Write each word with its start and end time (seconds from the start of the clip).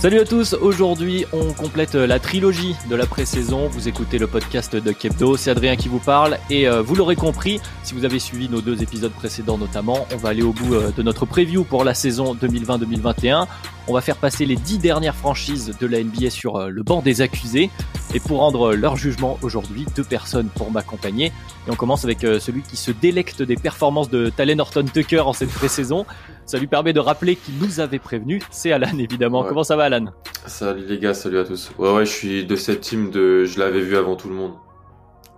Salut 0.00 0.20
à 0.20 0.24
tous, 0.24 0.54
aujourd'hui 0.54 1.26
on 1.30 1.52
complète 1.52 1.94
la 1.94 2.18
trilogie 2.18 2.74
de 2.88 2.96
la 2.96 3.04
pré-saison. 3.04 3.68
Vous 3.68 3.86
écoutez 3.86 4.16
le 4.16 4.26
podcast 4.26 4.74
de 4.74 4.92
Kebdo, 4.92 5.36
c'est 5.36 5.50
Adrien 5.50 5.76
qui 5.76 5.88
vous 5.88 5.98
parle 5.98 6.38
et 6.48 6.66
euh, 6.66 6.80
vous 6.80 6.94
l'aurez 6.94 7.16
compris, 7.16 7.60
si 7.82 7.92
vous 7.92 8.06
avez 8.06 8.18
suivi 8.18 8.48
nos 8.48 8.62
deux 8.62 8.82
épisodes 8.82 9.12
précédents 9.12 9.58
notamment, 9.58 10.06
on 10.14 10.16
va 10.16 10.30
aller 10.30 10.40
au 10.40 10.54
bout 10.54 10.72
euh, 10.72 10.90
de 10.96 11.02
notre 11.02 11.26
preview 11.26 11.64
pour 11.64 11.84
la 11.84 11.92
saison 11.92 12.34
2020-2021. 12.34 13.46
On 13.90 13.92
va 13.92 14.00
faire 14.02 14.18
passer 14.18 14.46
les 14.46 14.54
dix 14.54 14.78
dernières 14.78 15.16
franchises 15.16 15.74
de 15.80 15.86
la 15.88 16.00
NBA 16.00 16.30
sur 16.30 16.54
euh, 16.54 16.68
le 16.68 16.84
banc 16.84 17.02
des 17.02 17.22
accusés. 17.22 17.70
Et 18.14 18.20
pour 18.20 18.38
rendre 18.38 18.72
leur 18.72 18.96
jugement 18.96 19.36
aujourd'hui, 19.42 19.84
deux 19.96 20.04
personnes 20.04 20.46
pour 20.46 20.70
m'accompagner. 20.70 21.32
Et 21.66 21.70
on 21.72 21.74
commence 21.74 22.04
avec 22.04 22.20
celui 22.20 22.62
qui 22.62 22.76
se 22.76 22.92
délecte 22.92 23.42
des 23.42 23.56
performances 23.56 24.08
de 24.08 24.30
Talen 24.30 24.60
Horton 24.60 24.84
Tucker 24.84 25.18
en 25.18 25.32
cette 25.32 25.50
pré-saison. 25.50 26.06
Ça 26.46 26.58
lui 26.58 26.68
permet 26.68 26.92
de 26.92 27.00
rappeler 27.00 27.34
qu'il 27.34 27.54
nous 27.58 27.80
avait 27.80 27.98
prévenu. 27.98 28.40
C'est 28.52 28.70
Alan 28.70 28.96
évidemment. 28.96 29.42
Ouais. 29.42 29.48
Comment 29.48 29.64
ça 29.64 29.74
va 29.74 29.84
Alan? 29.84 30.04
Salut 30.46 30.86
les 30.86 31.00
gars, 31.00 31.12
salut 31.12 31.40
à 31.40 31.44
tous. 31.44 31.72
Ouais 31.76 31.92
ouais, 31.92 32.06
je 32.06 32.12
suis 32.12 32.46
de 32.46 32.54
cette 32.54 32.82
team 32.82 33.10
de 33.10 33.44
je 33.44 33.58
l'avais 33.58 33.80
vu 33.80 33.96
avant 33.96 34.14
tout 34.14 34.28
le 34.28 34.36
monde. 34.36 34.52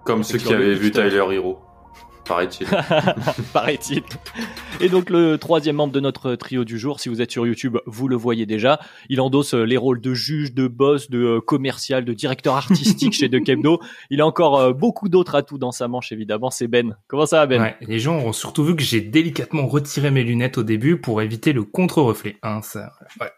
Comme 0.04 0.24
ceux 0.24 0.36
qui 0.36 0.52
avaient 0.52 0.74
vu. 0.74 0.90
Tyler 0.90 1.24
Hero. 1.30 1.58
Paraît-il. 2.24 2.66
paraît-il. 3.52 4.02
Et 4.80 4.88
donc 4.88 5.10
le 5.10 5.36
troisième 5.38 5.76
membre 5.76 5.92
de 5.92 6.00
notre 6.00 6.34
trio 6.34 6.64
du 6.64 6.78
jour, 6.78 7.00
si 7.00 7.08
vous 7.08 7.20
êtes 7.20 7.30
sur 7.30 7.46
YouTube, 7.46 7.78
vous 7.86 8.08
le 8.08 8.16
voyez 8.16 8.46
déjà. 8.46 8.78
Il 9.08 9.20
endosse 9.20 9.54
euh, 9.54 9.64
les 9.64 9.76
rôles 9.76 10.00
de 10.00 10.14
juge, 10.14 10.54
de 10.54 10.68
boss, 10.68 11.10
de 11.10 11.18
euh, 11.18 11.40
commercial, 11.40 12.04
de 12.04 12.12
directeur 12.12 12.54
artistique 12.56 13.12
chez 13.12 13.28
De 13.28 13.38
Kebdo. 13.38 13.80
Il 14.10 14.20
a 14.20 14.26
encore 14.26 14.58
euh, 14.60 14.72
beaucoup 14.72 15.08
d'autres 15.08 15.34
atouts 15.34 15.58
dans 15.58 15.72
sa 15.72 15.88
manche, 15.88 16.12
évidemment. 16.12 16.50
C'est 16.50 16.68
Ben. 16.68 16.96
Comment 17.08 17.26
ça 17.26 17.38
va, 17.38 17.46
Ben? 17.46 17.60
Ouais, 17.60 17.76
les 17.80 17.98
gens 17.98 18.16
ont 18.18 18.32
surtout 18.32 18.64
vu 18.64 18.76
que 18.76 18.82
j'ai 18.82 19.00
délicatement 19.00 19.66
retiré 19.66 20.10
mes 20.10 20.22
lunettes 20.22 20.58
au 20.58 20.62
début 20.62 21.00
pour 21.00 21.22
éviter 21.22 21.52
le 21.52 21.64
contre-reflet. 21.64 22.36
Hein, 22.42 22.60
ça, 22.62 22.92
ouais. 23.20 23.30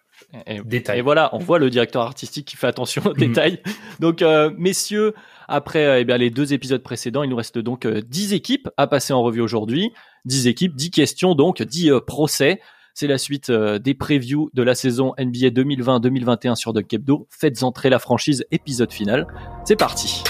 Et, 0.46 0.60
Détail. 0.64 0.98
et 0.98 1.02
voilà, 1.02 1.30
on 1.34 1.38
voit 1.38 1.58
le 1.58 1.70
directeur 1.70 2.02
artistique 2.02 2.46
qui 2.46 2.56
fait 2.56 2.66
attention 2.66 3.02
aux 3.04 3.10
Mhm. 3.10 3.16
détails. 3.18 3.62
Donc, 4.00 4.20
euh, 4.22 4.50
messieurs, 4.58 5.14
après 5.48 5.84
euh, 5.86 6.00
eh 6.00 6.04
bien, 6.04 6.16
les 6.16 6.30
deux 6.30 6.52
épisodes 6.52 6.82
précédents, 6.82 7.22
il 7.22 7.30
nous 7.30 7.36
reste 7.36 7.58
donc 7.58 7.86
euh, 7.86 8.02
10 8.02 8.32
équipes 8.34 8.68
à 8.76 8.86
passer 8.86 9.12
en 9.12 9.22
revue 9.22 9.40
aujourd'hui. 9.40 9.92
10 10.24 10.46
équipes, 10.46 10.74
10 10.74 10.90
questions, 10.90 11.34
donc 11.34 11.62
10 11.62 11.90
euh, 11.90 12.00
procès. 12.00 12.60
C'est 12.94 13.08
la 13.08 13.18
suite 13.18 13.50
euh, 13.50 13.80
des 13.80 13.94
previews 13.94 14.50
de 14.54 14.62
la 14.62 14.76
saison 14.76 15.14
NBA 15.18 15.48
2020-2021 15.48 16.54
sur 16.54 16.72
Doug 16.72 16.86
Kebdo. 16.86 17.26
Faites 17.28 17.64
entrer 17.64 17.90
la 17.90 17.98
franchise 17.98 18.46
épisode 18.52 18.92
final. 18.92 19.26
C'est 19.64 19.76
parti. 19.76 20.22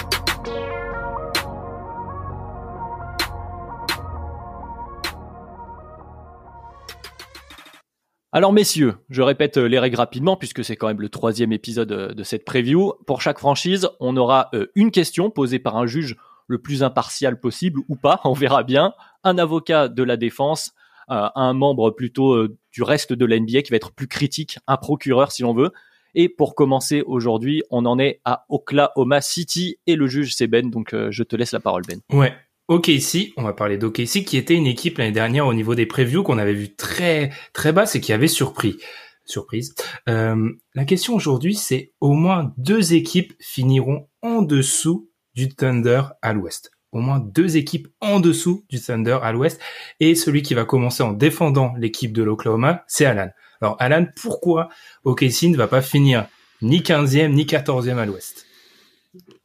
Alors 8.35 8.51
messieurs, 8.51 8.95
je 9.09 9.21
répète 9.21 9.55
euh, 9.55 9.65
les 9.65 9.79
règles 9.79 9.95
rapidement 9.95 10.35
puisque 10.35 10.61
c'est 10.61 10.75
quand 10.75 10.87
même 10.87 10.99
le 10.99 11.07
troisième 11.07 11.53
épisode 11.53 11.93
euh, 11.93 12.13
de 12.13 12.21
cette 12.23 12.43
preview. 12.43 12.91
Pour 13.07 13.21
chaque 13.21 13.39
franchise, 13.39 13.87
on 14.01 14.17
aura 14.17 14.49
euh, 14.53 14.67
une 14.75 14.91
question 14.91 15.29
posée 15.29 15.57
par 15.57 15.77
un 15.77 15.85
juge 15.85 16.17
le 16.47 16.57
plus 16.57 16.83
impartial 16.83 17.39
possible 17.39 17.79
ou 17.87 17.95
pas, 17.95 18.19
on 18.25 18.33
verra 18.33 18.63
bien. 18.63 18.91
Un 19.23 19.37
avocat 19.37 19.87
de 19.87 20.03
la 20.03 20.17
défense, 20.17 20.73
un 21.07 21.53
membre 21.53 21.91
plutôt 21.91 22.47
du 22.73 22.83
reste 22.83 23.13
de 23.13 23.25
la 23.25 23.39
NBA 23.39 23.61
qui 23.61 23.71
va 23.71 23.77
être 23.77 23.93
plus 23.93 24.07
critique, 24.07 24.57
un 24.67 24.75
procureur 24.75 25.31
si 25.31 25.43
l'on 25.43 25.53
veut. 25.53 25.71
Et 26.13 26.27
pour 26.27 26.55
commencer 26.55 27.03
aujourd'hui, 27.05 27.63
on 27.69 27.85
en 27.85 27.97
est 27.99 28.19
à 28.25 28.45
Oklahoma 28.49 29.21
City 29.21 29.77
et 29.87 29.95
le 29.95 30.07
juge 30.07 30.35
c'est 30.35 30.47
Ben, 30.47 30.69
donc 30.69 30.93
je 31.09 31.23
te 31.23 31.35
laisse 31.35 31.51
la 31.53 31.59
parole 31.59 31.83
Ben. 31.87 32.01
Ouais. 32.11 32.33
OKC, 32.67 33.33
on 33.37 33.43
va 33.43 33.53
parler 33.53 33.77
d'OKC, 33.77 34.23
qui 34.25 34.37
était 34.37 34.55
une 34.55 34.65
équipe 34.65 34.97
l'année 34.97 35.11
dernière 35.11 35.45
au 35.45 35.53
niveau 35.53 35.75
des 35.75 35.85
previews 35.85 36.23
qu'on 36.23 36.39
avait 36.39 36.53
vu 36.53 36.75
très 36.75 37.31
très 37.53 37.71
basse 37.71 37.95
et 37.95 38.01
qui 38.01 38.11
avait 38.11 38.27
surpris. 38.27 38.77
Surprise. 39.25 39.75
Euh, 40.09 40.51
la 40.73 40.85
question 40.85 41.15
aujourd'hui, 41.15 41.55
c'est 41.55 41.93
au 41.99 42.13
moins 42.13 42.53
deux 42.57 42.93
équipes 42.93 43.33
finiront 43.39 44.07
en 44.21 44.41
dessous 44.41 45.09
du 45.35 45.49
Thunder 45.49 46.03
à 46.21 46.33
l'ouest. 46.33 46.71
Au 46.91 46.99
moins 46.99 47.19
deux 47.19 47.57
équipes 47.57 47.87
en 48.01 48.19
dessous 48.19 48.65
du 48.69 48.79
Thunder 48.79 49.19
à 49.21 49.31
l'ouest. 49.31 49.59
Et 49.99 50.15
celui 50.15 50.41
qui 50.41 50.53
va 50.53 50.65
commencer 50.65 51.03
en 51.03 51.11
défendant 51.11 51.73
l'équipe 51.77 52.13
de 52.13 52.23
l'Oklahoma, 52.23 52.83
c'est 52.87 53.05
Alan. 53.05 53.29
Alors 53.61 53.75
Alan, 53.79 54.07
pourquoi 54.21 54.69
OKC 55.03 55.49
ne 55.49 55.57
va 55.57 55.67
pas 55.67 55.81
finir 55.81 56.27
ni 56.61 56.79
15e 56.79 57.29
ni 57.29 57.45
14e 57.45 57.97
à 57.97 58.05
l'ouest? 58.05 58.45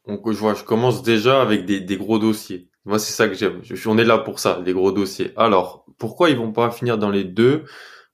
Donc 0.06 0.30
je 0.30 0.38
vois, 0.38 0.54
je 0.54 0.64
commence 0.64 1.02
déjà 1.02 1.42
avec 1.42 1.64
des, 1.66 1.80
des 1.80 1.96
gros 1.96 2.18
dossiers. 2.18 2.69
Moi 2.84 2.98
c'est 2.98 3.12
ça 3.12 3.28
que 3.28 3.34
j'aime. 3.34 3.62
On 3.86 3.98
est 3.98 4.04
là 4.04 4.18
pour 4.18 4.38
ça, 4.38 4.60
les 4.64 4.72
gros 4.72 4.92
dossiers. 4.92 5.32
Alors, 5.36 5.84
pourquoi 5.98 6.30
ils 6.30 6.36
vont 6.36 6.52
pas 6.52 6.70
finir 6.70 6.98
dans 6.98 7.10
les 7.10 7.24
deux? 7.24 7.64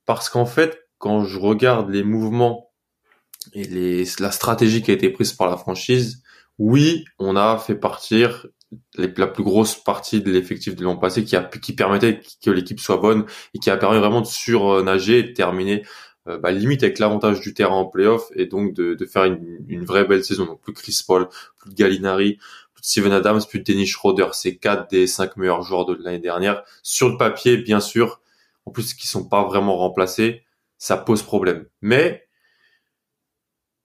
Parce 0.04 0.28
qu'en 0.28 0.46
fait, 0.46 0.86
quand 0.98 1.24
je 1.24 1.38
regarde 1.38 1.90
les 1.90 2.02
mouvements 2.02 2.70
et 3.52 3.64
les, 3.64 4.04
la 4.18 4.30
stratégie 4.30 4.82
qui 4.82 4.90
a 4.90 4.94
été 4.94 5.10
prise 5.10 5.32
par 5.32 5.48
la 5.48 5.56
franchise, 5.56 6.22
oui, 6.58 7.04
on 7.18 7.36
a 7.36 7.58
fait 7.58 7.74
partir 7.74 8.46
la 8.96 9.26
plus 9.26 9.44
grosse 9.44 9.76
partie 9.76 10.20
de 10.20 10.30
l'effectif 10.30 10.74
de 10.74 10.82
l'an 10.82 10.96
passé 10.96 11.24
qui, 11.24 11.72
permettait 11.74 12.20
que 12.42 12.50
l'équipe 12.50 12.80
soit 12.80 12.96
bonne 12.96 13.24
et 13.54 13.58
qui 13.58 13.70
a 13.70 13.76
permis 13.76 13.98
vraiment 13.98 14.20
de 14.20 14.26
surnager 14.26 15.20
et 15.20 15.22
de 15.22 15.32
terminer 15.32 15.84
euh, 16.26 16.38
bah, 16.38 16.50
limite 16.50 16.82
avec 16.82 16.98
l'avantage 16.98 17.40
du 17.40 17.54
terrain 17.54 17.76
en 17.76 17.86
playoff 17.86 18.28
et 18.34 18.46
donc 18.46 18.74
de, 18.74 18.96
faire 19.06 19.24
une, 19.24 19.64
une 19.68 19.84
vraie 19.84 20.04
belle 20.04 20.24
saison. 20.24 20.46
Donc 20.46 20.60
plus 20.60 20.72
Chris 20.72 21.00
Paul, 21.06 21.28
plus 21.58 21.74
Gallinari, 21.74 22.38
Steven 22.82 23.12
Adams, 23.12 23.40
de 23.52 23.58
Dennis 23.58 23.86
Schroeder. 23.86 24.28
C'est 24.32 24.56
quatre 24.56 24.90
des 24.90 25.06
cinq 25.06 25.36
meilleurs 25.36 25.62
joueurs 25.62 25.86
de 25.86 25.94
l'année 25.94 26.18
dernière. 26.18 26.62
Sur 26.82 27.08
le 27.08 27.16
papier, 27.16 27.56
bien 27.56 27.80
sûr, 27.80 28.20
en 28.64 28.70
plus 28.70 28.94
qui 28.94 29.06
sont 29.06 29.28
pas 29.28 29.44
vraiment 29.44 29.76
remplacés, 29.76 30.44
ça 30.78 30.96
pose 30.96 31.22
problème. 31.22 31.66
Mais 31.80 32.28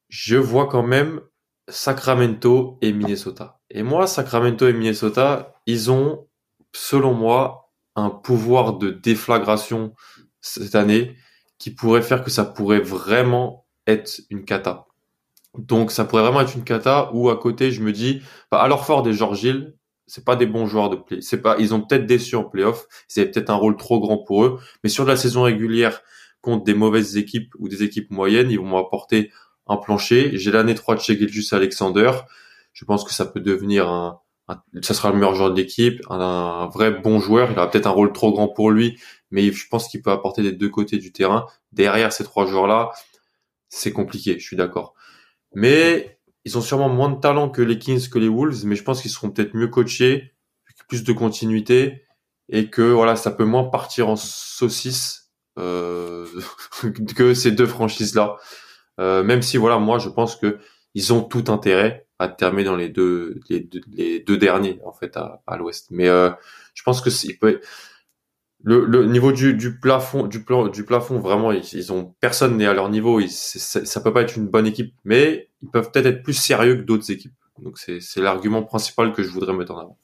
je 0.09 0.35
vois 0.35 0.67
quand 0.67 0.83
même 0.83 1.21
Sacramento 1.67 2.77
et 2.81 2.91
Minnesota. 2.91 3.59
Et 3.69 3.83
moi, 3.83 4.07
Sacramento 4.07 4.67
et 4.67 4.73
Minnesota, 4.73 5.55
ils 5.65 5.89
ont, 5.89 6.27
selon 6.73 7.13
moi, 7.13 7.71
un 7.95 8.09
pouvoir 8.09 8.77
de 8.77 8.89
déflagration 8.89 9.93
cette 10.41 10.75
année 10.75 11.15
qui 11.57 11.71
pourrait 11.71 12.01
faire 12.01 12.23
que 12.23 12.31
ça 12.31 12.43
pourrait 12.43 12.79
vraiment 12.79 13.65
être 13.87 14.21
une 14.29 14.43
cata. 14.43 14.87
Donc 15.57 15.91
ça 15.91 16.05
pourrait 16.05 16.21
vraiment 16.23 16.41
être 16.41 16.55
une 16.55 16.63
cata 16.63 17.09
où 17.13 17.29
à 17.29 17.37
côté 17.37 17.71
je 17.71 17.81
me 17.81 17.91
dis, 17.91 18.21
bah, 18.51 18.61
alors 18.61 18.85
fort 18.85 19.03
des 19.03 19.13
George 19.13 19.43
Hill, 19.43 19.73
c'est 20.07 20.25
pas 20.25 20.35
des 20.35 20.45
bons 20.45 20.65
joueurs 20.65 20.89
de 20.89 20.95
play. 20.95 21.21
C'est 21.21 21.41
pas, 21.41 21.55
ils 21.59 21.73
ont 21.73 21.81
peut-être 21.81 22.05
déçu 22.05 22.35
en 22.35 22.43
playoff, 22.43 22.85
c'est 23.07 23.25
peut-être 23.31 23.49
un 23.49 23.55
rôle 23.55 23.77
trop 23.77 23.99
grand 23.99 24.17
pour 24.17 24.45
eux, 24.45 24.59
mais 24.83 24.89
sur 24.89 25.05
la 25.05 25.15
saison 25.17 25.43
régulière 25.43 26.01
contre 26.41 26.63
des 26.63 26.73
mauvaises 26.73 27.17
équipes 27.17 27.53
ou 27.59 27.67
des 27.69 27.83
équipes 27.83 28.09
moyennes, 28.11 28.49
ils 28.49 28.59
vont 28.59 28.65
m'apporter 28.67 29.31
un 29.67 29.77
plancher. 29.77 30.31
J'ai 30.37 30.51
l'année 30.51 30.75
3 30.75 30.95
de 30.95 31.01
chez 31.01 31.17
Gilgis 31.17 31.49
Alexander. 31.53 32.11
Je 32.73 32.85
pense 32.85 33.03
que 33.03 33.13
ça 33.13 33.25
peut 33.25 33.39
devenir 33.41 33.89
un, 33.89 34.19
un- 34.47 34.61
ça 34.81 34.93
sera 34.93 35.09
le 35.11 35.15
meilleur 35.15 35.35
joueur 35.35 35.51
de 35.51 35.55
l'équipe, 35.61 36.01
un, 36.09 36.19
un 36.19 36.67
vrai 36.69 36.91
bon 36.91 37.19
joueur. 37.19 37.51
Il 37.51 37.57
aura 37.59 37.69
peut-être 37.69 37.87
un 37.87 37.91
rôle 37.91 38.11
trop 38.13 38.31
grand 38.31 38.47
pour 38.47 38.71
lui, 38.71 38.97
mais 39.29 39.51
je 39.51 39.67
pense 39.69 39.87
qu'il 39.87 40.01
peut 40.01 40.11
apporter 40.11 40.41
des 40.41 40.51
deux 40.53 40.69
côtés 40.69 40.97
du 40.97 41.11
terrain. 41.11 41.45
Derrière 41.73 42.11
ces 42.13 42.23
trois 42.23 42.45
joueurs-là, 42.47 42.91
c'est 43.69 43.91
compliqué, 43.93 44.37
je 44.39 44.45
suis 44.45 44.55
d'accord. 44.57 44.93
Mais 45.53 46.19
ils 46.45 46.57
ont 46.57 46.61
sûrement 46.61 46.89
moins 46.89 47.09
de 47.09 47.19
talent 47.19 47.49
que 47.49 47.61
les 47.61 47.77
Kings, 47.77 48.09
que 48.09 48.19
les 48.19 48.29
Wolves, 48.29 48.65
mais 48.65 48.75
je 48.75 48.83
pense 48.83 49.01
qu'ils 49.01 49.11
seront 49.11 49.29
peut-être 49.29 49.53
mieux 49.53 49.67
coachés, 49.67 50.33
plus 50.87 51.03
de 51.03 51.13
continuité, 51.13 52.03
et 52.49 52.69
que 52.69 52.81
voilà, 52.81 53.15
ça 53.15 53.31
peut 53.31 53.45
moins 53.45 53.63
partir 53.65 54.09
en 54.09 54.15
saucisse 54.15 55.31
euh, 55.57 56.27
que 57.15 57.33
ces 57.33 57.51
deux 57.51 57.65
franchises-là. 57.65 58.37
Euh, 58.99 59.23
même 59.23 59.41
si 59.41 59.57
voilà, 59.57 59.77
moi 59.77 59.99
je 59.99 60.09
pense 60.09 60.35
que 60.35 60.59
ils 60.93 61.13
ont 61.13 61.23
tout 61.23 61.45
intérêt 61.47 62.07
à 62.19 62.27
terminer 62.27 62.65
dans 62.65 62.75
les 62.75 62.89
deux, 62.89 63.39
les 63.49 63.61
deux, 63.61 63.81
les 63.93 64.19
deux 64.19 64.37
derniers 64.37 64.79
en 64.85 64.91
fait 64.91 65.15
à, 65.17 65.57
l'Ouest. 65.57 65.87
Mais 65.91 66.07
euh, 66.09 66.29
je 66.73 66.83
pense 66.83 67.01
que 67.01 67.09
il 67.25 67.39
peut, 67.39 67.61
le, 68.63 68.85
le 68.85 69.05
niveau 69.05 69.31
du, 69.31 69.53
du 69.53 69.77
plafond, 69.79 70.27
du 70.27 70.43
plan, 70.43 70.67
du 70.67 70.83
plafond, 70.83 71.19
vraiment, 71.19 71.51
ils, 71.51 71.91
ont 71.91 72.13
personne 72.19 72.57
n'est 72.57 72.67
à 72.67 72.73
leur 72.73 72.89
niveau. 72.89 73.19
Ils, 73.19 73.29
ça, 73.29 73.85
ça 73.85 74.01
peut 74.01 74.13
pas 74.13 74.21
être 74.21 74.35
une 74.35 74.47
bonne 74.47 74.67
équipe, 74.67 74.93
mais 75.03 75.49
ils 75.61 75.69
peuvent 75.69 75.91
peut-être 75.91 76.05
être 76.05 76.23
plus 76.23 76.33
sérieux 76.33 76.75
que 76.75 76.81
d'autres 76.81 77.11
équipes. 77.11 77.33
Donc 77.61 77.77
c'est 77.77 77.99
l'argument 78.17 78.63
principal 78.63 79.13
que 79.13 79.23
je 79.23 79.29
voudrais 79.29 79.53
mettre 79.53 79.73
en 79.73 79.79
avant. 79.79 79.97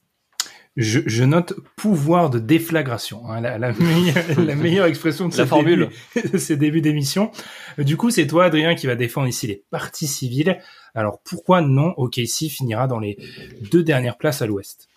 Je, 0.75 0.99
je 1.07 1.23
note 1.23 1.55
pouvoir 1.75 2.29
de 2.29 2.37
déflagration, 2.37 3.27
hein, 3.31 3.41
la, 3.41 3.57
la, 3.57 3.71
meilleure, 3.71 4.15
la, 4.37 4.55
meilleure, 4.55 4.85
expression 4.85 5.27
de 5.27 5.35
la 5.35 5.47
formule 5.47 5.89
de 6.31 6.37
ces 6.37 6.55
débuts 6.55 6.81
d'émission. 6.81 7.31
Du 7.79 7.97
coup, 7.97 8.11
c'est 8.11 8.27
toi, 8.27 8.45
Adrien, 8.45 8.75
qui 8.75 8.85
va 8.85 8.95
défendre 8.95 9.27
ici 9.27 9.47
les 9.47 9.63
parties 9.71 10.05
civiles. 10.05 10.59
Alors 10.93 11.19
pourquoi 11.23 11.61
non 11.61 11.95
OKC 11.97 12.47
finira 12.49 12.85
dans 12.85 12.99
les 12.99 13.17
deux 13.71 13.81
dernières 13.81 14.17
places 14.17 14.43
à 14.43 14.45
l'Ouest? 14.45 14.87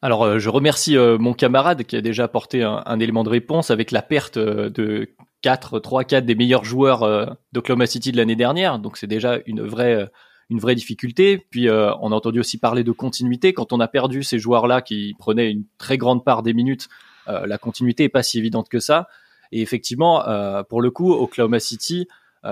Alors, 0.00 0.22
euh, 0.24 0.38
je 0.38 0.48
remercie 0.48 0.96
euh, 0.96 1.18
mon 1.18 1.32
camarade 1.32 1.82
qui 1.82 1.96
a 1.96 2.00
déjà 2.00 2.24
apporté 2.24 2.62
un, 2.62 2.82
un, 2.86 3.00
élément 3.00 3.24
de 3.24 3.30
réponse 3.30 3.70
avec 3.72 3.90
la 3.90 4.00
perte 4.00 4.36
euh, 4.36 4.70
de 4.70 5.08
4, 5.42 5.80
3, 5.80 6.04
4 6.04 6.24
des 6.24 6.36
meilleurs 6.36 6.64
joueurs 6.64 7.36
d'Oklahoma 7.52 7.86
City 7.86 8.12
de 8.12 8.16
l'année 8.16 8.36
dernière. 8.36 8.78
Donc, 8.78 8.96
c'est 8.96 9.06
déjà 9.06 9.38
une 9.46 9.62
vraie, 9.62 10.08
une 10.50 10.58
vraie 10.58 10.74
difficulté. 10.74 11.38
Puis, 11.38 11.70
on 11.70 12.10
a 12.10 12.14
entendu 12.14 12.40
aussi 12.40 12.58
parler 12.58 12.82
de 12.82 12.90
continuité. 12.90 13.52
Quand 13.52 13.72
on 13.72 13.78
a 13.78 13.86
perdu 13.86 14.24
ces 14.24 14.40
joueurs-là 14.40 14.82
qui 14.82 15.14
prenaient 15.16 15.48
une 15.52 15.62
très 15.78 15.96
grande 15.96 16.24
part 16.24 16.42
des 16.42 16.54
minutes, 16.54 16.88
la 17.28 17.56
continuité 17.56 18.02
est 18.02 18.08
pas 18.08 18.24
si 18.24 18.38
évidente 18.38 18.68
que 18.68 18.80
ça. 18.80 19.06
Et 19.52 19.62
effectivement, 19.62 20.24
pour 20.68 20.82
le 20.82 20.90
coup, 20.90 21.12
Oklahoma 21.12 21.60
City, 21.60 22.08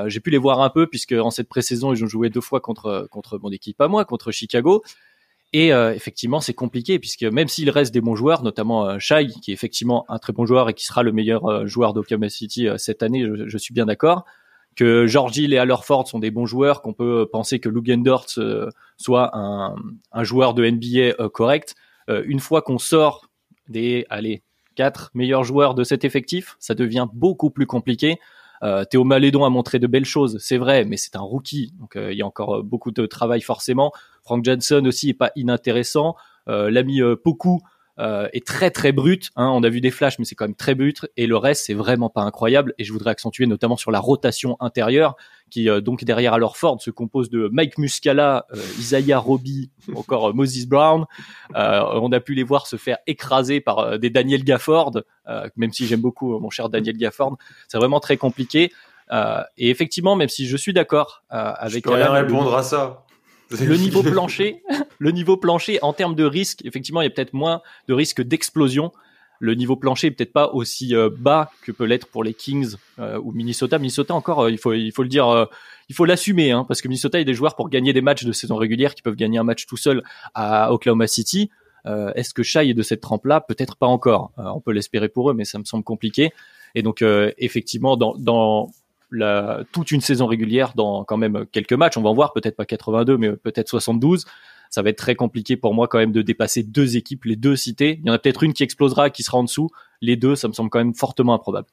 j'ai 0.06 0.20
pu 0.20 0.30
les 0.30 0.38
voir 0.38 0.60
un 0.60 0.70
peu 0.70 0.86
puisque 0.86 1.10
en 1.10 1.30
cette 1.32 1.48
pré-saison, 1.48 1.92
ils 1.92 2.04
ont 2.04 2.08
joué 2.08 2.30
deux 2.30 2.40
fois 2.40 2.60
contre 2.60 3.08
contre 3.10 3.36
mon 3.38 3.50
équipe 3.50 3.80
à 3.80 3.88
moi, 3.88 4.04
contre 4.04 4.30
Chicago. 4.30 4.84
Et 5.58 5.72
euh, 5.72 5.94
effectivement, 5.94 6.38
c'est 6.40 6.52
compliqué 6.52 6.98
puisque 6.98 7.22
même 7.22 7.48
s'il 7.48 7.70
reste 7.70 7.94
des 7.94 8.02
bons 8.02 8.14
joueurs, 8.14 8.42
notamment 8.42 8.86
euh, 8.86 8.98
Shai, 8.98 9.28
qui 9.40 9.52
est 9.52 9.54
effectivement 9.54 10.04
un 10.10 10.18
très 10.18 10.34
bon 10.34 10.44
joueur 10.44 10.68
et 10.68 10.74
qui 10.74 10.84
sera 10.84 11.02
le 11.02 11.12
meilleur 11.12 11.46
euh, 11.46 11.66
joueur 11.66 11.94
d'Oklahoma 11.94 12.28
City 12.28 12.68
euh, 12.68 12.76
cette 12.76 13.02
année, 13.02 13.24
je, 13.46 13.56
suis 13.56 13.72
bien 13.72 13.86
d'accord. 13.86 14.26
Que 14.74 15.06
Georgie 15.06 15.50
et 15.50 15.56
Allerford 15.56 16.08
sont 16.08 16.18
des 16.18 16.30
bons 16.30 16.44
joueurs, 16.44 16.82
qu'on 16.82 16.92
peut 16.92 17.26
penser 17.32 17.58
que 17.58 17.70
Lugendort 17.70 18.26
soit 18.98 19.30
un, 19.34 19.76
un, 20.12 20.24
joueur 20.24 20.52
de 20.52 20.68
NBA 20.68 21.30
correct. 21.30 21.74
une 22.08 22.40
fois 22.40 22.60
qu'on 22.60 22.76
sort 22.76 23.30
des, 23.70 24.04
allez, 24.10 24.42
quatre 24.74 25.10
meilleurs 25.14 25.44
joueurs 25.44 25.74
de 25.74 25.84
cet 25.84 26.04
effectif, 26.04 26.56
ça 26.60 26.74
devient 26.74 27.06
beaucoup 27.14 27.48
plus 27.48 27.64
compliqué. 27.64 28.18
Euh, 28.62 28.84
Théo 28.84 29.04
Malédon 29.04 29.44
a 29.44 29.50
montré 29.50 29.78
de 29.78 29.86
belles 29.86 30.04
choses, 30.04 30.38
c'est 30.40 30.58
vrai, 30.58 30.84
mais 30.84 30.96
c'est 30.96 31.16
un 31.16 31.20
rookie, 31.20 31.72
donc 31.78 31.96
euh, 31.96 32.12
il 32.12 32.18
y 32.18 32.22
a 32.22 32.26
encore 32.26 32.56
euh, 32.56 32.62
beaucoup 32.62 32.90
de 32.90 33.06
travail 33.06 33.40
forcément. 33.40 33.92
Frank 34.22 34.44
Johnson 34.44 34.82
aussi 34.86 35.10
est 35.10 35.14
pas 35.14 35.30
inintéressant. 35.36 36.16
L'ami 36.48 37.00
Poku 37.24 37.60
est 37.98 38.46
très 38.46 38.70
très 38.70 38.92
brut. 38.92 39.30
Hein. 39.36 39.50
On 39.54 39.62
a 39.62 39.68
vu 39.68 39.80
des 39.80 39.90
flashs, 39.90 40.18
mais 40.18 40.24
c'est 40.24 40.34
quand 40.34 40.44
même 40.44 40.54
très 40.54 40.74
brut. 40.74 41.06
Et 41.16 41.26
le 41.26 41.36
reste, 41.36 41.64
c'est 41.66 41.74
vraiment 41.74 42.10
pas 42.10 42.22
incroyable. 42.22 42.74
Et 42.78 42.84
je 42.84 42.92
voudrais 42.92 43.10
accentuer 43.10 43.46
notamment 43.46 43.76
sur 43.76 43.90
la 43.90 44.00
rotation 44.00 44.56
intérieure, 44.60 45.16
qui 45.50 45.68
donc 45.82 46.04
derrière 46.04 46.34
alors 46.34 46.56
Ford 46.56 46.80
se 46.80 46.90
compose 46.90 47.30
de 47.30 47.48
Mike 47.52 47.78
Muscala, 47.78 48.46
Isaiah 48.78 49.18
Roby, 49.18 49.70
encore 49.94 50.34
Moses 50.34 50.66
Brown. 50.66 51.06
on 51.54 52.12
a 52.12 52.20
pu 52.20 52.34
les 52.34 52.42
voir 52.42 52.66
se 52.66 52.76
faire 52.76 52.98
écraser 53.06 53.60
par 53.60 53.98
des 53.98 54.10
Daniel 54.10 54.44
Gafford, 54.44 55.02
même 55.56 55.72
si 55.72 55.86
j'aime 55.86 56.00
beaucoup 56.00 56.38
mon 56.38 56.50
cher 56.50 56.68
Daniel 56.68 56.96
Gafford. 56.96 57.36
C'est 57.68 57.78
vraiment 57.78 58.00
très 58.00 58.16
compliqué. 58.16 58.72
et 59.10 59.70
effectivement, 59.70 60.16
même 60.16 60.28
si 60.28 60.46
je 60.46 60.56
suis 60.56 60.72
d'accord 60.72 61.22
avec, 61.30 61.84
je 61.84 61.90
peux 61.90 61.94
rien 61.94 62.10
répondre 62.10 62.54
à 62.54 62.62
ça 62.62 63.05
le 63.50 63.76
niveau 63.76 64.02
plancher, 64.02 64.62
le 64.98 65.10
niveau 65.10 65.36
plancher 65.36 65.78
en 65.82 65.92
termes 65.92 66.14
de 66.14 66.24
risque, 66.24 66.64
effectivement, 66.64 67.00
il 67.00 67.04
y 67.04 67.08
a 67.08 67.10
peut-être 67.10 67.32
moins 67.32 67.62
de 67.88 67.94
risque 67.94 68.22
d'explosion. 68.22 68.92
Le 69.38 69.54
niveau 69.54 69.76
plancher 69.76 70.08
est 70.08 70.10
peut-être 70.12 70.32
pas 70.32 70.48
aussi 70.52 70.94
euh, 70.94 71.10
bas 71.14 71.50
que 71.62 71.70
peut 71.70 71.84
l'être 71.84 72.06
pour 72.06 72.24
les 72.24 72.32
Kings 72.32 72.76
euh, 72.98 73.20
ou 73.22 73.32
Minnesota. 73.32 73.78
Minnesota 73.78 74.14
encore, 74.14 74.44
euh, 74.44 74.50
il 74.50 74.58
faut 74.58 74.72
il 74.72 74.92
faut 74.92 75.02
le 75.02 75.08
dire, 75.08 75.48
il 75.88 75.94
faut 75.94 76.06
l'assumer, 76.06 76.52
hein, 76.52 76.64
parce 76.66 76.80
que 76.80 76.88
Minnesota 76.88 77.18
il 77.18 77.20
y 77.20 77.22
a 77.22 77.26
des 77.26 77.34
joueurs 77.34 77.54
pour 77.54 77.68
gagner 77.68 77.92
des 77.92 78.00
matchs 78.00 78.24
de 78.24 78.32
saison 78.32 78.56
régulière 78.56 78.94
qui 78.94 79.02
peuvent 79.02 79.16
gagner 79.16 79.38
un 79.38 79.44
match 79.44 79.66
tout 79.66 79.76
seul 79.76 80.02
à 80.34 80.72
Oklahoma 80.72 81.06
City. 81.06 81.50
Est-ce 82.16 82.34
que 82.34 82.42
Shai 82.42 82.70
est 82.70 82.74
de 82.74 82.82
cette 82.82 83.00
trempe-là? 83.00 83.40
Peut-être 83.40 83.76
pas 83.76 83.86
encore. 83.86 84.32
on 84.38 84.60
peut 84.60 84.72
l'espérer 84.72 85.08
pour 85.08 85.30
eux, 85.30 85.34
mais 85.34 85.44
ça 85.44 85.60
me 85.60 85.64
semble 85.64 85.84
compliqué. 85.84 86.32
Et 86.74 86.82
donc 86.82 87.04
effectivement, 87.38 87.96
dans, 87.96 88.16
dans 88.16 88.72
la, 89.10 89.62
toute 89.72 89.90
une 89.90 90.00
saison 90.00 90.26
régulière 90.26 90.72
dans 90.74 91.04
quand 91.04 91.16
même 91.16 91.46
quelques 91.52 91.72
matchs. 91.72 91.96
On 91.96 92.02
va 92.02 92.10
en 92.10 92.14
voir, 92.14 92.32
peut-être 92.32 92.56
pas 92.56 92.64
82, 92.64 93.16
mais 93.16 93.32
peut-être 93.32 93.68
72. 93.68 94.24
Ça 94.70 94.82
va 94.82 94.90
être 94.90 94.98
très 94.98 95.14
compliqué 95.14 95.56
pour 95.56 95.74
moi 95.74 95.88
quand 95.88 95.98
même 95.98 96.12
de 96.12 96.22
dépasser 96.22 96.62
deux 96.62 96.96
équipes, 96.96 97.24
les 97.24 97.36
deux 97.36 97.56
cités. 97.56 98.00
Il 98.02 98.06
y 98.06 98.10
en 98.10 98.14
a 98.14 98.18
peut-être 98.18 98.42
une 98.42 98.52
qui 98.52 98.62
explosera, 98.62 99.10
qui 99.10 99.22
sera 99.22 99.38
en 99.38 99.44
dessous. 99.44 99.70
Les 100.00 100.16
deux, 100.16 100.34
ça 100.34 100.48
me 100.48 100.52
semble 100.52 100.70
quand 100.70 100.78
même 100.78 100.94
fortement 100.94 101.34
improbable. 101.34 101.68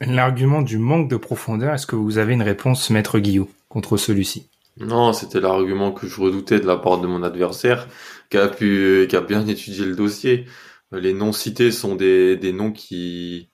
L'argument 0.00 0.62
du 0.62 0.78
manque 0.78 1.08
de 1.08 1.16
profondeur, 1.16 1.74
est-ce 1.74 1.86
que 1.86 1.96
vous 1.96 2.18
avez 2.18 2.34
une 2.34 2.42
réponse, 2.42 2.90
Maître 2.90 3.18
Guillaume, 3.18 3.48
contre 3.68 3.96
celui-ci? 3.96 4.48
Non, 4.78 5.14
c'était 5.14 5.40
l'argument 5.40 5.90
que 5.90 6.06
je 6.06 6.20
redoutais 6.20 6.60
de 6.60 6.66
la 6.66 6.76
part 6.76 7.00
de 7.00 7.06
mon 7.06 7.22
adversaire, 7.22 7.88
qui 8.30 8.36
a 8.36 8.48
pu, 8.48 9.06
qui 9.08 9.16
a 9.16 9.22
bien 9.22 9.46
étudié 9.46 9.86
le 9.86 9.96
dossier. 9.96 10.44
Les 10.92 11.14
noms 11.14 11.32
cités 11.32 11.70
sont 11.70 11.96
des, 11.96 12.36
des 12.36 12.52
noms 12.52 12.72
qui 12.72 13.48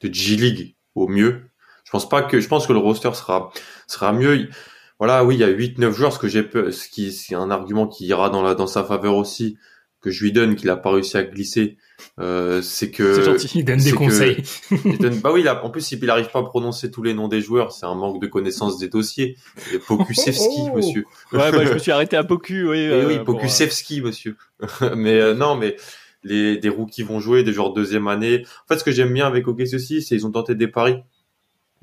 de 0.00 0.12
G-League 0.12 0.76
au 0.94 1.08
mieux, 1.08 1.47
je 1.88 1.90
pense 1.90 2.06
pas 2.06 2.20
que 2.20 2.38
je 2.38 2.48
pense 2.48 2.66
que 2.66 2.74
le 2.74 2.78
roster 2.78 3.14
sera 3.14 3.50
sera 3.86 4.12
mieux. 4.12 4.50
Voilà, 4.98 5.24
oui, 5.24 5.36
il 5.36 5.40
y 5.40 5.44
a 5.44 5.48
8 5.48 5.78
9 5.78 5.96
joueurs 5.96 6.12
ce 6.12 6.18
que 6.18 6.28
j'ai 6.28 6.46
ce 6.52 6.86
qui 6.86 7.12
c'est 7.12 7.34
un 7.34 7.50
argument 7.50 7.86
qui 7.86 8.04
ira 8.04 8.28
dans 8.28 8.42
la 8.42 8.54
dans 8.54 8.66
sa 8.66 8.84
faveur 8.84 9.16
aussi 9.16 9.56
que 10.02 10.10
je 10.10 10.22
lui 10.22 10.32
donne 10.32 10.54
qu'il 10.54 10.68
a 10.68 10.76
pas 10.76 10.90
réussi 10.90 11.16
à 11.16 11.22
glisser 11.22 11.78
euh, 12.20 12.60
c'est 12.60 12.90
que 12.90 13.14
c'est 13.14 13.24
gentil, 13.24 13.50
il 13.60 13.64
donne 13.64 13.78
des 13.78 13.92
conseils. 13.92 14.42
bah 15.22 15.30
oui, 15.32 15.48
en 15.48 15.70
plus 15.70 15.90
il 15.90 16.04
n'arrive 16.04 16.30
pas 16.30 16.40
à 16.40 16.42
prononcer 16.42 16.90
tous 16.90 17.02
les 17.02 17.14
noms 17.14 17.26
des 17.26 17.40
joueurs, 17.40 17.72
c'est 17.72 17.86
un 17.86 17.94
manque 17.94 18.20
de 18.20 18.26
connaissance 18.26 18.78
des 18.78 18.88
dossiers. 18.88 19.36
Et 19.72 19.78
Pokusevski, 19.78 20.60
oh. 20.70 20.76
monsieur. 20.76 21.06
Ouais, 21.32 21.50
bah, 21.50 21.64
je 21.64 21.72
me 21.72 21.78
suis 21.78 21.90
arrêté 21.90 22.18
à 22.18 22.24
Poku, 22.24 22.52
oui. 22.52 22.78
Et 22.78 22.90
euh, 22.90 23.08
oui, 23.08 23.18
Pokusevski, 23.24 24.02
monsieur. 24.02 24.36
mais 24.96 25.18
euh, 25.20 25.34
non, 25.34 25.56
mais 25.56 25.76
les 26.22 26.58
des 26.58 26.68
rookies 26.68 27.02
vont 27.02 27.18
jouer, 27.18 27.42
des 27.42 27.52
joueurs 27.52 27.72
de 27.72 27.80
deuxième 27.80 28.08
année. 28.08 28.44
En 28.64 28.68
fait, 28.68 28.78
ce 28.78 28.84
que 28.84 28.92
j'aime 28.92 29.12
bien 29.12 29.26
avec 29.26 29.48
OKC 29.48 29.74
aussi, 29.74 30.02
c'est 30.02 30.14
ils 30.14 30.26
ont 30.26 30.32
tenté 30.32 30.54
des 30.54 30.68
paris. 30.68 30.98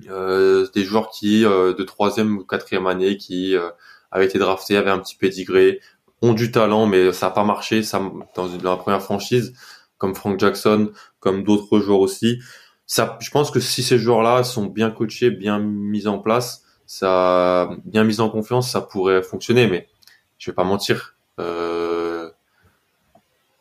Euh, 0.10 0.68
des 0.74 0.84
joueurs 0.84 1.10
qui 1.10 1.46
euh, 1.46 1.74
de 1.74 1.84
troisième 1.84 2.38
ou 2.40 2.44
quatrième 2.44 2.86
année 2.86 3.16
qui 3.16 3.56
euh, 3.56 3.70
avaient 4.12 4.26
été 4.26 4.38
draftés, 4.38 4.76
avaient 4.76 4.92
un 4.92 5.00
petit 5.00 5.16
pédigré, 5.16 5.80
ont 6.22 6.34
du 6.34 6.52
talent, 6.52 6.86
mais 6.86 7.14
ça 7.14 7.28
n'a 7.28 7.32
pas 7.32 7.44
marché 7.44 7.82
ça, 7.82 8.00
dans, 8.36 8.48
dans, 8.48 8.72
la 8.72 8.78
première 8.78 9.02
franchise, 9.02 9.54
comme 9.98 10.14
Frank 10.16 10.40
Jackson, 10.40 10.92
comme 11.20 11.44
d'autres 11.44 11.80
joueurs 11.80 12.00
aussi. 12.00 12.40
Ça, 12.88 13.18
je 13.22 13.32
pense 13.32 13.52
que 13.52 13.60
si 13.60 13.84
ces 13.84 13.98
joueurs-là 13.98 14.44
sont 14.44 14.66
bien 14.66 14.92
coachés, 14.92 15.32
bien 15.32 15.60
mis 15.60 16.08
en 16.08 16.20
place, 16.20 16.64
ça, 16.86 17.70
bien 17.86 18.04
mis 18.04 18.20
en 18.20 18.30
confiance, 18.30 18.72
ça 18.72 18.82
pourrait 18.82 19.24
fonctionner. 19.24 19.68
Mais 19.68 19.88
je 20.38 20.52
vais 20.52 20.56
pas 20.56 20.64
mentir. 20.64 21.16
Euh, 21.40 22.30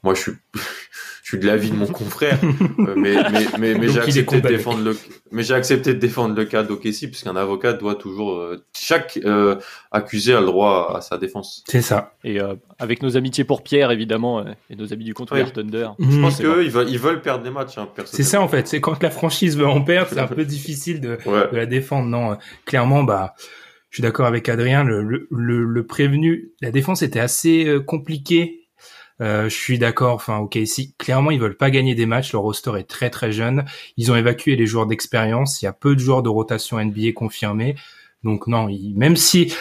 moi, 0.03 0.15
je 0.15 0.21
suis, 0.21 0.33
je 1.25 1.31
suis 1.31 1.39
de 1.39 1.47
l'avis 1.47 1.71
de 1.71 1.77
mon 1.77 1.87
confrère, 1.93 2.39
euh, 2.45 2.95
mais, 2.99 3.15
mais, 3.33 3.47
mais, 3.59 3.75
mais 3.79 3.89
j'ai 3.89 3.99
accepté 3.99 4.43
de 4.43 4.47
défendre 4.47 4.85
le, 4.85 4.97
mais 5.33 5.43
j'ai 5.43 5.55
accepté 5.55 5.95
de 5.95 5.99
défendre 5.99 6.37
le 6.37 6.45
cas 6.45 6.63
d'Okessi, 6.63 7.09
puisqu'un 7.09 7.35
avocat 7.35 7.73
doit 7.73 7.95
toujours, 7.95 8.35
euh, 8.35 8.63
chaque 8.77 9.19
euh, 9.25 9.57
accusé 9.91 10.35
a 10.35 10.41
le 10.41 10.47
droit 10.47 10.95
à, 10.95 11.01
sa 11.01 11.17
défense. 11.17 11.65
C'est 11.67 11.81
ça. 11.81 12.13
Et 12.25 12.41
avec 12.79 13.03
nos 13.03 13.17
amitiés 13.17 13.45
pour 13.45 13.63
Pierre, 13.63 13.91
évidemment, 13.91 14.45
et 14.69 14.77
nos 14.77 14.93
amis 14.93 15.05
du 15.05 15.15
compte 15.15 15.31
oui. 15.31 15.51
Thunder. 15.51 15.89
Je 15.99 16.21
pense 16.21 16.43
qu'eux, 16.43 16.63
ils 16.63 16.71
veulent, 16.71 16.91
ils 16.91 16.99
veulent 16.99 17.23
perdre 17.23 17.43
des 17.43 17.51
matchs. 17.51 17.79
Hein, 17.79 17.89
c'est 18.05 18.23
ça 18.23 18.43
en 18.43 18.49
fait. 18.49 18.69
C'est 18.69 18.83
quand 18.83 19.03
la 19.03 19.11
franchise 19.11 19.57
veut 19.57 19.67
en 19.67 19.81
perdre, 19.81 20.11
c'est 20.13 20.21
un 20.21 20.27
peu 20.27 20.45
difficile 20.45 21.01
de, 21.01 21.17
ouais. 21.25 21.49
de 21.51 21.57
la 21.57 21.65
défendre. 21.65 22.07
Non, 22.07 22.37
clairement, 22.67 23.03
bah. 23.03 23.35
Je 23.89 23.99
suis 23.99 24.03
d'accord 24.03 24.27
avec 24.27 24.49
Adrien, 24.49 24.83
le, 24.83 25.05
le, 25.05 25.29
le, 25.31 25.87
prévenu, 25.87 26.51
la 26.61 26.73
défense 26.73 27.03
était 27.03 27.21
assez 27.21 27.79
compliquée 27.87 28.64
euh, 29.21 29.49
je 29.49 29.55
suis 29.55 29.79
d'accord. 29.79 30.15
Enfin, 30.15 30.39
ok, 30.39 30.59
clairement 30.99 31.31
ils 31.31 31.41
veulent 31.41 31.57
pas 31.57 31.71
gagner 31.71 31.95
des 31.95 32.07
matchs, 32.07 32.33
leur 32.33 32.43
roster 32.43 32.73
est 32.79 32.89
très 32.89 33.11
très 33.11 33.33
jeune. 33.33 33.65
Ils 33.97 34.11
ont 34.11 34.17
évacué 34.17 34.57
les 34.57 34.67
joueurs 34.67 34.87
d'expérience. 34.87 35.63
Il 35.63 35.67
y 35.67 35.69
a 35.69 35.73
peu 35.73 35.95
de 35.95 36.01
joueurs 36.01 36.23
de 36.23 36.29
rotation 36.29 36.83
NBA 36.83 37.13
confirmés. 37.15 37.77
Donc 38.25 38.47
non, 38.47 38.69
même 38.95 39.17
si 39.17 39.55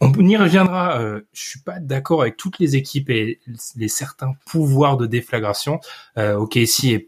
on 0.00 0.12
y 0.12 0.36
reviendra, 0.36 0.98
euh, 1.00 1.20
je 1.32 1.42
suis 1.42 1.60
pas 1.60 1.78
d'accord 1.78 2.22
avec 2.22 2.36
toutes 2.36 2.58
les 2.58 2.76
équipes 2.76 3.10
et 3.10 3.40
les 3.76 3.88
certains 3.88 4.34
pouvoirs 4.46 4.96
de 4.96 5.06
déflagration. 5.06 5.80
Euh, 6.16 6.36
ok, 6.36 6.58
si 6.66 7.06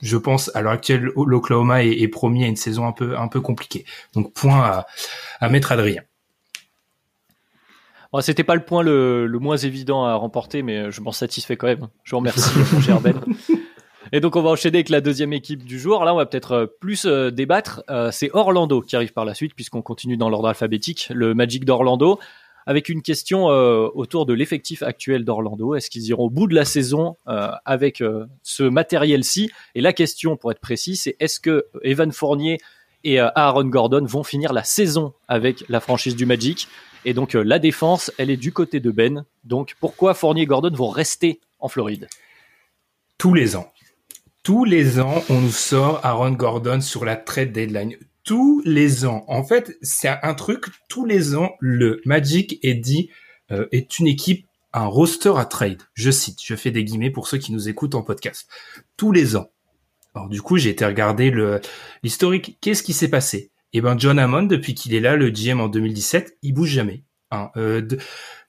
je 0.00 0.16
pense 0.16 0.54
à 0.54 0.62
l'heure 0.62 0.72
actuelle, 0.72 1.10
l'Oklahoma 1.16 1.84
est, 1.84 2.00
est, 2.00 2.08
promis 2.08 2.44
à 2.44 2.46
une 2.46 2.56
saison 2.56 2.86
un 2.86 2.92
peu 2.92 3.16
un 3.16 3.28
peu 3.28 3.40
compliquée. 3.40 3.84
Donc 4.14 4.32
point 4.32 4.60
à, 4.60 4.86
à 5.40 5.48
mettre 5.48 5.72
Adrien. 5.72 6.02
Bon, 8.12 8.20
C'était 8.20 8.44
pas 8.44 8.54
le 8.54 8.64
point 8.64 8.82
le, 8.82 9.26
le, 9.26 9.38
moins 9.38 9.56
évident 9.56 10.04
à 10.04 10.14
remporter, 10.14 10.62
mais 10.62 10.90
je 10.90 11.00
m'en 11.00 11.12
satisfais 11.12 11.56
quand 11.56 11.66
même. 11.66 11.88
Je 12.04 12.12
vous 12.12 12.18
remercie, 12.18 12.50
mon 12.72 12.80
cher 12.80 13.00
Ben. 13.00 13.20
Et 14.12 14.20
donc 14.20 14.36
on 14.36 14.42
va 14.42 14.48
enchaîner 14.50 14.78
avec 14.78 14.88
la 14.88 15.02
deuxième 15.02 15.34
équipe 15.34 15.64
du 15.64 15.78
jour. 15.78 16.02
Là, 16.04 16.14
on 16.14 16.16
va 16.16 16.24
peut-être 16.24 16.52
euh, 16.52 16.66
plus 16.80 17.04
euh, 17.04 17.30
débattre. 17.30 17.82
Euh, 17.90 18.10
c'est 18.10 18.30
Orlando 18.32 18.80
qui 18.80 18.96
arrive 18.96 19.12
par 19.12 19.26
la 19.26 19.34
suite, 19.34 19.54
puisqu'on 19.54 19.82
continue 19.82 20.16
dans 20.16 20.30
l'ordre 20.30 20.48
alphabétique. 20.48 21.08
Le 21.12 21.34
Magic 21.34 21.66
d'Orlando. 21.66 22.18
avec 22.68 22.90
une 22.90 23.00
question 23.00 23.50
euh, 23.50 23.88
autour 23.94 24.26
de 24.26 24.34
l'effectif 24.34 24.82
actuel 24.82 25.24
d'Orlando. 25.24 25.74
Est-ce 25.74 25.88
qu'ils 25.88 26.06
iront 26.08 26.24
au 26.24 26.30
bout 26.30 26.46
de 26.46 26.54
la 26.54 26.66
saison 26.66 27.16
euh, 27.26 27.50
avec 27.64 28.02
euh, 28.02 28.26
ce 28.42 28.62
matériel-ci? 28.62 29.50
Et 29.74 29.80
la 29.80 29.94
question, 29.94 30.36
pour 30.36 30.52
être 30.52 30.60
précis, 30.60 30.96
c'est 30.96 31.16
est-ce 31.18 31.40
que 31.40 31.64
Evan 31.82 32.12
Fournier 32.12 32.58
et 33.04 33.18
Aaron 33.20 33.64
Gordon 33.64 34.04
vont 34.04 34.24
finir 34.24 34.52
la 34.52 34.64
saison 34.64 35.12
avec 35.28 35.64
la 35.68 35.80
franchise 35.80 36.16
du 36.16 36.26
Magic 36.26 36.68
Et 37.04 37.14
donc 37.14 37.34
la 37.34 37.58
défense, 37.58 38.12
elle 38.18 38.30
est 38.30 38.36
du 38.36 38.52
côté 38.52 38.80
de 38.80 38.90
Ben. 38.90 39.24
Donc 39.44 39.76
pourquoi 39.80 40.14
Fournier 40.14 40.42
et 40.42 40.46
Gordon 40.46 40.74
vont 40.74 40.88
rester 40.88 41.40
en 41.60 41.68
Floride? 41.68 42.08
Tous 43.18 43.34
les 43.34 43.56
ans. 43.56 43.72
Tous 44.42 44.64
les 44.64 45.00
ans, 45.00 45.22
on 45.28 45.40
nous 45.40 45.50
sort 45.50 46.00
Aaron 46.04 46.32
Gordon 46.32 46.80
sur 46.80 47.04
la 47.04 47.16
trade 47.16 47.52
deadline 47.52 47.96
tous 48.28 48.60
les 48.66 49.06
ans. 49.06 49.24
En 49.26 49.42
fait, 49.42 49.78
c'est 49.80 50.10
un 50.22 50.34
truc, 50.34 50.66
tous 50.90 51.06
les 51.06 51.34
ans, 51.34 51.52
le 51.60 52.02
Magic 52.04 52.58
est 52.62 52.74
dit, 52.74 53.08
euh, 53.50 53.66
est 53.72 53.98
une 53.98 54.06
équipe, 54.06 54.44
un 54.74 54.84
roster 54.84 55.32
à 55.38 55.46
trade. 55.46 55.80
Je 55.94 56.10
cite, 56.10 56.38
je 56.44 56.54
fais 56.54 56.70
des 56.70 56.84
guillemets 56.84 57.08
pour 57.08 57.26
ceux 57.26 57.38
qui 57.38 57.52
nous 57.52 57.70
écoutent 57.70 57.94
en 57.94 58.02
podcast. 58.02 58.46
Tous 58.98 59.12
les 59.12 59.34
ans. 59.34 59.48
Alors 60.18 60.28
du 60.28 60.42
coup, 60.42 60.56
j'ai 60.58 60.70
été 60.70 60.84
regarder 60.84 61.30
le 61.30 61.60
l'historique. 62.02 62.58
Qu'est-ce 62.60 62.82
qui 62.82 62.92
s'est 62.92 63.08
passé? 63.08 63.52
Eh 63.72 63.80
ben, 63.80 63.96
John 63.96 64.18
Hammond, 64.18 64.42
depuis 64.42 64.74
qu'il 64.74 64.92
est 64.94 65.00
là, 65.00 65.14
le 65.14 65.30
GM 65.30 65.60
en 65.60 65.68
2017, 65.68 66.38
il 66.42 66.54
bouge 66.54 66.70
jamais. 66.70 67.04
Hein, 67.30 67.50
euh, 67.56 67.86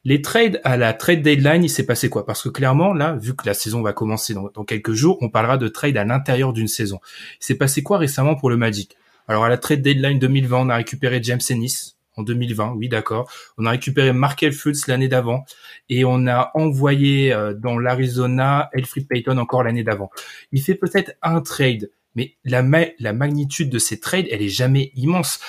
les 0.04 0.24
trades 0.24 0.60
à 0.64 0.78
la 0.78 0.94
trade 0.94 1.22
deadline, 1.22 1.64
il 1.64 1.70
s'est 1.70 1.86
passé 1.86 2.10
quoi? 2.10 2.26
Parce 2.26 2.42
que 2.42 2.50
clairement, 2.50 2.94
là, 2.94 3.16
vu 3.18 3.36
que 3.36 3.46
la 3.46 3.54
saison 3.54 3.84
va 3.84 3.94
commencer 3.94 4.34
dans, 4.34 4.64
quelques 4.64 4.94
jours, 4.94 5.20
on 5.22 5.30
parlera 5.30 5.58
de 5.58 5.68
trade 5.68 5.96
à 5.98 6.06
l'intérieur 6.06 6.54
d'une 6.54 6.68
saison. 6.68 7.00
Il 7.40 7.46
s'est 7.46 7.56
passé 7.56 7.84
quoi 7.84 8.00
récemment 8.00 8.36
pour 8.36 8.50
le 8.50 8.58
Magic? 8.58 8.98
Alors 9.28 9.44
à 9.44 9.50
la 9.50 9.60
trade 9.60 9.84
deadline 9.84 10.18
2020, 10.18 10.58
on 10.58 10.70
a 10.70 10.76
récupéré 10.76 11.20
James 11.22 11.42
Ennis 11.52 11.99
en 12.20 12.24
2020, 12.24 12.74
oui 12.74 12.90
d'accord. 12.90 13.30
On 13.58 13.66
a 13.66 13.72
récupéré 13.72 14.14
Markel 14.14 14.54
Fultz 14.54 14.88
l'année 14.88 15.08
d'avant 15.08 15.46
et 15.90 16.06
on 16.06 16.28
a 16.28 16.52
envoyé 16.54 17.34
euh, 17.34 17.54
dans 17.54 17.80
l'Arizona 17.80 18.70
Elfrid 18.74 19.08
Payton 19.08 19.38
encore 19.38 19.64
l'année 19.64 19.84
d'avant. 19.84 20.10
Il 20.52 20.62
fait 20.62 20.76
peut-être 20.76 21.14
un 21.22 21.42
trade, 21.42 21.90
mais 22.16 22.36
la, 22.44 22.64
la 23.00 23.14
magnitude 23.14 23.70
de 23.70 23.80
ces 23.80 24.00
trades, 24.00 24.28
elle 24.30 24.42
est 24.42 24.50
jamais 24.50 24.92
immense. 24.96 25.40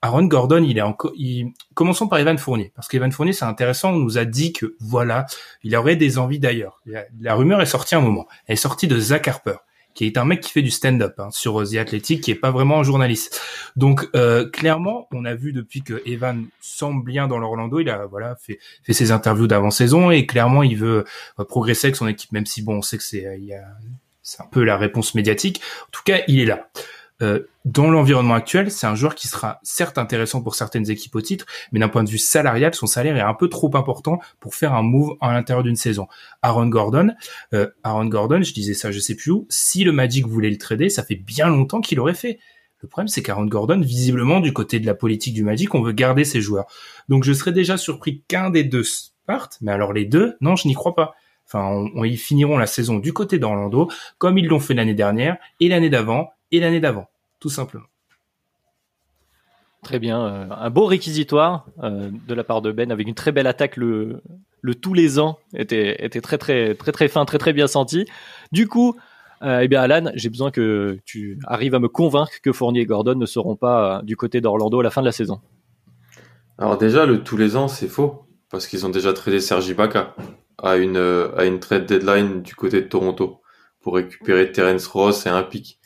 Aaron 0.00 0.24
Gordon, 0.24 0.62
il 0.62 0.78
est 0.78 0.82
encore. 0.82 1.12
Commençons 1.74 2.06
par 2.06 2.20
Evan 2.20 2.38
Fournier, 2.38 2.72
parce 2.76 2.86
qu'Evan 2.86 3.10
Fournier, 3.10 3.32
c'est 3.32 3.44
intéressant. 3.44 3.90
On 3.90 3.98
nous 3.98 4.18
a 4.18 4.24
dit 4.24 4.52
que 4.52 4.76
voilà, 4.78 5.26
il 5.64 5.74
aurait 5.74 5.96
des 5.96 6.18
envies 6.18 6.38
d'ailleurs. 6.38 6.80
La, 6.86 7.34
rumeur 7.34 7.60
est 7.60 7.66
sortie 7.66 7.96
un 7.96 8.00
moment. 8.00 8.26
Elle 8.46 8.52
est 8.52 8.56
sortie 8.56 8.86
de 8.86 8.98
Zach 8.98 9.26
Harper 9.26 9.56
qui 9.98 10.06
est 10.06 10.16
un 10.16 10.24
mec 10.24 10.40
qui 10.42 10.52
fait 10.52 10.62
du 10.62 10.70
stand-up 10.70 11.18
hein, 11.18 11.28
sur 11.32 11.60
The 11.68 11.74
Athletic, 11.74 12.20
qui 12.20 12.30
est 12.30 12.36
pas 12.36 12.52
vraiment 12.52 12.78
un 12.78 12.84
journaliste. 12.84 13.40
Donc 13.74 14.08
euh, 14.14 14.48
clairement, 14.48 15.08
on 15.10 15.24
a 15.24 15.34
vu 15.34 15.52
depuis 15.52 15.82
que 15.82 16.00
Evan 16.06 16.46
semble 16.60 17.04
bien 17.04 17.26
dans 17.26 17.38
l'Orlando, 17.38 17.80
il 17.80 17.90
a 17.90 18.06
voilà 18.06 18.36
fait 18.36 18.60
fait 18.84 18.92
ses 18.92 19.10
interviews 19.10 19.48
d'avant-saison 19.48 20.12
et 20.12 20.24
clairement 20.24 20.62
il 20.62 20.76
veut 20.76 21.04
euh, 21.40 21.44
progresser 21.44 21.88
avec 21.88 21.96
son 21.96 22.06
équipe, 22.06 22.30
même 22.30 22.46
si 22.46 22.62
bon, 22.62 22.76
on 22.76 22.82
sait 22.82 22.96
que 22.96 23.02
c'est 23.02 23.26
il 23.40 23.46
y 23.46 23.54
a 23.54 23.64
c'est 24.22 24.40
un 24.40 24.46
peu 24.46 24.62
la 24.62 24.76
réponse 24.76 25.16
médiatique. 25.16 25.60
En 25.88 25.90
tout 25.90 26.02
cas, 26.04 26.20
il 26.28 26.38
est 26.38 26.44
là. 26.44 26.68
Euh, 27.20 27.48
dans 27.64 27.90
l'environnement 27.90 28.34
actuel, 28.34 28.70
c'est 28.70 28.86
un 28.86 28.94
joueur 28.94 29.14
qui 29.14 29.28
sera 29.28 29.58
certes 29.62 29.98
intéressant 29.98 30.42
pour 30.42 30.54
certaines 30.54 30.90
équipes 30.90 31.16
au 31.16 31.20
titre, 31.20 31.46
mais 31.72 31.80
d'un 31.80 31.88
point 31.88 32.04
de 32.04 32.10
vue 32.10 32.18
salarial, 32.18 32.74
son 32.74 32.86
salaire 32.86 33.16
est 33.16 33.20
un 33.20 33.34
peu 33.34 33.48
trop 33.48 33.70
important 33.76 34.20
pour 34.40 34.54
faire 34.54 34.74
un 34.74 34.82
move 34.82 35.16
à 35.20 35.32
l'intérieur 35.32 35.62
d'une 35.62 35.76
saison. 35.76 36.06
Aaron 36.42 36.68
Gordon, 36.68 37.10
euh, 37.52 37.68
Aaron 37.82 38.06
Gordon, 38.06 38.42
je 38.42 38.54
disais 38.54 38.74
ça, 38.74 38.90
je 38.90 39.00
sais 39.00 39.14
plus 39.14 39.32
où. 39.32 39.46
Si 39.48 39.84
le 39.84 39.92
Magic 39.92 40.26
voulait 40.26 40.50
le 40.50 40.58
trader, 40.58 40.88
ça 40.88 41.02
fait 41.02 41.16
bien 41.16 41.48
longtemps 41.48 41.80
qu'il 41.80 42.00
aurait 42.00 42.14
fait. 42.14 42.38
Le 42.80 42.88
problème, 42.88 43.08
c'est 43.08 43.22
qu'Aaron 43.22 43.46
Gordon, 43.46 43.80
visiblement, 43.80 44.38
du 44.38 44.52
côté 44.52 44.78
de 44.78 44.86
la 44.86 44.94
politique 44.94 45.34
du 45.34 45.42
Magic, 45.42 45.74
on 45.74 45.82
veut 45.82 45.92
garder 45.92 46.24
ses 46.24 46.40
joueurs. 46.40 46.66
Donc, 47.08 47.24
je 47.24 47.32
serais 47.32 47.52
déjà 47.52 47.76
surpris 47.76 48.22
qu'un 48.28 48.50
des 48.50 48.62
deux 48.62 48.84
parte, 49.26 49.58
mais 49.60 49.72
alors 49.72 49.92
les 49.92 50.04
deux, 50.04 50.36
non, 50.40 50.56
je 50.56 50.66
n'y 50.66 50.74
crois 50.74 50.94
pas. 50.94 51.14
Enfin, 51.46 51.64
on, 51.64 51.90
on, 51.94 52.04
ils 52.04 52.18
finiront 52.18 52.56
la 52.56 52.66
saison 52.66 52.98
du 52.98 53.12
côté 53.12 53.38
d'Orlando, 53.38 53.90
comme 54.18 54.38
ils 54.38 54.46
l'ont 54.46 54.60
fait 54.60 54.74
l'année 54.74 54.94
dernière, 54.94 55.36
et 55.60 55.68
l'année 55.68 55.90
d'avant, 55.90 56.30
et 56.52 56.60
l'année 56.60 56.80
d'avant, 56.80 57.08
tout 57.40 57.50
simplement. 57.50 57.86
Très 59.82 60.00
bien, 60.00 60.20
euh, 60.20 60.46
un 60.50 60.70
beau 60.70 60.86
réquisitoire 60.86 61.66
euh, 61.82 62.10
de 62.26 62.34
la 62.34 62.42
part 62.42 62.62
de 62.62 62.72
Ben 62.72 62.90
avec 62.90 63.06
une 63.06 63.14
très 63.14 63.30
belle 63.30 63.46
attaque 63.46 63.76
le, 63.76 64.22
le 64.60 64.74
tous 64.74 64.92
les 64.92 65.20
ans 65.20 65.38
était 65.54 66.04
était 66.04 66.20
très 66.20 66.36
très 66.36 66.74
très 66.74 66.90
très 66.90 67.08
fin, 67.08 67.24
très 67.24 67.38
très 67.38 67.52
bien 67.52 67.68
senti. 67.68 68.04
Du 68.50 68.66
coup, 68.66 68.96
euh, 69.42 69.60
eh 69.62 69.68
bien 69.68 69.80
Alan, 69.80 70.10
j'ai 70.14 70.30
besoin 70.30 70.50
que 70.50 70.98
tu 71.04 71.38
arrives 71.46 71.76
à 71.76 71.78
me 71.78 71.88
convaincre 71.88 72.32
que 72.42 72.52
Fournier 72.52 72.80
et 72.80 72.86
Gordon 72.86 73.14
ne 73.14 73.26
seront 73.26 73.54
pas 73.54 74.02
du 74.02 74.16
côté 74.16 74.40
d'Orlando 74.40 74.80
à 74.80 74.82
la 74.82 74.90
fin 74.90 75.00
de 75.00 75.06
la 75.06 75.12
saison. 75.12 75.40
Alors 76.58 76.76
déjà 76.76 77.06
le 77.06 77.22
tous 77.22 77.36
les 77.36 77.54
ans, 77.54 77.68
c'est 77.68 77.88
faux 77.88 78.26
parce 78.50 78.66
qu'ils 78.66 78.84
ont 78.84 78.90
déjà 78.90 79.12
tradé 79.12 79.38
Sergi 79.38 79.74
Baca 79.74 80.16
à 80.60 80.76
une 80.76 80.96
à 81.36 81.44
une 81.44 81.60
trade 81.60 81.86
deadline 81.86 82.42
du 82.42 82.56
côté 82.56 82.82
de 82.82 82.88
Toronto 82.88 83.42
pour 83.80 83.94
récupérer 83.94 84.50
Terence 84.50 84.88
Ross 84.88 85.24
et 85.24 85.28
un 85.28 85.44
pic. 85.44 85.78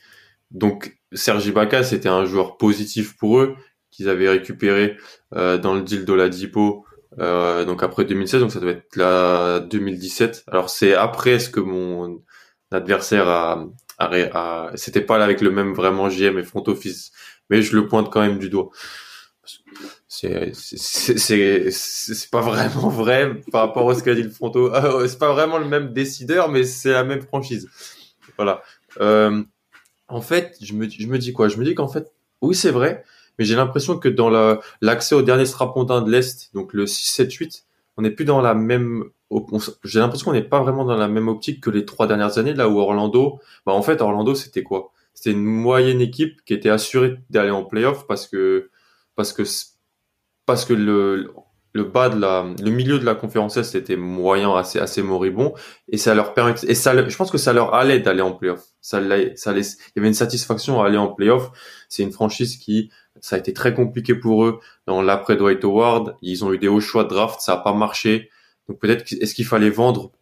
Donc 0.52 0.97
Sergi 1.12 1.50
Baca, 1.50 1.82
c'était 1.82 2.09
un 2.09 2.25
joueur 2.25 2.56
positif 2.56 3.16
pour 3.16 3.40
eux 3.40 3.56
qu'ils 3.90 4.09
avaient 4.09 4.28
récupéré 4.28 4.97
euh, 5.35 5.59
dans 5.59 5.75
le 5.75 5.82
deal 5.82 6.04
de 6.04 6.12
la 6.12 6.28
Dipo. 6.28 6.85
Euh, 7.18 7.64
donc 7.64 7.82
après 7.82 8.04
2016, 8.04 8.40
donc 8.40 8.52
ça 8.52 8.61
doit 8.61 8.73
être 8.73 8.97
la 8.97 9.61
2017. 9.61 10.44
Alors 10.49 10.71
c'est 10.71 10.94
après 10.94 11.38
ce 11.38 11.50
que 11.50 11.61
mon 11.61 12.23
adversaire 12.71 13.28
a, 13.28 13.66
a, 13.99 14.71
c'était 14.75 15.02
pas 15.02 15.18
là 15.18 15.25
avec 15.25 15.40
le 15.40 15.50
même 15.50 15.75
vraiment 15.75 16.09
GM 16.09 16.38
et 16.38 16.42
front 16.42 16.64
office, 16.66 17.12
mais 17.50 17.61
je 17.62 17.76
le 17.76 17.87
pointe 17.87 18.11
quand 18.11 18.23
même 18.23 18.38
du 18.38 18.49
doigt. 18.49 18.71
C'est 20.09 20.52
c'est 20.54 22.30
pas 22.30 22.40
vraiment 22.40 22.88
vrai 22.88 23.40
par 23.50 23.66
rapport 23.66 23.90
à 23.90 23.94
ce 23.94 24.02
qu'a 24.02 24.14
dit 24.14 24.23
le 24.23 24.30
front 24.30 24.52
office. 24.54 25.11
c'est 25.12 25.18
pas 25.18 25.32
vraiment 25.32 25.59
le 25.59 25.66
même 25.66 25.92
décideur, 25.92 26.49
mais 26.50 26.64
c'est 26.64 26.92
la 26.92 27.04
même 27.04 27.23
franchise. 27.23 27.68
Voilà. 28.37 28.62
Euh, 29.00 29.42
en 30.12 30.21
fait, 30.21 30.57
je 30.61 30.75
me, 30.75 30.87
dis 31.19 31.33
quoi? 31.33 31.49
Je 31.49 31.57
me 31.57 31.64
dis 31.64 31.75
qu'en 31.75 31.88
fait, 31.88 32.12
oui, 32.42 32.54
c'est 32.54 32.71
vrai, 32.71 33.04
mais 33.38 33.45
j'ai 33.45 33.57
l'impression 33.57 33.99
que 33.99 34.09
dans 34.09 34.31
l'accès 34.81 35.14
au 35.14 35.23
dernier 35.23 35.47
strapontin 35.47 36.02
de 36.02 36.11
l'Est, 36.11 36.50
donc 36.54 36.73
le 36.75 36.85
6-7-8, 36.85 37.64
on 37.97 38.02
n'est 38.02 38.11
plus 38.11 38.25
dans 38.25 38.40
la 38.40 38.54
même... 38.54 39.04
J'ai 39.85 40.00
l'impression 40.00 40.26
qu'on 40.26 40.33
n'est 40.33 40.42
pas 40.42 40.61
vraiment 40.61 40.85
dans 40.85 40.97
la 40.97 41.09
même 41.09 41.28
optique 41.28 41.62
que 41.62 41.71
les 41.71 41.87
trois 41.87 42.07
dernières 42.07 42.38
années, 42.38 42.54
là 42.54 42.69
où 42.69 42.78
Orlando... 42.78 43.40
Bah, 43.64 43.73
en 43.73 43.83
fait, 43.83 44.02
Orlando, 44.02 44.35
c'était 44.35 44.62
quoi? 44.62 44.92
C'était 45.14 45.33
une 45.33 45.45
moyenne 45.45 46.00
équipe 46.00 46.45
qui 46.45 46.52
était 46.54 46.71
assurée 46.71 47.16
d'aller 47.31 47.50
en 47.50 47.64
playoff 47.64 48.07
parce 48.07 48.26
que... 48.26 48.71
Parce 49.14 49.33
que 49.33 49.42
parce 50.47 50.64
que 50.64 50.73
le, 50.73 51.33
le 51.73 51.85
bas 51.85 52.09
de 52.09 52.19
la, 52.19 52.47
le 52.62 52.71
milieu 52.71 52.99
de 52.99 53.05
la 53.05 53.14
conférence 53.14 53.57
Est 53.57 53.75
était 53.75 53.97
moyen, 53.97 54.55
assez, 54.55 54.79
assez 54.79 55.02
moribond, 55.02 55.55
et 55.88 55.97
ça 55.97 56.14
leur 56.14 56.35
permet, 56.35 56.55
et 56.67 56.75
ça, 56.75 57.09
je 57.09 57.17
pense 57.17 57.31
que 57.31 57.38
ça 57.38 57.52
leur 57.52 57.75
allait 57.75 58.00
d'aller 58.00 58.23
en 58.23 58.33
playoff. 58.33 58.62
Ça, 58.81 59.00
ça 59.37 59.52
il 59.52 59.64
y 59.97 59.99
avait 59.99 60.09
une 60.09 60.14
satisfaction 60.14 60.83
à 60.83 60.87
aller 60.87 60.99
en 60.99 61.09
playoff. 61.09 61.50
C'est 61.88 62.02
une 62.02 62.12
franchise 62.12 62.57
qui, 62.57 62.91
ça 63.21 63.37
a 63.37 63.38
été 63.38 63.52
très 63.52 63.75
compliqué 63.75 64.14
pour 64.14 64.45
eux 64.45 64.61
dans 64.87 65.02
l'après 65.02 65.37
Dwight 65.37 65.64
Howard. 65.64 66.17
Ils 66.21 66.45
ont 66.45 66.52
eu 66.52 66.59
des 66.59 66.69
hauts 66.69 66.81
choix 66.81 67.05
de 67.05 67.09
draft, 67.09 67.41
ça 67.41 67.55
a 67.55 67.57
pas 67.59 67.73
marché. 67.73 68.31
Donc 68.69 68.79
peut-être, 68.79 69.11
est-ce 69.12 69.35
qu'il 69.35 69.47
fallait 69.47 69.71
vendre 69.71 70.12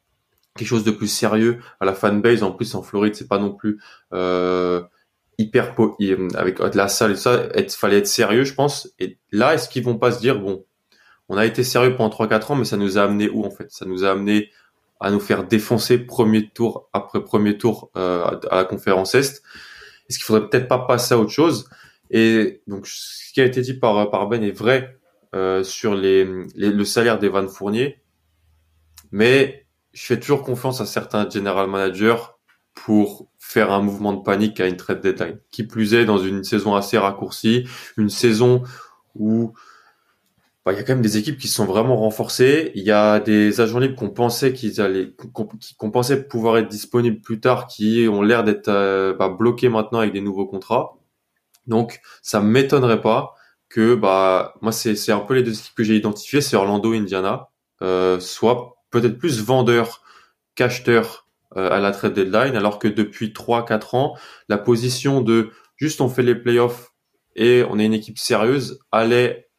quelque 0.57 0.69
chose 0.69 0.85
de 0.85 0.91
plus 0.91 1.09
sérieux 1.09 1.59
à 1.81 1.85
la 1.85 1.95
fanbase? 1.95 2.43
En 2.43 2.53
plus, 2.53 2.75
en 2.75 2.83
Floride, 2.83 3.15
c'est 3.15 3.29
pas 3.29 3.39
non 3.39 3.53
plus, 3.53 3.81
euh, 4.13 4.83
hyper, 5.39 5.75
avec 6.35 6.61
de 6.61 6.77
la 6.77 6.89
salle 6.89 7.13
et 7.13 7.17
ça, 7.17 7.49
il 7.57 7.71
fallait 7.71 7.99
être 7.99 8.07
sérieux, 8.07 8.45
je 8.45 8.55
pense. 8.55 8.93
Et 8.99 9.19
là, 9.33 9.55
est-ce 9.55 9.69
qu'ils 9.69 9.85
vont 9.85 9.99
pas 9.99 10.13
se 10.13 10.21
dire, 10.21 10.39
bon, 10.39 10.65
on 11.31 11.37
a 11.37 11.47
été 11.47 11.63
sérieux 11.63 11.95
pendant 11.95 12.11
3-4 12.11 12.53
ans, 12.53 12.57
mais 12.57 12.65
ça 12.65 12.77
nous 12.77 12.99
a 12.99 13.03
amené 13.03 13.31
où 13.31 13.45
en 13.45 13.51
fait? 13.51 13.71
Ça 13.71 13.87
nous 13.87 14.05
a 14.05 14.11
amené 14.11 14.51
à 14.99 15.13
nous 15.13 15.21
faire 15.21 15.45
défoncer 15.47 15.97
premier 15.97 16.49
tour 16.49 16.91
après 16.93 17.23
premier 17.23 17.57
tour 17.57 17.93
euh, 17.97 18.25
à 18.51 18.57
la 18.57 18.65
conférence 18.65 19.15
Est. 19.15 19.41
Est-ce 20.09 20.19
qu'il 20.19 20.25
faudrait 20.25 20.49
peut-être 20.49 20.67
pas 20.67 20.81
passer 20.81 21.15
à 21.15 21.19
autre 21.19 21.31
chose? 21.31 21.71
Et 22.11 22.63
donc 22.67 22.89
ce 22.89 23.33
qui 23.33 23.41
a 23.41 23.45
été 23.45 23.61
dit 23.61 23.75
par, 23.75 24.11
par 24.11 24.27
Ben 24.27 24.43
est 24.43 24.51
vrai 24.51 24.99
euh, 25.37 25.63
sur 25.63 25.95
les, 25.95 26.25
le 26.25 26.85
salaire 26.85 27.21
d'Evan 27.21 27.49
Fournier, 27.49 28.03
mais 29.13 29.67
je 29.93 30.05
fais 30.05 30.19
toujours 30.19 30.43
confiance 30.43 30.81
à 30.81 30.85
certains 30.85 31.31
general 31.31 31.69
managers 31.69 32.23
pour 32.75 33.31
faire 33.39 33.71
un 33.71 33.83
mouvement 33.83 34.15
de 34.15 34.23
panique 34.23 34.59
à 34.59 34.67
une 34.67 34.77
trade 34.77 35.01
deadline. 35.01 35.39
Qui 35.53 35.63
plus 35.63 35.95
est 35.95 36.07
dans 36.07 36.19
une 36.19 36.43
saison 36.43 36.75
assez 36.75 36.99
raccourcie, 36.99 37.69
une 37.97 38.11
saison 38.11 38.65
où 39.15 39.55
il 40.67 40.75
y 40.75 40.79
a 40.79 40.83
quand 40.83 40.93
même 40.93 41.03
des 41.03 41.17
équipes 41.17 41.39
qui 41.39 41.49
sont 41.49 41.65
vraiment 41.65 41.97
renforcées. 41.97 42.73
Il 42.75 42.85
y 42.85 42.91
a 42.91 43.19
des 43.19 43.61
agents 43.61 43.79
libres 43.79 43.97
qu'on 43.97 44.11
pensait 44.11 44.53
qu'ils 44.53 44.81
allaient, 44.81 45.13
qu'on 45.33 45.91
pensait 45.91 46.25
pouvoir 46.25 46.59
être 46.59 46.69
disponibles 46.69 47.21
plus 47.21 47.41
tard, 47.41 47.67
qui 47.67 48.07
ont 48.11 48.23
l'air 48.23 48.45
d'être 48.45 48.69
euh, 48.69 49.15
bah, 49.15 49.29
bloqués 49.29 49.71
maintenant 49.71 50.01
avec 50.01 50.13
des 50.13 50.21
nouveaux 50.21 50.47
contrats. 50.47 50.99
Donc, 51.67 52.01
ça 52.23 52.41
m'étonnerait 52.41 53.01
pas 53.01 53.35
que, 53.69 53.95
bah, 53.95 54.55
moi, 54.61 54.73
c'est, 54.73 55.13
un 55.13 55.21
peu 55.21 55.35
les 55.35 55.43
deux 55.43 55.59
équipes 55.59 55.75
que 55.75 55.85
j'ai 55.85 55.97
identifiées, 55.97 56.41
c'est 56.43 56.57
Orlando, 56.57 56.93
Indiana, 56.93 57.49
euh, 57.83 58.21
soit 58.21 58.77
peut-être 58.91 59.19
plus 59.19 59.43
vendeur 59.43 60.03
qu'acheteur 60.57 61.27
euh, 61.57 61.71
à 61.71 61.81
la 61.81 61.93
trade 61.93 62.13
deadline, 62.13 62.57
alors 62.57 62.79
que 62.79 62.89
depuis 62.89 63.33
3-4 63.33 63.97
ans, 63.97 64.17
la 64.49 64.59
position 64.59 65.21
de 65.23 65.51
juste 65.77 66.01
on 66.01 66.09
fait 66.09 66.23
les 66.23 66.35
playoffs 66.35 66.93
et 67.35 67.65
on 67.69 67.79
est 67.79 67.87
une 67.87 67.95
équipe 67.95 68.19
sérieuse 68.19 68.81
allait 68.93 69.50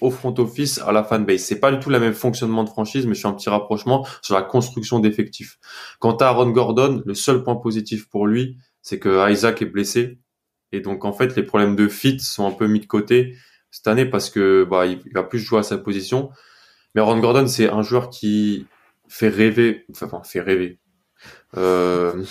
au 0.00 0.10
front 0.10 0.34
office, 0.38 0.78
à 0.78 0.92
la 0.92 1.02
fanbase. 1.04 1.40
C'est 1.40 1.60
pas 1.60 1.72
du 1.72 1.78
tout 1.78 1.90
le 1.90 1.98
même 1.98 2.14
fonctionnement 2.14 2.64
de 2.64 2.68
franchise, 2.68 3.06
mais 3.06 3.14
je 3.14 3.20
fais 3.20 3.28
un 3.28 3.32
petit 3.32 3.50
rapprochement 3.50 4.06
sur 4.22 4.34
la 4.34 4.42
construction 4.42 4.98
d'effectifs. 4.98 5.58
Quant 5.98 6.16
à 6.16 6.26
Aaron 6.26 6.50
Gordon, 6.50 7.02
le 7.04 7.14
seul 7.14 7.42
point 7.42 7.56
positif 7.56 8.08
pour 8.08 8.26
lui, 8.26 8.56
c'est 8.82 8.98
que 8.98 9.30
Isaac 9.30 9.62
est 9.62 9.66
blessé. 9.66 10.18
Et 10.72 10.80
donc, 10.80 11.04
en 11.04 11.12
fait, 11.12 11.34
les 11.36 11.42
problèmes 11.42 11.76
de 11.76 11.88
fit 11.88 12.20
sont 12.20 12.46
un 12.46 12.52
peu 12.52 12.66
mis 12.66 12.80
de 12.80 12.86
côté 12.86 13.36
cette 13.70 13.86
année 13.86 14.06
parce 14.06 14.30
que, 14.30 14.66
bah, 14.68 14.86
il, 14.86 15.00
va 15.12 15.22
plus 15.22 15.38
jouer 15.38 15.60
à 15.60 15.62
sa 15.62 15.78
position. 15.78 16.30
Mais 16.94 17.00
Aaron 17.00 17.18
Gordon, 17.18 17.46
c'est 17.46 17.68
un 17.68 17.82
joueur 17.82 18.10
qui 18.10 18.66
fait 19.08 19.28
rêver, 19.28 19.86
enfin, 20.02 20.22
fait 20.22 20.40
rêver. 20.40 20.78
Euh, 21.56 22.22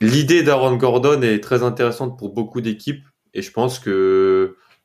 L'idée 0.00 0.42
d'Aaron 0.42 0.76
Gordon 0.76 1.22
est 1.22 1.42
très 1.42 1.62
intéressante 1.62 2.18
pour 2.18 2.34
beaucoup 2.34 2.60
d'équipes 2.60 3.04
et 3.32 3.42
je 3.42 3.50
pense 3.50 3.78
que 3.78 3.90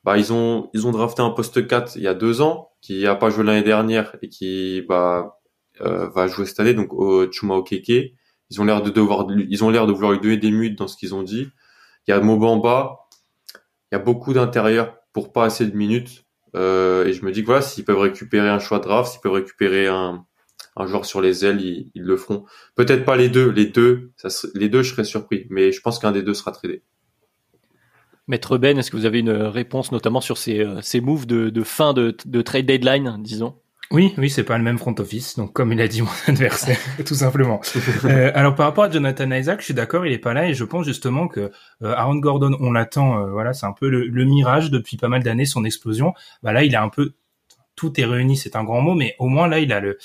bah 0.04 0.18
ils 0.18 0.32
ont 0.34 0.70
ils 0.74 0.88
ont 0.88 0.92
drafté 0.92 1.22
un 1.22 1.30
poste 1.30 1.68
4 1.68 1.96
il 1.98 2.04
y 2.04 2.08
a 2.08 2.14
deux 2.14 2.42
ans 2.42 2.72
qui 2.82 3.06
a 3.06 3.16
pas 3.16 3.30
joué 3.30 3.44
l'année 3.44 3.64
dernière 3.64 4.16
et 4.22 4.30
qui 4.30 4.84
bah 4.88 5.40
euh, 5.82 6.10
va 6.10 6.28
jouer 6.28 6.46
cette 6.46 6.60
année 6.60 6.74
donc 6.74 6.94
au 6.94 7.30
Chuma 7.32 7.56
Okeke. 7.56 8.14
Ils 8.52 8.62
ont 8.62 8.66
l'air 8.66 8.82
de 8.82 8.90
devoir 8.90 9.28
ils 9.30 9.64
ont 9.64 9.70
l'air 9.70 9.88
de 9.88 9.94
vouloir 9.94 10.14
lui 10.14 10.20
donner 10.20 10.38
des 10.38 10.52
minutes 10.52 10.78
dans 10.78 10.88
ce 10.88 10.98
qu'ils 10.98 11.14
ont 11.16 11.24
dit. 11.24 11.50
Il 12.08 12.12
y 12.12 12.14
a 12.14 12.20
Mobamba, 12.20 12.98
il 13.92 13.96
y 13.96 13.98
a 13.98 14.00
beaucoup 14.00 14.34
d'intérieur 14.34 14.96
pour 15.14 15.32
pas 15.34 15.46
assez 15.46 15.66
de 15.66 15.76
minutes 15.76 16.26
euh, 16.56 17.06
et 17.06 17.14
je 17.14 17.24
me 17.26 17.32
dis 17.32 17.42
que 17.42 17.48
voilà 17.48 17.62
s'ils 17.62 17.86
peuvent 17.86 18.00
récupérer 18.00 18.50
un 18.50 18.60
choix 18.60 18.80
de 18.80 18.86
draft, 18.86 19.12
s'ils 19.12 19.22
peuvent 19.22 19.34
récupérer 19.34 19.88
un 19.88 20.26
un 20.76 20.88
joueur 20.88 21.06
sur 21.06 21.22
les 21.22 21.46
ailes, 21.46 21.62
ils, 21.62 21.92
le 21.96 22.18
feront. 22.18 22.46
Peut-être 22.76 23.06
pas 23.06 23.18
les 23.18 23.30
deux, 23.30 23.50
les 23.50 23.66
deux, 23.66 24.12
ça 24.16 24.30
les 24.56 24.70
deux, 24.70 24.82
je 24.82 24.92
serais 24.92 25.04
surpris, 25.04 25.46
mais 25.50 25.72
je 25.72 25.82
pense 25.82 26.00
qu'un 26.00 26.12
des 26.12 26.24
deux 26.24 26.34
sera 26.34 26.52
tradé. 26.52 26.84
Maître 28.30 28.60
Ben, 28.60 28.78
est-ce 28.78 28.92
que 28.92 28.96
vous 28.96 29.08
avez 29.08 29.20
une 29.20 29.32
réponse 29.32 29.92
notamment 29.92 30.22
sur 30.22 30.38
ces, 30.38 30.60
euh, 30.60 30.82
ces 30.82 31.02
moves 31.02 31.26
de, 31.26 31.64
fin 31.64 31.94
de, 31.94 32.16
de, 32.26 32.42
trade 32.44 32.68
deadline, 32.68 33.18
disons? 33.22 33.56
Oui, 33.90 34.14
oui, 34.20 34.30
c'est 34.30 34.44
pas 34.44 34.60
le 34.60 34.64
même 34.64 34.78
front 34.78 34.94
office, 35.00 35.36
donc 35.36 35.52
comme 35.52 35.74
il 35.74 35.82
a 35.82 35.88
dit 35.88 36.04
mon 36.04 36.10
adversaire, 36.28 36.78
tout 37.06 37.16
simplement. 37.16 37.60
euh, 38.06 38.32
alors 38.36 38.54
par 38.54 38.68
rapport 38.68 38.84
à 38.84 38.92
Jonathan 38.92 39.32
Isaac, 39.32 39.62
je 39.62 39.66
suis 39.66 39.74
d'accord, 39.74 40.06
il 40.06 40.14
est 40.14 40.20
pas 40.20 40.34
là 40.34 40.48
et 40.48 40.54
je 40.54 40.64
pense 40.64 40.86
justement 40.86 41.28
que 41.28 41.52
euh, 41.82 41.94
Aaron 41.96 42.18
Gordon, 42.18 42.56
on 42.60 42.72
l'attend, 42.72 43.28
voilà, 43.32 43.54
c'est 43.54 43.66
un 43.66 43.74
peu 43.74 43.90
le, 43.90 44.06
le, 44.06 44.26
mirage 44.26 44.70
depuis 44.70 44.96
pas 44.96 45.08
mal 45.08 45.24
d'années, 45.24 45.46
son 45.46 45.66
explosion. 45.66 46.14
Bah 46.44 46.54
là, 46.54 46.64
il 46.64 46.76
a 46.76 46.84
un 46.84 46.90
peu 46.90 47.14
tout 47.76 48.00
est 48.00 48.06
réuni, 48.06 48.38
c'est 48.38 48.56
un 48.56 48.64
grand 48.64 48.82
mot, 48.82 48.94
mais 48.94 49.16
au 49.18 49.28
moins 49.28 49.48
là, 49.48 49.58
il 49.58 49.74
a 49.74 49.80
le, 49.80 49.98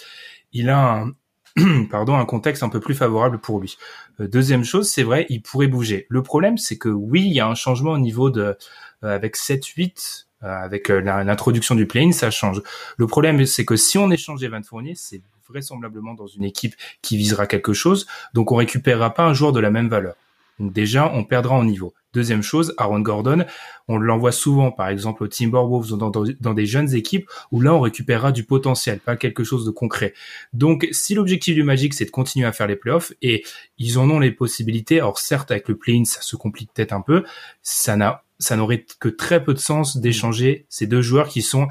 il 0.54 0.70
a 0.70 0.78
un, 0.78 1.12
pardon, 1.90 2.16
un 2.16 2.24
contexte 2.24 2.62
un 2.62 2.68
peu 2.68 2.80
plus 2.80 2.94
favorable 2.94 3.38
pour 3.38 3.60
lui. 3.60 3.76
Euh, 4.20 4.26
deuxième 4.26 4.64
chose, 4.64 4.90
c'est 4.90 5.04
vrai, 5.04 5.26
il 5.28 5.42
pourrait 5.42 5.68
bouger. 5.68 6.06
Le 6.08 6.22
problème, 6.22 6.58
c'est 6.58 6.78
que 6.78 6.88
oui, 6.88 7.22
il 7.26 7.32
y 7.32 7.40
a 7.40 7.46
un 7.46 7.54
changement 7.54 7.92
au 7.92 7.98
niveau 7.98 8.30
de 8.30 8.56
euh, 9.04 9.14
avec 9.14 9.36
7-8, 9.36 10.26
euh, 10.42 10.46
avec 10.46 10.88
l'introduction 10.88 11.74
du 11.74 11.86
play 11.86 12.10
ça 12.12 12.30
change. 12.30 12.60
Le 12.96 13.06
problème, 13.06 13.44
c'est 13.46 13.64
que 13.64 13.76
si 13.76 13.98
on 13.98 14.10
échange 14.10 14.42
Evan 14.42 14.64
Fournier, 14.64 14.94
c'est 14.96 15.22
vraisemblablement 15.48 16.14
dans 16.14 16.26
une 16.26 16.44
équipe 16.44 16.74
qui 17.02 17.16
visera 17.16 17.46
quelque 17.46 17.72
chose, 17.72 18.06
donc 18.32 18.50
on 18.50 18.56
récupérera 18.56 19.12
pas 19.12 19.24
un 19.24 19.34
joueur 19.34 19.52
de 19.52 19.60
la 19.60 19.70
même 19.70 19.88
valeur. 19.88 20.14
Donc 20.58 20.72
déjà, 20.72 21.10
on 21.12 21.22
perdra 21.22 21.54
en 21.54 21.64
niveau. 21.64 21.94
Deuxième 22.14 22.42
chose, 22.42 22.74
Aaron 22.78 23.00
Gordon, 23.00 23.44
on 23.88 23.98
l'envoie 23.98 24.30
souvent, 24.30 24.70
par 24.70 24.88
exemple, 24.88 25.24
au 25.24 25.28
Timberwolves 25.28 25.92
ou 25.92 25.96
dans, 25.96 26.10
dans, 26.10 26.54
des 26.54 26.64
jeunes 26.66 26.94
équipes 26.94 27.28
où 27.50 27.60
là, 27.60 27.74
on 27.74 27.80
récupérera 27.80 28.30
du 28.30 28.44
potentiel, 28.44 29.00
pas 29.00 29.16
quelque 29.16 29.42
chose 29.42 29.66
de 29.66 29.72
concret. 29.72 30.14
Donc, 30.52 30.86
si 30.92 31.14
l'objectif 31.14 31.56
du 31.56 31.64
Magic, 31.64 31.92
c'est 31.92 32.04
de 32.04 32.10
continuer 32.10 32.46
à 32.46 32.52
faire 32.52 32.68
les 32.68 32.76
playoffs, 32.76 33.12
et 33.20 33.44
ils 33.78 33.98
en 33.98 34.08
ont 34.10 34.20
les 34.20 34.30
possibilités, 34.30 35.00
alors 35.00 35.18
certes, 35.18 35.50
avec 35.50 35.68
le 35.68 35.76
play-in, 35.76 36.04
ça 36.04 36.20
se 36.22 36.36
complique 36.36 36.70
peut-être 36.72 36.92
un 36.92 37.00
peu, 37.00 37.24
ça 37.62 37.96
n'a, 37.96 38.22
ça 38.38 38.56
n'aurait 38.56 38.86
que 39.00 39.08
très 39.08 39.42
peu 39.42 39.52
de 39.52 39.58
sens 39.58 39.96
d'échanger 39.96 40.66
ces 40.68 40.86
deux 40.86 41.02
joueurs 41.02 41.28
qui 41.28 41.42
sont, 41.42 41.66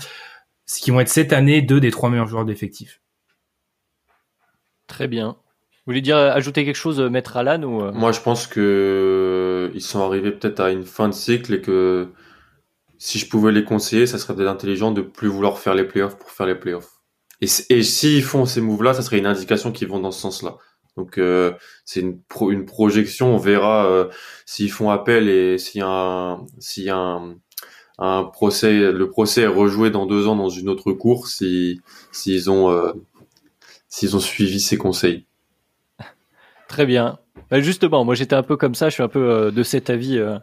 qui 0.67 0.91
vont 0.91 0.99
être 0.99 1.09
cette 1.09 1.31
année 1.31 1.61
deux 1.61 1.79
des 1.79 1.91
trois 1.91 2.09
meilleurs 2.09 2.27
joueurs 2.27 2.45
d'effectifs. 2.45 2.99
Très 4.87 5.07
bien. 5.07 5.37
Vous 5.85 5.91
voulez 5.91 6.01
dire 6.01 6.15
ajouter 6.15 6.63
quelque 6.63 6.77
chose, 6.77 7.01
Maître 7.01 7.35
Alan 7.35 7.61
ou 7.63 7.81
euh? 7.81 7.91
Moi, 7.91 8.13
je 8.13 8.21
pense 8.21 8.47
que 8.47 8.61
euh, 9.63 9.71
ils 9.73 9.81
sont 9.81 10.01
arrivés 10.01 10.31
peut-être 10.31 10.59
à 10.59 10.71
une 10.71 10.85
fin 10.85 11.07
de 11.07 11.13
cycle 11.13 11.53
et 11.53 11.61
que 11.61 12.09
si 12.97 13.19
je 13.19 13.29
pouvais 13.29 13.51
les 13.51 13.63
conseiller, 13.63 14.07
ça 14.07 14.17
serait 14.17 14.35
peut-être 14.35 14.49
intelligent 14.49 14.91
de 14.91 15.01
plus 15.01 15.27
vouloir 15.27 15.59
faire 15.59 15.75
les 15.75 15.83
playoffs 15.83 16.17
pour 16.17 16.31
faire 16.31 16.45
les 16.45 16.55
playoffs. 16.55 17.01
Et, 17.41 17.47
et 17.69 17.83
s'ils 17.83 18.23
font 18.23 18.45
ces 18.45 18.61
moves-là, 18.61 18.93
ça 18.93 19.01
serait 19.01 19.17
une 19.17 19.25
indication 19.25 19.71
qu'ils 19.71 19.87
vont 19.87 19.99
dans 19.99 20.11
ce 20.11 20.21
sens-là. 20.21 20.55
Donc 20.95 21.17
euh, 21.17 21.53
c'est 21.85 22.01
une, 22.01 22.21
projection, 22.65 23.35
on 23.35 23.37
verra 23.37 24.07
s'ils 24.45 24.71
font 24.71 24.91
appel 24.91 25.27
et 25.27 25.57
s'il 25.57 25.79
y 25.79 25.83
a 25.83 25.87
un, 25.87 26.45
s'il 26.59 26.83
y 26.83 26.89
a 26.91 27.19
un, 27.97 28.23
procès, 28.25 28.91
le 28.91 29.09
procès 29.09 29.41
est 29.41 29.47
rejoué 29.47 29.89
dans 29.89 30.05
deux 30.05 30.27
ans 30.27 30.35
dans 30.35 30.49
une 30.49 30.69
autre 30.69 30.93
course, 30.93 31.37
s'ils 31.37 31.81
s'ils 32.11 32.51
ont 32.51 32.93
s'ils 33.89 34.15
ont 34.15 34.19
suivi 34.19 34.59
ces 34.59 34.77
conseils. 34.77 35.25
Très 36.67 36.85
bien. 36.85 37.19
Bah, 37.49 37.59
justement, 37.59 38.05
moi 38.05 38.15
j'étais 38.15 38.35
un 38.35 38.43
peu 38.43 38.57
comme 38.57 38.75
ça, 38.75 38.89
je 38.89 38.95
suis 38.95 39.03
un 39.03 39.07
peu 39.07 39.29
euh, 39.29 39.51
de 39.51 39.63
cet 39.63 39.89
avis, 39.89 40.17
euh, 40.17 40.37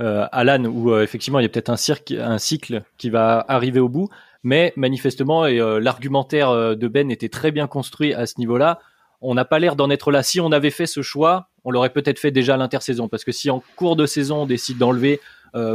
euh, 0.00 0.26
Alan, 0.32 0.64
où 0.64 0.96
effectivement 0.98 1.40
il 1.40 1.42
y 1.42 1.46
a 1.46 1.48
peut-être 1.48 1.70
un, 1.70 2.38
cycle 2.38 2.82
qui 2.98 3.10
va 3.10 3.44
arriver 3.48 3.80
au 3.80 3.88
bout, 3.88 4.08
mais 4.42 4.72
manifestement, 4.76 5.46
et 5.46 5.58
l'argumentaire 5.80 6.76
de 6.76 6.88
Ben 6.88 7.10
était 7.10 7.28
très 7.28 7.50
bien 7.50 7.66
construit 7.66 8.14
à 8.14 8.26
ce 8.26 8.34
niveau-là. 8.38 8.78
On 9.20 9.34
n'a 9.34 9.44
pas 9.44 9.58
l'air 9.58 9.74
d'en 9.74 9.90
être 9.90 10.12
là. 10.12 10.22
Si 10.22 10.40
on 10.40 10.52
avait 10.52 10.70
fait 10.70 10.86
ce 10.86 11.02
choix, 11.02 11.48
on 11.64 11.72
l'aurait 11.72 11.90
peut-être 11.90 12.20
fait 12.20 12.30
déjà 12.30 12.54
à 12.54 12.56
l'intersaison, 12.56 13.08
parce 13.08 13.24
que 13.24 13.32
si 13.32 13.50
en 13.50 13.60
cours 13.74 13.96
de 13.96 14.06
saison 14.06 14.42
on 14.42 14.46
décide 14.46 14.78
d'enlever 14.78 15.20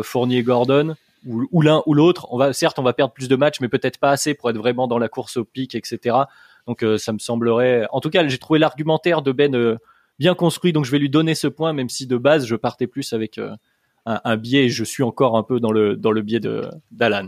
Fournier-Gordon, 0.03 0.95
ou, 1.25 1.45
ou 1.51 1.61
l'un 1.61 1.83
ou 1.85 1.93
l'autre, 1.93 2.27
on 2.31 2.37
va 2.37 2.53
certes 2.53 2.79
on 2.79 2.83
va 2.83 2.93
perdre 2.93 3.13
plus 3.13 3.27
de 3.27 3.35
matchs, 3.35 3.59
mais 3.59 3.67
peut-être 3.67 3.97
pas 3.97 4.11
assez 4.11 4.33
pour 4.33 4.49
être 4.49 4.57
vraiment 4.57 4.87
dans 4.87 4.97
la 4.97 5.09
course 5.09 5.35
au 5.35 5.43
pic, 5.43 5.75
etc. 5.75 6.15
Donc 6.65 6.85
ça 6.97 7.11
me 7.11 7.19
semblerait. 7.19 7.85
En 7.91 7.99
tout 7.99 8.09
cas, 8.09 8.25
j'ai 8.25 8.37
trouvé 8.37 8.59
l'argumentaire 8.59 9.21
de 9.21 9.33
Ben 9.33 9.77
bien 10.23 10.35
construit, 10.35 10.71
donc 10.71 10.85
je 10.85 10.91
vais 10.91 10.99
lui 10.99 11.09
donner 11.09 11.35
ce 11.35 11.47
point, 11.47 11.73
même 11.73 11.89
si 11.89 12.07
de 12.07 12.15
base 12.15 12.45
je 12.45 12.55
partais 12.55 12.87
plus 12.87 13.11
avec 13.11 13.37
euh, 13.37 13.57
un, 14.05 14.37
biais. 14.37 14.69
Je 14.69 14.85
suis 14.85 15.03
encore 15.03 15.35
un 15.35 15.43
peu 15.43 15.59
dans 15.59 15.73
le 15.73 15.97
dans 15.97 16.11
le 16.11 16.21
biais 16.21 16.39
de 16.39 16.61
d'Alan. 16.91 17.27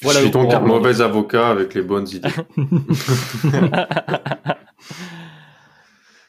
Voilà 0.00 0.20
je 0.20 0.24
suis 0.24 0.32
donc 0.32 0.54
un 0.54 0.60
mauvais 0.60 1.02
avocat 1.02 1.48
avec 1.48 1.74
les 1.74 1.82
bonnes 1.82 2.08
idées. 2.08 2.30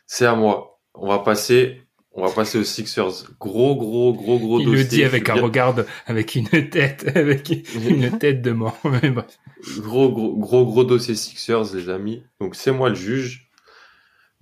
C'est 0.06 0.26
à 0.26 0.36
moi. 0.36 0.78
On 0.94 1.08
va 1.08 1.20
passer 1.20 1.84
on 2.12 2.26
va 2.26 2.32
passer 2.32 2.58
aux 2.58 2.64
Sixers. 2.64 3.30
Gros, 3.40 3.76
gros, 3.78 4.12
gros, 4.12 4.40
gros 4.40 4.60
Il 4.60 4.72
le 4.72 4.84
dit 4.84 5.04
avec 5.06 5.30
un 5.30 5.36
regard, 5.36 5.76
avec 6.08 6.36
une 6.36 6.50
tête, 6.50 7.10
avec 7.16 7.50
une 7.76 8.18
tête 8.18 8.42
de 8.42 8.52
mort. 8.52 8.82
gros, 9.78 10.10
gros, 10.12 10.36
gros, 10.36 10.66
gros 10.66 10.84
dossier 10.84 11.16
Sixers, 11.16 11.76
les 11.76 11.90
amis. 11.90 12.24
Donc, 12.42 12.56
c'est 12.56 12.72
moi 12.72 12.90
le 12.90 12.96
juge 12.96 13.47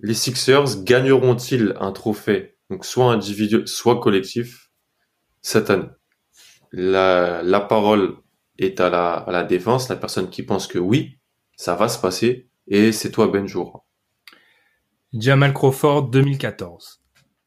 les 0.00 0.14
Sixers 0.14 0.82
gagneront-ils 0.82 1.74
un 1.80 1.92
trophée, 1.92 2.56
donc 2.70 2.84
soit 2.84 3.12
individuel, 3.12 3.66
soit 3.66 4.00
collectif, 4.00 4.70
cette 5.42 5.70
année? 5.70 5.88
La, 6.72 7.66
parole 7.68 8.16
est 8.58 8.80
à 8.80 8.90
la, 8.90 9.14
à 9.14 9.32
la 9.32 9.44
défense, 9.44 9.88
la 9.88 9.96
personne 9.96 10.28
qui 10.28 10.42
pense 10.42 10.66
que 10.66 10.78
oui, 10.78 11.18
ça 11.56 11.74
va 11.74 11.88
se 11.88 11.98
passer, 11.98 12.48
et 12.66 12.92
c'est 12.92 13.10
toi 13.10 13.28
Benjour. 13.28 13.86
Jamal 15.12 15.54
Crawford 15.54 16.10
2014, 16.10 17.02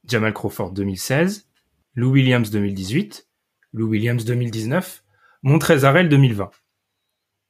Jamal 0.05 0.33
Crawford 0.33 0.71
2016, 0.71 1.49
Lou 1.95 2.11
Williams 2.11 2.49
2018, 2.49 3.27
Lou 3.73 3.87
Williams 3.89 4.25
2019, 4.25 5.03
Montrezarel 5.43 6.09
2020. 6.09 6.49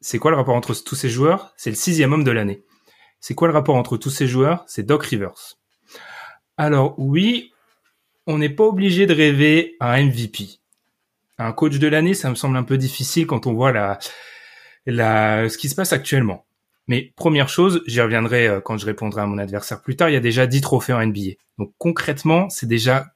C'est 0.02 0.20
quoi 0.20 0.32
le 0.32 0.38
rapport 0.38 0.56
entre 0.56 0.74
tous 0.84 0.96
ces 0.96 1.10
joueurs? 1.10 1.54
C'est 1.58 1.70
le 1.70 1.76
sixième 1.76 2.14
homme 2.14 2.24
de 2.24 2.32
l'année. 2.32 2.64
C'est 3.20 3.36
quoi 3.36 3.48
le 3.48 3.54
rapport 3.54 3.76
entre 3.76 3.98
tous 3.98 4.10
ces 4.10 4.28
joueurs? 4.28 4.64
C'est 4.68 4.84
Doc 4.84 5.04
Rivers. 5.06 5.58
Alors 6.58 6.96
oui, 6.98 7.52
on 8.28 8.38
n'est 8.38 8.50
pas 8.50 8.66
obligé 8.66 9.06
de 9.06 9.14
rêver 9.14 9.76
un 9.80 10.04
MVP. 10.04 10.60
Un 11.38 11.52
coach 11.54 11.80
de 11.80 11.88
l'année, 11.88 12.14
ça 12.14 12.30
me 12.30 12.36
semble 12.36 12.58
un 12.58 12.64
peu 12.64 12.78
difficile 12.78 13.26
quand 13.26 13.48
on 13.48 13.54
voit 13.54 13.72
la, 13.72 13.98
la, 14.86 15.50
ce 15.50 15.58
qui 15.58 15.70
se 15.70 15.76
passe 15.76 15.94
actuellement. 15.94 16.46
Mais 16.88 17.14
première 17.16 17.50
chose, 17.50 17.84
j'y 17.86 18.02
reviendrai 18.02 18.48
euh, 18.48 18.62
quand 18.62 18.78
je 18.78 18.86
répondrai 18.86 19.22
à 19.22 19.26
mon 19.26 19.38
adversaire 19.38 19.82
plus 19.82 19.96
tard, 19.96 20.10
il 20.10 20.14
y 20.14 20.18
a 20.18 20.22
déjà 20.22 20.48
10 20.48 20.62
trophées 20.62 20.94
en 20.94 21.06
NBA. 21.06 21.34
Donc 21.58 21.74
concrètement, 21.78 22.50
c'est 22.50 22.68
déjà 22.68 23.14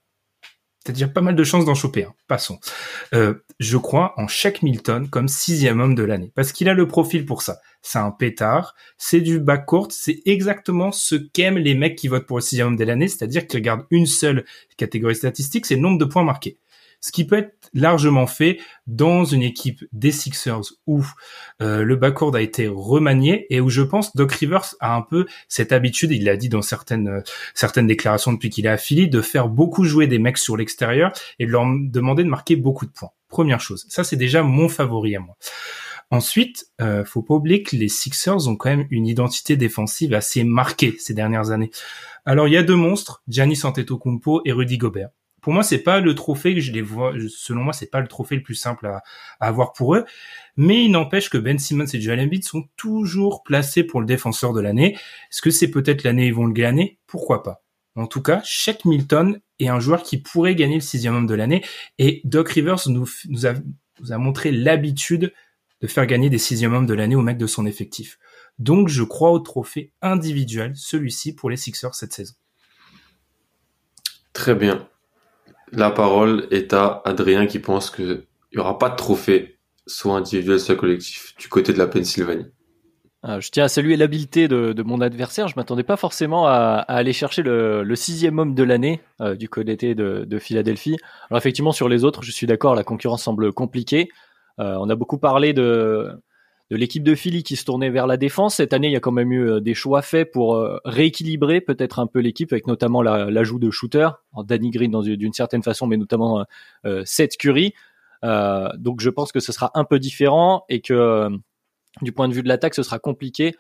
T'as 0.84 0.92
déjà 0.92 1.08
pas 1.08 1.22
mal 1.22 1.36
de 1.36 1.44
chances 1.46 1.64
d'en 1.64 1.76
choper. 1.76 2.04
Hein. 2.04 2.14
Passons. 2.28 2.60
Euh, 3.14 3.36
je 3.60 3.78
crois 3.78 4.14
en 4.18 4.28
Shaq 4.28 4.64
Milton 4.64 5.10
comme 5.10 5.30
sixième 5.30 5.80
homme 5.80 5.96
de 5.96 6.04
l'année 6.04 6.32
parce 6.36 6.52
qu'il 6.52 6.68
a 6.68 6.74
le 6.74 6.88
profil 6.88 7.26
pour 7.26 7.42
ça. 7.42 7.60
C'est 7.84 8.00
un 8.00 8.10
pétard, 8.10 8.74
c'est 8.98 9.22
du 9.22 9.40
backcourt, 9.40 9.90
c'est 9.92 10.22
exactement 10.26 10.92
ce 10.92 11.16
qu'aiment 11.16 11.60
les 11.60 11.76
mecs 11.76 11.96
qui 11.96 12.08
votent 12.08 12.26
pour 12.26 12.38
le 12.38 12.42
sixième 12.42 12.68
homme 12.68 12.76
de 12.76 12.84
l'année, 12.84 13.08
c'est-à-dire 13.08 13.46
qu'ils 13.46 13.60
regardent 13.60 13.86
une 13.92 14.08
seule 14.08 14.46
catégorie 14.78 15.16
statistique, 15.16 15.68
c'est 15.68 15.76
le 15.76 15.82
nombre 15.82 16.00
de 16.00 16.06
points 16.06 16.24
marqués 16.24 16.58
ce 17.04 17.12
qui 17.12 17.28
peut 17.28 17.36
être 17.36 17.70
largement 17.74 18.28
fait 18.28 18.60
dans 18.88 19.26
une 19.26 19.44
équipe 19.44 19.84
des 19.92 20.12
Sixers 20.12 20.62
où 20.88 21.04
euh, 21.62 21.84
le 21.84 21.98
backcourt 21.98 22.34
a 22.34 22.42
été 22.42 22.70
remanié 22.70 23.46
et 23.54 23.60
où 23.60 23.70
je 23.70 23.82
pense 23.82 24.16
Doc 24.16 24.32
Rivers 24.32 24.74
a 24.80 24.96
un 24.96 25.02
peu 25.02 25.26
cette 25.50 25.74
habitude, 25.74 26.12
il 26.12 26.24
l'a 26.24 26.38
dit 26.38 26.48
dans 26.48 26.62
certaines 26.62 27.10
euh, 27.10 27.22
certaines 27.54 27.88
déclarations 27.88 28.32
depuis 28.32 28.50
qu'il 28.50 28.66
est 28.66 28.70
affilié, 28.70 29.08
de 29.08 29.22
faire 29.22 29.50
beaucoup 29.50 29.84
jouer 29.84 30.08
des 30.08 30.18
mecs 30.18 30.38
sur 30.38 30.56
l'extérieur 30.56 31.12
et 31.40 31.46
de 31.46 31.52
leur 31.52 31.66
demander 31.66 32.24
de 32.24 32.30
marquer 32.30 32.56
beaucoup 32.56 32.86
de 32.86 32.92
points. 32.92 33.12
Première 33.28 33.60
chose, 33.60 33.86
ça 33.90 34.06
c'est 34.06 34.16
déjà 34.16 34.42
mon 34.42 34.70
favori 34.70 35.18
à 35.18 35.20
moi. 35.20 35.36
Ensuite, 36.14 36.68
euh, 36.80 37.04
faut 37.04 37.24
pas 37.24 37.34
oublier 37.34 37.64
que 37.64 37.76
les 37.76 37.88
Sixers 37.88 38.48
ont 38.48 38.56
quand 38.56 38.70
même 38.70 38.86
une 38.92 39.08
identité 39.08 39.58
défensive 39.58 40.14
assez 40.14 40.44
marquée 40.44 40.94
ces 41.00 41.16
dernières 41.16 41.50
années. 41.50 41.72
Alors 42.24 42.48
il 42.48 42.54
y 42.54 42.58
a 42.58 42.62
deux 42.62 42.76
monstres, 42.76 43.24
Giannis 43.28 43.62
Antetokounmpo 43.64 44.44
et 44.46 44.52
Rudy 44.52 44.78
Gobert. 44.78 45.10
Pour 45.42 45.54
moi, 45.54 45.64
c'est 45.64 45.82
pas 45.82 46.02
le 46.02 46.14
trophée 46.14 46.54
que 46.54 46.62
je 46.62 46.72
les 46.72 46.84
vois. 46.84 47.14
Selon 47.30 47.64
moi, 47.64 47.74
c'est 47.74 47.90
pas 47.90 48.00
le 48.00 48.08
trophée 48.08 48.36
le 48.36 48.44
plus 48.44 48.54
simple 48.54 48.86
à, 48.86 49.02
avoir 49.40 49.74
pour 49.74 49.96
eux. 49.96 50.06
Mais 50.56 50.86
il 50.86 50.92
n'empêche 50.92 51.32
que 51.32 51.40
Ben 51.40 51.58
Simmons 51.58 51.88
et 51.92 52.00
Joel 52.00 52.20
Embiid 52.20 52.44
sont 52.44 52.66
toujours 52.76 53.42
placés 53.42 53.84
pour 53.84 54.00
le 54.00 54.06
défenseur 54.06 54.54
de 54.54 54.62
l'année. 54.62 54.94
Est-ce 54.94 55.42
que 55.42 55.50
c'est 55.50 55.72
peut-être 55.72 56.04
l'année 56.04 56.28
ils 56.28 56.34
vont 56.36 56.46
le 56.46 56.54
gagner 56.54 57.00
Pourquoi 57.08 57.42
pas 57.42 57.64
En 57.96 58.06
tout 58.06 58.22
cas, 58.22 58.40
Shaq 58.44 58.86
Milton 58.86 59.42
est 59.58 59.68
un 59.68 59.80
joueur 59.80 60.04
qui 60.04 60.20
pourrait 60.20 60.54
gagner 60.54 60.76
le 60.76 60.82
sixième 60.82 61.16
homme 61.16 61.26
de 61.26 61.34
l'année. 61.34 61.66
Et 61.98 62.22
Doc 62.24 62.50
Rivers 62.50 62.88
nous, 62.88 63.10
a 64.12 64.18
montré 64.20 64.52
l'habitude 64.52 65.34
de 65.84 65.88
faire 65.88 66.08
gagner 66.08 66.30
des 66.30 66.38
sixième 66.38 66.74
hommes 66.74 66.86
de 66.86 66.94
l'année 66.94 67.18
au 67.18 67.22
mec 67.22 67.38
de 67.38 67.46
son 67.46 67.66
effectif. 67.66 68.18
Donc 68.58 68.88
je 68.88 69.04
crois 69.04 69.32
au 69.32 69.40
trophée 69.40 69.92
individuel, 70.02 70.72
celui-ci 70.76 71.36
pour 71.36 71.50
les 71.50 71.58
Sixers 71.58 71.94
cette 71.94 72.14
saison. 72.14 72.34
Très 74.32 74.56
bien. 74.56 74.88
La 75.74 75.92
parole 75.92 76.48
est 76.52 76.72
à 76.72 77.02
Adrien 77.04 77.48
qui 77.48 77.60
pense 77.60 77.92
qu'il 77.92 78.24
n'y 78.54 78.60
aura 78.60 78.80
pas 78.80 78.90
de 78.90 78.96
trophée, 78.96 79.60
soit 79.86 80.16
individuel, 80.16 80.60
soit 80.60 80.76
collectif, 80.76 81.36
du 81.38 81.50
côté 81.50 81.74
de 81.74 81.78
la 81.78 81.88
Pennsylvanie. 81.88 82.46
Ah, 83.22 83.42
je 83.42 83.50
tiens 83.50 83.66
à 83.66 83.70
saluer 83.70 83.98
l'habileté 83.98 84.48
de, 84.48 84.84
mon 84.84 85.02
adversaire. 85.02 85.50
Je 85.50 85.56
m'attendais 85.58 85.84
pas 85.84 85.98
forcément 85.98 86.48
à, 86.48 86.86
aller 86.88 87.14
chercher 87.14 87.42
le, 87.42 87.96
sixième 87.96 88.40
homme 88.40 88.56
de 88.56 88.64
l'année 88.64 89.02
euh, 89.20 89.36
du 89.36 89.50
côté 89.50 89.96
de, 89.96 90.26
de 90.26 90.40
Philadelphie. 90.40 90.96
Alors 91.30 91.40
effectivement, 91.40 91.74
sur 91.74 91.90
les 91.90 92.06
autres, 92.06 92.24
je 92.24 92.32
suis 92.32 92.48
d'accord, 92.48 92.74
la 92.74 92.84
concurrence 92.86 93.24
semble 93.24 93.52
compliquée. 93.52 94.10
Euh, 94.60 94.76
on 94.80 94.90
a 94.90 94.96
beaucoup 94.96 95.18
parlé 95.18 95.54
de, 95.54 96.12
de 96.70 96.76
l'équipe 96.76 97.04
de 97.04 97.16
Philly 97.16 97.44
qui 97.44 97.56
se 97.56 97.66
tournait 97.66 97.90
vers 97.90 98.08
la 98.08 98.18
défense. 98.18 98.56
Cette 98.56 98.74
année, 98.74 98.88
il 98.88 98.94
y 98.94 98.96
a 98.96 99.00
quand 99.00 99.12
même 99.12 99.32
eu 99.32 99.50
euh, 99.50 99.60
des 99.60 99.74
choix 99.74 100.02
faits 100.02 100.32
pour 100.32 100.56
euh, 100.56 100.78
rééquilibrer 100.86 101.62
peut-être 101.62 102.00
un 102.00 102.08
peu 102.08 102.20
l'équipe, 102.20 102.52
avec 102.52 102.68
notamment 102.68 103.02
l'ajout 103.02 103.60
de 103.60 103.72
shooters, 103.72 104.22
Danny 104.38 104.70
Green 104.70 104.92
d'une 105.02 105.34
certaine 105.34 105.64
façon, 105.64 105.88
mais 105.88 105.98
notamment 105.98 106.46
Seth 107.06 107.38
Curry. 107.38 107.74
donc 108.24 109.02
je 109.02 109.10
pense 109.10 109.32
que 109.32 109.40
ce 109.40 109.52
sera 109.52 109.72
un 109.74 109.84
peu 109.84 110.00
différent 110.00 110.66
et 110.70 110.82
que 110.82 111.30
du 112.02 112.12
point 112.12 112.28
de 112.28 112.34
vue 112.34 112.44
de 112.44 112.48
l'attaque, 112.48 112.76
ce 112.76 112.84
sera 112.84 113.00
compliqué 113.00 113.56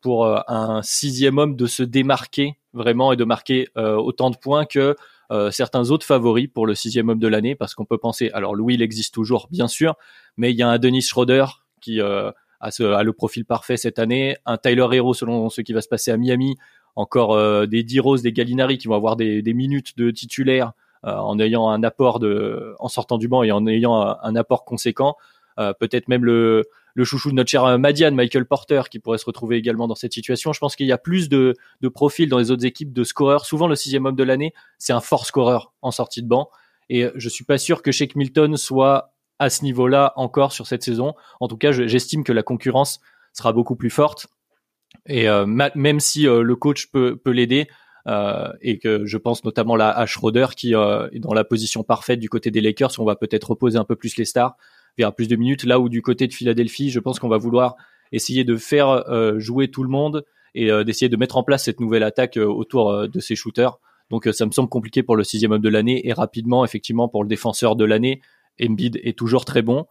pour 0.00 0.26
un 0.26 0.82
sixième 0.82 1.38
homme 1.38 1.56
de 1.56 1.66
se 1.66 1.82
démarquer 1.82 2.58
vraiment 2.72 3.12
et 3.12 3.16
de 3.16 3.24
marquer 3.24 3.68
autant 3.76 4.30
de 4.30 4.36
points 4.36 4.64
que 4.64 4.96
euh, 5.30 5.50
certains 5.50 5.90
autres 5.90 6.06
favoris 6.06 6.48
pour 6.52 6.66
le 6.66 6.74
sixième 6.74 7.08
homme 7.08 7.18
de 7.18 7.28
l'année, 7.28 7.54
parce 7.54 7.74
qu'on 7.74 7.84
peut 7.84 7.98
penser, 7.98 8.30
alors 8.32 8.54
Louis, 8.54 8.74
il 8.74 8.82
existe 8.82 9.14
toujours, 9.14 9.48
bien 9.50 9.68
sûr, 9.68 9.96
mais 10.36 10.50
il 10.50 10.56
y 10.56 10.62
a 10.62 10.68
un 10.68 10.78
Dennis 10.78 11.02
Schroeder 11.02 11.44
qui 11.80 12.00
euh, 12.00 12.30
a, 12.60 13.02
le 13.02 13.12
profil 13.12 13.44
parfait 13.44 13.76
cette 13.76 13.98
année, 13.98 14.36
un 14.46 14.58
Tyler 14.58 14.86
Hero 14.92 15.14
selon 15.14 15.48
ce 15.48 15.60
qui 15.60 15.72
va 15.72 15.80
se 15.80 15.88
passer 15.88 16.10
à 16.10 16.16
Miami, 16.16 16.56
encore 16.96 17.32
euh, 17.34 17.66
des 17.66 17.82
D-Rose, 17.84 18.22
des 18.22 18.32
Gallinari 18.32 18.78
qui 18.78 18.88
vont 18.88 18.96
avoir 18.96 19.16
des, 19.16 19.42
des 19.42 19.54
minutes 19.54 19.96
de 19.96 20.10
titulaire 20.10 20.72
en 21.02 21.38
ayant 21.38 21.70
un 21.70 21.82
apport 21.82 22.18
de, 22.18 22.74
en 22.78 22.88
sortant 22.88 23.16
du 23.16 23.26
banc 23.26 23.42
et 23.42 23.52
en 23.52 23.66
ayant 23.66 24.18
un 24.22 24.36
apport 24.36 24.66
conséquent. 24.66 25.16
peut-être 25.56 26.08
même 26.08 26.26
le, 26.26 26.66
le 26.94 27.04
chouchou 27.04 27.30
de 27.30 27.34
notre 27.34 27.50
cher 27.50 27.64
euh, 27.64 27.78
Madiane, 27.78 28.14
Michael 28.14 28.46
Porter, 28.46 28.82
qui 28.90 28.98
pourrait 28.98 29.18
se 29.18 29.24
retrouver 29.24 29.56
également 29.56 29.88
dans 29.88 29.94
cette 29.94 30.12
situation. 30.12 30.52
Je 30.52 30.58
pense 30.60 30.76
qu'il 30.76 30.86
y 30.86 30.92
a 30.92 30.98
plus 30.98 31.28
de, 31.28 31.54
profils 31.94 32.28
dans 32.28 32.38
les 32.38 32.50
autres 32.50 32.64
équipes 32.64 32.92
de 32.92 33.04
scoreurs. 33.04 33.44
Souvent, 33.44 33.68
le 33.68 33.76
sixième 33.76 34.06
homme 34.06 34.16
de 34.16 34.24
l'année, 34.24 34.52
c'est 34.78 34.92
un 34.92 35.00
fort 35.00 35.26
scoreur 35.26 35.72
en 35.82 35.90
sortie 35.90 36.22
de 36.22 36.28
banc. 36.28 36.50
Et 36.88 37.06
je 37.14 37.28
suis 37.28 37.44
pas 37.44 37.58
sûr 37.58 37.82
que 37.82 37.92
Shake 37.92 38.16
Milton 38.16 38.56
soit 38.56 39.12
à 39.38 39.48
ce 39.48 39.64
niveau-là 39.64 40.12
encore 40.16 40.52
sur 40.52 40.66
cette 40.66 40.82
saison. 40.82 41.14
En 41.40 41.48
tout 41.48 41.56
cas, 41.56 41.72
j'estime 41.72 42.24
que 42.24 42.32
la 42.32 42.42
concurrence 42.42 43.00
sera 43.32 43.52
beaucoup 43.52 43.76
plus 43.76 43.90
forte. 43.90 44.26
Et 45.06 45.28
euh, 45.28 45.46
même 45.46 46.00
si 46.00 46.26
euh, 46.26 46.42
le 46.42 46.56
coach 46.56 46.90
peut, 46.90 47.18
l'aider, 47.26 47.68
euh, 48.06 48.52
et 48.60 48.78
que 48.78 49.06
je 49.06 49.16
pense 49.18 49.44
notamment 49.44 49.76
là 49.76 49.90
à 49.90 50.06
Schroeder 50.06 50.46
qui 50.56 50.72
est 50.72 51.18
dans 51.18 51.34
la 51.34 51.44
position 51.44 51.82
parfaite 51.82 52.18
du 52.18 52.28
côté 52.28 52.50
des 52.50 52.60
Lakers, 52.60 52.92
on 52.98 53.04
va 53.04 53.16
peut-être 53.16 53.50
reposer 53.50 53.78
un 53.78 53.84
peu 53.84 53.96
plus 53.96 54.16
les 54.16 54.24
stars 54.24 54.56
vers 54.98 55.14
plus 55.14 55.28
de 55.28 55.36
minutes. 55.36 55.64
Là 55.64 55.80
où 55.80 55.88
du 55.88 56.02
côté 56.02 56.26
de 56.26 56.32
Philadelphie, 56.32 56.90
je 56.90 57.00
pense 57.00 57.18
qu'on 57.18 57.28
va 57.28 57.38
vouloir 57.38 57.76
essayer 58.12 58.44
de 58.44 58.56
faire 58.56 58.88
euh, 58.88 59.38
jouer 59.38 59.68
tout 59.68 59.82
le 59.82 59.88
monde 59.88 60.24
et 60.54 60.70
euh, 60.70 60.84
d'essayer 60.84 61.08
de 61.08 61.16
mettre 61.16 61.36
en 61.36 61.42
place 61.42 61.64
cette 61.64 61.80
nouvelle 61.80 62.02
attaque 62.02 62.36
euh, 62.36 62.46
autour 62.46 63.08
de 63.08 63.20
ces 63.20 63.36
shooters. 63.36 63.78
Donc 64.10 64.28
ça 64.32 64.44
me 64.44 64.50
semble 64.50 64.68
compliqué 64.68 65.04
pour 65.04 65.14
le 65.14 65.22
sixième 65.22 65.52
homme 65.52 65.62
de 65.62 65.68
l'année 65.68 66.08
et 66.08 66.12
rapidement 66.12 66.64
effectivement 66.64 67.08
pour 67.08 67.22
le 67.22 67.28
défenseur 67.28 67.76
de 67.76 67.84
l'année. 67.84 68.20
Embiid 68.60 68.98
est 69.04 69.16
toujours 69.16 69.44
très 69.44 69.62
bon, 69.62 69.86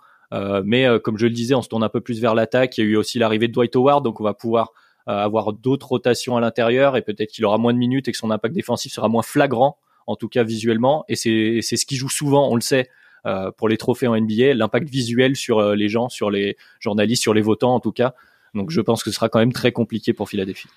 mais 0.65 0.85
comme 1.05 1.17
je 1.17 1.25
le 1.25 1.31
disais, 1.31 1.55
on 1.55 1.61
se 1.61 1.69
tourne 1.69 1.83
un 1.83 1.89
peu 1.89 2.01
plus 2.01 2.19
vers 2.19 2.35
l'attaque. 2.35 2.77
Il 2.77 2.83
y 2.83 2.87
a 2.87 2.89
eu 2.89 2.95
aussi 2.97 3.17
l'arrivée 3.17 3.47
de 3.47 3.53
Dwight 3.53 3.73
Howard, 3.77 4.03
donc 4.03 4.19
on 4.19 4.25
va 4.25 4.33
pouvoir 4.33 4.73
avoir 5.05 5.53
d'autres 5.53 5.87
rotations 5.87 6.35
à 6.35 6.41
l'intérieur 6.41 6.97
et 6.97 7.01
peut-être 7.01 7.31
qu'il 7.31 7.45
aura 7.45 7.57
moins 7.57 7.71
de 7.71 7.77
minutes 7.77 8.09
et 8.09 8.11
que 8.11 8.17
son 8.17 8.29
impact 8.29 8.53
défensif 8.53 8.91
sera 8.91 9.07
moins 9.07 9.23
flagrant, 9.23 9.77
en 10.05 10.17
tout 10.17 10.27
cas 10.27 10.43
visuellement. 10.43 11.05
Et 11.07 11.15
c'est 11.15 11.61
ce 11.61 11.85
qui 11.85 11.95
joue 11.95 12.09
souvent, 12.09 12.49
on 12.51 12.55
le 12.55 12.61
sait, 12.61 12.89
euh, 13.25 13.51
pour 13.51 13.69
les 13.69 13.77
trophées 13.77 14.07
en 14.07 14.19
NBA, 14.19 14.53
l'impact 14.53 14.89
visuel 14.89 15.35
sur 15.35 15.59
euh, 15.59 15.75
les 15.75 15.89
gens, 15.89 16.09
sur 16.09 16.31
les 16.31 16.57
journalistes, 16.79 17.21
sur 17.21 17.33
les 17.33 17.41
votants 17.41 17.73
en 17.73 17.79
tout 17.79 17.91
cas. 17.91 18.13
Donc 18.53 18.71
je 18.71 18.81
pense 18.81 19.03
que 19.03 19.09
ce 19.09 19.15
sera 19.15 19.29
quand 19.29 19.39
même 19.39 19.53
très 19.53 19.71
compliqué 19.71 20.13
pour 20.13 20.29
Philadelphie. 20.29 20.69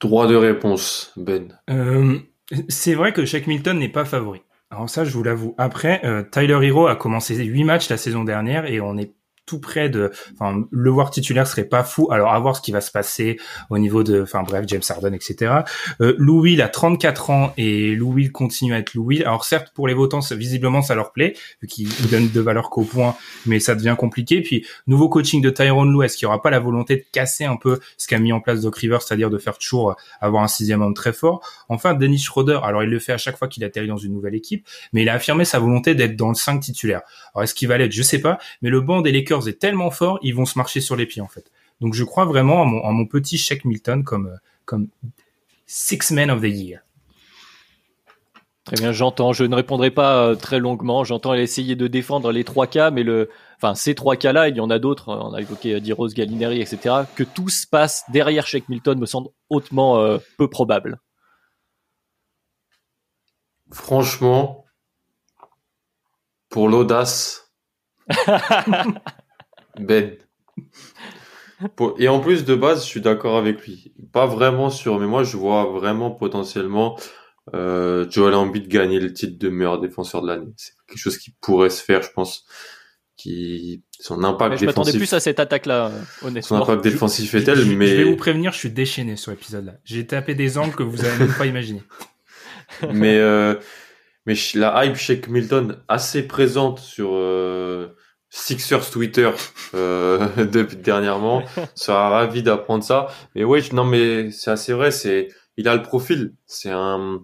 Droit 0.00 0.26
de 0.26 0.36
réponse, 0.36 1.12
Ben. 1.16 1.58
Euh, 1.70 2.18
c'est 2.68 2.94
vrai 2.94 3.12
que 3.12 3.24
Shaq 3.24 3.46
Milton 3.46 3.78
n'est 3.78 3.88
pas 3.88 4.04
favori. 4.04 4.40
Alors 4.70 4.88
ça, 4.88 5.04
je 5.04 5.10
vous 5.10 5.22
l'avoue. 5.22 5.54
Après, 5.58 6.02
Tyler 6.30 6.58
Hero 6.62 6.86
a 6.86 6.96
commencé 6.96 7.34
8 7.34 7.64
matchs 7.64 7.88
la 7.88 7.96
saison 7.96 8.22
dernière 8.22 8.66
et 8.66 8.80
on 8.80 8.96
est 8.98 9.12
tout 9.48 9.60
près 9.60 9.88
de, 9.88 10.12
enfin, 10.34 10.64
le 10.70 10.90
voir 10.90 11.10
titulaire 11.10 11.46
serait 11.46 11.64
pas 11.64 11.82
fou. 11.82 12.08
Alors, 12.12 12.32
à 12.32 12.38
voir 12.38 12.54
ce 12.54 12.60
qui 12.60 12.70
va 12.70 12.80
se 12.80 12.90
passer 12.90 13.38
au 13.70 13.78
niveau 13.78 14.04
de, 14.04 14.22
enfin, 14.22 14.42
bref, 14.42 14.64
James 14.68 14.82
Harden, 14.88 15.14
etc. 15.14 15.52
Euh, 16.00 16.14
Lou 16.18 16.42
Will 16.42 16.62
a 16.62 16.68
34 16.68 17.30
ans 17.30 17.52
et 17.56 17.94
Lou 17.94 18.12
Will 18.12 18.30
continue 18.30 18.74
à 18.74 18.78
être 18.78 18.94
Lou 18.94 19.06
Will. 19.06 19.22
Alors, 19.24 19.44
certes, 19.44 19.72
pour 19.74 19.88
les 19.88 19.94
votants, 19.94 20.20
visiblement, 20.30 20.82
ça 20.82 20.94
leur 20.94 21.12
plaît, 21.12 21.34
vu 21.62 21.68
qu'ils 21.68 21.88
donnent 22.10 22.30
de 22.30 22.40
valeur 22.40 22.70
qu'au 22.70 22.82
point, 22.82 23.16
mais 23.46 23.58
ça 23.58 23.74
devient 23.74 23.96
compliqué. 23.98 24.42
Puis, 24.42 24.66
nouveau 24.86 25.08
coaching 25.08 25.40
de 25.40 25.50
Tyrone 25.50 25.90
Lou, 25.90 26.02
est-ce 26.02 26.16
qu'il 26.16 26.26
y 26.26 26.28
aura 26.28 26.42
pas 26.42 26.50
la 26.50 26.60
volonté 26.60 26.96
de 26.96 27.04
casser 27.10 27.44
un 27.44 27.56
peu 27.56 27.80
ce 27.96 28.06
qu'a 28.06 28.18
mis 28.18 28.32
en 28.32 28.40
place 28.40 28.60
Doc 28.60 28.76
Rivers, 28.76 29.02
c'est-à-dire 29.02 29.30
de 29.30 29.38
faire 29.38 29.56
toujours 29.56 29.96
avoir 30.20 30.42
un 30.42 30.48
sixième 30.48 30.82
homme 30.82 30.94
très 30.94 31.12
fort? 31.12 31.40
Enfin, 31.68 31.94
Dennis 31.94 32.18
Schroeder, 32.18 32.60
alors 32.62 32.82
il 32.82 32.90
le 32.90 32.98
fait 32.98 33.12
à 33.12 33.18
chaque 33.18 33.38
fois 33.38 33.48
qu'il 33.48 33.64
atterrit 33.64 33.88
dans 33.88 33.96
une 33.96 34.12
nouvelle 34.12 34.34
équipe, 34.34 34.66
mais 34.92 35.02
il 35.02 35.08
a 35.08 35.14
affirmé 35.14 35.44
sa 35.44 35.58
volonté 35.58 35.94
d'être 35.94 36.16
dans 36.16 36.28
le 36.28 36.34
5 36.34 36.60
titulaire. 36.60 37.02
Alors, 37.34 37.44
est-ce 37.44 37.54
qu'il 37.54 37.68
va 37.68 37.78
l'être? 37.78 37.92
Je 37.92 38.02
sais 38.02 38.20
pas, 38.20 38.38
mais 38.62 38.70
le 38.70 38.80
banc 38.80 39.00
des 39.00 39.12
Lakers 39.12 39.37
est 39.46 39.60
tellement 39.60 39.90
fort, 39.90 40.18
ils 40.22 40.34
vont 40.34 40.46
se 40.46 40.58
marcher 40.58 40.80
sur 40.80 40.96
les 40.96 41.06
pieds 41.06 41.22
en 41.22 41.28
fait. 41.28 41.50
Donc 41.80 41.94
je 41.94 42.04
crois 42.04 42.24
vraiment 42.24 42.62
en 42.62 42.92
mon, 42.92 43.06
petit 43.06 43.38
Shaq 43.38 43.64
Milton 43.64 44.02
comme 44.02 44.26
euh, 44.26 44.36
comme 44.64 44.88
six 45.66 46.10
men 46.10 46.30
of 46.30 46.40
the 46.40 46.46
year. 46.46 46.80
Très 48.64 48.76
bien, 48.76 48.92
j'entends. 48.92 49.32
Je 49.32 49.44
ne 49.44 49.54
répondrai 49.54 49.90
pas 49.90 50.24
euh, 50.24 50.34
très 50.34 50.58
longuement. 50.58 51.02
J'entends 51.04 51.32
essayer 51.32 51.74
de 51.74 51.86
défendre 51.86 52.32
les 52.32 52.44
trois 52.44 52.66
cas, 52.66 52.90
mais 52.90 53.02
le, 53.02 53.30
enfin 53.56 53.74
ces 53.74 53.94
trois 53.94 54.16
cas-là, 54.16 54.48
il 54.48 54.56
y 54.56 54.60
en 54.60 54.68
a 54.68 54.78
d'autres. 54.78 55.08
On 55.08 55.32
a 55.32 55.40
évoqué 55.40 55.74
euh, 55.74 55.80
Diros, 55.80 56.08
Gallinari, 56.08 56.60
etc. 56.60 56.96
Que 57.14 57.24
tout 57.24 57.48
se 57.48 57.66
passe 57.66 58.04
derrière 58.10 58.46
Shaq 58.46 58.68
Milton 58.68 58.98
me 58.98 59.06
semble 59.06 59.28
hautement 59.48 60.18
peu 60.36 60.50
probable. 60.50 61.00
Franchement, 63.70 64.64
pour 66.48 66.68
l'audace, 66.68 67.52
ben. 69.80 70.16
Et 71.98 72.08
en 72.08 72.20
plus, 72.20 72.44
de 72.44 72.54
base, 72.54 72.84
je 72.84 72.88
suis 72.88 73.00
d'accord 73.00 73.36
avec 73.36 73.66
lui. 73.66 73.92
Pas 74.12 74.26
vraiment 74.26 74.70
sûr, 74.70 74.98
mais 75.00 75.06
moi, 75.06 75.24
je 75.24 75.36
vois 75.36 75.64
vraiment 75.64 76.10
potentiellement 76.10 76.96
euh, 77.54 78.08
Joel 78.10 78.34
Embiid 78.34 78.68
gagner 78.68 79.00
le 79.00 79.12
titre 79.12 79.38
de 79.38 79.48
meilleur 79.48 79.80
défenseur 79.80 80.22
de 80.22 80.28
l'année. 80.28 80.52
C'est 80.56 80.72
quelque 80.86 80.98
chose 80.98 81.18
qui 81.18 81.34
pourrait 81.40 81.70
se 81.70 81.82
faire, 81.82 82.02
je 82.02 82.10
pense. 82.10 82.46
Qui 83.16 83.82
son 83.98 84.22
impact 84.22 84.60
défensif. 84.60 84.60
Je 84.60 84.66
m'attendais 84.66 84.96
plus 84.96 85.12
à 85.12 85.18
cette 85.18 85.40
attaque-là, 85.40 85.90
honnêtement. 86.22 86.58
Son 86.58 86.62
impact 86.62 86.84
défensif 86.84 87.34
est 87.34 87.42
tel, 87.42 87.64
mais 87.76 87.88
je 87.88 87.96
vais 87.96 88.04
vous 88.04 88.16
prévenir, 88.16 88.52
je 88.52 88.58
suis 88.58 88.70
déchaîné 88.70 89.16
sur 89.16 89.32
l'épisode-là. 89.32 89.74
J'ai 89.84 90.06
tapé 90.06 90.36
des 90.36 90.56
angles 90.56 90.76
que 90.76 90.84
vous 90.84 91.04
avez 91.04 91.18
même 91.18 91.34
pas 91.36 91.46
imaginé. 91.46 91.82
mais 92.92 93.18
euh, 93.18 93.56
mais 94.24 94.34
la 94.54 94.84
hype 94.84 94.94
chez 94.94 95.20
Milton 95.28 95.78
assez 95.88 96.28
présente 96.28 96.78
sur 96.78 97.10
euh, 97.14 97.88
Sixers 98.30 98.90
Twitter 98.90 99.30
euh, 99.74 100.28
depuis 100.44 100.76
dernièrement 100.76 101.42
sera 101.74 102.10
ravi 102.10 102.42
d'apprendre 102.42 102.84
ça. 102.84 103.08
Mais 103.34 103.44
ouais, 103.44 103.62
non 103.72 103.84
mais 103.84 104.30
c'est 104.30 104.50
assez 104.50 104.72
vrai. 104.72 104.90
C'est 104.90 105.28
il 105.56 105.68
a 105.68 105.74
le 105.74 105.82
profil. 105.82 106.34
C'est 106.46 106.70
un 106.70 107.20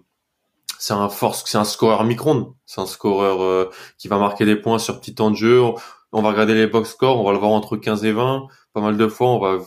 c'est 0.79 0.93
un 0.93 1.09
force, 1.09 1.43
c'est 1.45 1.57
un 1.57 1.63
scoreur 1.63 2.03
micron. 2.03 2.55
C'est 2.65 2.81
un 2.81 2.85
scoreur 2.85 3.41
euh, 3.41 3.69
qui 3.97 4.07
va 4.07 4.17
marquer 4.17 4.45
des 4.45 4.55
points 4.55 4.79
sur 4.79 4.99
petit 4.99 5.15
temps 5.15 5.31
de 5.31 5.35
jeu. 5.35 5.61
On, 6.11 6.21
va 6.21 6.29
regarder 6.29 6.53
les 6.53 6.67
box 6.67 6.91
scores. 6.91 7.19
On 7.19 7.23
va 7.23 7.31
le 7.31 7.37
voir 7.37 7.51
entre 7.51 7.77
15 7.77 8.05
et 8.05 8.11
20. 8.11 8.47
Pas 8.73 8.81
mal 8.81 8.97
de 8.97 9.07
fois, 9.07 9.29
on 9.29 9.39
va 9.39 9.57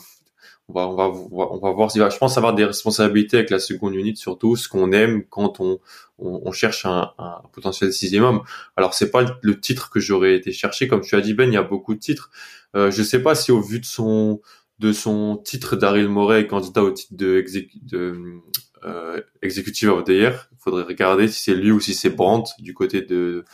On 0.68 0.74
va, 0.74 0.86
on 0.86 0.96
va, 0.96 1.06
on 1.50 1.58
va 1.58 1.72
voir. 1.72 1.88
Je 1.88 2.18
pense 2.18 2.36
avoir 2.36 2.54
des 2.54 2.64
responsabilités 2.64 3.38
avec 3.38 3.50
la 3.50 3.58
seconde 3.58 3.94
unité, 3.94 4.20
surtout 4.20 4.54
ce 4.54 4.68
qu'on 4.68 4.92
aime 4.92 5.24
quand 5.24 5.60
on, 5.60 5.80
on, 6.18 6.52
cherche 6.52 6.84
un, 6.84 7.12
un, 7.18 7.40
potentiel 7.52 7.92
sixième 7.92 8.24
homme. 8.24 8.42
Alors 8.76 8.92
c'est 8.92 9.10
pas 9.10 9.24
le 9.40 9.60
titre 9.60 9.88
que 9.88 9.98
j'aurais 9.98 10.34
été 10.34 10.52
chercher, 10.52 10.86
comme 10.86 11.00
tu 11.00 11.14
as 11.14 11.20
dit 11.22 11.32
Ben, 11.32 11.48
il 11.48 11.54
y 11.54 11.56
a 11.58 11.62
beaucoup 11.62 11.94
de 11.94 12.00
titres. 12.00 12.30
Euh, 12.76 12.90
je 12.90 13.02
sais 13.02 13.22
pas 13.22 13.34
si 13.34 13.50
au 13.50 13.62
vu 13.62 13.80
de 13.80 13.86
son 13.86 14.40
de 14.78 14.92
son 14.92 15.36
titre 15.42 15.74
Daryl 15.74 16.08
Morey 16.08 16.46
candidat 16.46 16.82
au 16.82 16.90
titre 16.90 17.14
de, 17.16 17.44
de 17.82 18.40
euh, 18.84 19.20
il 19.42 20.58
faudrait 20.58 20.84
regarder 20.84 21.28
si 21.28 21.42
c'est 21.42 21.54
lui 21.54 21.72
ou 21.72 21.80
si 21.80 21.94
c'est 21.94 22.10
Brandt 22.10 22.52
du 22.58 22.74
côté 22.74 23.02
de 23.02 23.44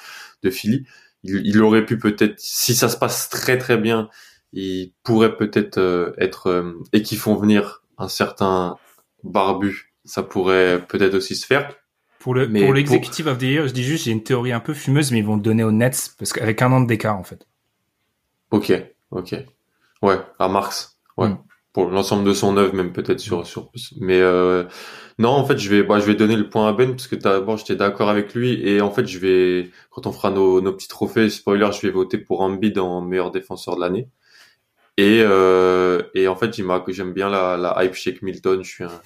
de 0.43 0.51
Philly. 0.51 0.85
Il, 1.23 1.43
il 1.47 1.63
aurait 1.63 1.87
pu 1.87 1.99
peut-être, 1.99 2.39
si 2.39 2.75
ça 2.75 2.89
se 2.89 2.99
passe 2.99 3.31
très 3.31 3.57
très 3.57 3.79
bien, 3.79 4.11
il 4.55 4.93
pourrait 5.03 5.37
peut-être 5.37 5.79
euh, 5.79 6.13
être 6.17 6.47
euh, 6.47 6.73
et 6.93 7.03
qui 7.03 7.17
font 7.17 7.35
venir 7.35 7.83
un 7.99 8.09
certain 8.09 8.77
barbu, 9.25 9.93
ça 10.05 10.23
pourrait 10.23 10.85
peut-être 10.87 11.15
aussi 11.15 11.35
se 11.35 11.45
faire. 11.45 11.75
Pour 12.21 12.35
le 12.35 12.51
pour 12.51 12.73
l'executive 12.73 13.27
of 13.27 13.39
the 13.39 13.43
year, 13.43 13.69
je 13.69 13.73
dis 13.73 13.83
juste 13.83 14.05
j'ai 14.05 14.13
une 14.13 14.23
théorie 14.23 14.53
un 14.53 14.61
peu 14.61 14.73
fumeuse, 14.73 15.13
mais 15.13 15.19
ils 15.19 15.25
vont 15.27 15.37
le 15.37 15.43
donner 15.43 15.65
aux 15.65 15.73
Nets 15.73 16.15
parce 16.19 16.33
qu'avec 16.33 16.63
un 16.63 16.73
an 16.73 16.81
de 16.81 16.87
d'écart 16.87 17.19
en 17.19 17.25
fait. 17.25 17.47
Ok, 18.51 18.73
ok, 19.11 19.35
ouais, 20.03 20.19
à 20.39 20.49
Marx, 20.49 20.99
ouais. 21.19 21.29
Mm. 21.29 21.39
Pour 21.73 21.91
l'ensemble 21.91 22.23
de 22.23 22.33
son 22.33 22.57
œuvre, 22.57 22.73
même 22.75 22.93
peut-être 22.93 23.19
sur 23.19 23.45
sur 23.47 23.73
mais 24.01 24.21
euh, 24.21 24.63
non, 25.19 25.31
en 25.31 25.45
fait, 25.45 25.59
je 25.59 25.69
vais 25.69 25.83
bah, 25.83 25.99
je 25.99 26.07
vais 26.07 26.15
donner 26.15 26.37
le 26.37 26.49
point 26.49 26.69
à 26.69 26.73
Ben 26.73 26.93
parce 26.93 27.09
que 27.09 27.17
d'abord 27.17 27.57
j'étais 27.57 27.75
d'accord 27.75 28.09
avec 28.09 28.33
lui 28.33 28.67
et 28.67 28.81
en 28.81 28.93
fait 28.93 29.07
je 29.07 29.19
vais 29.19 29.71
quand 29.91 30.07
on 30.07 30.13
fera 30.13 30.31
nos, 30.31 30.61
nos 30.61 30.73
petits 30.73 30.89
trophées 30.89 31.29
spoiler, 31.29 31.69
je 31.73 31.85
vais 31.85 31.93
voter 31.93 32.17
pour 32.17 32.41
Embiid 32.43 32.79
en 32.79 33.01
meilleur 33.01 33.33
défenseur 33.33 33.75
de 33.75 33.81
l'année. 33.81 34.09
Et, 34.97 35.23
euh, 35.23 36.03
et 36.15 36.29
en 36.29 36.37
fait, 36.37 36.51
que 36.51 36.93
j'aime 36.93 37.13
bien 37.13 37.29
la, 37.29 37.57
la 37.57 37.85
hype 37.85 37.95
Shake 37.95 38.23
Milton. 38.23 38.63
Je 38.63 38.69
suis 38.71 38.85
un, 38.85 39.01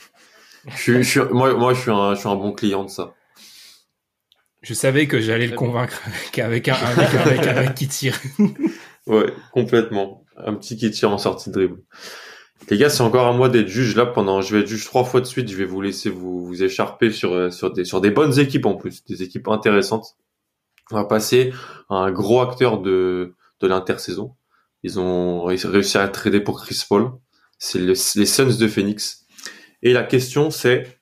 je 0.67 1.03
suis, 1.03 1.21
moi, 1.31 1.55
moi, 1.55 1.73
je 1.73 1.81
suis 1.81 1.91
un, 1.91 2.15
je 2.15 2.21
suis 2.21 2.29
un 2.29 2.37
bon 2.37 2.53
client 2.53 2.85
de 2.85 2.91
ça. 2.91 3.15
Je 4.61 4.75
savais 4.75 5.07
que 5.07 5.21
j'allais 5.21 5.47
le 5.47 5.57
convaincre 5.57 6.03
qu'avec 6.33 6.69
un, 6.69 6.75
avec 6.75 7.15
un 7.15 7.25
mec 7.31 7.47
avec 7.47 7.75
qui 7.75 7.89
tire. 7.89 8.19
ouais, 9.07 9.33
complètement. 9.53 10.25
Un 10.37 10.55
petit 10.55 10.77
qui 10.77 10.91
tire 10.91 11.11
en 11.11 11.19
sortie 11.19 11.51
de 11.51 11.55
dribble. 11.55 11.79
Les 12.71 12.77
gars, 12.77 12.91
c'est 12.91 13.03
encore 13.03 13.27
à 13.27 13.33
moi 13.33 13.49
d'être 13.49 13.69
juge 13.69 13.97
là 13.97 14.05
pendant. 14.05 14.43
Je 14.43 14.55
vais 14.55 14.63
être 14.63 14.69
juge 14.69 14.85
trois 14.85 15.05
fois 15.05 15.21
de 15.21 15.27
suite. 15.27 15.51
Je 15.51 15.57
vais 15.57 15.65
vous 15.65 15.81
laisser 15.81 16.11
vous 16.11 16.45
vous 16.45 16.63
écharper 16.63 17.11
sur 17.11 17.53
sur 17.53 17.73
des 17.73 17.85
sur 17.85 18.01
des 18.01 18.11
bonnes 18.11 18.39
équipes 18.39 18.67
en 18.67 18.75
plus, 18.75 19.05
des 19.05 19.23
équipes 19.23 19.49
intéressantes. 19.49 20.17
On 20.91 20.97
va 20.97 21.05
passer 21.05 21.53
à 21.89 21.95
un 21.95 22.11
gros 22.11 22.41
acteur 22.41 22.81
de 22.81 23.35
de 23.61 23.67
l'intersaison. 23.67 24.35
Ils 24.83 25.01
ont 25.01 25.45
réussi 25.45 25.99
à 25.99 26.09
trader 26.09 26.41
pour 26.41 26.61
Chris 26.63 26.83
Paul. 26.89 27.13
C'est 27.59 27.81
les 27.81 27.95
Suns 27.95 28.57
de 28.59 28.69
Phoenix. 28.69 29.27
Et 29.83 29.93
la 29.93 30.05
question, 30.05 30.51
c'est, 30.51 31.01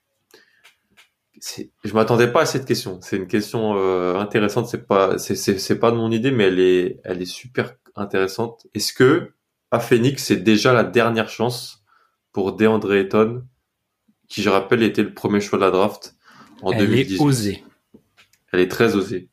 je 1.85 1.93
m'attendais 1.93 2.29
pas 2.29 2.43
à 2.43 2.47
cette 2.47 2.65
question. 2.65 3.01
C'est 3.03 3.17
une 3.17 3.27
question 3.27 3.75
euh, 3.77 4.17
intéressante. 4.17 4.67
C'est 4.69 4.87
pas, 4.87 5.19
c'est 5.19 5.79
pas 5.79 5.91
de 5.91 5.97
mon 5.97 6.11
idée, 6.11 6.31
mais 6.31 6.45
elle 6.45 6.61
est, 6.61 7.01
elle 7.05 7.21
est 7.21 7.27
super 7.27 7.75
intéressante. 7.95 8.67
Est-ce 8.75 8.93
que 8.93 9.33
à 9.71 9.81
Phoenix, 9.81 10.25
c'est 10.25 10.37
déjà 10.37 10.73
la 10.73 10.85
dernière 10.85 11.29
chance 11.29 11.85
pour 12.33 12.55
DeAndre 12.55 12.95
Ayton, 12.95 13.45
qui 14.29 14.43
je 14.43 14.49
rappelle 14.49 14.83
était 14.83 15.03
le 15.03 15.13
premier 15.13 15.41
choix 15.41 15.59
de 15.59 15.65
la 15.65 15.71
draft 15.71 16.15
en 16.63 16.73
elle 16.73 16.87
2018. 16.87 17.15
Elle 17.15 17.21
est 17.21 17.25
osée. 17.25 17.65
Elle 18.53 18.61
est 18.61 18.69
très 18.69 18.95
osée 18.95 19.29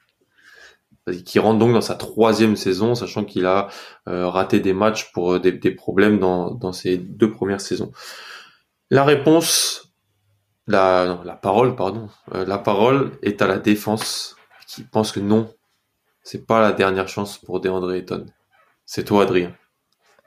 qui 1.25 1.39
rentre 1.39 1.59
donc 1.59 1.73
dans 1.73 1.81
sa 1.81 1.95
troisième 1.95 2.55
saison, 2.55 2.95
sachant 2.95 3.25
qu'il 3.25 3.45
a 3.45 3.67
euh, 4.07 4.27
raté 4.29 4.59
des 4.59 4.73
matchs 4.73 5.11
pour 5.11 5.33
euh, 5.33 5.39
des, 5.39 5.71
problèmes 5.71 6.19
dans, 6.19 6.71
ses 6.71 6.97
deux 6.97 7.31
premières 7.31 7.61
saisons. 7.61 7.91
La 8.89 9.03
réponse, 9.03 9.93
la, 10.67 11.39
parole, 11.41 11.75
pardon, 11.75 12.07
euh, 12.33 12.45
la 12.45 12.57
parole 12.57 13.11
est 13.21 13.41
à 13.41 13.47
la 13.47 13.57
défense 13.57 14.37
qui 14.67 14.83
pense 14.83 15.11
que 15.11 15.19
non, 15.19 15.53
c'est 16.23 16.45
pas 16.45 16.61
la 16.61 16.71
dernière 16.71 17.09
chance 17.09 17.37
pour 17.37 17.59
DeAndre 17.59 17.91
Ayton. 17.93 18.25
C'est 18.85 19.03
toi, 19.03 19.23
Adrien. 19.23 19.53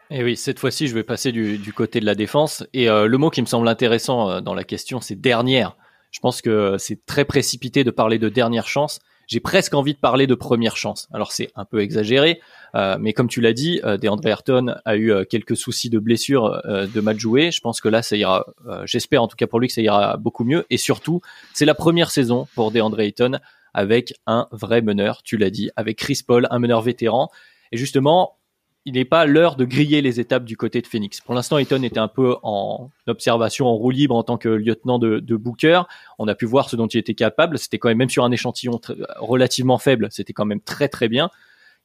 Et 0.08 0.20
eh 0.20 0.24
oui, 0.24 0.36
cette 0.36 0.60
fois-ci, 0.60 0.86
je 0.86 0.94
vais 0.94 1.02
passer 1.02 1.32
du, 1.32 1.72
côté 1.72 1.98
de 1.98 2.06
la 2.06 2.14
défense. 2.14 2.64
Et 2.72 2.86
le 2.86 3.16
mot 3.16 3.28
qui 3.28 3.40
me 3.40 3.46
semble 3.46 3.66
intéressant 3.66 4.40
dans 4.40 4.54
la 4.54 4.62
question, 4.62 5.00
c'est 5.00 5.16
dernière. 5.16 5.76
Je 6.12 6.20
pense 6.20 6.42
que 6.42 6.76
c'est 6.78 7.04
très 7.06 7.24
précipité 7.24 7.82
de 7.82 7.90
parler 7.90 8.20
de 8.20 8.28
dernière 8.28 8.68
chance 8.68 9.00
j'ai 9.26 9.40
presque 9.40 9.74
envie 9.74 9.94
de 9.94 9.98
parler 9.98 10.26
de 10.26 10.34
première 10.34 10.76
chance. 10.76 11.08
Alors 11.12 11.32
c'est 11.32 11.50
un 11.56 11.64
peu 11.64 11.80
exagéré, 11.80 12.40
euh, 12.74 12.96
mais 13.00 13.12
comme 13.12 13.28
tu 13.28 13.40
l'as 13.40 13.52
dit, 13.52 13.80
euh, 13.84 13.96
DeAndre 13.96 14.26
Ayrton 14.26 14.74
a 14.84 14.96
eu 14.96 15.12
euh, 15.12 15.24
quelques 15.24 15.56
soucis 15.56 15.90
de 15.90 15.98
blessure 15.98 16.60
euh, 16.64 16.86
de 16.86 17.00
match 17.00 17.18
joué. 17.18 17.50
Je 17.50 17.60
pense 17.60 17.80
que 17.80 17.88
là, 17.88 18.02
ça 18.02 18.16
ira. 18.16 18.46
J'espère 18.84 19.22
en 19.22 19.28
tout 19.28 19.36
cas 19.36 19.46
pour 19.46 19.60
lui 19.60 19.68
que 19.68 19.74
ça 19.74 19.80
ira 19.80 20.16
beaucoup 20.16 20.44
mieux. 20.44 20.66
Et 20.70 20.76
surtout, 20.76 21.20
c'est 21.54 21.64
la 21.64 21.74
première 21.74 22.10
saison 22.10 22.46
pour 22.54 22.70
DeAndre 22.70 23.00
Ayton 23.00 23.38
avec 23.74 24.14
un 24.26 24.48
vrai 24.52 24.82
meneur. 24.82 25.22
Tu 25.22 25.36
l'as 25.36 25.50
dit, 25.50 25.70
avec 25.76 25.98
Chris 25.98 26.20
Paul, 26.26 26.46
un 26.50 26.58
meneur 26.58 26.82
vétéran. 26.82 27.30
Et 27.72 27.76
justement, 27.76 28.36
il 28.87 28.94
n'est 28.94 29.05
pas 29.05 29.27
l'heure 29.27 29.57
de 29.57 29.64
griller 29.64 30.01
les 30.01 30.20
étapes 30.20 30.44
du 30.44 30.57
côté 30.57 30.81
de 30.81 30.87
Phoenix. 30.87 31.20
Pour 31.20 31.35
l'instant, 31.35 31.59
Eton 31.59 31.83
était 31.83 31.99
un 31.99 32.07
peu 32.07 32.37
en 32.44 32.88
observation, 33.09 33.66
en 33.66 33.75
roue 33.75 33.90
libre 33.90 34.14
en 34.14 34.22
tant 34.22 34.38
que 34.38 34.49
lieutenant 34.49 35.01
de, 35.01 35.18
de 35.18 35.37
Booker. 35.37 35.83
On 36.20 36.29
a 36.29 36.37
pu 36.37 36.46
voir 36.46 36.70
ce 36.70 36.77
dont 36.77 36.87
il 36.87 36.99
était 36.99 37.14
capable. 37.14 37.59
C'était 37.59 37.79
quand 37.79 37.88
même, 37.88 37.99
même 37.99 38.09
sur 38.09 38.25
un 38.25 38.31
échantillon 38.31 38.81
relativement 39.16 39.79
faible, 39.79 40.07
c'était 40.12 40.33
quand 40.33 40.44
même 40.44 40.61
très 40.61 40.88
très 40.88 41.09
bien. 41.09 41.31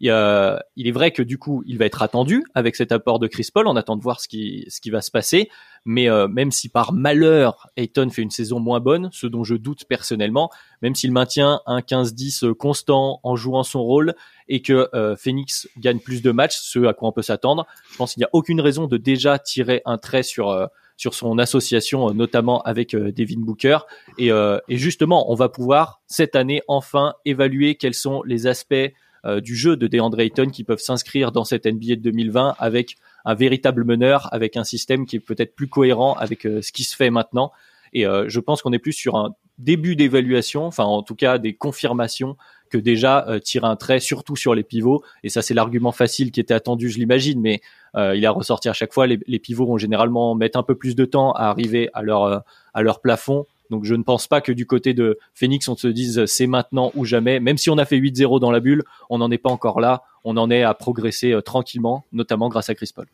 Il, 0.01 0.87
est 0.87 0.91
vrai 0.91 1.11
que 1.11 1.21
du 1.21 1.37
coup, 1.37 1.63
il 1.67 1.77
va 1.77 1.85
être 1.85 2.01
attendu 2.01 2.43
avec 2.55 2.75
cet 2.75 2.91
apport 2.91 3.19
de 3.19 3.27
Chris 3.27 3.49
Paul. 3.53 3.67
On 3.67 3.75
attend 3.75 3.95
de 3.95 4.01
voir 4.01 4.19
ce 4.19 4.27
qui, 4.27 4.65
ce 4.67 4.81
qui 4.81 4.89
va 4.89 5.01
se 5.01 5.11
passer. 5.11 5.49
Mais 5.85 6.09
euh, 6.09 6.27
même 6.27 6.51
si 6.51 6.69
par 6.69 6.93
malheur, 6.93 7.67
Ayton 7.77 8.09
fait 8.09 8.21
une 8.21 8.31
saison 8.31 8.59
moins 8.59 8.79
bonne, 8.79 9.09
ce 9.11 9.27
dont 9.27 9.43
je 9.43 9.55
doute 9.55 9.85
personnellement, 9.85 10.49
même 10.81 10.95
s'il 10.95 11.11
maintient 11.11 11.61
un 11.65 11.79
15-10 11.79 12.53
constant 12.53 13.19
en 13.23 13.35
jouant 13.35 13.63
son 13.63 13.83
rôle 13.83 14.15
et 14.47 14.61
que 14.61 14.89
euh, 14.93 15.15
Phoenix 15.15 15.67
gagne 15.77 15.99
plus 15.99 16.21
de 16.21 16.31
matchs, 16.31 16.57
ce 16.59 16.85
à 16.85 16.93
quoi 16.93 17.09
on 17.09 17.11
peut 17.11 17.21
s'attendre, 17.21 17.65
je 17.91 17.97
pense 17.97 18.13
qu'il 18.13 18.21
n'y 18.21 18.25
a 18.25 18.29
aucune 18.33 18.61
raison 18.61 18.85
de 18.85 18.97
déjà 18.97 19.39
tirer 19.39 19.81
un 19.85 19.97
trait 19.97 20.23
sur 20.23 20.49
euh, 20.49 20.67
sur 20.97 21.15
son 21.15 21.39
association, 21.39 22.13
notamment 22.13 22.61
avec 22.61 22.95
Devin 22.95 23.39
Booker. 23.39 23.79
Et, 24.19 24.27
et, 24.27 24.77
justement, 24.77 25.31
on 25.31 25.33
va 25.33 25.49
pouvoir 25.49 25.99
cette 26.05 26.35
année 26.35 26.61
enfin 26.67 27.15
évaluer 27.25 27.73
quels 27.73 27.95
sont 27.95 28.21
les 28.21 28.45
aspects 28.45 28.75
euh, 28.75 28.89
du 29.23 29.55
jeu 29.55 29.77
de 29.77 29.87
DeAndre 29.87 30.19
Ayton 30.19 30.49
qui 30.49 30.63
peuvent 30.63 30.79
s'inscrire 30.79 31.31
dans 31.31 31.43
cette 31.43 31.65
NBA 31.65 31.95
de 31.95 32.01
2020 32.01 32.55
avec 32.57 32.97
un 33.25 33.35
véritable 33.35 33.83
meneur, 33.83 34.29
avec 34.33 34.57
un 34.57 34.63
système 34.63 35.05
qui 35.05 35.17
est 35.17 35.19
peut-être 35.19 35.55
plus 35.55 35.67
cohérent 35.67 36.13
avec 36.13 36.45
euh, 36.45 36.61
ce 36.61 36.71
qui 36.71 36.83
se 36.83 36.95
fait 36.95 37.09
maintenant. 37.09 37.51
Et 37.93 38.05
euh, 38.05 38.25
je 38.27 38.39
pense 38.39 38.61
qu'on 38.61 38.73
est 38.73 38.79
plus 38.79 38.93
sur 38.93 39.15
un 39.15 39.35
début 39.57 39.95
d'évaluation, 39.95 40.65
enfin 40.65 40.85
en 40.85 41.03
tout 41.03 41.15
cas 41.15 41.37
des 41.37 41.53
confirmations 41.53 42.37
que 42.69 42.77
déjà 42.77 43.27
tirer 43.43 43.67
un 43.67 43.75
trait, 43.75 43.99
surtout 43.99 44.37
sur 44.37 44.55
les 44.55 44.63
pivots. 44.63 45.03
Et 45.23 45.29
ça, 45.29 45.41
c'est 45.41 45.53
l'argument 45.53 45.91
facile 45.91 46.31
qui 46.31 46.39
était 46.39 46.53
attendu, 46.53 46.89
je 46.89 46.99
l'imagine, 46.99 47.41
mais 47.41 47.59
il 47.95 48.25
a 48.25 48.31
ressorti 48.31 48.69
à 48.69 48.73
chaque 48.73 48.93
fois. 48.93 49.07
Les, 49.07 49.19
les, 49.27 49.39
pivots 49.39 49.65
vont 49.65 49.77
généralement 49.77 50.35
mettre 50.35 50.57
un 50.57 50.63
peu 50.63 50.75
plus 50.75 50.95
de 50.95 51.03
temps 51.03 51.33
à 51.33 51.49
arriver 51.49 51.89
à 51.93 52.01
leur 52.01 52.43
à 52.73 52.81
leur 52.81 53.01
plafond. 53.01 53.45
Donc 53.71 53.85
je 53.85 53.95
ne 53.95 54.03
pense 54.03 54.27
pas 54.27 54.41
que 54.41 54.51
du 54.51 54.67
côté 54.67 54.93
de 54.93 55.17
Phoenix, 55.33 55.67
on 55.67 55.75
se 55.75 55.87
dise 55.87 56.25
c'est 56.25 56.45
maintenant 56.45 56.91
ou 56.93 57.05
jamais. 57.05 57.39
Même 57.39 57.57
si 57.57 57.69
on 57.69 57.77
a 57.77 57.85
fait 57.85 57.97
8-0 57.97 58.39
dans 58.39 58.51
la 58.51 58.59
bulle, 58.59 58.83
on 59.09 59.17
n'en 59.17 59.31
est 59.31 59.39
pas 59.39 59.49
encore 59.49 59.79
là. 59.79 60.03
On 60.23 60.37
en 60.37 60.51
est 60.51 60.61
à 60.61 60.73
progresser 60.73 61.31
euh, 61.31 61.41
tranquillement, 61.41 62.05
notamment 62.11 62.49
grâce 62.49 62.69
à 62.69 62.75
Chris 62.75 62.91
Paul. 62.93 63.07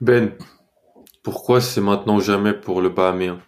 Ben, 0.00 0.32
pourquoi 1.22 1.60
c'est 1.60 1.80
maintenant 1.80 2.16
ou 2.16 2.20
jamais 2.20 2.52
pour 2.52 2.82
le 2.82 2.90
Bahaméen? 2.90 3.38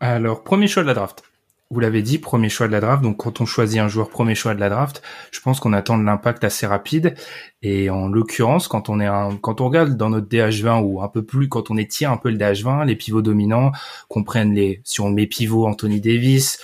Alors, 0.00 0.44
premier 0.44 0.68
choix 0.68 0.82
de 0.82 0.88
la 0.88 0.94
draft 0.94 1.24
vous 1.70 1.80
l'avez 1.80 2.02
dit, 2.02 2.18
premier 2.18 2.48
choix 2.48 2.68
de 2.68 2.72
la 2.72 2.80
draft. 2.80 3.02
Donc 3.02 3.16
quand 3.16 3.40
on 3.40 3.46
choisit 3.46 3.80
un 3.80 3.88
joueur 3.88 4.08
premier 4.08 4.34
choix 4.34 4.54
de 4.54 4.60
la 4.60 4.68
draft, 4.68 5.02
je 5.32 5.40
pense 5.40 5.58
qu'on 5.58 5.72
attend 5.72 5.98
de 5.98 6.04
l'impact 6.04 6.44
assez 6.44 6.66
rapide. 6.66 7.14
Et 7.62 7.90
en 7.90 8.08
l'occurrence, 8.08 8.68
quand 8.68 8.88
on 8.88 9.00
est 9.00 9.08
quand 9.40 9.60
on 9.60 9.66
regarde 9.66 9.96
dans 9.96 10.10
notre 10.10 10.28
DH20 10.28 10.82
ou 10.82 11.02
un 11.02 11.08
peu 11.08 11.24
plus, 11.24 11.48
quand 11.48 11.70
on 11.70 11.76
étire 11.76 12.12
un 12.12 12.18
peu 12.18 12.30
le 12.30 12.38
DH20, 12.38 12.86
les 12.86 12.96
pivots 12.96 13.22
dominants 13.22 13.72
comprennent 14.08 14.54
les, 14.54 14.80
si 14.84 15.00
on 15.00 15.10
met 15.10 15.26
pivot 15.26 15.66
Anthony 15.66 16.00
Davis, 16.00 16.60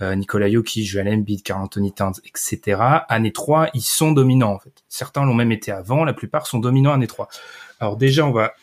Nicolas 0.00 0.50
Jokic, 0.50 0.86
Joel 0.86 1.08
Embiid, 1.08 1.42
Carl 1.42 1.62
Anthony 1.62 1.92
Towns, 1.92 2.14
etc. 2.24 2.80
Année 3.08 3.32
3, 3.32 3.70
ils 3.74 3.80
sont 3.80 4.12
dominants 4.12 4.52
en 4.52 4.58
fait. 4.58 4.84
Certains 4.88 5.24
l'ont 5.24 5.34
même 5.34 5.52
été 5.52 5.72
avant, 5.72 6.04
la 6.04 6.12
plupart 6.12 6.46
sont 6.46 6.58
dominants 6.58 6.92
année 6.92 7.06
3. 7.06 7.28
Alors 7.78 7.96
déjà, 7.96 8.26
on 8.26 8.30
va, 8.30 8.54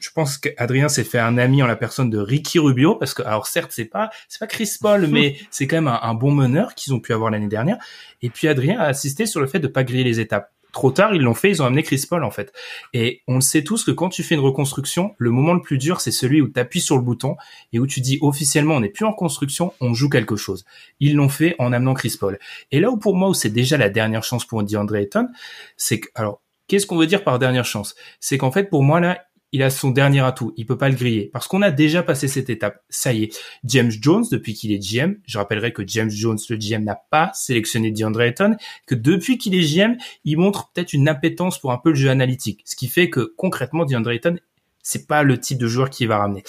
je 0.00 0.10
pense 0.10 0.36
qu'Adrien 0.36 0.88
s'est 0.88 1.04
fait 1.04 1.18
un 1.18 1.38
ami 1.38 1.62
en 1.62 1.66
la 1.66 1.76
personne 1.76 2.10
de 2.10 2.18
Ricky 2.18 2.58
Rubio, 2.58 2.94
parce 2.94 3.14
que, 3.14 3.22
alors 3.22 3.46
certes, 3.46 3.72
c'est 3.72 3.86
pas, 3.86 4.10
c'est 4.28 4.38
pas 4.38 4.46
Chris 4.46 4.70
Paul, 4.80 5.06
mais 5.10 5.38
c'est 5.50 5.66
quand 5.66 5.76
même 5.76 5.98
un, 6.02 6.14
bon 6.14 6.30
meneur 6.30 6.74
qu'ils 6.74 6.92
ont 6.92 7.00
pu 7.00 7.14
avoir 7.14 7.30
l'année 7.30 7.48
dernière. 7.48 7.78
Et 8.20 8.28
puis 8.28 8.48
Adrien 8.48 8.78
a 8.78 8.88
insisté 8.88 9.24
sur 9.24 9.40
le 9.40 9.46
fait 9.46 9.60
de 9.60 9.66
pas 9.66 9.82
griller 9.84 10.04
les 10.04 10.20
étapes. 10.20 10.52
Trop 10.72 10.90
tard, 10.90 11.14
ils 11.14 11.22
l'ont 11.22 11.34
fait, 11.34 11.50
ils 11.50 11.62
ont 11.62 11.66
amené 11.66 11.82
Chris 11.82 12.04
Paul 12.08 12.24
en 12.24 12.30
fait. 12.30 12.52
Et 12.92 13.22
on 13.26 13.36
le 13.36 13.40
sait 13.40 13.64
tous 13.64 13.84
que 13.84 13.90
quand 13.90 14.08
tu 14.08 14.22
fais 14.22 14.34
une 14.34 14.40
reconstruction, 14.40 15.14
le 15.18 15.30
moment 15.30 15.54
le 15.54 15.60
plus 15.60 15.78
dur, 15.78 16.00
c'est 16.00 16.10
celui 16.10 16.40
où 16.40 16.48
tu 16.48 16.60
appuies 16.60 16.80
sur 16.80 16.96
le 16.96 17.02
bouton 17.02 17.36
et 17.72 17.78
où 17.78 17.86
tu 17.86 18.00
dis 18.00 18.18
officiellement 18.20 18.76
on 18.76 18.80
n'est 18.80 18.88
plus 18.88 19.04
en 19.04 19.12
construction, 19.12 19.72
on 19.80 19.94
joue 19.94 20.08
quelque 20.08 20.36
chose. 20.36 20.64
Ils 21.00 21.16
l'ont 21.16 21.28
fait 21.28 21.56
en 21.58 21.72
amenant 21.72 21.94
Chris 21.94 22.16
Paul. 22.18 22.38
Et 22.70 22.80
là 22.80 22.90
où 22.90 22.96
pour 22.96 23.16
moi 23.16 23.28
où 23.28 23.34
c'est 23.34 23.50
déjà 23.50 23.76
la 23.76 23.90
dernière 23.90 24.24
chance 24.24 24.44
pour 24.44 24.62
DeAndre 24.62 24.96
Ayton, 24.96 25.28
c'est 25.76 26.00
que 26.00 26.08
alors 26.14 26.40
Qu'est-ce 26.70 26.86
qu'on 26.86 26.98
veut 26.98 27.08
dire 27.08 27.24
par 27.24 27.40
dernière 27.40 27.64
chance? 27.64 27.96
C'est 28.20 28.38
qu'en 28.38 28.52
fait, 28.52 28.70
pour 28.70 28.84
moi, 28.84 29.00
là, 29.00 29.24
il 29.52 29.62
a 29.62 29.70
son 29.70 29.90
dernier 29.90 30.20
atout. 30.20 30.52
Il 30.56 30.66
peut 30.66 30.78
pas 30.78 30.88
le 30.88 30.94
griller 30.94 31.30
parce 31.32 31.48
qu'on 31.48 31.62
a 31.62 31.70
déjà 31.70 32.02
passé 32.02 32.28
cette 32.28 32.50
étape. 32.50 32.82
Ça 32.88 33.12
y 33.12 33.24
est. 33.24 33.40
James 33.64 33.90
Jones, 33.90 34.24
depuis 34.30 34.54
qu'il 34.54 34.72
est 34.72 34.78
GM, 34.78 35.14
je 35.26 35.38
rappellerai 35.38 35.72
que 35.72 35.82
James 35.86 36.10
Jones, 36.10 36.38
le 36.48 36.56
GM, 36.56 36.84
n'a 36.84 36.98
pas 37.10 37.30
sélectionné 37.34 37.90
DeAndre 37.90 38.22
Ayton, 38.22 38.56
que 38.86 38.94
depuis 38.94 39.38
qu'il 39.38 39.54
est 39.54 39.62
GM, 39.62 39.96
il 40.24 40.38
montre 40.38 40.70
peut-être 40.72 40.92
une 40.92 41.08
appétence 41.08 41.58
pour 41.58 41.72
un 41.72 41.78
peu 41.78 41.90
le 41.90 41.96
jeu 41.96 42.10
analytique. 42.10 42.62
Ce 42.64 42.76
qui 42.76 42.88
fait 42.88 43.10
que 43.10 43.32
concrètement, 43.36 43.84
DeAndre 43.84 44.10
Ayton, 44.10 44.38
c'est 44.82 45.06
pas 45.06 45.22
le 45.22 45.38
type 45.38 45.58
de 45.58 45.66
joueur 45.66 45.90
qui 45.90 46.06
va 46.06 46.18
ramener. 46.18 46.42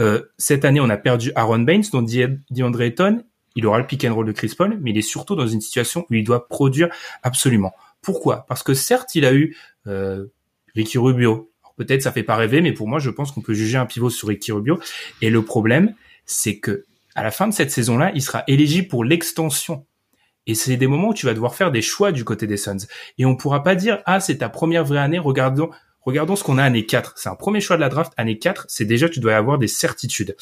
Euh, 0.00 0.22
cette 0.38 0.64
année, 0.64 0.80
on 0.80 0.88
a 0.88 0.96
perdu 0.96 1.32
Aaron 1.34 1.60
Baines, 1.60 1.84
dont 1.92 2.02
DeAndre 2.02 2.82
Ayton, 2.82 3.24
il 3.56 3.66
aura 3.66 3.78
le 3.78 3.86
pick 3.86 4.04
and 4.04 4.14
roll 4.14 4.26
de 4.26 4.32
Chris 4.32 4.54
Paul, 4.56 4.78
mais 4.80 4.90
il 4.90 4.98
est 4.98 5.02
surtout 5.02 5.36
dans 5.36 5.46
une 5.46 5.60
situation 5.60 6.06
où 6.10 6.14
il 6.14 6.24
doit 6.24 6.48
produire 6.48 6.88
absolument. 7.22 7.72
Pourquoi? 8.00 8.46
Parce 8.48 8.62
que 8.62 8.74
certes, 8.74 9.14
il 9.14 9.24
a 9.24 9.32
eu 9.32 9.56
euh, 9.86 10.26
Ricky 10.74 10.98
Rubio, 10.98 11.52
Peut-être 11.76 12.02
ça 12.02 12.12
fait 12.12 12.22
pas 12.22 12.36
rêver, 12.36 12.60
mais 12.60 12.72
pour 12.72 12.88
moi, 12.88 12.98
je 12.98 13.10
pense 13.10 13.32
qu'on 13.32 13.40
peut 13.40 13.54
juger 13.54 13.78
un 13.78 13.86
pivot 13.86 14.10
sur 14.10 14.28
Ricky 14.28 14.52
Rubio. 14.52 14.78
Et 15.20 15.30
le 15.30 15.42
problème, 15.42 15.94
c'est 16.26 16.58
que 16.58 16.84
à 17.14 17.22
la 17.22 17.30
fin 17.30 17.46
de 17.46 17.54
cette 17.54 17.70
saison-là, 17.70 18.12
il 18.14 18.22
sera 18.22 18.44
éligible 18.46 18.88
pour 18.88 19.04
l'extension. 19.04 19.86
Et 20.46 20.54
c'est 20.54 20.76
des 20.76 20.86
moments 20.86 21.08
où 21.08 21.14
tu 21.14 21.26
vas 21.26 21.34
devoir 21.34 21.54
faire 21.54 21.70
des 21.70 21.82
choix 21.82 22.12
du 22.12 22.24
côté 22.24 22.46
des 22.46 22.56
Suns. 22.56 22.86
Et 23.18 23.24
on 23.24 23.36
pourra 23.36 23.62
pas 23.62 23.74
dire, 23.74 24.02
ah, 24.04 24.20
c'est 24.20 24.38
ta 24.38 24.48
première 24.48 24.84
vraie 24.84 24.98
année, 24.98 25.18
regardons, 25.18 25.70
regardons 26.02 26.36
ce 26.36 26.44
qu'on 26.44 26.58
a 26.58 26.64
année 26.64 26.86
4. 26.86 27.14
C'est 27.16 27.28
un 27.28 27.34
premier 27.34 27.60
choix 27.60 27.76
de 27.76 27.80
la 27.80 27.88
draft, 27.88 28.12
année 28.16 28.38
4, 28.38 28.66
c'est 28.68 28.84
déjà, 28.84 29.08
tu 29.08 29.20
dois 29.20 29.36
avoir 29.36 29.58
des 29.58 29.68
certitudes. 29.68 30.36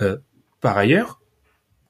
Euh, 0.00 0.18
par 0.60 0.78
ailleurs, 0.78 1.20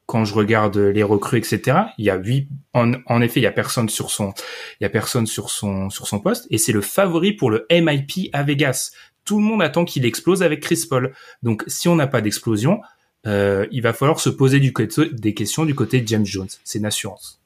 quand 0.07 0.25
je 0.25 0.35
regarde 0.35 0.77
les 0.77 1.03
recrues, 1.03 1.39
etc., 1.39 1.79
il 1.99 2.05
y 2.05 2.11
a 2.11 2.17
huit, 2.17 2.49
en, 2.75 2.93
en, 3.07 3.23
effet, 3.23 3.41
il 3.41 3.45
y 3.45 3.47
a 3.47 3.53
personne 3.53 3.89
sur 3.89 4.11
son, 4.11 4.33
il 4.81 4.85
y 4.85 4.87
a 4.87 4.91
personne 4.91 5.27
sur 5.27 5.51
son, 5.51 5.91
sur 5.91 6.07
son 6.07 6.21
poste, 6.21 6.47
et 6.51 6.59
c'est 6.59 6.73
le 6.73 6.81
favori 6.81 7.33
pour 7.33 7.51
le 7.51 7.67
MIP 7.71 8.31
à 8.33 8.43
Vegas. 8.43 8.93
Tout 9.25 9.39
le 9.39 9.45
monde 9.45 9.63
attend 9.63 9.85
qu'il 9.85 10.05
explose 10.05 10.43
avec 10.43 10.61
Chris 10.61 10.85
Paul. 10.89 11.15
Donc, 11.43 11.65
si 11.69 11.89
on 11.89 11.95
n'a 11.95 12.09
pas 12.09 12.21
d'explosion, 12.21 12.81
euh, 13.27 13.67
il 13.71 13.83
va 13.83 13.93
falloir 13.93 14.19
se 14.19 14.29
poser 14.29 14.59
du 14.59 14.73
côté, 14.73 15.09
des 15.13 15.35
questions 15.35 15.65
du 15.65 15.75
côté 15.75 16.01
de 16.01 16.09
James 16.09 16.27
Jones. 16.27 16.49
C'est 16.65 16.81
une 16.81 16.87
assurance. 16.87 17.41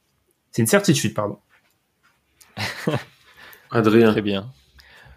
C'est 0.51 0.63
une 0.63 0.69
certitude, 0.69 1.13
pardon. 1.13 1.39
Adrien. 3.71 4.13
Très 4.13 4.23
bien. 4.23 4.51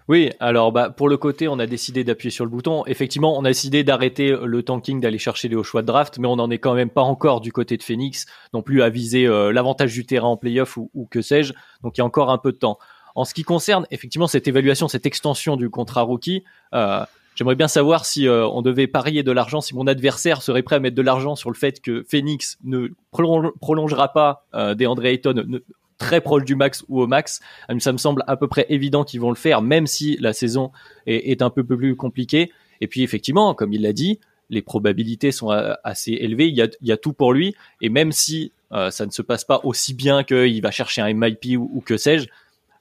Oui, 0.10 0.32
alors 0.40 0.72
bah 0.72 0.90
pour 0.90 1.08
le 1.08 1.18
côté, 1.18 1.48
on 1.48 1.60
a 1.60 1.68
décidé 1.68 2.04
d'appuyer 2.04 2.32
sur 2.32 2.44
le 2.44 2.50
bouton. 2.50 2.84
Effectivement, 2.88 3.38
on 3.38 3.46
a 3.46 3.50
décidé 3.50 3.84
d'arrêter 3.84 4.36
le 4.44 4.64
tanking, 4.64 5.00
d'aller 5.00 5.20
chercher 5.20 5.50
les 5.50 5.56
hauts 5.56 5.62
choix 5.62 5.84
de 5.84 5.88
draft, 5.88 6.18
mais 6.18 6.28
on 6.28 6.38
n'en 6.38 6.50
est 6.50 6.58
quand 6.58 6.74
même 6.74 6.90
pas 6.90 7.04
encore 7.04 7.42
du 7.42 7.52
côté 7.52 7.78
de 7.78 7.84
Phoenix, 7.84 8.26
non 8.52 8.64
plus 8.64 8.82
à 8.82 8.90
viser 8.90 9.28
euh, 9.28 9.54
l'avantage 9.54 9.94
du 9.94 10.08
terrain 10.08 10.30
en 10.30 10.36
playoff 10.36 10.78
ou, 10.78 11.08
que 11.12 11.22
sais-je. 11.22 11.54
Donc 11.84 11.96
il 11.96 12.00
y 12.00 12.02
a 12.02 12.06
encore 12.06 12.32
un 12.32 12.40
peu 12.40 12.52
de 12.52 12.58
temps. 12.58 12.80
En 13.14 13.24
ce 13.24 13.36
qui 13.36 13.44
concerne 13.44 13.86
effectivement 13.92 14.26
cette 14.26 14.48
évaluation, 14.48 14.88
cette 14.88 15.06
extension 15.06 15.58
du 15.58 15.70
contrat 15.70 16.02
rookie, 16.02 16.44
euh, 16.74 17.06
j'aimerais 17.36 17.54
bien 17.54 17.68
savoir 17.68 18.08
si 18.08 18.28
euh, 18.28 18.48
on 18.48 18.64
devait 18.64 18.88
parier 18.88 19.22
de 19.22 19.32
l'argent, 19.32 19.62
si 19.62 19.76
mon 19.76 19.86
adversaire 19.86 20.42
serait 20.42 20.64
prêt 20.64 20.78
à 20.78 20.80
mettre 20.80 20.96
de 20.96 21.04
l'argent 21.04 21.36
sur 21.36 21.52
le 21.52 21.56
fait 21.56 21.82
que 21.82 22.04
Phoenix 22.10 22.58
ne 22.64 22.88
prolongera 23.12 24.12
pas 24.12 24.48
euh, 24.56 24.74
DeAndre 24.74 25.06
Ayton, 25.06 25.60
très 26.00 26.22
proche 26.22 26.46
du 26.46 26.56
max 26.56 26.84
ou 26.90 27.02
au 27.02 27.06
max. 27.06 27.42
Euh, 27.70 27.78
ça 27.78 27.92
me 27.92 28.00
semble 28.00 28.24
à 28.26 28.36
peu 28.36 28.48
près 28.48 28.66
évident 28.70 29.04
qu'ils 29.04 29.22
vont 29.22 29.30
le 29.30 29.36
faire, 29.36 29.62
même 29.62 29.86
si 29.86 30.18
la 30.20 30.34
saison 30.34 30.72
est, 31.06 31.44
un 31.44 31.52
peu 31.52 31.64
plus 31.64 31.96
compliquée. 31.96 32.52
Et 32.82 32.88
puis 32.88 33.04
effectivement, 33.04 33.54
comme 33.54 33.74
il 33.74 33.84
l'a 33.84 33.94
dit, 33.94 34.20
les 34.50 34.64
probabilités 34.64 35.32
sont 35.32 35.52
euh, 35.52 35.74
assez 35.84 36.14
élevées. 36.14 36.48
Il 36.48 36.56
y 36.56 36.92
a, 36.92 36.98
tout 36.98 37.14
pour 37.14 37.34
lui. 37.34 37.56
Et 37.82 37.90
même 37.90 38.12
si 38.12 38.52
euh, 38.72 38.90
ça 38.90 39.06
ne 39.06 39.12
se 39.12 39.22
passe 39.22 39.44
pas 39.44 39.62
aussi 39.64 39.94
bien 39.94 40.24
qu'il 40.24 40.62
va 40.62 40.72
chercher 40.72 41.02
un 41.02 41.14
MIP 41.14 41.60
ou, 41.60 41.84
que 41.86 41.98
sais-je, 41.98 42.28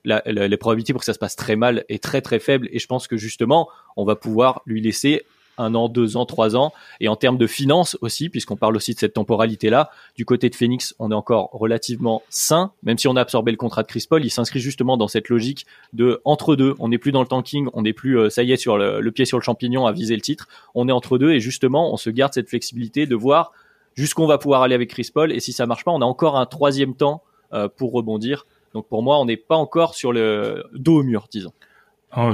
les 0.05 0.57
probabilités 0.57 0.95
pour 0.95 1.01
que 1.01 1.07
ça 1.07 1.13
se 1.13 1.19
passe 1.19 1.37
très 1.37 1.57
mal 1.57 1.85
est 1.91 2.03
très 2.03 2.23
très 2.23 2.39
faible. 2.39 2.69
Et 2.73 2.79
je 2.79 2.87
pense 2.87 3.09
que 3.09 3.19
justement, 3.19 3.69
on 3.97 4.05
va 4.05 4.17
pouvoir 4.17 4.63
lui 4.65 4.81
laisser 4.81 5.25
un 5.59 5.75
an, 5.75 5.89
deux 5.89 6.17
ans, 6.17 6.27
trois 6.27 6.57
ans. 6.57 6.73
Et 7.01 7.09
en 7.09 7.17
termes 7.17 7.39
de 7.39 7.47
finances 7.47 7.97
aussi, 8.01 8.29
puisqu'on 8.29 8.57
parle 8.57 8.77
aussi 8.77 8.95
de 8.95 8.99
cette 8.99 9.15
temporalité-là, 9.15 9.91
du 10.17 10.25
côté 10.25 10.49
de 10.49 10.55
Phoenix, 10.55 10.95
on 10.99 11.11
est 11.11 11.15
encore 11.15 11.51
relativement 11.53 12.23
sain, 12.31 12.73
même 12.83 12.99
si 12.99 13.09
on 13.09 13.17
a 13.17 13.21
absorbé 13.21 13.51
le 13.51 13.57
contrat 13.57 13.83
de 13.83 13.89
Chris 13.89 14.07
Paul, 14.09 14.25
il 14.25 14.31
s'inscrit 14.31 14.61
justement 14.61 14.97
dans 14.97 15.09
cette 15.09 15.29
logique 15.29 15.67
de 15.93 16.21
entre 16.25 16.57
deux. 16.57 16.75
On 16.79 16.89
n'est 16.89 16.99
plus 16.99 17.13
dans 17.13 17.23
le 17.23 17.29
tanking, 17.29 17.69
on 17.73 17.83
n'est 17.83 17.93
plus, 17.93 18.19
euh, 18.19 18.31
ça 18.31 18.43
y 18.43 18.53
est, 18.53 18.57
sur 18.57 18.79
le, 18.79 19.11
pied 19.11 19.25
sur 19.25 19.39
le 19.39 19.43
champignon 19.43 19.87
à 19.87 19.93
viser 19.93 20.15
le 20.15 20.23
titre. 20.23 20.49
On 20.75 20.89
est 20.89 20.93
entre 20.93 21.19
deux 21.19 21.33
et 21.33 21.41
justement, 21.41 21.93
on 21.93 21.97
se 21.97 22.11
garde 22.11 22.33
cette 22.33 22.49
flexibilité 22.49 23.07
de 23.07 23.15
voir 23.15 23.53
jusqu'où 23.95 24.23
on 24.23 24.27
va 24.27 24.39
pouvoir 24.39 24.63
aller 24.63 24.75
avec 24.75 24.91
Chris 24.91 25.11
Paul. 25.13 25.33
Et 25.33 25.41
si 25.41 25.53
ça 25.53 25.67
marche 25.67 25.85
pas, 25.85 25.91
on 25.91 26.01
a 26.01 26.05
encore 26.05 26.37
un 26.37 26.47
troisième 26.47 26.95
temps 26.95 27.23
euh, 27.53 27.69
pour 27.69 27.93
rebondir. 27.93 28.47
Donc 28.75 28.87
pour 28.87 29.03
moi, 29.03 29.19
on 29.19 29.25
n'est 29.25 29.37
pas 29.37 29.57
encore 29.57 29.95
sur 29.95 30.13
le 30.13 30.65
dos 30.75 31.01
au 31.01 31.03
mur, 31.03 31.27
disons 31.31 31.53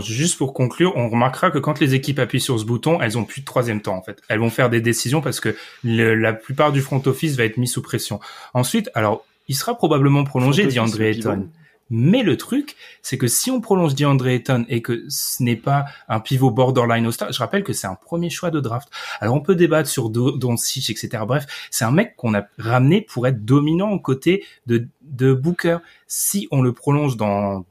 juste 0.01 0.39
pour 0.39 0.55
conclure, 0.55 0.97
on 0.97 1.09
remarquera 1.09 1.51
que 1.51 1.59
quand 1.59 1.81
les 1.81 1.95
équipes 1.95 2.19
appuient 2.19 2.41
sur 2.41 2.59
ce 2.59 2.65
bouton, 2.65 3.01
elles 3.01 3.19
ont 3.19 3.25
plus 3.25 3.41
de 3.41 3.47
troisième 3.47 3.81
temps 3.81 3.97
en 3.97 4.03
fait. 4.03 4.23
Elles 4.29 4.39
vont 4.39 4.51
faire 4.51 4.71
des 4.71 4.81
décisions 4.81 5.21
parce 5.21 5.41
que 5.41 5.57
la 5.83 6.33
plupart 6.33 6.73
du 6.73 6.81
front 6.81 7.03
office 7.07 7.37
va 7.37 7.45
être 7.45 7.57
mis 7.57 7.69
sous 7.69 7.83
pression. 7.83 8.21
Ensuite, 8.55 8.91
alors 8.95 9.25
il 9.49 9.57
sera 9.57 9.77
probablement 9.77 10.25
prolongé 10.25 10.67
DeAndre 10.67 11.03
Ayton. 11.03 11.49
Mais 11.91 12.23
le 12.23 12.39
truc, 12.39 12.77
c'est 13.03 13.19
que 13.19 13.27
si 13.27 13.51
on 13.51 13.61
prolonge 13.61 13.95
DeAndre 13.95 14.27
Ayton 14.29 14.65
et 14.69 14.81
que 14.81 15.05
ce 15.09 15.43
n'est 15.43 15.57
pas 15.57 15.85
un 16.09 16.19
pivot 16.19 16.51
borderline 16.51 17.05
all-star, 17.05 17.31
je 17.31 17.39
rappelle 17.39 17.63
que 17.63 17.75
c'est 17.75 17.87
un 17.87 17.95
premier 17.95 18.31
choix 18.31 18.51
de 18.51 18.59
draft. 18.59 18.89
Alors 19.21 19.35
on 19.35 19.41
peut 19.41 19.55
débattre 19.55 19.89
sur 19.89 20.09
Doncic, 20.09 20.89
etc. 20.89 21.25
Bref, 21.27 21.47
c'est 21.71 21.85
un 21.85 21.91
mec 21.91 22.17
qu'on 22.17 22.35
a 22.35 22.47
ramené 22.59 23.03
pour 23.03 23.27
être 23.27 23.45
dominant 23.45 23.91
aux 23.91 24.01
côtés 24.01 24.45
de, 24.67 24.89
de 25.03 25.35
Booker. 25.35 25.79
Si 26.07 26.49
on 26.51 26.63
le 26.63 26.73
prolonge 26.73 27.19
dans 27.19 27.67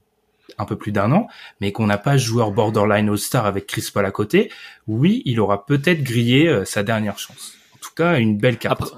un 0.58 0.66
peu 0.66 0.76
plus 0.76 0.92
d'un 0.92 1.12
an, 1.12 1.28
mais 1.62 1.72
qu'on 1.72 1.88
n'a 1.88 1.98
pas 1.98 2.18
joueur 2.18 2.52
borderline 2.52 3.10
All-Star 3.10 3.46
avec 3.46 3.68
Chris 3.68 3.90
Paul 3.94 4.06
à 4.06 4.12
côté, 4.12 4.52
oui, 4.88 5.22
il 5.26 5.40
aura 5.40 5.66
peut-être 5.66 6.04
grillé 6.04 6.48
euh, 6.48 6.66
sa 6.66 6.84
dernière 6.84 7.20
chance. 7.20 7.54
En 7.76 7.78
tout 7.80 7.94
cas, 7.96 8.20
une 8.20 8.38
belle 8.38 8.58
carte. 8.58 8.96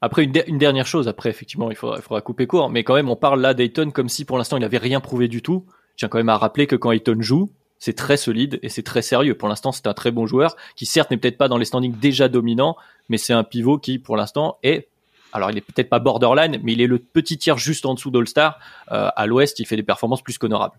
Après, 0.00 0.24
une, 0.24 0.58
dernière 0.58 0.86
chose, 0.86 1.08
après 1.08 1.30
effectivement, 1.30 1.70
il 1.70 1.76
faudra, 1.76 1.96
il 1.96 2.02
faudra 2.02 2.20
couper 2.20 2.46
court, 2.46 2.70
mais 2.70 2.84
quand 2.84 2.94
même, 2.94 3.08
on 3.08 3.16
parle 3.16 3.40
là 3.40 3.54
d'Ayton 3.54 3.90
comme 3.90 4.08
si 4.08 4.24
pour 4.24 4.38
l'instant 4.38 4.56
il 4.56 4.60
n'avait 4.60 4.78
rien 4.78 5.00
prouvé 5.00 5.26
du 5.26 5.42
tout. 5.42 5.64
Je 5.94 6.00
tiens 6.00 6.08
quand 6.08 6.18
même 6.18 6.28
à 6.28 6.36
rappeler 6.36 6.66
que 6.66 6.76
quand 6.76 6.92
Ayton 6.92 7.16
joue, 7.20 7.50
c'est 7.78 7.94
très 7.94 8.16
solide 8.16 8.58
et 8.62 8.68
c'est 8.68 8.82
très 8.82 9.02
sérieux. 9.02 9.36
Pour 9.36 9.48
l'instant, 9.48 9.72
c'est 9.72 9.86
un 9.86 9.94
très 9.94 10.10
bon 10.10 10.26
joueur 10.26 10.56
qui 10.76 10.86
certes 10.86 11.10
n'est 11.10 11.16
peut-être 11.16 11.38
pas 11.38 11.48
dans 11.48 11.58
les 11.58 11.64
standings 11.64 11.98
déjà 11.98 12.28
dominants, 12.28 12.76
mais 13.08 13.18
c'est 13.18 13.32
un 13.32 13.44
pivot 13.44 13.78
qui, 13.78 13.98
pour 13.98 14.16
l'instant, 14.16 14.58
est 14.62 14.88
alors 15.36 15.50
il 15.50 15.58
est 15.58 15.62
peut-être 15.62 15.88
pas 15.88 15.98
borderline, 15.98 16.58
mais 16.62 16.72
il 16.72 16.80
est 16.80 16.86
le 16.86 16.98
petit 16.98 17.38
tiers 17.38 17.58
juste 17.58 17.86
en 17.86 17.94
dessous 17.94 18.10
d'All-Star. 18.10 18.58
Euh, 18.90 19.08
à 19.14 19.26
l'ouest, 19.26 19.60
il 19.60 19.66
fait 19.66 19.76
des 19.76 19.82
performances 19.82 20.22
plus 20.22 20.38
qu'honorables. 20.38 20.78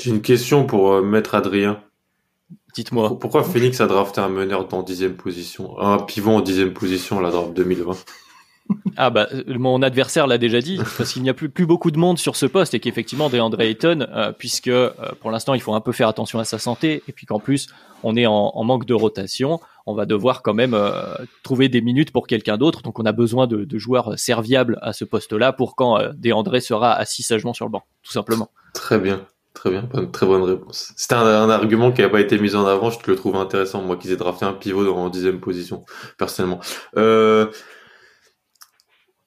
J'ai 0.00 0.10
une 0.10 0.22
question 0.22 0.64
pour 0.64 0.92
euh, 0.92 1.02
Maître 1.02 1.34
Adrien. 1.34 1.80
Dites-moi. 2.74 3.18
Pourquoi 3.18 3.42
Phoenix 3.42 3.80
a 3.80 3.86
drafté 3.86 4.20
un 4.20 4.30
meneur 4.30 4.66
dans 4.66 4.82
dixième 4.82 5.14
position, 5.14 5.78
un 5.78 5.98
pivot 5.98 6.30
en 6.30 6.40
dixième 6.40 6.72
position 6.72 7.18
à 7.18 7.22
la 7.22 7.30
draft 7.30 7.52
2020 7.52 7.96
ah 8.96 9.10
bah 9.10 9.28
mon 9.48 9.82
adversaire 9.82 10.28
l'a 10.28 10.38
déjà 10.38 10.60
dit 10.60 10.78
parce 10.96 11.12
qu'il 11.12 11.22
n'y 11.24 11.28
a 11.28 11.34
plus 11.34 11.48
plus 11.48 11.66
beaucoup 11.66 11.90
de 11.90 11.98
monde 11.98 12.16
sur 12.16 12.36
ce 12.36 12.46
poste 12.46 12.74
et 12.74 12.80
qu'effectivement 12.80 13.28
DeAndre 13.28 13.60
Ayton 13.60 14.06
euh, 14.08 14.30
puisque 14.30 14.70
pour 15.20 15.32
l'instant 15.32 15.54
il 15.54 15.60
faut 15.60 15.74
un 15.74 15.80
peu 15.80 15.90
faire 15.90 16.06
attention 16.06 16.38
à 16.38 16.44
sa 16.44 16.60
santé 16.60 17.02
et 17.08 17.12
puis 17.12 17.26
qu'en 17.26 17.40
plus 17.40 17.66
on 18.04 18.14
est 18.14 18.24
en, 18.24 18.52
en, 18.54 18.64
manque 18.64 18.86
de 18.86 18.94
rotation 18.94 19.60
on 19.86 19.94
va 19.94 20.06
devoir 20.06 20.42
quand 20.42 20.54
même 20.54 20.74
euh, 20.74 21.14
trouver 21.42 21.68
des 21.68 21.80
minutes 21.80 22.12
pour 22.12 22.26
quelqu'un 22.26 22.56
d'autre. 22.56 22.82
Donc 22.82 22.98
on 22.98 23.04
a 23.04 23.12
besoin 23.12 23.46
de, 23.46 23.66
joueurs 23.78 24.18
serviables 24.18 24.78
à 24.82 24.92
ce 24.92 25.04
poste-là 25.04 25.52
pour 25.52 25.76
quand 25.76 25.98
euh, 25.98 26.32
André 26.32 26.60
sera 26.60 26.92
assis 26.92 27.22
sagement 27.22 27.52
sur 27.52 27.66
le 27.66 27.72
banc, 27.72 27.84
tout 28.02 28.12
simplement. 28.12 28.50
Très 28.74 28.98
bien. 28.98 29.26
Très 29.54 29.70
bien, 29.70 29.86
très 30.12 30.26
bonne 30.26 30.42
réponse. 30.42 30.92
C'était 30.96 31.14
un, 31.14 31.50
argument 31.50 31.92
qui 31.92 32.00
n'a 32.00 32.08
pas 32.08 32.20
été 32.20 32.38
mis 32.38 32.56
en 32.56 32.64
avant, 32.64 32.90
je 32.90 32.98
te 32.98 33.10
le 33.10 33.16
trouve 33.16 33.36
intéressant, 33.36 33.82
moi 33.82 33.96
qu'ils 33.96 34.10
aient 34.10 34.16
drafté 34.16 34.46
un 34.46 34.54
pivot 34.54 34.90
en 34.92 35.10
dixième 35.10 35.40
position, 35.40 35.84
personnellement. 36.16 36.58
Euh, 36.96 37.46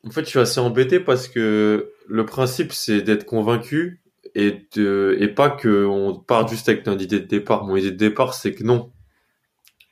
en 0.06 0.10
fait, 0.10 0.22
je 0.22 0.30
suis 0.30 0.39
assez 0.39 0.60
embêté 0.60 1.00
parce 1.00 1.28
que 1.28 1.91
le 2.08 2.26
principe, 2.26 2.74
c'est 2.74 3.02
d'être 3.02 3.26
convaincu 3.26 4.02
et, 4.36 5.28
pas 5.36 5.50
qu'on 5.50 6.24
parte 6.28 6.50
juste 6.50 6.70
avec 6.70 6.86
une 6.88 7.00
idée 7.00 7.20
de 7.20 7.28
départ. 7.28 7.63
Mon 7.65 7.76
idée 7.76 7.91
de 7.91 7.98
départ, 7.98 8.34
c'est 8.34 8.54
que 8.54 8.63
non, 8.63 8.91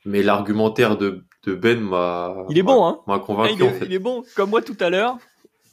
mais 0.04 0.22
l'argumentaire 0.22 0.96
de, 0.96 1.24
de 1.46 1.54
Ben 1.54 1.80
m'a 1.80 2.34
il 2.48 2.58
est 2.58 2.62
bon 2.62 2.86
hein. 2.86 3.00
m'a 3.06 3.18
convaincu 3.18 3.54
il, 3.54 3.62
est, 3.62 3.68
en 3.68 3.72
fait. 3.72 3.86
il 3.86 3.92
est 3.92 3.98
bon 3.98 4.22
comme 4.36 4.50
moi 4.50 4.62
tout 4.62 4.76
à 4.80 4.90
l'heure. 4.90 5.18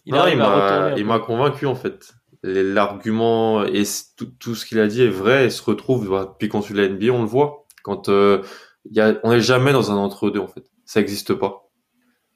Il, 0.05 0.13
m'a 0.13 0.93
il 0.97 1.05
m'a 1.05 1.19
convaincu 1.19 1.65
en 1.65 1.75
fait. 1.75 2.13
L'argument 2.43 3.63
et 3.65 3.83
tout, 4.39 4.55
ce 4.55 4.65
qu'il 4.65 4.79
a 4.79 4.87
dit 4.87 5.03
est 5.03 5.09
vrai 5.09 5.45
et 5.45 5.49
se 5.51 5.61
retrouve 5.61 6.09
bah, 6.09 6.27
depuis 6.33 6.49
qu'on 6.49 6.63
suit 6.63 6.73
la 6.73 6.89
NBA 6.89 7.11
on 7.11 7.21
le 7.21 7.27
voit. 7.27 7.67
Quand 7.83 8.09
euh, 8.09 8.41
il 8.89 8.95
y 8.95 9.01
a 9.01 9.19
on 9.23 9.31
n'est 9.31 9.41
jamais 9.41 9.73
dans 9.73 9.91
un 9.91 9.97
entre 9.97 10.29
deux 10.29 10.39
en 10.39 10.47
fait. 10.47 10.63
Ça 10.85 10.99
n'existe 10.99 11.33
pas. 11.33 11.69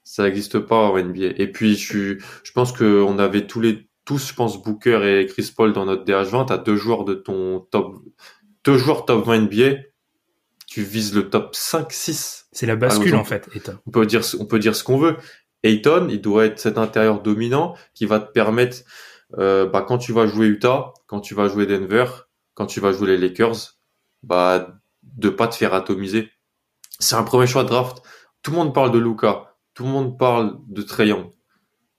Ça 0.03 0.23
n'existe 0.23 0.59
pas 0.59 0.89
en 0.89 0.97
NBA 0.97 1.33
et 1.37 1.51
puis 1.51 1.75
je 1.75 2.17
je 2.19 2.51
pense 2.53 2.71
que 2.71 3.01
on 3.01 3.17
avait 3.17 3.47
tous 3.47 3.61
les 3.61 3.89
tous 4.05 4.29
je 4.29 4.35
pense 4.35 4.61
Booker 4.61 5.01
et 5.03 5.25
Chris 5.25 5.51
Paul 5.55 5.73
dans 5.73 5.85
notre 5.85 6.05
DH20 6.05 6.45
t'as 6.45 6.59
deux 6.59 6.75
joueurs 6.75 7.05
de 7.05 7.15
ton 7.15 7.61
top 7.71 7.95
deux 8.63 8.77
joueurs 8.77 9.05
top 9.05 9.25
20 9.25 9.47
NBA 9.47 9.77
tu 10.75 10.83
vises 10.83 11.15
le 11.15 11.29
top 11.29 11.55
5, 11.55 11.89
6. 11.89 12.47
C'est 12.51 12.65
la 12.65 12.75
bascule, 12.75 13.15
en 13.15 13.23
fait, 13.23 13.47
Ayton. 13.55 13.79
On 13.87 13.91
peut 13.91 14.05
dire, 14.05 14.23
on 14.41 14.45
peut 14.45 14.59
dire 14.59 14.75
ce 14.75 14.83
qu'on 14.83 14.97
veut. 14.97 15.15
Ayton, 15.63 16.07
il 16.09 16.19
doit 16.19 16.47
être 16.47 16.59
cet 16.59 16.77
intérieur 16.77 17.21
dominant 17.21 17.77
qui 17.93 18.05
va 18.05 18.19
te 18.19 18.29
permettre, 18.29 18.79
euh, 19.37 19.65
bah, 19.65 19.85
quand 19.87 19.97
tu 19.97 20.11
vas 20.11 20.27
jouer 20.27 20.47
Utah, 20.47 20.91
quand 21.07 21.21
tu 21.21 21.33
vas 21.33 21.47
jouer 21.47 21.65
Denver, 21.65 22.07
quand 22.55 22.65
tu 22.65 22.81
vas 22.81 22.91
jouer 22.91 23.15
les 23.15 23.17
Lakers, 23.17 23.77
bah, 24.21 24.67
de 25.01 25.29
pas 25.29 25.47
te 25.47 25.55
faire 25.55 25.73
atomiser. 25.73 26.29
C'est 26.99 27.15
un 27.15 27.23
premier 27.23 27.47
choix 27.47 27.63
de 27.63 27.69
draft. 27.69 27.99
Tout 28.41 28.51
le 28.51 28.57
monde 28.57 28.73
parle 28.73 28.91
de 28.91 28.99
Luca, 28.99 29.55
tout 29.75 29.85
le 29.85 29.89
monde 29.89 30.19
parle 30.19 30.57
de 30.67 30.81
Trayon. 30.81 31.31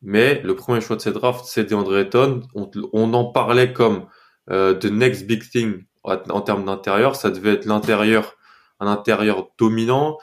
Mais 0.03 0.43
le 0.43 0.55
premier 0.55 0.83
choix 0.83 0.97
de 0.97 1.01
cette 1.01 1.15
draft, 1.15 1.47
c'est 1.47 1.65
DeAndre 1.65 1.97
Ayton. 1.97 2.43
On, 2.55 2.71
on, 2.93 3.15
en 3.15 3.33
parlait 3.33 3.73
comme 3.73 4.05
euh, 4.51 4.75
the 4.75 4.91
next 4.91 5.27
big 5.27 5.49
thing 5.49 5.87
en 6.05 6.43
termes 6.43 6.67
d'intérieur. 6.67 7.17
Ça 7.17 7.31
devait 7.31 7.55
être 7.55 7.65
l'intérieur, 7.65 8.36
un 8.81 8.87
intérieur 8.87 9.49
dominant. 9.59 10.19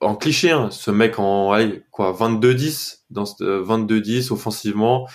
En 0.00 0.14
cliché, 0.14 0.50
hein, 0.50 0.68
ce 0.70 0.90
mec 0.90 1.18
en 1.18 1.52
allez, 1.52 1.82
quoi 1.90 2.12
22-10 2.12 2.98
dans 3.10 3.24
22-10 3.24 4.32
offensivement 4.32 5.06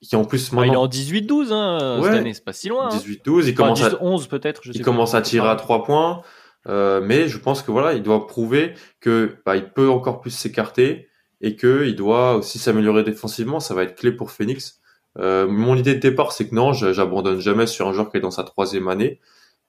qui 0.00 0.16
en 0.16 0.24
plus 0.24 0.52
maintenant... 0.52 0.64
il 0.64 0.74
est 0.74 0.76
en 0.76 0.88
18-12 0.88 1.52
hein, 1.52 2.00
cette 2.02 2.12
année, 2.12 2.34
c'est 2.34 2.44
pas 2.44 2.52
si 2.52 2.68
loin. 2.68 2.88
18-12, 2.88 3.48
il 3.48 3.54
commence 3.54 3.82
à 3.82 4.02
11 4.02 4.28
peut-être, 4.28 4.62
Il 4.72 4.82
commence 4.82 5.14
à 5.14 5.22
tirer 5.22 5.48
à 5.48 5.56
3 5.56 5.84
points. 5.84 6.22
Euh, 6.68 7.00
mais 7.02 7.28
je 7.28 7.38
pense 7.38 7.62
que 7.62 7.70
voilà, 7.70 7.92
il 7.92 8.02
doit 8.02 8.26
prouver 8.26 8.74
que 9.00 9.36
bah, 9.44 9.56
il 9.56 9.70
peut 9.70 9.88
encore 9.88 10.20
plus 10.20 10.32
s'écarter 10.32 11.08
et 11.40 11.54
que 11.54 11.86
il 11.86 11.94
doit 11.94 12.34
aussi 12.36 12.58
s'améliorer 12.58 13.04
défensivement. 13.04 13.60
Ça 13.60 13.74
va 13.74 13.84
être 13.84 13.94
clé 13.96 14.12
pour 14.12 14.30
Phoenix. 14.30 14.80
Euh, 15.18 15.46
mon 15.46 15.76
idée 15.76 15.94
de 15.94 16.00
départ, 16.00 16.32
c'est 16.32 16.48
que 16.48 16.54
non, 16.54 16.72
j'abandonne 16.72 17.40
jamais 17.40 17.66
sur 17.66 17.88
un 17.88 17.92
joueur 17.92 18.10
qui 18.10 18.16
est 18.16 18.20
dans 18.20 18.30
sa 18.30 18.44
troisième 18.44 18.88
année. 18.88 19.20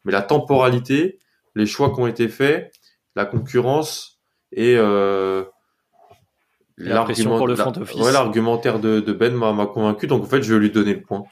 Mais 0.05 0.11
la 0.11 0.21
temporalité, 0.21 1.19
les 1.57 1.65
choix 1.65 1.93
qui 1.93 1.99
ont 1.99 2.07
été 2.07 2.27
faits, 2.27 2.71
la 3.15 3.25
concurrence 3.25 4.19
et 4.51 4.75
euh, 4.77 5.43
l'argument 6.77 7.37
pour 7.37 7.47
le 7.47 7.55
front 7.55 7.73
office. 7.75 7.99
Ouais, 7.99 8.11
l'argumentaire 8.11 8.79
de, 8.79 8.99
de 8.99 9.13
Ben 9.13 9.33
m'a 9.33 9.65
convaincu. 9.65 10.07
Donc 10.07 10.23
en 10.23 10.27
fait, 10.27 10.41
je 10.41 10.53
vais 10.53 10.59
lui 10.59 10.71
donner 10.71 10.93
le 10.93 11.01
point. 11.01 11.23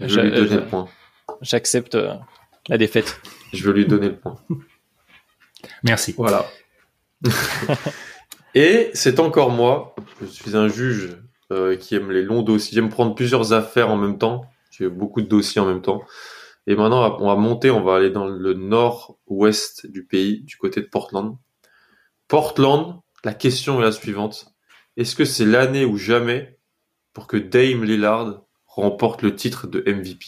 Je 0.00 0.16
vais 0.16 0.30
lui 0.30 0.36
donner 0.36 0.56
le 0.56 0.66
point. 0.66 0.88
J'accepte 1.42 1.94
euh, 1.94 2.14
la 2.68 2.78
défaite. 2.78 3.20
Je 3.52 3.70
vais 3.70 3.78
lui 3.78 3.86
donner 3.86 4.08
le 4.08 4.16
point. 4.16 4.36
Merci. 5.82 6.14
Voilà. 6.16 6.46
Et 8.54 8.90
c'est 8.94 9.20
encore 9.20 9.50
moi. 9.50 9.94
Je 10.20 10.26
suis 10.26 10.56
un 10.56 10.68
juge 10.68 11.18
euh, 11.52 11.76
qui 11.76 11.94
aime 11.94 12.10
les 12.10 12.22
longs 12.22 12.42
dossiers. 12.42 12.74
J'aime 12.74 12.88
prendre 12.88 13.14
plusieurs 13.14 13.52
affaires 13.52 13.90
en 13.90 13.96
même 13.96 14.18
temps. 14.18 14.46
J'ai 14.70 14.88
beaucoup 14.88 15.20
de 15.20 15.26
dossiers 15.26 15.60
en 15.60 15.66
même 15.66 15.82
temps. 15.82 16.02
Et 16.68 16.76
maintenant, 16.76 17.16
on 17.18 17.26
va 17.26 17.34
monter, 17.34 17.70
on 17.70 17.82
va 17.82 17.96
aller 17.96 18.10
dans 18.10 18.26
le 18.26 18.52
nord-ouest 18.52 19.86
du 19.86 20.04
pays, 20.04 20.42
du 20.42 20.58
côté 20.58 20.82
de 20.82 20.86
Portland. 20.86 21.38
Portland, 22.28 23.00
la 23.24 23.32
question 23.32 23.80
est 23.80 23.84
la 23.84 23.90
suivante. 23.90 24.52
Est-ce 24.98 25.16
que 25.16 25.24
c'est 25.24 25.46
l'année 25.46 25.86
ou 25.86 25.96
jamais 25.96 26.58
pour 27.14 27.26
que 27.26 27.38
Dame 27.38 27.84
Lillard 27.84 28.42
remporte 28.66 29.22
le 29.22 29.34
titre 29.34 29.66
de 29.66 29.80
MVP 29.90 30.26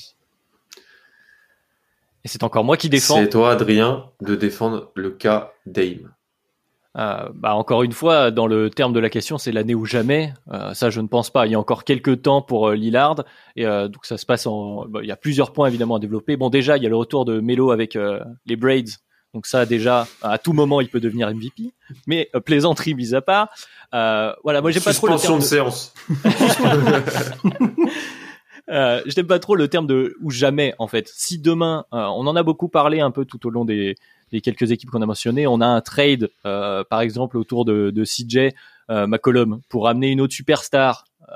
Et 2.24 2.28
c'est 2.28 2.43
encore 2.43 2.64
moi 2.64 2.78
qui 2.78 2.88
défends. 2.88 3.16
C'est 3.16 3.28
toi, 3.28 3.53
Adrien, 3.53 4.11
de 4.22 4.34
défendre 4.34 4.93
le 4.95 5.11
cas 5.11 5.53
Dame. 5.66 6.14
Euh, 6.99 7.28
bah 7.34 7.55
encore 7.55 7.84
une 7.84 7.93
fois, 7.93 8.32
dans 8.32 8.49
le 8.49 8.68
terme 8.68 8.93
de 8.93 8.99
la 8.99 9.11
question, 9.11 9.38
c'est 9.38 9.53
l'année 9.53 9.74
ou 9.74 9.84
jamais. 9.84 10.34
Euh, 10.53 10.74
ça, 10.74 10.91
je 10.91 11.01
ne 11.01 11.07
pense 11.07 11.30
pas. 11.30 11.47
Il 11.47 11.53
y 11.53 11.55
a 11.55 11.61
encore 11.61 11.84
quelques 11.84 12.22
temps 12.22 12.43
pour 12.43 12.68
euh, 12.68 12.74
Lillard, 12.74 13.24
et 13.57 13.64
donc 13.64 14.05
ça 14.05 14.18
se 14.18 14.26
passe 14.26 14.47
en. 14.47 14.86
Bah, 14.86 15.01
il 15.03 15.09
y 15.09 15.12
a 15.12 15.16
plusieurs 15.16 15.53
points 15.53 15.68
évidemment 15.68 15.97
à 15.97 15.99
développer. 16.01 16.36
Bon, 16.36 16.51
déjà, 16.51 16.76
il 16.76 16.82
y 16.82 16.86
a 16.86 16.88
le 16.88 16.97
retour 16.97 17.24
de 17.24 17.41
Melo 17.41 17.70
avec 17.70 17.97
les 18.47 18.57
Braids. 18.57 18.99
Donc 19.32 19.47
ça, 19.47 19.64
déjà, 19.64 20.09
à 20.22 20.38
tout 20.38 20.53
moment, 20.53 20.80
il 20.80 20.88
peut 20.88 20.99
devenir 20.99 21.32
MVP. 21.32 21.72
Mais 22.09 22.28
plaisanterie 22.45 22.95
mise 22.95 23.14
à 23.14 23.22
part, 23.22 23.49
voilà, 23.93 24.61
moi 24.61 24.72
j'ai 24.72 24.80
pas 24.80 24.93
trop 24.93 25.07
le 25.07 25.16
terme 25.16 25.38
de, 25.38 25.45
séance. 25.45 25.95
Euh, 28.68 29.03
je 29.05 29.16
n'aime 29.16 29.26
pas 29.26 29.41
trop 29.41 29.57
le 29.57 29.66
terme 29.66 29.88
de 29.88 30.14
ou 30.22 30.30
jamais 30.30 30.74
en 30.78 30.86
fait. 30.86 31.11
Si 31.12 31.41
demain, 31.41 31.84
on 31.91 32.26
en 32.26 32.36
a 32.36 32.43
beaucoup 32.45 32.68
parlé 32.68 33.01
un 33.01 33.11
peu 33.11 33.24
tout 33.24 33.45
au 33.47 33.51
long 33.51 33.64
des, 33.64 33.97
les 34.32 34.40
quelques 34.40 34.70
équipes 34.70 34.90
qu'on 34.90 35.02
a 35.02 35.06
mentionnées. 35.06 35.46
On 35.46 35.60
a 35.60 35.66
un 35.66 35.80
trade, 35.80 36.30
euh, 36.46 36.84
par 36.88 37.00
exemple, 37.00 37.36
autour 37.36 37.64
de, 37.64 37.90
de 37.90 38.04
CJ 38.04 38.54
euh, 38.90 39.06
McCollum 39.06 39.60
pour 39.68 39.88
amener 39.88 40.10
une 40.10 40.20
autre 40.20 40.34
superstar, 40.34 41.04
euh, 41.28 41.34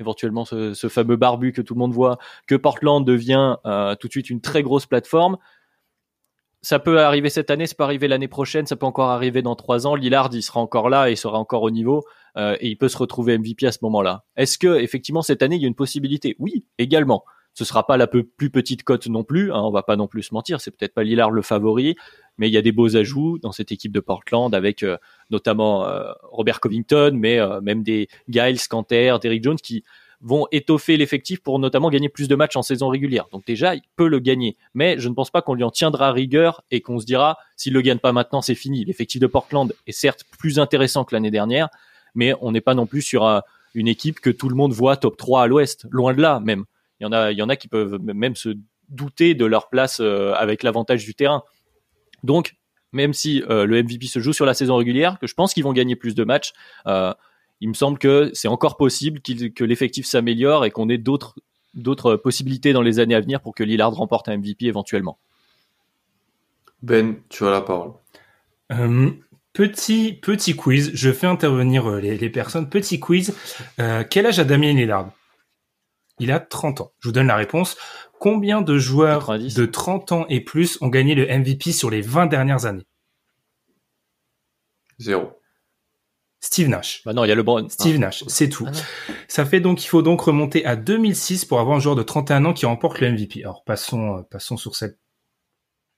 éventuellement 0.00 0.44
ce, 0.44 0.74
ce, 0.74 0.88
fameux 0.88 1.16
barbu 1.16 1.52
que 1.52 1.62
tout 1.62 1.74
le 1.74 1.78
monde 1.78 1.92
voit, 1.92 2.18
que 2.46 2.54
Portland 2.54 3.04
devient 3.04 3.56
euh, 3.64 3.94
tout 3.94 4.08
de 4.08 4.12
suite 4.12 4.30
une 4.30 4.40
très 4.40 4.62
grosse 4.62 4.86
plateforme. 4.86 5.36
Ça 6.62 6.78
peut 6.78 7.00
arriver 7.00 7.28
cette 7.30 7.50
année, 7.50 7.66
ça 7.66 7.74
peut 7.76 7.84
arriver 7.84 8.08
l'année 8.08 8.28
prochaine, 8.28 8.66
ça 8.66 8.76
peut 8.76 8.86
encore 8.86 9.10
arriver 9.10 9.40
dans 9.40 9.54
trois 9.54 9.86
ans. 9.86 9.94
Lillard, 9.94 10.30
il 10.32 10.42
sera 10.42 10.60
encore 10.60 10.88
là 10.88 11.10
il 11.10 11.16
sera 11.16 11.38
encore 11.38 11.62
au 11.62 11.70
niveau 11.70 12.04
euh, 12.36 12.56
et 12.60 12.68
il 12.68 12.76
peut 12.76 12.88
se 12.88 12.98
retrouver 12.98 13.38
MVP 13.38 13.66
à 13.66 13.72
ce 13.72 13.78
moment-là. 13.82 14.24
Est-ce 14.36 14.58
que 14.58 14.78
effectivement 14.78 15.22
cette 15.22 15.42
année 15.42 15.56
il 15.56 15.62
y 15.62 15.64
a 15.64 15.68
une 15.68 15.74
possibilité? 15.74 16.34
Oui, 16.38 16.64
également. 16.78 17.24
Ce 17.56 17.64
sera 17.64 17.86
pas 17.86 17.96
la 17.96 18.06
plus 18.06 18.50
petite 18.50 18.82
cote 18.82 19.06
non 19.06 19.24
plus. 19.24 19.50
Hein, 19.50 19.62
on 19.62 19.70
va 19.70 19.82
pas 19.82 19.96
non 19.96 20.08
plus 20.08 20.24
se 20.24 20.34
mentir. 20.34 20.60
C'est 20.60 20.70
peut-être 20.70 20.92
pas 20.92 21.02
Lillard 21.02 21.30
le 21.30 21.40
favori, 21.40 21.96
mais 22.36 22.50
il 22.50 22.52
y 22.52 22.58
a 22.58 22.62
des 22.62 22.70
beaux 22.70 22.96
ajouts 22.96 23.38
dans 23.38 23.50
cette 23.50 23.72
équipe 23.72 23.92
de 23.92 24.00
Portland 24.00 24.54
avec 24.54 24.82
euh, 24.82 24.98
notamment 25.30 25.86
euh, 25.86 26.12
Robert 26.24 26.60
Covington, 26.60 27.12
mais 27.14 27.38
euh, 27.38 27.62
même 27.62 27.82
des 27.82 28.08
Giles, 28.28 28.60
Canter, 28.68 29.16
Derrick 29.22 29.42
Jones 29.42 29.56
qui 29.56 29.84
vont 30.20 30.46
étoffer 30.52 30.98
l'effectif 30.98 31.40
pour 31.40 31.58
notamment 31.58 31.88
gagner 31.88 32.10
plus 32.10 32.28
de 32.28 32.34
matchs 32.34 32.56
en 32.56 32.62
saison 32.62 32.88
régulière. 32.88 33.24
Donc 33.32 33.46
déjà, 33.46 33.74
il 33.74 33.82
peut 33.96 34.08
le 34.08 34.18
gagner. 34.18 34.58
Mais 34.74 34.98
je 34.98 35.08
ne 35.08 35.14
pense 35.14 35.30
pas 35.30 35.40
qu'on 35.40 35.54
lui 35.54 35.64
en 35.64 35.70
tiendra 35.70 36.12
rigueur 36.12 36.62
et 36.70 36.82
qu'on 36.82 37.00
se 37.00 37.06
dira, 37.06 37.38
s'il 37.56 37.72
le 37.72 37.80
gagne 37.80 38.00
pas 38.00 38.12
maintenant, 38.12 38.42
c'est 38.42 38.54
fini. 38.54 38.84
L'effectif 38.84 39.18
de 39.18 39.26
Portland 39.26 39.72
est 39.86 39.92
certes 39.92 40.24
plus 40.38 40.58
intéressant 40.58 41.06
que 41.06 41.14
l'année 41.14 41.30
dernière, 41.30 41.70
mais 42.14 42.34
on 42.42 42.52
n'est 42.52 42.60
pas 42.60 42.74
non 42.74 42.84
plus 42.84 43.00
sur 43.00 43.42
une 43.74 43.88
équipe 43.88 44.20
que 44.20 44.28
tout 44.28 44.50
le 44.50 44.56
monde 44.56 44.74
voit 44.74 44.98
top 44.98 45.16
3 45.16 45.44
à 45.44 45.46
l'ouest. 45.46 45.86
Loin 45.90 46.12
de 46.12 46.20
là, 46.20 46.38
même. 46.40 46.66
Il 47.00 47.04
y 47.04 47.06
en 47.06 47.12
a, 47.12 47.32
il 47.32 47.38
y 47.38 47.42
en 47.42 47.48
a 47.48 47.56
qui 47.56 47.68
peuvent 47.68 47.98
même 48.02 48.36
se 48.36 48.56
douter 48.88 49.34
de 49.34 49.44
leur 49.44 49.68
place 49.68 49.98
euh, 50.00 50.32
avec 50.34 50.62
l'avantage 50.62 51.04
du 51.04 51.14
terrain. 51.14 51.42
Donc, 52.22 52.56
même 52.92 53.12
si 53.12 53.42
euh, 53.50 53.66
le 53.66 53.82
MVP 53.82 54.06
se 54.06 54.20
joue 54.20 54.32
sur 54.32 54.46
la 54.46 54.54
saison 54.54 54.76
régulière, 54.76 55.18
que 55.18 55.26
je 55.26 55.34
pense 55.34 55.52
qu'ils 55.54 55.64
vont 55.64 55.72
gagner 55.72 55.96
plus 55.96 56.14
de 56.14 56.24
matchs, 56.24 56.52
euh, 56.86 57.12
il 57.60 57.68
me 57.68 57.74
semble 57.74 57.98
que 57.98 58.30
c'est 58.32 58.48
encore 58.48 58.76
possible 58.76 59.20
que 59.20 59.64
l'effectif 59.64 60.06
s'améliore 60.06 60.64
et 60.64 60.70
qu'on 60.70 60.88
ait 60.88 60.98
d'autres 60.98 61.36
d'autres 61.74 62.16
possibilités 62.16 62.72
dans 62.72 62.80
les 62.80 63.00
années 63.00 63.14
à 63.14 63.20
venir 63.20 63.42
pour 63.42 63.54
que 63.54 63.62
Lillard 63.62 63.92
remporte 63.92 64.30
un 64.30 64.38
MVP 64.38 64.64
éventuellement. 64.64 65.18
Ben, 66.82 67.16
tu 67.28 67.44
as 67.44 67.50
la 67.50 67.60
parole. 67.60 67.92
petit 69.52 70.14
petit 70.14 70.56
quiz, 70.56 70.90
je 70.94 71.12
fais 71.12 71.26
intervenir 71.26 71.90
les, 71.96 72.16
les 72.16 72.30
personnes. 72.30 72.70
Petit 72.70 72.98
quiz. 72.98 73.34
quel 74.08 74.26
âge 74.26 74.38
a 74.38 74.44
Damien 74.44 74.72
Lillard? 74.72 75.10
Il 76.18 76.30
a 76.30 76.40
30 76.40 76.80
ans. 76.80 76.92
Je 77.00 77.08
vous 77.08 77.12
donne 77.12 77.26
la 77.26 77.36
réponse. 77.36 77.76
Combien 78.18 78.62
de 78.62 78.78
joueurs 78.78 79.38
de 79.38 79.66
30 79.66 80.12
ans 80.12 80.26
et 80.28 80.40
plus 80.40 80.78
ont 80.80 80.88
gagné 80.88 81.14
le 81.14 81.26
MVP 81.26 81.72
sur 81.72 81.90
les 81.90 82.00
20 82.00 82.26
dernières 82.26 82.66
années? 82.66 82.86
Zéro. 84.98 85.32
Steve 86.40 86.68
Nash. 86.68 87.02
Bah 87.04 87.12
non, 87.12 87.24
il 87.24 87.28
y 87.28 87.32
a 87.32 87.34
le 87.34 87.42
bon. 87.42 87.68
Steve 87.68 87.98
Nash, 87.98 88.24
c'est 88.28 88.48
tout. 88.48 88.66
Ah 88.68 89.12
Ça 89.28 89.44
fait 89.44 89.60
donc 89.60 89.84
il 89.84 89.88
faut 89.88 90.02
donc 90.02 90.20
remonter 90.20 90.64
à 90.64 90.76
2006 90.76 91.44
pour 91.44 91.60
avoir 91.60 91.76
un 91.76 91.80
joueur 91.80 91.96
de 91.96 92.02
31 92.02 92.44
ans 92.44 92.52
qui 92.52 92.66
remporte 92.66 93.00
le 93.00 93.10
MVP. 93.10 93.42
Alors 93.42 93.64
passons 93.64 94.18
euh, 94.18 94.22
passons 94.22 94.56
sur 94.56 94.76
cette 94.76 94.98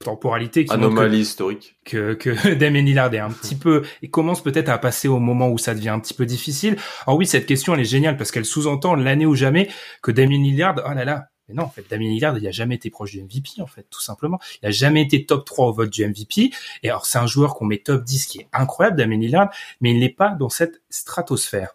temporalité 0.04 0.64
qui 0.64 0.72
anomalie 0.72 1.20
historique 1.20 1.76
que 1.84 2.14
que 2.14 2.54
Damien 2.54 2.82
Lillard 2.82 3.12
est 3.14 3.18
un 3.18 3.30
petit 3.30 3.56
peu 3.56 3.82
et 4.02 4.08
commence 4.08 4.42
peut-être 4.42 4.68
à 4.68 4.78
passer 4.78 5.08
au 5.08 5.18
moment 5.18 5.48
où 5.48 5.58
ça 5.58 5.74
devient 5.74 5.88
un 5.88 6.00
petit 6.00 6.14
peu 6.14 6.26
difficile. 6.26 6.76
Alors 7.06 7.18
oui, 7.18 7.26
cette 7.26 7.46
question 7.46 7.74
elle 7.74 7.80
est 7.80 7.84
géniale 7.84 8.16
parce 8.16 8.30
qu'elle 8.30 8.44
sous-entend 8.44 8.94
l'année 8.94 9.26
ou 9.26 9.34
jamais 9.34 9.68
que 10.02 10.10
Damien 10.10 10.38
Lillard 10.38 10.76
oh 10.86 10.94
là 10.94 11.04
là, 11.04 11.28
mais 11.48 11.54
non, 11.54 11.64
en 11.64 11.70
fait, 11.70 11.84
Damien 11.88 12.08
Lillard, 12.08 12.36
il 12.36 12.46
a 12.46 12.50
jamais 12.50 12.74
été 12.74 12.90
proche 12.90 13.12
du 13.12 13.22
MVP, 13.22 13.62
en 13.62 13.66
fait, 13.66 13.86
tout 13.90 14.02
simplement. 14.02 14.38
Il 14.62 14.68
a 14.68 14.70
jamais 14.70 15.02
été 15.02 15.24
top 15.24 15.46
3 15.46 15.68
au 15.68 15.72
vote 15.72 15.90
du 15.90 16.06
MVP. 16.06 16.50
Et 16.82 16.90
alors, 16.90 17.06
c'est 17.06 17.18
un 17.18 17.26
joueur 17.26 17.54
qu'on 17.54 17.64
met 17.64 17.78
top 17.78 18.04
10 18.04 18.26
qui 18.26 18.40
est 18.40 18.48
incroyable, 18.52 18.98
Damien 18.98 19.16
Lillard, 19.16 19.50
mais 19.80 19.90
il 19.90 19.98
n'est 19.98 20.10
pas 20.10 20.30
dans 20.30 20.50
cette 20.50 20.82
stratosphère. 20.90 21.72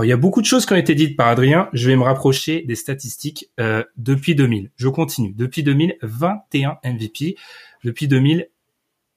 Alors, 0.00 0.06
il 0.06 0.08
y 0.08 0.12
a 0.12 0.16
beaucoup 0.16 0.40
de 0.40 0.46
choses 0.46 0.64
qui 0.64 0.72
ont 0.72 0.76
été 0.76 0.94
dites 0.94 1.14
par 1.14 1.28
Adrien. 1.28 1.68
Je 1.74 1.86
vais 1.86 1.94
me 1.94 2.04
rapprocher 2.04 2.62
des 2.62 2.74
statistiques 2.74 3.50
euh, 3.60 3.84
depuis 3.98 4.34
2000. 4.34 4.70
Je 4.76 4.88
continue. 4.88 5.34
Depuis 5.36 5.62
2000, 5.62 5.98
21 6.00 6.78
MVP. 6.84 7.36
Depuis 7.84 8.08
2000, 8.08 8.48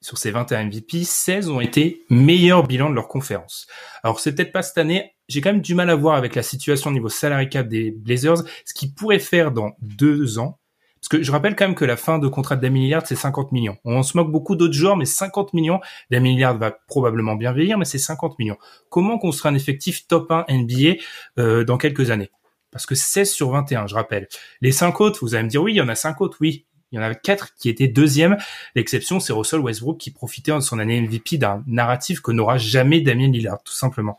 sur 0.02 0.18
ces 0.18 0.32
21 0.32 0.66
MVP, 0.66 1.06
16 1.06 1.48
ont 1.48 1.62
été 1.62 2.04
meilleurs 2.10 2.68
bilans 2.68 2.90
de 2.90 2.96
leur 2.96 3.08
conférence. 3.08 3.66
Alors, 4.04 4.20
c'est 4.20 4.36
peut-être 4.36 4.52
pas 4.52 4.62
cette 4.62 4.78
année. 4.78 5.14
J'ai 5.30 5.40
quand 5.40 5.54
même 5.54 5.62
du 5.62 5.74
mal 5.74 5.90
à 5.90 5.96
voir 5.96 6.16
avec 6.16 6.36
la 6.36 6.44
situation 6.44 6.90
au 6.90 6.94
niveau 6.94 7.08
salarié 7.08 7.48
cap 7.48 7.70
des 7.70 7.92
Blazers, 7.92 8.44
ce 8.66 8.74
qu'ils 8.74 8.94
pourraient 8.94 9.20
faire 9.20 9.54
dans 9.54 9.78
deux 9.80 10.38
ans. 10.38 10.60
Parce 11.04 11.10
que 11.10 11.22
je 11.22 11.34
rappelle 11.34 11.58
quand 11.58 11.66
même 11.66 11.76
que 11.76 11.84
la 11.84 11.98
fin 11.98 12.18
de 12.18 12.30
contrat 12.30 12.56
de 12.56 12.62
Damien 12.62 12.80
Lillard, 12.80 13.06
c'est 13.06 13.18
50 13.18 13.52
millions. 13.52 13.78
On 13.84 14.04
se 14.04 14.16
moque 14.16 14.32
beaucoup 14.32 14.56
d'autres 14.56 14.74
joueurs, 14.74 14.96
mais 14.96 15.04
50 15.04 15.54
millions. 15.54 15.82
Damien 16.10 16.30
Lillard 16.30 16.58
va 16.58 16.72
probablement 16.72 17.36
bien 17.36 17.52
vieillir, 17.52 17.78
mais 17.78 17.84
c'est 17.84 17.98
50 17.98 18.40
millions. 18.40 18.56
Comment 18.88 19.18
construire 19.20 19.52
un 19.52 19.56
effectif 19.58 20.08
top 20.08 20.32
1 20.32 20.46
NBA 20.48 21.02
euh, 21.40 21.66
dans 21.66 21.78
quelques 21.78 22.10
années? 22.10 22.32
Parce 22.72 22.86
que 22.86 22.96
16 22.96 23.30
sur 23.30 23.50
21, 23.50 23.86
je 23.88 23.96
rappelle. 23.96 24.30
Les 24.62 24.72
5 24.72 25.02
autres, 25.02 25.20
vous 25.22 25.36
allez 25.36 25.44
me 25.44 25.50
dire, 25.50 25.62
oui, 25.62 25.74
il 25.74 25.76
y 25.76 25.82
en 25.82 25.90
a 25.90 25.96
5 25.96 26.22
autres, 26.22 26.38
oui. 26.40 26.68
Il 26.94 26.96
y 26.96 27.00
en 27.00 27.02
a 27.02 27.14
4 27.14 27.56
qui 27.58 27.68
étaient 27.68 27.90
deuxième. 27.90 28.38
L'exception, 28.74 29.20
c'est 29.20 29.34
Russell 29.34 29.60
Westbrook 29.60 29.98
qui 29.98 30.12
profitait 30.12 30.54
de 30.54 30.62
son 30.62 30.80
année 30.80 31.02
MVP 31.02 31.38
d'un 31.38 31.66
narratif 31.68 32.22
que 32.22 32.32
n'aura 32.32 32.58
jamais 32.58 33.02
Damien 33.02 33.30
Lillard, 33.30 33.62
tout 33.62 33.74
simplement. 33.74 34.18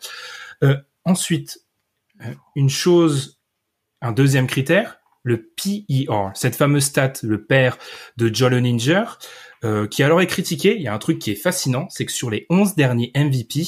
Euh, 0.62 0.76
ensuite, 1.06 1.60
euh, 2.20 2.34
une 2.56 2.68
chose, 2.68 3.40
un 4.02 4.12
deuxième 4.12 4.46
critère, 4.46 4.98
le 5.24 5.50
PER, 5.56 6.30
cette 6.34 6.54
fameuse 6.54 6.84
stat, 6.84 7.14
le 7.22 7.42
père 7.42 7.78
de 8.16 8.32
Joel 8.32 8.54
Oninger, 8.54 9.04
euh, 9.64 9.88
qui 9.88 10.02
alors 10.02 10.20
est 10.20 10.26
critiqué. 10.26 10.76
Il 10.76 10.82
y 10.82 10.88
a 10.88 10.94
un 10.94 10.98
truc 10.98 11.18
qui 11.18 11.32
est 11.32 11.36
fascinant, 11.36 11.88
c'est 11.90 12.04
que 12.04 12.12
sur 12.12 12.30
les 12.30 12.46
11 12.50 12.76
derniers 12.76 13.10
MVP, 13.16 13.62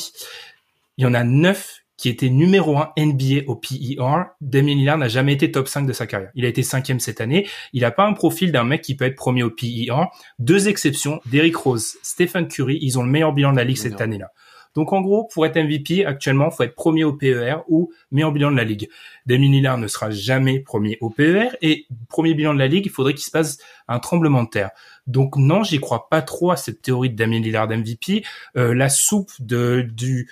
il 0.99 1.03
y 1.03 1.07
en 1.07 1.15
a 1.15 1.25
9 1.25 1.83
qui 1.97 2.11
étaient 2.11 2.29
numéro 2.29 2.77
1 2.77 2.93
NBA 2.99 3.47
au 3.47 3.57
PER. 3.57 4.25
Damien 4.43 4.75
Lillard 4.75 4.99
n'a 4.99 5.09
jamais 5.09 5.33
été 5.33 5.51
top 5.51 5.67
5 5.67 5.87
de 5.87 5.95
sa 5.95 6.07
carrière. 6.07 6.31
Il 6.35 6.45
a 6.45 6.49
été 6.49 6.63
cinquième 6.63 7.01
cette 7.01 7.23
année. 7.23 7.49
Il 7.73 7.81
n'a 7.81 7.91
pas 7.91 8.07
un 8.07 8.13
profil 8.13 8.53
d'un 8.53 8.65
mec 8.65 8.83
qui 8.83 8.95
peut 8.95 9.07
être 9.07 9.17
premier 9.17 9.43
au 9.43 9.51
PER. 9.51 10.11
Deux 10.39 10.69
exceptions, 10.69 11.21
Derrick 11.27 11.57
Rose, 11.57 11.97
Stephen 12.03 12.49
Curry, 12.49 12.79
ils 12.83 12.99
ont 12.99 13.03
le 13.03 13.11
meilleur 13.11 13.33
bilan 13.33 13.53
de 13.53 13.57
la 13.57 13.65
ligue 13.65 13.79
cette 13.79 14.01
année-là. 14.01 14.31
Donc 14.77 14.93
en 14.93 15.01
gros, 15.01 15.24
pour 15.24 15.47
être 15.47 15.59
MVP, 15.59 16.05
actuellement, 16.05 16.51
faut 16.51 16.62
être 16.62 16.74
premier 16.74 17.03
au 17.03 17.14
PER 17.14 17.57
ou 17.68 17.91
meilleur 18.12 18.31
bilan 18.31 18.53
de 18.53 18.57
la 18.57 18.64
ligue. 18.64 18.89
Damien 19.24 19.51
Lillard 19.51 19.79
ne 19.79 19.89
sera 19.89 20.11
jamais 20.11 20.61
premier 20.61 20.99
au 21.01 21.11
PER 21.11 21.57
et 21.62 21.87
premier 22.09 22.35
bilan 22.35 22.55
de 22.55 22.59
la 22.59 22.68
ligue, 22.68 22.87
il 22.87 22.93
faudrait 22.93 23.14
qu'il 23.14 23.24
se 23.24 23.31
passe 23.31 23.59
un 23.89 23.99
tremblement 23.99 24.45
de 24.45 24.51
terre. 24.51 24.70
Donc 25.07 25.37
non, 25.37 25.62
j'y 25.62 25.79
crois 25.79 26.09
pas 26.09 26.20
trop 26.20 26.51
à 26.51 26.57
cette 26.57 26.83
théorie 26.83 27.11
de 27.11 27.16
Damien 27.16 27.41
Lillard 27.41 27.68
MVP. 27.68 28.24
Euh, 28.57 28.74
la 28.74 28.89
soupe 28.89 29.31
du 29.41 30.29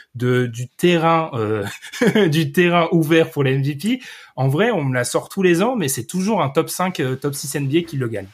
terrain 0.76 1.30
euh, 1.34 1.64
du 2.28 2.53
terrain 2.53 2.88
ouvert 2.92 3.30
pour 3.30 3.45
les 3.45 3.57
MVP. 3.57 4.03
En 4.36 4.49
vrai, 4.49 4.70
on 4.70 4.84
me 4.84 4.95
la 4.95 5.05
sort 5.05 5.28
tous 5.28 5.42
les 5.42 5.62
ans, 5.62 5.76
mais 5.76 5.88
c'est 5.88 6.05
toujours 6.05 6.42
un 6.42 6.51
top 6.51 6.68
5, 6.68 7.01
euh, 7.01 7.16
top 7.16 7.34
6 7.34 7.61
NBA 7.61 7.82
qui 7.82 7.97
le 7.97 8.09
gagne. 8.09 8.26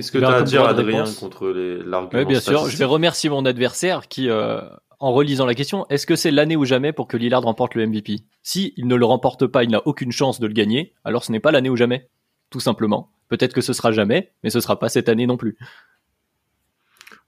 Qu'est-ce 0.00 0.12
que 0.12 0.18
tu 0.18 0.24
as 0.24 0.36
à 0.36 0.42
dire, 0.42 0.64
Adrien, 0.64 1.04
contre 1.18 1.48
l'argument 1.48 2.22
Oui, 2.22 2.24
bien 2.24 2.40
sûr. 2.40 2.68
Je 2.68 2.76
vais 2.76 2.84
remercier 2.84 3.28
mon 3.28 3.44
adversaire 3.44 4.08
qui, 4.08 4.30
euh, 4.30 4.60
en 4.98 5.12
relisant 5.12 5.44
la 5.44 5.54
question, 5.54 5.86
est-ce 5.90 6.06
que 6.06 6.16
c'est 6.16 6.30
l'année 6.30 6.56
ou 6.56 6.64
jamais 6.64 6.92
pour 6.92 7.06
que 7.06 7.16
Lillard 7.16 7.42
remporte 7.42 7.74
le 7.74 7.86
MVP 7.86 8.20
Si 8.42 8.72
il 8.76 8.86
ne 8.86 8.94
le 8.94 9.04
remporte 9.04 9.46
pas, 9.46 9.62
il 9.62 9.70
n'a 9.70 9.86
aucune 9.86 10.12
chance 10.12 10.40
de 10.40 10.46
le 10.46 10.54
gagner, 10.54 10.94
alors 11.04 11.24
ce 11.24 11.32
n'est 11.32 11.40
pas 11.40 11.52
l'année 11.52 11.68
ou 11.70 11.76
jamais, 11.76 12.08
tout 12.48 12.60
simplement. 12.60 13.10
Peut-être 13.28 13.52
que 13.52 13.60
ce 13.60 13.72
sera 13.72 13.92
jamais, 13.92 14.32
mais 14.42 14.50
ce 14.50 14.60
sera 14.60 14.78
pas 14.78 14.88
cette 14.88 15.08
année 15.08 15.26
non 15.26 15.36
plus. 15.36 15.56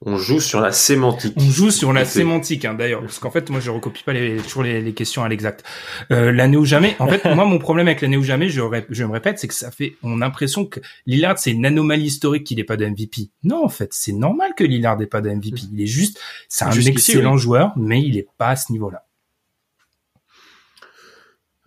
On 0.05 0.17
joue 0.17 0.41
sur 0.41 0.61
la 0.61 0.73
sémantique. 0.73 1.35
On 1.37 1.49
joue 1.49 1.71
sur 1.71 1.93
la 1.93 2.05
sémantique, 2.05 2.65
hein, 2.65 2.75
d'ailleurs, 2.75 3.03
parce 3.03 3.21
qu'en 3.21 3.31
fait, 3.31 3.51
moi, 3.51 3.61
je 3.61 3.71
recopie 3.71 4.03
pas 4.03 4.13
les, 4.13 4.39
toujours 4.39 4.65
les, 4.65 4.93
questions 4.95 5.23
à 5.23 5.29
l'exact. 5.29 5.65
Euh, 6.11 6.33
l'année 6.33 6.57
ou 6.57 6.65
jamais. 6.65 6.97
En 6.99 7.07
fait, 7.07 7.25
moi, 7.25 7.45
mon 7.45 7.59
problème 7.59 7.87
avec 7.87 8.01
l'année 8.01 8.17
ou 8.17 8.25
jamais, 8.25 8.49
je, 8.49 8.61
je 8.91 9.05
me 9.05 9.13
répète, 9.13 9.39
c'est 9.39 9.47
que 9.47 9.55
ça 9.55 9.71
fait, 9.71 9.97
on 10.03 10.21
a 10.21 10.25
l'impression 10.25 10.67
que 10.67 10.81
Lillard, 11.07 11.39
c'est 11.39 11.53
une 11.53 11.65
anomalie 11.65 12.07
historique 12.07 12.45
qu'il 12.45 12.57
n'ait 12.57 12.65
pas 12.65 12.77
de 12.77 12.85
MVP. 12.85 13.31
Non, 13.45 13.65
en 13.65 13.69
fait, 13.69 13.93
c'est 13.93 14.13
normal 14.13 14.53
que 14.57 14.65
Lillard 14.65 14.99
n'ait 14.99 15.07
pas 15.07 15.21
de 15.21 15.31
MVP. 15.31 15.61
Il 15.73 15.81
est 15.81 15.87
juste, 15.87 16.19
c'est 16.49 16.65
un 16.65 16.73
excellent 16.73 17.37
joueur, 17.37 17.73
mais 17.77 18.03
il 18.03 18.19
est 18.19 18.27
pas 18.39 18.49
à 18.49 18.57
ce 18.57 18.73
niveau-là. 18.73 19.07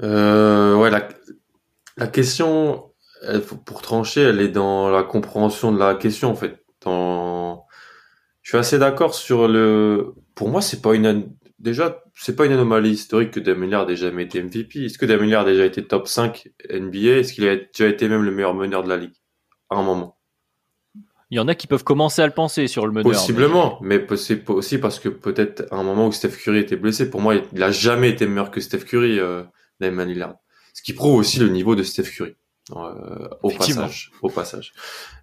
Euh, 0.04 0.76
ouais, 0.76 0.90
la, 0.90 1.08
la 1.96 2.08
question, 2.08 2.92
pour 3.66 3.82
trancher, 3.82 4.24
elle 4.24 4.42
est 4.42 4.50
dans 4.50 4.90
la 4.90 5.04
compréhension 5.04 5.72
de 5.72 5.80
la 5.80 5.96
question, 5.96 6.32
en 6.32 6.36
fait. 6.36 6.66
Dans 6.82 7.65
je 8.46 8.52
suis 8.52 8.58
assez 8.60 8.78
d'accord 8.78 9.16
sur 9.16 9.48
le. 9.48 10.14
Pour 10.36 10.50
moi, 10.50 10.62
c'est 10.62 10.80
pas 10.80 10.94
une 10.94 11.34
déjà 11.58 12.04
c'est 12.14 12.36
pas 12.36 12.46
une 12.46 12.52
anomalie 12.52 12.92
historique 12.92 13.32
que 13.32 13.40
Damien 13.40 13.66
Lillard 13.66 13.90
ait 13.90 13.96
jamais 13.96 14.22
été 14.22 14.42
MVP. 14.42 14.86
Est-ce 14.86 15.00
que 15.00 15.08
Damien 15.08 15.26
Lillard 15.26 15.48
a 15.48 15.50
déjà 15.50 15.66
été 15.66 15.84
top 15.84 16.08
5 16.08 16.48
NBA 16.70 17.18
Est-ce 17.18 17.34
qu'il 17.34 17.48
a 17.48 17.56
déjà 17.56 17.88
été 17.88 18.08
même 18.08 18.22
le 18.22 18.30
meilleur 18.30 18.54
meneur 18.54 18.84
de 18.84 18.90
la 18.90 18.98
ligue 18.98 19.16
à 19.72 19.78
un 19.78 19.82
moment? 19.82 20.20
Il 21.32 21.38
y 21.38 21.40
en 21.40 21.48
a 21.48 21.56
qui 21.56 21.66
peuvent 21.66 21.84
commencer 21.84 22.22
à 22.22 22.28
le 22.28 22.34
penser 22.34 22.68
sur 22.68 22.86
le 22.86 22.92
meneur. 22.92 23.12
Possiblement, 23.12 23.80
mais, 23.82 24.06
c'est 24.16 24.48
aussi 24.52 24.78
parce 24.78 25.00
que 25.00 25.10
peut-être 25.10 25.66
à 25.72 25.78
un 25.78 25.84
moment 25.84 26.06
où 26.06 26.12
Steph 26.12 26.38
Curry 26.38 26.60
était 26.60 26.76
blessé, 26.76 27.10
pour 27.10 27.22
moi, 27.22 27.34
il 27.52 27.64
a 27.64 27.72
jamais 27.72 28.10
été 28.10 28.28
meilleur 28.28 28.52
que 28.52 28.62
Steph 28.62 28.86
Curry, 28.86 29.20
euh, 29.20 29.42
Damien 29.80 30.06
Lillard. 30.06 30.36
Ce 30.76 30.84
qui 30.84 30.94
prouve 30.94 31.16
aussi 31.16 31.40
le 31.40 31.50
niveau 31.50 31.76
de 31.76 31.82
Steph 31.82 32.12
Curry. 32.16 32.36
Euh, 32.76 33.28
au 33.42 33.50
passage, 33.50 34.12
au 34.22 34.30
passage. 34.30 34.74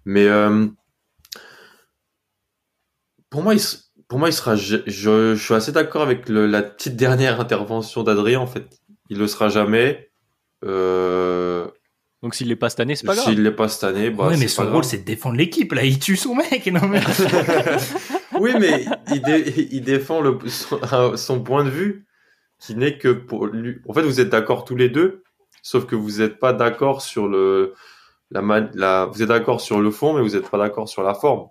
Mais 0.03 0.27
euh, 0.27 0.67
pour 3.33 3.41
moi, 3.41 3.55
il, 3.55 3.61
pour 4.07 4.19
moi, 4.19 4.29
il 4.29 4.33
sera. 4.33 4.55
Je, 4.55 4.77
je, 4.85 5.35
suis 5.35 5.55
assez 5.55 5.71
d'accord 5.71 6.03
avec 6.03 6.29
le, 6.29 6.45
la 6.45 6.61
petite 6.61 6.95
dernière 6.95 7.41
intervention 7.41 8.03
d'Adrien. 8.03 8.39
En 8.39 8.45
fait, 8.45 8.67
il 9.09 9.17
le 9.17 9.25
sera 9.25 9.49
jamais. 9.49 10.11
Euh... 10.63 11.67
Donc 12.21 12.35
s'il 12.35 12.47
l'est 12.47 12.55
pas 12.55 12.69
cette 12.69 12.81
année, 12.81 12.95
c'est 12.95 13.07
pas 13.07 13.15
grave. 13.15 13.25
S'il 13.25 13.41
l'est 13.41 13.49
pas 13.49 13.67
cette 13.69 13.85
année, 13.85 14.11
bah. 14.11 14.27
Ouais, 14.27 14.37
mais 14.37 14.47
son 14.47 14.71
rôle 14.71 14.83
c'est 14.83 14.99
de 14.99 15.03
défendre 15.03 15.35
l'équipe. 15.35 15.71
Là, 15.73 15.83
il 15.83 15.97
tue 15.97 16.15
son 16.15 16.35
mec. 16.35 16.67
Non 16.67 16.87
mais. 16.87 17.01
oui, 18.39 18.53
mais 18.59 18.85
il, 19.09 19.67
il 19.71 19.81
défend 19.81 20.21
le, 20.21 20.37
son, 20.47 21.17
son, 21.17 21.41
point 21.41 21.63
de 21.63 21.71
vue, 21.71 22.05
qui 22.59 22.75
n'est 22.75 22.99
que 22.99 23.09
pour 23.09 23.47
lui. 23.47 23.79
En 23.89 23.93
fait, 23.93 24.03
vous 24.03 24.21
êtes 24.21 24.29
d'accord 24.29 24.63
tous 24.63 24.75
les 24.75 24.89
deux, 24.89 25.23
sauf 25.63 25.87
que 25.87 25.95
vous 25.95 26.19
n'êtes 26.19 26.37
pas 26.37 26.53
d'accord 26.53 27.01
sur 27.01 27.27
le 27.27 27.73
la, 28.29 28.69
la 28.75 29.05
vous 29.11 29.23
êtes 29.23 29.29
d'accord 29.29 29.59
sur 29.59 29.81
le 29.81 29.89
fond, 29.89 30.13
mais 30.13 30.21
vous 30.21 30.35
n'êtes 30.35 30.51
pas 30.51 30.59
d'accord 30.59 30.87
sur 30.87 31.01
la 31.01 31.15
forme. 31.15 31.47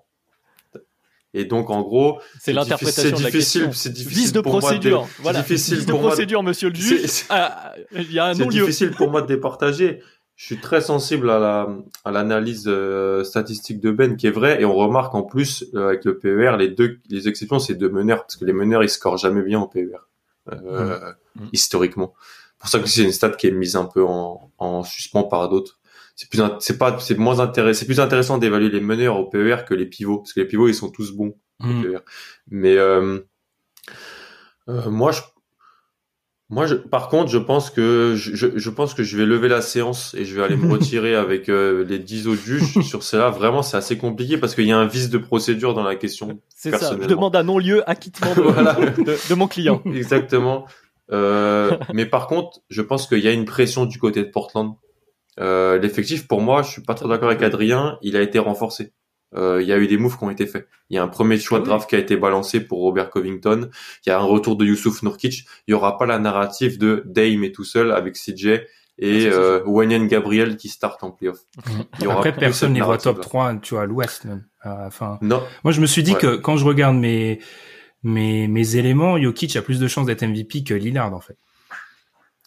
Et 1.35 1.45
donc, 1.47 1.70
en 1.70 1.80
gros, 1.83 2.20
c'est 2.39 2.53
l'interprétation 2.53 3.16
de 3.16 3.22
la 3.22 3.30
question. 3.30 3.72
C'est 3.72 3.93
difficile. 3.93 4.22
Vice 4.22 4.33
de 4.33 4.41
procédure. 4.41 5.09
voilà. 5.20 5.41
difficile 5.41 5.76
Vice 5.78 5.87
de 5.87 5.93
procédure, 5.93 6.43
monsieur 6.43 6.68
le 6.68 6.74
juge. 6.74 7.24
Ah, 7.30 7.72
il 7.93 8.12
y 8.12 8.18
a 8.18 8.26
un 8.26 8.35
C'est 8.35 8.47
difficile 8.47 8.91
pour 8.91 9.11
moi 9.11 9.22
de 9.22 9.26
départager. 9.26 10.01
Je 10.37 10.47
suis 10.47 10.59
très 10.61 10.80
sensible 10.80 11.30
à 11.30 11.39
la 11.39 11.68
à 12.05 12.11
l'analyse 12.11 12.64
euh, 12.66 13.22
statistique 13.22 13.80
de 13.80 13.91
Ben 13.93 14.16
qui 14.16 14.26
est 14.26 14.30
vraie 14.30 14.61
et 14.61 14.64
on 14.64 14.74
remarque 14.74 15.14
en 15.14 15.22
plus 15.22 15.66
euh, 15.74 15.89
avec 15.89 16.05
le 16.05 16.18
PER 16.18 16.57
les 16.59 16.68
deux 16.68 16.99
les 17.11 17.28
exceptions 17.28 17.59
c'est 17.59 17.74
deux 17.74 17.91
meneurs 17.91 18.22
parce 18.22 18.37
que 18.37 18.47
les 18.47 18.55
meneurs 18.55 18.83
ils 18.83 18.89
scorent 18.89 19.18
jamais 19.18 19.43
bien 19.43 19.61
au 19.61 19.68
PER 19.68 19.99
euh, 20.51 21.12
mmh. 21.37 21.45
historiquement. 21.53 22.14
Pour 22.59 22.68
ça 22.70 22.80
que 22.80 22.89
c'est 22.89 23.05
une 23.05 23.12
stat 23.12 23.30
qui 23.30 23.47
est 23.47 23.53
mise 23.53 23.76
un 23.76 23.85
peu 23.85 24.05
en, 24.05 24.51
en 24.59 24.83
suspens 24.83 25.24
par 25.24 25.49
d'autres 25.49 25.78
c'est 26.23 26.31
plus 26.31 26.43
c'est 26.61 26.79
pas 26.79 26.99
c'est 27.01 27.18
moins 27.18 27.41
intéressant 27.41 27.81
c'est 27.81 27.87
plus 27.87 28.01
intéressant 28.01 28.39
d'évaluer 28.39 28.70
les 28.70 28.81
meneurs 28.81 29.18
au 29.18 29.25
PER 29.25 29.64
que 29.66 29.75
les 29.75 29.87
pivots 29.87 30.18
parce 30.18 30.33
que 30.33 30.41
les 30.41 30.47
pivots 30.47 30.68
ils 30.68 30.75
sont 30.75 30.91
tous 30.91 31.12
bons 31.12 31.35
au 31.61 31.66
mm. 31.66 31.83
PER. 31.83 31.99
mais 32.49 32.77
euh, 32.77 33.18
euh, 34.68 34.89
moi 34.89 35.11
je 35.11 35.20
moi 36.49 36.66
je, 36.66 36.75
par 36.77 37.09
contre 37.09 37.29
je 37.31 37.39
pense 37.39 37.70
que 37.70 38.14
je, 38.14 38.57
je, 38.57 38.70
pense 38.70 38.95
que 38.95 39.03
je 39.03 39.16
vais 39.16 39.25
lever 39.27 39.49
la 39.49 39.62
séance 39.62 40.14
et 40.14 40.25
je 40.25 40.37
vais 40.37 40.45
aller 40.45 40.55
me 40.55 40.70
retirer 40.73 41.16
avec 41.16 41.49
euh, 41.49 41.85
les 41.85 41.99
10 41.99 42.29
autres 42.29 42.43
juges. 42.43 42.81
Sur 42.83 43.03
cela 43.03 43.31
vraiment 43.31 43.62
c'est 43.62 43.77
assez 43.77 43.99
compliqué 43.99 44.39
parce 44.39 44.55
qu'il 44.55 44.66
y 44.66 44.73
a 44.73 44.79
un 44.79 44.87
vice 44.87 45.11
de 45.11 45.18
procédure 45.18 45.75
dans 45.75 45.83
la 45.83 45.97
question 45.97 46.41
c'est 46.55 46.77
ça. 46.77 46.97
je 47.01 47.07
demande 47.09 47.35
un 47.35 47.43
non-lieu 47.43 47.89
acquittement 47.91 48.35
de, 48.35 49.03
de, 49.03 49.29
de, 49.29 49.35
mon 49.35 49.49
client. 49.49 49.83
Exactement. 49.93 50.66
Mais 51.11 52.07
par 52.07 52.29
contre 52.29 52.61
je 52.68 52.83
pense 52.83 53.09
qu'il 53.09 53.20
y 53.20 53.29
a 53.29 53.33
une 53.33 53.47
pression 53.47 53.87
du 53.87 53.99
côté 53.99 54.23
de 54.23 54.31
Portland 54.31 54.77
euh, 55.41 55.78
l'effectif, 55.78 56.28
pour 56.28 56.41
moi, 56.41 56.62
je 56.62 56.70
suis 56.70 56.83
pas 56.83 56.95
très 56.95 57.09
d'accord 57.09 57.30
avec 57.30 57.43
Adrien, 57.43 57.99
il 58.03 58.16
a 58.16 58.22
été 58.22 58.39
renforcé. 58.39 58.93
Euh, 59.35 59.62
il 59.62 59.68
y 59.68 59.72
a 59.72 59.78
eu 59.78 59.87
des 59.87 59.97
moves 59.97 60.18
qui 60.18 60.24
ont 60.24 60.30
été 60.30 60.47
faits. 60.47 60.68
Il 60.91 60.97
y 60.97 60.99
a 60.99 61.03
un 61.03 61.09
premier 61.09 61.39
choix 61.39 61.59
de 61.59 61.64
ah 61.64 61.68
draft 61.68 61.89
qui 61.89 61.97
a 61.97 61.99
été 61.99 62.16
balancé 62.16 62.61
pour 62.61 62.80
Robert 62.80 63.09
Covington. 63.09 63.70
Il 64.05 64.11
y 64.11 64.12
a 64.12 64.18
un 64.18 64.24
retour 64.24 64.57
de 64.57 64.66
Youssouf 64.66 65.03
Nurkic. 65.03 65.47
Il 65.66 65.70
y 65.70 65.74
aura 65.74 65.97
pas 65.97 66.05
la 66.05 66.18
narrative 66.18 66.78
de 66.78 67.03
Dame 67.07 67.45
et 67.45 67.53
tout 67.53 67.64
seul 67.64 67.93
avec 67.93 68.14
CJ 68.14 68.61
et 68.99 69.28
ah, 69.28 69.35
euh, 69.35 69.62
Wanyan 69.64 70.05
Gabriel 70.05 70.57
qui 70.57 70.68
start 70.68 71.03
en 71.03 71.11
playoff. 71.11 71.39
Aura 72.05 72.16
Après, 72.16 72.35
personne 72.35 72.74
n'y 72.74 72.80
voit 72.80 72.99
top 72.99 73.20
3, 73.20 73.57
tu 73.57 73.74
vois, 73.74 73.85
à 73.85 73.87
l'ouest 73.87 74.24
même. 74.24 74.45
Euh, 74.66 74.87
enfin, 74.87 75.18
non. 75.22 75.43
Moi, 75.64 75.72
je 75.72 75.80
me 75.80 75.87
suis 75.87 76.03
dit 76.03 76.14
que 76.14 76.37
quand 76.37 76.57
je 76.57 76.64
regarde 76.64 76.97
mes, 76.97 77.41
mes, 78.03 78.49
mes 78.49 78.76
éléments, 78.76 79.20
Jokic 79.20 79.57
a 79.57 79.62
plus 79.62 79.80
de 79.80 79.89
chances 79.89 80.07
d'être 80.07 80.24
MVP 80.24 80.62
que 80.62 80.74
Lillard, 80.74 81.12
en 81.14 81.20
fait. 81.20 81.39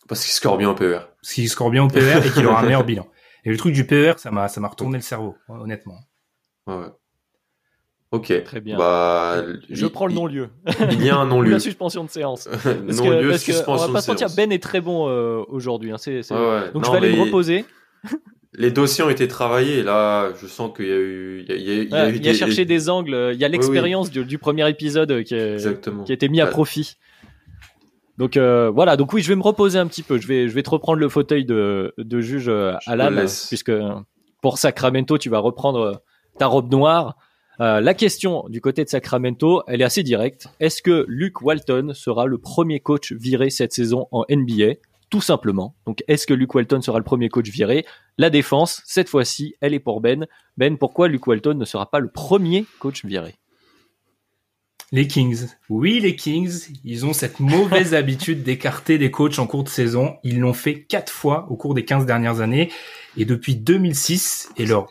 Parce 0.07 0.23
qu'il 0.23 0.31
score 0.31 0.57
bien 0.57 0.69
au 0.69 0.75
PER. 0.75 0.99
Parce 1.21 1.33
qu'il 1.33 1.49
score 1.49 1.69
bien 1.69 1.83
au 1.83 1.87
PER 1.87 2.19
et 2.25 2.29
qu'il 2.29 2.45
aura 2.45 2.61
un 2.61 2.63
meilleur 2.63 2.83
bilan. 2.85 3.07
Et 3.43 3.49
le 3.51 3.57
truc 3.57 3.73
du 3.73 3.85
PER, 3.85 4.13
ça 4.17 4.31
m'a, 4.31 4.47
ça 4.47 4.59
m'a 4.61 4.67
retourné 4.67 4.97
le 4.97 5.03
cerveau, 5.03 5.35
honnêtement. 5.47 5.99
Ouais. 6.67 6.87
Ok. 8.11 8.43
Très 8.43 8.61
bien. 8.61 8.77
Bah, 8.77 9.43
je 9.69 9.85
prends 9.87 10.07
le 10.07 10.13
non-lieu. 10.13 10.49
Il 10.91 11.03
y 11.03 11.09
a 11.09 11.17
un 11.17 11.25
non-lieu. 11.25 11.51
La 11.53 11.59
suspension 11.59 12.03
de 12.03 12.09
séance. 12.09 12.47
non-lieu, 12.65 13.37
suspension 13.37 13.89
on 13.89 13.91
va 13.91 14.01
pas 14.01 14.27
Ben 14.35 14.51
est 14.51 14.63
très 14.63 14.81
bon 14.81 15.09
euh, 15.09 15.43
aujourd'hui. 15.47 15.91
Hein. 15.91 15.97
C'est, 15.97 16.19
ouais, 16.31 16.71
Donc 16.73 16.85
je 16.85 16.91
vais 16.91 16.97
aller 16.97 17.15
me 17.15 17.23
reposer. 17.23 17.65
Les 18.53 18.71
dossiers 18.71 19.03
ont 19.03 19.09
été 19.09 19.27
travaillés. 19.27 19.83
Là, 19.83 20.31
je 20.41 20.47
sens 20.47 20.71
qu'il 20.75 20.87
y 20.87 20.91
a 20.91 20.95
eu, 20.95 21.45
il 21.47 21.49
y 21.49 21.51
a, 21.51 21.55
il 21.55 21.63
y 21.63 21.71
a, 21.71 21.83
il 21.83 21.89
y 21.89 21.95
a, 21.95 22.09
eu 22.09 22.15
il 22.15 22.25
y 22.25 22.29
a 22.29 22.33
cherché 22.33 22.63
des 22.63 22.89
angles. 22.89 23.31
Il 23.33 23.39
y 23.39 23.43
a 23.43 23.49
l'expérience 23.49 24.09
du, 24.11 24.23
du, 24.23 24.37
premier 24.37 24.67
épisode 24.69 25.23
qui, 25.23 25.35
est, 25.35 25.81
qui 26.05 26.11
a 26.11 26.15
été 26.15 26.29
mis 26.29 26.39
à 26.39 26.45
bah, 26.45 26.51
profit. 26.51 26.95
Donc 28.17 28.37
euh, 28.37 28.69
voilà, 28.69 28.95
donc 28.95 29.11
oui, 29.13 29.21
je 29.21 29.29
vais 29.29 29.35
me 29.35 29.41
reposer 29.41 29.77
un 29.77 29.87
petit 29.87 30.03
peu. 30.03 30.19
Je 30.19 30.27
vais, 30.27 30.47
je 30.47 30.53
vais 30.53 30.63
te 30.63 30.69
reprendre 30.69 30.99
le 30.99 31.09
fauteuil 31.09 31.45
de, 31.45 31.93
de 31.97 32.21
juge 32.21 32.47
euh, 32.47 32.73
à 32.85 32.95
l'âme, 32.95 33.25
puisque 33.47 33.71
pour 34.41 34.57
Sacramento, 34.57 35.17
tu 35.17 35.29
vas 35.29 35.39
reprendre 35.39 35.79
euh, 35.79 35.93
ta 36.37 36.47
robe 36.47 36.71
noire. 36.71 37.17
la 37.59 37.93
question 37.93 38.45
du 38.49 38.61
côté 38.61 38.83
de 38.83 38.89
Sacramento, 38.89 39.63
elle 39.67 39.81
est 39.81 39.85
assez 39.85 40.03
directe. 40.03 40.47
Est-ce 40.59 40.81
que 40.81 41.05
Luke 41.07 41.41
Walton 41.41 41.91
sera 41.93 42.25
le 42.25 42.37
premier 42.37 42.79
coach 42.79 43.11
viré 43.13 43.49
cette 43.49 43.73
saison 43.73 44.07
en 44.11 44.25
NBA 44.29 44.75
Tout 45.09 45.21
simplement. 45.21 45.75
Donc, 45.85 46.03
est-ce 46.07 46.27
que 46.27 46.33
Luke 46.33 46.53
Walton 46.53 46.81
sera 46.81 46.97
le 46.97 47.05
premier 47.05 47.29
coach 47.29 47.49
viré? 47.49 47.85
La 48.17 48.29
défense, 48.29 48.81
cette 48.85 49.09
fois-ci, 49.09 49.55
elle 49.61 49.73
est 49.73 49.79
pour 49.79 50.01
Ben. 50.01 50.25
Ben, 50.57 50.77
pourquoi 50.77 51.07
Luke 51.07 51.27
Walton 51.27 51.55
ne 51.55 51.65
sera 51.65 51.89
pas 51.89 51.99
le 51.99 52.09
premier 52.09 52.65
coach 52.79 53.05
viré? 53.05 53.35
Les 54.95 55.07
Kings. 55.07 55.47
Oui, 55.67 55.99
les 55.99 56.15
Kings, 56.15 56.69
ils 56.85 57.05
ont 57.05 57.11
cette 57.11 57.41
mauvaise 57.41 57.93
habitude 57.93 58.43
d'écarter 58.43 58.97
des 58.97 59.11
coachs 59.11 59.39
en 59.39 59.45
cours 59.45 59.65
de 59.65 59.69
saison. 59.69 60.15
Ils 60.23 60.39
l'ont 60.39 60.53
fait 60.53 60.83
quatre 60.83 61.11
fois 61.11 61.47
au 61.49 61.57
cours 61.57 61.73
des 61.73 61.83
15 61.83 62.05
dernières 62.05 62.39
années. 62.39 62.71
Et 63.17 63.25
depuis 63.25 63.57
2006 63.57 64.51
et 64.55 64.65
leur 64.65 64.87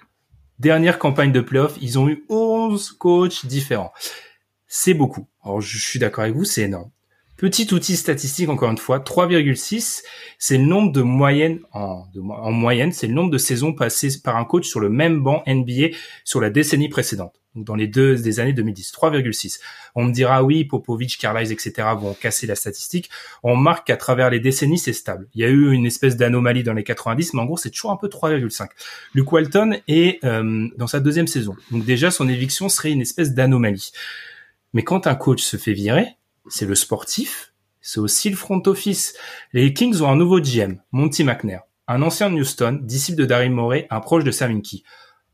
dernière 0.58 0.98
campagne 0.98 1.32
de 1.32 1.40
playoff, 1.40 1.78
ils 1.80 1.98
ont 1.98 2.06
eu 2.06 2.22
11 2.28 2.92
coachs 2.98 3.46
différents. 3.46 3.94
C'est 4.66 4.92
beaucoup. 4.92 5.26
Alors, 5.42 5.62
je 5.62 5.78
suis 5.78 5.98
d'accord 5.98 6.24
avec 6.24 6.36
vous, 6.36 6.44
c'est 6.44 6.64
énorme. 6.64 6.90
Petit 7.38 7.72
outil 7.72 7.96
statistique, 7.96 8.50
encore 8.50 8.70
une 8.70 8.76
fois, 8.76 8.98
3,6, 8.98 10.02
c'est 10.38 10.58
le 10.58 10.66
nombre 10.66 10.92
de 10.92 11.00
moyennes, 11.00 11.60
en, 11.72 12.04
en 12.28 12.52
moyenne, 12.52 12.92
c'est 12.92 13.06
le 13.06 13.14
nombre 13.14 13.30
de 13.30 13.38
saisons 13.38 13.72
passées 13.72 14.20
par 14.22 14.36
un 14.36 14.44
coach 14.44 14.68
sur 14.68 14.80
le 14.80 14.90
même 14.90 15.22
banc 15.22 15.42
NBA 15.46 15.96
sur 16.24 16.42
la 16.42 16.50
décennie 16.50 16.90
précédente. 16.90 17.40
Donc 17.54 17.64
dans 17.64 17.74
les 17.74 17.86
deux 17.86 18.16
des 18.16 18.40
années 18.40 18.52
2010, 18.52 18.92
3,6. 18.92 19.60
On 19.94 20.04
me 20.04 20.12
dira 20.12 20.42
oui, 20.42 20.64
Popovic, 20.64 21.18
Carlisle, 21.18 21.52
etc. 21.52 21.88
vont 21.96 22.14
casser 22.14 22.46
la 22.46 22.54
statistique. 22.54 23.10
On 23.42 23.56
marque 23.56 23.86
qu'à 23.86 23.96
travers 23.96 24.30
les 24.30 24.40
décennies, 24.40 24.78
c'est 24.78 24.92
stable. 24.92 25.28
Il 25.34 25.42
y 25.42 25.44
a 25.44 25.48
eu 25.48 25.72
une 25.72 25.86
espèce 25.86 26.16
d'anomalie 26.16 26.62
dans 26.62 26.72
les 26.72 26.84
90, 26.84 27.34
mais 27.34 27.40
en 27.40 27.44
gros, 27.44 27.56
c'est 27.56 27.70
toujours 27.70 27.92
un 27.92 27.96
peu 27.96 28.08
3,5. 28.08 28.68
Luke 29.14 29.32
Walton 29.32 29.78
est 29.88 30.22
euh, 30.24 30.68
dans 30.76 30.86
sa 30.86 31.00
deuxième 31.00 31.26
saison. 31.26 31.56
Donc 31.70 31.84
déjà, 31.84 32.10
son 32.10 32.28
éviction 32.28 32.68
serait 32.68 32.90
une 32.90 33.02
espèce 33.02 33.34
d'anomalie. 33.34 33.92
Mais 34.72 34.82
quand 34.82 35.06
un 35.06 35.14
coach 35.14 35.42
se 35.42 35.56
fait 35.56 35.72
virer, 35.72 36.16
c'est 36.48 36.66
le 36.66 36.74
sportif, 36.74 37.52
c'est 37.80 38.00
aussi 38.00 38.30
le 38.30 38.36
front 38.36 38.62
office. 38.66 39.14
Les 39.52 39.72
Kings 39.72 40.00
ont 40.00 40.08
un 40.08 40.16
nouveau 40.16 40.40
GM, 40.40 40.80
Monty 40.90 41.22
McNair, 41.22 41.62
un 41.86 42.02
ancien 42.02 42.30
de 42.30 42.36
Houston, 42.36 42.80
disciple 42.82 43.18
de 43.18 43.26
Daryl 43.26 43.52
Morey, 43.52 43.86
un 43.90 44.00
proche 44.00 44.24
de 44.24 44.30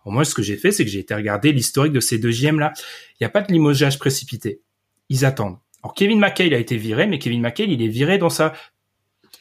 Saminki. 0.05 0.15
moi, 0.15 0.25
ce 0.25 0.35
que 0.35 0.43
j'ai 0.43 0.57
fait, 0.57 0.73
c'est 0.73 0.85
que 0.85 0.91
j'ai 0.91 1.01
été 1.01 1.15
regarder 1.15 1.53
l'historique 1.53 1.93
de 1.93 2.01
ces 2.01 2.19
deux 2.19 2.31
GM-là. 2.31 2.73
Il 3.15 3.23
n'y 3.23 3.27
a 3.27 3.31
pas 3.31 3.43
de 3.43 3.53
limogeage 3.53 3.99
précipité. 3.99 4.61
Ils 5.09 5.25
attendent. 5.25 5.59
Alors, 5.83 5.95
Kevin 5.95 6.19
McHale 6.19 6.55
a 6.55 6.59
été 6.59 6.77
viré, 6.77 7.07
mais 7.07 7.19
Kevin 7.19 7.41
McHale, 7.41 7.71
il 7.71 7.83
est 7.83 7.89
viré 7.89 8.19
dans 8.19 8.31
sa 8.31 8.53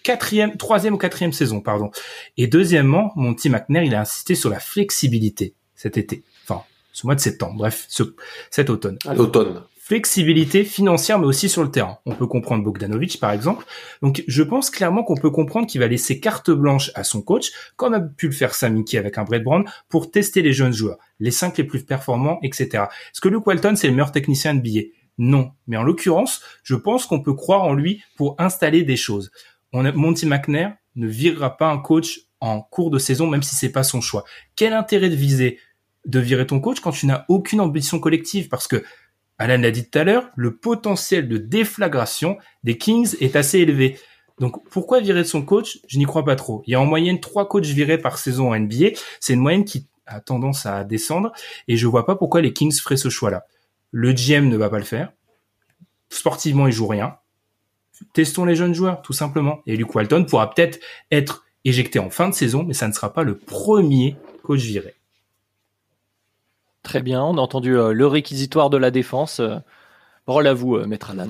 quatrième, 0.03 0.57
troisième 0.57 0.93
ou 0.93 0.97
quatrième 0.97 1.33
saison, 1.33 1.61
pardon. 1.61 1.91
Et 2.37 2.47
deuxièmement, 2.47 3.11
Monty 3.15 3.49
McNair, 3.49 3.83
il 3.83 3.93
a 3.95 4.01
insisté 4.01 4.35
sur 4.35 4.49
la 4.49 4.59
flexibilité 4.59 5.53
cet 5.75 5.97
été. 5.97 6.23
Enfin, 6.43 6.63
ce 6.93 7.05
mois 7.05 7.15
de 7.15 7.19
septembre. 7.19 7.57
Bref, 7.57 7.85
ce, 7.89 8.03
cet 8.49 8.69
automne. 8.69 8.97
À 9.05 9.13
l'automne 9.13 9.63
flexibilité 9.89 10.63
financière, 10.65 11.17
mais 11.17 11.25
aussi 11.25 11.49
sur 11.49 11.63
le 11.63 11.71
terrain. 11.71 11.97
On 12.05 12.13
peut 12.13 12.27
comprendre 12.27 12.63
Bogdanovic, 12.63 13.19
par 13.19 13.31
exemple. 13.31 13.65
Donc, 14.03 14.23
je 14.27 14.43
pense 14.43 14.69
clairement 14.69 15.03
qu'on 15.03 15.17
peut 15.17 15.31
comprendre 15.31 15.65
qu'il 15.65 15.81
va 15.81 15.87
laisser 15.87 16.19
carte 16.19 16.51
blanche 16.51 16.91
à 16.93 17.03
son 17.03 17.23
coach, 17.23 17.51
comme 17.75 17.95
a 17.95 17.99
pu 17.99 18.27
le 18.27 18.31
faire 18.31 18.53
Samiki 18.53 18.99
avec 18.99 19.17
un 19.17 19.23
Brett 19.23 19.43
Brown, 19.43 19.65
pour 19.89 20.11
tester 20.11 20.43
les 20.43 20.53
jeunes 20.53 20.73
joueurs, 20.73 20.99
les 21.19 21.31
cinq 21.31 21.57
les 21.57 21.63
plus 21.63 21.83
performants, 21.83 22.37
etc. 22.43 22.67
Est-ce 22.73 23.19
que 23.19 23.29
Luke 23.29 23.47
Walton, 23.47 23.75
c'est 23.75 23.87
le 23.87 23.93
meilleur 23.93 24.11
technicien 24.11 24.53
de 24.53 24.59
billets 24.59 24.91
Non. 25.17 25.53
Mais 25.65 25.75
en 25.75 25.81
l'occurrence, 25.81 26.43
je 26.61 26.75
pense 26.75 27.07
qu'on 27.07 27.23
peut 27.23 27.33
croire 27.33 27.63
en 27.63 27.73
lui 27.73 28.03
pour 28.15 28.35
installer 28.37 28.83
des 28.83 28.95
choses. 28.95 29.31
Monty 29.73 30.27
McNair 30.27 30.75
ne 30.97 31.07
virera 31.07 31.57
pas 31.57 31.71
un 31.71 31.79
coach 31.79 32.27
en 32.41 32.61
cours 32.61 32.91
de 32.91 32.99
saison, 32.99 33.25
même 33.25 33.41
si 33.41 33.55
c'est 33.55 33.71
pas 33.71 33.83
son 33.83 34.01
choix. 34.01 34.23
Quel 34.55 34.73
intérêt 34.73 35.09
de 35.09 35.15
viser 35.15 35.57
de 36.05 36.19
virer 36.19 36.45
ton 36.45 36.59
coach 36.59 36.79
quand 36.79 36.91
tu 36.91 37.07
n'as 37.07 37.25
aucune 37.27 37.59
ambition 37.59 37.99
collective? 37.99 38.49
Parce 38.49 38.67
que 38.67 38.83
Alan 39.39 39.57
l'a 39.57 39.71
dit 39.71 39.89
tout 39.89 39.97
à 39.97 40.03
l'heure, 40.03 40.29
le 40.35 40.57
potentiel 40.57 41.29
de 41.29 41.37
déflagration 41.37 42.37
des 42.63 42.77
Kings 42.77 43.15
est 43.21 43.37
assez 43.37 43.59
élevé. 43.59 43.97
Donc 44.39 44.67
pourquoi 44.69 44.99
virer 44.99 45.19
de 45.19 45.27
son 45.27 45.41
coach? 45.41 45.79
Je 45.87 45.97
n'y 45.97 46.03
crois 46.03 46.25
pas 46.25 46.35
trop. 46.35 46.61
Il 46.67 46.71
y 46.71 46.75
a 46.75 46.81
en 46.81 46.85
moyenne 46.85 47.21
trois 47.21 47.47
coachs 47.47 47.65
virés 47.65 47.97
par 47.97 48.17
saison 48.17 48.51
en 48.51 48.59
NBA. 48.59 48.89
C'est 49.19 49.33
une 49.33 49.39
moyenne 49.39 49.65
qui 49.65 49.87
a 50.05 50.19
tendance 50.19 50.65
à 50.65 50.83
descendre 50.83 51.31
et 51.67 51.77
je 51.77 51.87
vois 51.87 52.05
pas 52.05 52.15
pourquoi 52.15 52.41
les 52.41 52.51
Kings 52.51 52.77
feraient 52.79 52.97
ce 52.97 53.09
choix-là. 53.09 53.45
Le 53.91 54.11
GM 54.11 54.49
ne 54.49 54.57
va 54.57 54.69
pas 54.69 54.77
le 54.77 54.85
faire. 54.85 55.13
Sportivement, 56.09 56.67
il 56.67 56.73
joue 56.73 56.87
rien. 56.87 57.15
Testons 58.13 58.45
les 58.45 58.55
jeunes 58.55 58.73
joueurs, 58.73 59.01
tout 59.01 59.13
simplement. 59.13 59.61
Et 59.65 59.75
Luke 59.77 59.93
Walton 59.95 60.25
pourra 60.25 60.49
peut-être 60.49 60.79
être 61.11 61.45
éjecté 61.65 61.99
en 61.99 62.09
fin 62.09 62.29
de 62.29 62.33
saison, 62.33 62.63
mais 62.63 62.73
ça 62.73 62.87
ne 62.87 62.93
sera 62.93 63.13
pas 63.13 63.23
le 63.23 63.37
premier 63.37 64.15
coach 64.43 64.61
viré. 64.61 64.98
Très 66.89 67.03
bien, 67.03 67.21
on 67.21 67.37
a 67.37 67.41
entendu 67.41 67.77
euh, 67.77 67.93
le 67.93 68.07
réquisitoire 68.07 68.71
de 68.71 68.77
la 68.77 68.89
défense. 68.89 69.41
Euh, 69.41 69.57
à 70.27 70.53
vous, 70.55 70.75
euh, 70.75 70.87
Maître 70.87 71.11
Alan. 71.11 71.29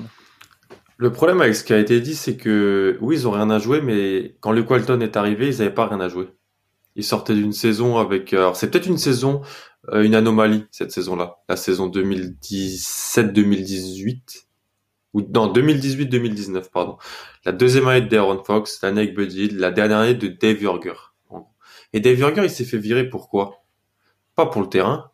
Le 0.96 1.12
problème 1.12 1.42
avec 1.42 1.54
ce 1.54 1.64
qui 1.64 1.74
a 1.74 1.78
été 1.78 2.00
dit, 2.00 2.14
c'est 2.14 2.38
que 2.38 2.96
oui, 3.02 3.16
ils 3.16 3.28
ont 3.28 3.30
rien 3.30 3.50
à 3.50 3.58
jouer, 3.58 3.82
mais 3.82 4.36
quand 4.40 4.52
Luke 4.52 4.70
Walton 4.70 5.02
est 5.02 5.18
arrivé, 5.18 5.48
ils 5.48 5.58
n'avaient 5.58 5.74
pas 5.74 5.86
rien 5.86 6.00
à 6.00 6.08
jouer. 6.08 6.28
Ils 6.96 7.04
sortaient 7.04 7.34
d'une 7.34 7.52
saison 7.52 7.98
avec. 7.98 8.32
Alors 8.32 8.56
c'est 8.56 8.70
peut-être 8.70 8.86
une 8.86 8.96
saison, 8.96 9.42
une 9.92 10.14
anomalie 10.14 10.64
cette 10.70 10.92
saison-là, 10.92 11.36
la 11.46 11.56
saison 11.56 11.90
2017-2018 11.90 14.46
ou 15.12 15.20
non 15.20 15.52
2018-2019 15.52 16.70
pardon. 16.72 16.96
La 17.44 17.52
deuxième 17.52 17.86
année 17.86 18.00
de 18.00 18.08
Darren 18.08 18.42
Fox, 18.42 18.80
l'année 18.82 19.02
avec 19.02 19.14
Buddy, 19.14 19.50
la 19.50 19.70
dernière 19.70 19.98
année 19.98 20.14
de 20.14 20.28
Dave 20.28 20.62
Yorger. 20.62 20.94
Et 21.92 22.00
Dave 22.00 22.18
Yorger, 22.18 22.44
il 22.44 22.50
s'est 22.50 22.64
fait 22.64 22.78
virer 22.78 23.10
pourquoi? 23.10 23.62
Pas 24.36 24.46
pour 24.46 24.62
le 24.62 24.68
terrain, 24.68 25.09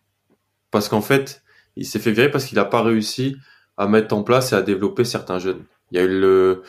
parce 0.70 0.88
qu'en 0.88 1.00
fait, 1.00 1.42
il 1.76 1.86
s'est 1.86 1.98
fait 1.98 2.12
virer 2.12 2.30
parce 2.30 2.44
qu'il 2.44 2.56
n'a 2.56 2.64
pas 2.64 2.82
réussi 2.82 3.36
à 3.76 3.86
mettre 3.86 4.14
en 4.14 4.22
place 4.22 4.52
et 4.52 4.56
à 4.56 4.62
développer 4.62 5.04
certains 5.04 5.38
jeunes. 5.38 5.64
Il 5.90 5.98
y 5.98 6.00
a 6.00 6.04
eu 6.04 6.08
le, 6.08 6.62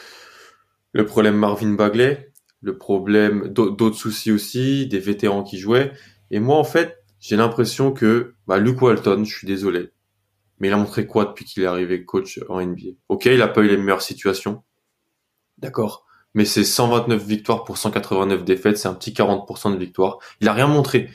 problème 1.06 1.38
Marvin 1.38 1.74
Bagley, 1.74 2.32
le 2.62 2.78
problème 2.78 3.48
d'autres 3.48 3.98
soucis 3.98 4.32
aussi, 4.32 4.88
des 4.88 5.00
vétérans 5.00 5.43
qui 5.43 5.58
jouaient. 5.58 5.93
Et 6.32 6.39
moi, 6.39 6.58
en 6.58 6.64
fait, 6.64 7.04
j'ai 7.20 7.36
l'impression 7.36 7.91
que 7.91 8.36
bah, 8.48 8.58
Luke 8.58 8.82
Walton, 8.82 9.24
je 9.24 9.36
suis 9.36 9.48
désolé, 9.48 9.91
mais 10.60 10.68
il 10.68 10.74
a 10.74 10.78
montré 10.78 11.08
quoi 11.08 11.26
depuis 11.26 11.45
qu'il 11.45 11.64
est 11.64 11.68
arrivé 11.68 12.04
coach 12.04 12.39
en 12.50 12.62
NBA 12.62 12.91
Ok, 13.10 13.26
il 13.26 13.41
a 13.41 13.48
pas 13.48 13.62
eu 13.62 13.68
les 13.68 13.78
meilleures 13.78 14.02
situations, 14.02 14.64
d'accord, 15.58 16.06
mais 16.34 16.45
c'est 16.45 16.64
129 16.64 17.24
victoires 17.24 17.64
pour 17.64 17.78
189 17.78 18.43
défaites, 18.43 18.78
c'est 18.78 18.88
un 18.88 18.93
petit 18.93 19.12
40% 19.12 19.74
de 19.74 19.78
victoire. 19.78 20.20
Il 20.41 20.48
a 20.48 20.54
rien 20.54 20.68
montré. 20.68 21.10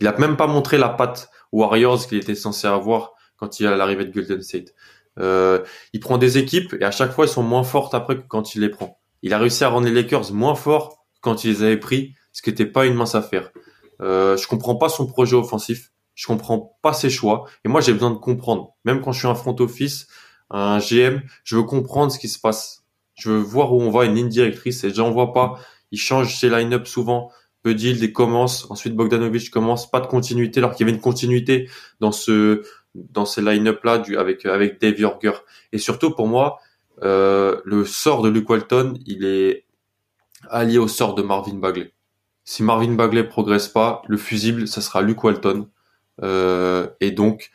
Il 0.00 0.06
a 0.06 0.16
même 0.18 0.36
pas 0.36 0.46
montré 0.46 0.78
la 0.78 0.90
patte 0.90 1.30
Warriors 1.52 2.06
qu'il 2.06 2.18
était 2.18 2.34
censé 2.34 2.66
avoir 2.66 3.12
quand 3.36 3.60
il 3.60 3.66
est 3.66 3.68
à 3.68 3.76
l'arrivée 3.76 4.04
de 4.04 4.12
Golden 4.12 4.42
State. 4.42 4.74
Euh, 5.18 5.64
il 5.92 6.00
prend 6.00 6.18
des 6.18 6.38
équipes 6.38 6.74
et 6.80 6.84
à 6.84 6.90
chaque 6.90 7.12
fois 7.12 7.24
elles 7.24 7.30
sont 7.30 7.42
moins 7.42 7.64
fortes 7.64 7.94
après 7.94 8.16
que 8.16 8.26
quand 8.28 8.54
il 8.54 8.60
les 8.60 8.68
prend. 8.68 9.00
Il 9.22 9.34
a 9.34 9.38
réussi 9.38 9.64
à 9.64 9.68
rendre 9.68 9.86
les 9.86 9.92
Lakers 9.92 10.32
moins 10.32 10.54
forts 10.54 11.04
quand 11.20 11.44
il 11.44 11.50
les 11.50 11.62
avait 11.62 11.76
pris, 11.76 12.14
ce 12.32 12.42
qui 12.42 12.50
n'était 12.50 12.66
pas 12.66 12.86
une 12.86 12.94
mince 12.94 13.14
affaire. 13.14 13.50
Euh, 14.00 14.36
je 14.36 14.46
comprends 14.46 14.76
pas 14.76 14.88
son 14.88 15.06
projet 15.06 15.34
offensif, 15.34 15.90
je 16.14 16.26
comprends 16.26 16.78
pas 16.82 16.92
ses 16.92 17.10
choix 17.10 17.46
et 17.64 17.68
moi 17.68 17.80
j'ai 17.80 17.92
besoin 17.92 18.10
de 18.10 18.18
comprendre. 18.18 18.74
Même 18.84 19.00
quand 19.00 19.12
je 19.12 19.18
suis 19.18 19.28
un 19.28 19.34
front 19.34 19.56
office, 19.58 20.06
un 20.50 20.78
GM, 20.78 21.22
je 21.44 21.56
veux 21.56 21.64
comprendre 21.64 22.12
ce 22.12 22.18
qui 22.18 22.28
se 22.28 22.38
passe. 22.38 22.84
Je 23.14 23.30
veux 23.30 23.38
voir 23.38 23.72
où 23.74 23.80
on 23.80 23.90
va, 23.90 24.04
une 24.04 24.14
ligne 24.14 24.28
directrice 24.28 24.84
et 24.84 24.94
j'en 24.94 25.10
vois 25.10 25.32
pas. 25.32 25.58
Il 25.90 25.98
change 25.98 26.38
ses 26.38 26.48
line-up 26.48 26.86
souvent. 26.86 27.30
Budil 27.64 28.12
commence, 28.12 28.70
ensuite 28.70 28.94
Bogdanovic 28.94 29.50
commence, 29.50 29.90
pas 29.90 30.00
de 30.00 30.06
continuité, 30.06 30.60
alors 30.60 30.74
qu'il 30.74 30.86
y 30.86 30.88
avait 30.88 30.96
une 30.96 31.02
continuité 31.02 31.68
dans 32.00 32.12
ce 32.12 32.62
dans 32.94 33.26
ces 33.26 33.42
line-up 33.42 33.82
là 33.84 33.98
du, 33.98 34.16
avec 34.16 34.46
avec 34.46 34.80
Dave 34.80 34.98
Yorger. 34.98 35.32
Et 35.72 35.78
surtout 35.78 36.12
pour 36.12 36.26
moi, 36.26 36.60
euh, 37.02 37.60
le 37.64 37.84
sort 37.84 38.22
de 38.22 38.28
Luke 38.28 38.48
Walton, 38.48 38.98
il 39.06 39.24
est 39.24 39.64
allié 40.50 40.78
au 40.78 40.88
sort 40.88 41.14
de 41.14 41.22
Marvin 41.22 41.54
Bagley. 41.54 41.92
Si 42.44 42.62
Marvin 42.62 42.94
Bagley 42.94 43.24
progresse 43.24 43.68
pas, 43.68 44.02
le 44.08 44.16
fusible, 44.16 44.66
ça 44.66 44.80
sera 44.80 45.02
Luke 45.02 45.22
Walton. 45.22 45.68
Euh, 46.22 46.88
et 47.00 47.10
donc, 47.10 47.50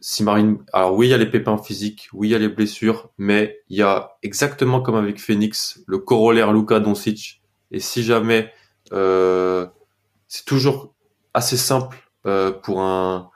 si 0.00 0.24
Marvin, 0.24 0.58
alors 0.72 0.94
oui, 0.94 1.06
il 1.06 1.10
y 1.10 1.14
a 1.14 1.18
les 1.18 1.30
pépins 1.30 1.58
physiques, 1.58 2.08
oui, 2.12 2.28
il 2.28 2.30
y 2.32 2.34
a 2.34 2.38
les 2.38 2.48
blessures, 2.48 3.10
mais 3.16 3.60
il 3.68 3.76
y 3.76 3.82
a 3.82 4.16
exactement 4.22 4.80
comme 4.80 4.96
avec 4.96 5.20
Phoenix, 5.20 5.82
le 5.86 5.98
corollaire 5.98 6.52
Luka 6.52 6.80
Doncic. 6.80 7.42
Et 7.70 7.80
si 7.80 8.02
jamais 8.02 8.44
euh, 8.44 8.65
c'est 8.90 10.44
toujours 10.44 10.94
assez 11.34 11.56
simple 11.56 11.98
euh, 12.26 12.50
pour 12.50 12.80
un, 12.80 13.30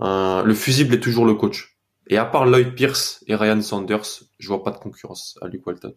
Le 0.00 0.54
fusible 0.54 0.94
est 0.94 1.00
toujours 1.00 1.26
le 1.26 1.34
coach. 1.34 1.76
Et 2.08 2.16
à 2.16 2.24
part 2.24 2.46
Lloyd 2.46 2.74
Pierce 2.74 3.22
et 3.26 3.34
Ryan 3.34 3.60
Sanders, 3.60 4.22
je 4.38 4.48
vois 4.48 4.62
pas 4.62 4.70
de 4.70 4.78
concurrence 4.78 5.38
à 5.42 5.48
Luke 5.48 5.66
Walton. 5.66 5.94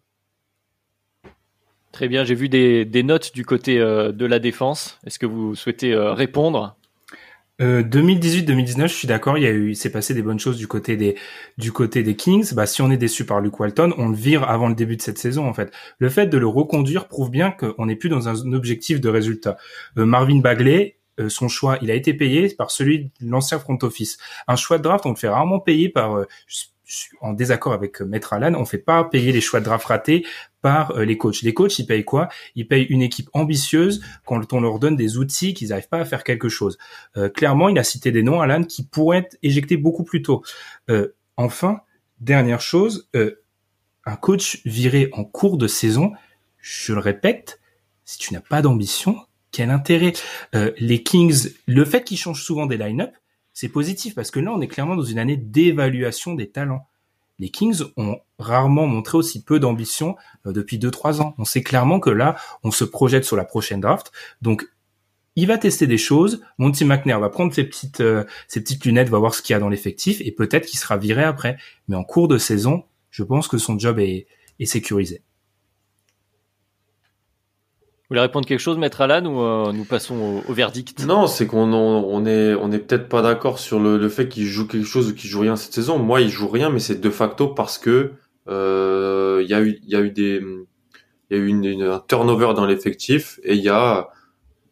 Très 1.92 2.08
bien, 2.08 2.24
j'ai 2.24 2.34
vu 2.34 2.48
des, 2.48 2.84
des, 2.84 3.02
notes 3.02 3.34
du 3.34 3.44
côté 3.44 3.78
euh, 3.78 4.12
de 4.12 4.26
la 4.26 4.38
défense. 4.38 4.98
Est-ce 5.06 5.18
que 5.18 5.26
vous 5.26 5.54
souhaitez 5.54 5.94
répondre? 5.94 6.76
2018-2019, 7.62 8.82
euh, 8.82 8.86
je 8.88 8.94
suis 8.94 9.08
d'accord, 9.08 9.38
il 9.38 9.44
y 9.44 9.46
a 9.46 9.50
eu, 9.50 9.74
s'est 9.74 9.92
passé 9.92 10.14
des 10.14 10.22
bonnes 10.22 10.40
choses 10.40 10.56
du 10.56 10.66
côté 10.66 10.96
des, 10.96 11.16
du 11.58 11.72
côté 11.72 12.02
des 12.02 12.16
Kings. 12.16 12.54
Bah, 12.54 12.66
si 12.66 12.82
on 12.82 12.90
est 12.90 12.96
déçu 12.96 13.24
par 13.24 13.40
Luke 13.40 13.58
Walton, 13.60 13.94
on 13.98 14.08
le 14.08 14.16
vire 14.16 14.48
avant 14.48 14.68
le 14.68 14.74
début 14.74 14.96
de 14.96 15.02
cette 15.02 15.18
saison, 15.18 15.46
en 15.48 15.54
fait. 15.54 15.72
Le 15.98 16.08
fait 16.08 16.26
de 16.26 16.38
le 16.38 16.46
reconduire 16.46 17.08
prouve 17.08 17.30
bien 17.30 17.50
qu'on 17.50 17.86
n'est 17.86 17.96
plus 17.96 18.08
dans 18.08 18.28
un 18.28 18.52
objectif 18.52 19.00
de 19.00 19.08
résultat. 19.08 19.56
Euh, 19.98 20.04
Marvin 20.04 20.40
Bagley, 20.40 20.98
euh, 21.20 21.28
son 21.28 21.48
choix, 21.48 21.78
il 21.82 21.90
a 21.90 21.94
été 21.94 22.14
payé 22.14 22.48
par 22.56 22.70
celui 22.70 23.04
de 23.04 23.10
l'ancien 23.22 23.58
front 23.58 23.78
office. 23.82 24.18
Un 24.48 24.56
choix 24.56 24.78
de 24.78 24.82
draft, 24.82 25.06
on 25.06 25.10
le 25.10 25.16
fait 25.16 25.28
rarement 25.28 25.60
payer 25.60 25.88
par, 25.88 26.24
en 27.20 27.32
désaccord 27.32 27.72
avec 27.72 28.00
Maître 28.00 28.32
Alan, 28.32 28.54
on 28.58 28.64
fait 28.64 28.78
pas 28.78 29.04
payer 29.04 29.32
les 29.32 29.40
choix 29.40 29.60
de 29.60 29.64
draft 29.64 29.86
ratés 29.86 30.24
par 30.62 30.92
euh, 30.92 31.04
les 31.04 31.18
coachs. 31.18 31.42
Les 31.42 31.52
coachs, 31.52 31.78
ils 31.78 31.86
payent 31.86 32.04
quoi? 32.04 32.28
Ils 32.54 32.66
payent 32.66 32.84
une 32.84 33.02
équipe 33.02 33.28
ambitieuse 33.34 34.02
quand 34.24 34.52
on 34.52 34.60
leur 34.60 34.78
donne 34.78 34.96
des 34.96 35.18
outils 35.18 35.52
qu'ils 35.52 35.68
n'arrivent 35.68 35.88
pas 35.88 35.98
à 35.98 36.04
faire 36.04 36.24
quelque 36.24 36.48
chose. 36.48 36.78
Euh, 37.16 37.28
clairement, 37.28 37.68
il 37.68 37.78
a 37.78 37.84
cité 37.84 38.12
des 38.12 38.22
noms, 38.22 38.40
Alan, 38.40 38.62
qui 38.62 38.84
pourraient 38.84 39.18
être 39.18 39.36
éjectés 39.42 39.76
beaucoup 39.76 40.04
plus 40.04 40.22
tôt. 40.22 40.42
enfin, 41.36 41.80
dernière 42.22 42.60
chose, 42.60 43.08
euh, 43.14 43.42
un 44.06 44.16
coach 44.16 44.62
viré 44.64 45.10
en 45.12 45.24
cours 45.24 45.58
de 45.58 45.66
saison, 45.66 46.12
je 46.58 46.94
le 46.94 47.00
répète, 47.00 47.60
si 48.04 48.18
tu 48.18 48.32
n'as 48.32 48.40
pas 48.40 48.62
d'ambition, 48.62 49.16
quel 49.50 49.70
intérêt? 49.70 50.12
Euh, 50.54 50.72
Les 50.78 51.02
Kings, 51.02 51.50
le 51.66 51.84
fait 51.84 52.04
qu'ils 52.04 52.16
changent 52.16 52.42
souvent 52.42 52.66
des 52.66 52.78
line-up, 52.78 53.12
c'est 53.52 53.68
positif 53.68 54.14
parce 54.14 54.30
que 54.30 54.40
là, 54.40 54.52
on 54.52 54.60
est 54.60 54.68
clairement 54.68 54.96
dans 54.96 55.02
une 55.02 55.18
année 55.18 55.36
d'évaluation 55.36 56.34
des 56.34 56.48
talents. 56.48 56.88
Les 57.38 57.50
Kings 57.50 57.82
ont 57.96 58.18
rarement 58.38 58.86
montré 58.86 59.18
aussi 59.18 59.42
peu 59.42 59.58
d'ambition 59.58 60.16
euh, 60.46 60.52
depuis 60.52 60.78
2-3 60.78 61.20
ans. 61.20 61.34
On 61.38 61.44
sait 61.44 61.62
clairement 61.62 62.00
que 62.00 62.10
là, 62.10 62.36
on 62.62 62.70
se 62.70 62.84
projette 62.84 63.24
sur 63.24 63.36
la 63.36 63.44
prochaine 63.44 63.80
draft. 63.80 64.12
Donc, 64.42 64.68
il 65.34 65.46
va 65.46 65.58
tester 65.58 65.86
des 65.86 65.98
choses. 65.98 66.42
Monty 66.58 66.84
McNair 66.84 67.18
va 67.20 67.30
prendre 67.30 67.54
ses 67.54 67.64
petites, 67.64 68.00
euh, 68.00 68.24
ses 68.48 68.60
petites 68.60 68.84
lunettes, 68.84 69.08
va 69.08 69.18
voir 69.18 69.34
ce 69.34 69.42
qu'il 69.42 69.54
y 69.54 69.56
a 69.56 69.60
dans 69.60 69.70
l'effectif 69.70 70.20
et 70.20 70.30
peut-être 70.32 70.66
qu'il 70.66 70.78
sera 70.78 70.96
viré 70.96 71.24
après. 71.24 71.56
Mais 71.88 71.96
en 71.96 72.04
cours 72.04 72.28
de 72.28 72.38
saison, 72.38 72.84
je 73.10 73.22
pense 73.22 73.48
que 73.48 73.58
son 73.58 73.78
job 73.78 73.98
est, 73.98 74.26
est 74.58 74.66
sécurisé. 74.66 75.22
Vous 78.12 78.16
voulez 78.16 78.26
répondre 78.26 78.46
quelque 78.46 78.60
chose, 78.60 78.76
Maître 78.76 79.00
Alan, 79.00 79.24
ou 79.24 79.40
euh, 79.40 79.72
nous 79.72 79.86
passons 79.86 80.42
au, 80.46 80.52
verdict? 80.52 81.06
Non, 81.06 81.26
c'est 81.26 81.46
qu'on 81.46 81.72
on 81.72 82.26
est, 82.26 82.54
on 82.54 82.70
est 82.70 82.78
peut-être 82.78 83.08
pas 83.08 83.22
d'accord 83.22 83.58
sur 83.58 83.80
le, 83.80 83.96
le 83.96 84.08
fait 84.10 84.28
qu'il 84.28 84.44
joue 84.44 84.66
quelque 84.66 84.84
chose 84.84 85.08
ou 85.08 85.14
qu'il 85.14 85.30
joue 85.30 85.40
rien 85.40 85.56
cette 85.56 85.72
saison. 85.72 85.98
Moi, 85.98 86.20
il 86.20 86.28
joue 86.28 86.46
rien, 86.46 86.68
mais 86.68 86.78
c'est 86.78 87.00
de 87.00 87.08
facto 87.08 87.48
parce 87.48 87.78
que 87.78 88.12
euh, 88.48 89.40
il 89.42 89.48
y 89.48 89.54
a 89.54 89.62
eu, 89.62 89.80
y 89.86 89.96
a 89.96 90.02
eu 90.02 90.10
des, 90.10 90.42
il 91.30 91.36
y 91.38 91.40
a 91.40 91.42
eu 91.42 91.46
une, 91.46 91.82
un 91.84 92.04
turnover 92.06 92.52
dans 92.54 92.66
l'effectif 92.66 93.40
et 93.44 93.54
il 93.54 93.62
y 93.62 93.70
a 93.70 94.10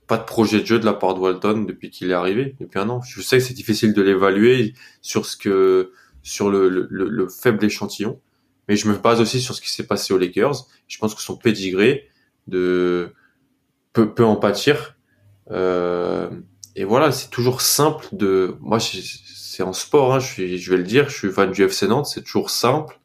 pas 0.06 0.18
de 0.18 0.24
projet 0.24 0.60
de 0.60 0.66
jeu 0.66 0.78
de 0.78 0.84
la 0.84 0.92
part 0.92 1.14
de 1.14 1.20
Walton 1.20 1.64
depuis 1.66 1.88
qu'il 1.88 2.10
est 2.10 2.12
arrivé, 2.12 2.56
depuis 2.60 2.78
un 2.78 2.90
an. 2.90 3.00
Je 3.00 3.22
sais 3.22 3.38
que 3.38 3.42
c'est 3.42 3.54
difficile 3.54 3.94
de 3.94 4.02
l'évaluer 4.02 4.74
sur 5.00 5.24
ce 5.24 5.38
que, 5.38 5.92
sur 6.22 6.50
le, 6.50 6.68
le, 6.68 6.86
le, 6.90 7.28
faible 7.30 7.64
échantillon, 7.64 8.20
mais 8.68 8.76
je 8.76 8.86
me 8.86 8.98
base 8.98 9.18
aussi 9.18 9.40
sur 9.40 9.54
ce 9.54 9.62
qui 9.62 9.70
s'est 9.70 9.86
passé 9.86 10.12
aux 10.12 10.18
Lakers. 10.18 10.66
Je 10.88 10.98
pense 10.98 11.14
que 11.14 11.22
son 11.22 11.38
pedigree 11.38 12.02
de 12.46 13.14
peut, 13.92 14.14
peut 14.14 14.24
en 14.24 14.36
pâtir. 14.36 14.96
Euh, 15.50 16.30
et 16.76 16.84
voilà, 16.84 17.12
c'est 17.12 17.30
toujours 17.30 17.60
simple 17.60 18.06
de. 18.12 18.56
Moi, 18.60 18.78
c'est 18.80 19.62
en 19.62 19.72
sport. 19.72 20.14
Hein, 20.14 20.20
je, 20.20 20.26
suis, 20.26 20.58
je 20.58 20.70
vais 20.70 20.78
le 20.78 20.84
dire. 20.84 21.08
Je 21.08 21.16
suis 21.16 21.30
fan 21.30 21.50
du 21.50 21.62
FC 21.64 21.88
Nantes. 21.88 22.06
C'est 22.06 22.22
toujours 22.22 22.50
simple 22.50 23.00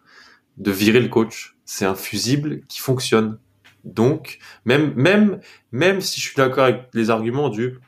de 0.58 0.72
virer 0.72 1.00
le 1.00 1.10
coach. 1.10 1.58
C'est 1.66 1.86
un 1.86 1.96
fusible 1.96 2.62
qui 2.68 2.80
fonctionne. 2.80 3.40
Donc, 3.84 4.40
même 4.66 4.94
même 4.96 5.40
même 5.72 6.02
si 6.02 6.20
je 6.20 6.28
suis 6.28 6.36
d'accord 6.36 6.64
avec 6.66 6.88
les 6.94 7.10
arguments 7.10 7.50
du 7.50 7.80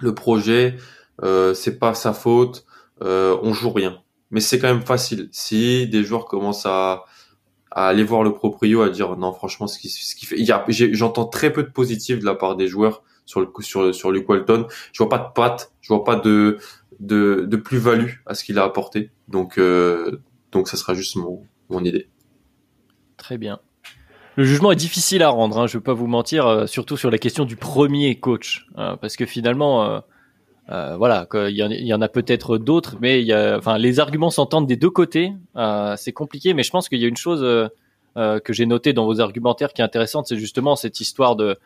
le 0.00 0.14
projet, 0.14 0.76
euh, 1.22 1.54
c'est 1.54 1.78
pas 1.78 1.94
sa 1.94 2.12
faute, 2.12 2.64
euh, 3.02 3.36
on 3.42 3.52
joue 3.52 3.70
rien. 3.70 3.98
Mais 4.30 4.40
c'est 4.40 4.58
quand 4.58 4.68
même 4.68 4.84
facile. 4.84 5.28
Si 5.32 5.86
des 5.88 6.04
joueurs 6.04 6.26
commencent 6.26 6.66
à 6.66 7.04
à 7.78 7.86
aller 7.86 8.02
voir 8.02 8.24
le 8.24 8.32
proprio, 8.32 8.82
à 8.82 8.90
dire 8.90 9.16
non, 9.16 9.32
franchement, 9.32 9.68
ce 9.68 9.78
qui, 9.78 9.88
ce 9.88 10.16
qui 10.16 10.26
fait, 10.26 10.36
j'entends 10.92 11.26
très 11.26 11.52
peu 11.52 11.62
de 11.62 11.70
positifs 11.70 12.18
de 12.18 12.24
la 12.24 12.34
part 12.34 12.56
des 12.56 12.66
joueurs 12.66 13.04
sur 13.24 13.40
le 13.40 13.48
sur 13.60 13.94
sur 13.94 14.10
Luke 14.10 14.28
Walton. 14.28 14.66
Je 14.92 15.00
vois 15.00 15.08
pas 15.08 15.18
de 15.18 15.32
patte, 15.32 15.72
je 15.80 15.92
vois 15.92 16.02
pas 16.02 16.16
de 16.16 16.58
de, 16.98 17.46
de 17.48 17.56
plus-value 17.56 18.14
à 18.26 18.34
ce 18.34 18.42
qu'il 18.42 18.58
a 18.58 18.64
apporté. 18.64 19.12
Donc 19.28 19.58
euh, 19.58 20.20
donc 20.50 20.68
ça 20.68 20.76
sera 20.76 20.94
juste 20.94 21.14
mon 21.14 21.44
mon 21.68 21.84
idée. 21.84 22.08
Très 23.16 23.38
bien. 23.38 23.60
Le 24.34 24.42
jugement 24.44 24.72
est 24.72 24.76
difficile 24.76 25.22
à 25.22 25.28
rendre, 25.28 25.58
hein, 25.58 25.66
je 25.68 25.78
vais 25.78 25.82
pas 25.82 25.94
vous 25.94 26.06
mentir, 26.08 26.46
euh, 26.46 26.66
surtout 26.66 26.96
sur 26.96 27.10
la 27.10 27.18
question 27.18 27.44
du 27.44 27.56
premier 27.56 28.18
coach, 28.18 28.66
hein, 28.76 28.96
parce 29.00 29.16
que 29.16 29.26
finalement, 29.26 30.02
euh, 30.70 30.74
euh, 30.74 30.96
voilà, 30.96 31.26
il 31.34 31.56
y, 31.56 31.94
en 31.94 32.00
a 32.00 32.08
peut-être 32.08 32.58
d'autres, 32.58 32.96
mais 33.00 33.22
y 33.22 33.32
a, 33.32 33.56
enfin, 33.56 33.78
les 33.78 34.00
arguments 34.00 34.30
s'entendent 34.30 34.66
des 34.66 34.76
deux 34.76 34.90
côtés. 34.90 35.32
Euh, 35.56 35.94
c'est 35.96 36.12
compliqué, 36.12 36.54
mais 36.54 36.62
je 36.62 36.70
pense 36.70 36.88
qu'il 36.88 36.98
y 36.98 37.04
a 37.04 37.08
une 37.08 37.16
chose 37.16 37.42
euh, 37.42 38.40
que 38.40 38.52
j'ai 38.52 38.66
notée 38.66 38.92
dans 38.92 39.06
vos 39.06 39.20
argumentaires 39.20 39.72
qui 39.72 39.80
est 39.80 39.84
intéressante, 39.84 40.26
c'est 40.26 40.36
justement 40.36 40.76
cette 40.76 41.00
histoire 41.00 41.36
de, 41.36 41.58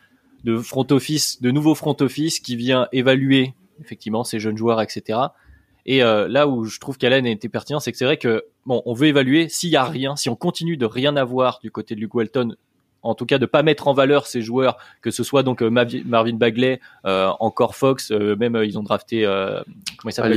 de 0.45 0.59
front 0.59 0.87
office, 0.91 1.41
de 1.43 1.51
nouveau 1.51 1.75
front 1.75 1.97
office 2.01 2.41
qui 2.41 2.57
vient 2.57 2.89
évaluer 2.93 3.55
effectivement 3.81 4.25
ces 4.25 4.39
jeunes 4.39 4.57
joueurs, 4.57 4.81
etc. 4.81 5.19
Et 5.85 6.01
là 6.01 6.47
où 6.47 6.65
je 6.65 6.79
trouve 6.79 6.97
qu'Alain 6.97 7.25
était 7.25 7.49
pertinent, 7.49 7.81
c'est 7.81 7.91
que 7.91 7.99
c'est 7.99 8.05
vrai 8.05 8.19
que 8.19 8.45
bon, 8.67 8.83
on 8.87 8.93
veut 8.93 9.09
évaluer 9.09 9.49
s'il 9.49 9.71
y 9.71 9.77
a 9.77 9.85
rien, 9.85 10.15
si 10.15 10.29
on 10.29 10.37
continue 10.37 10.77
de 10.77 10.87
rien 10.87 11.17
avoir 11.17 11.59
du 11.61 11.73
côté 11.73 11.97
de 11.97 12.01
Luke 12.01 12.15
Walton 12.15 12.55
en 13.03 13.15
tout 13.15 13.27
cas 13.27 13.39
de 13.39 13.47
pas 13.47 13.63
mettre 13.63 13.89
en 13.89 13.95
valeur 13.95 14.27
ces 14.27 14.43
joueurs, 14.43 14.79
que 15.01 15.11
ce 15.11 15.25
soit 15.25 15.43
donc 15.43 15.63
euh, 15.63 15.71
Marvin 15.71 16.35
Bagley, 16.35 16.81
euh, 17.05 17.31
encore 17.41 17.75
Fox, 17.75 18.11
euh, 18.11 18.37
même 18.37 18.57
ils 18.65 18.79
ont 18.79 18.83
drafté 18.83 19.23
comment 19.23 20.11
il 20.11 20.13
s'appelle 20.13 20.33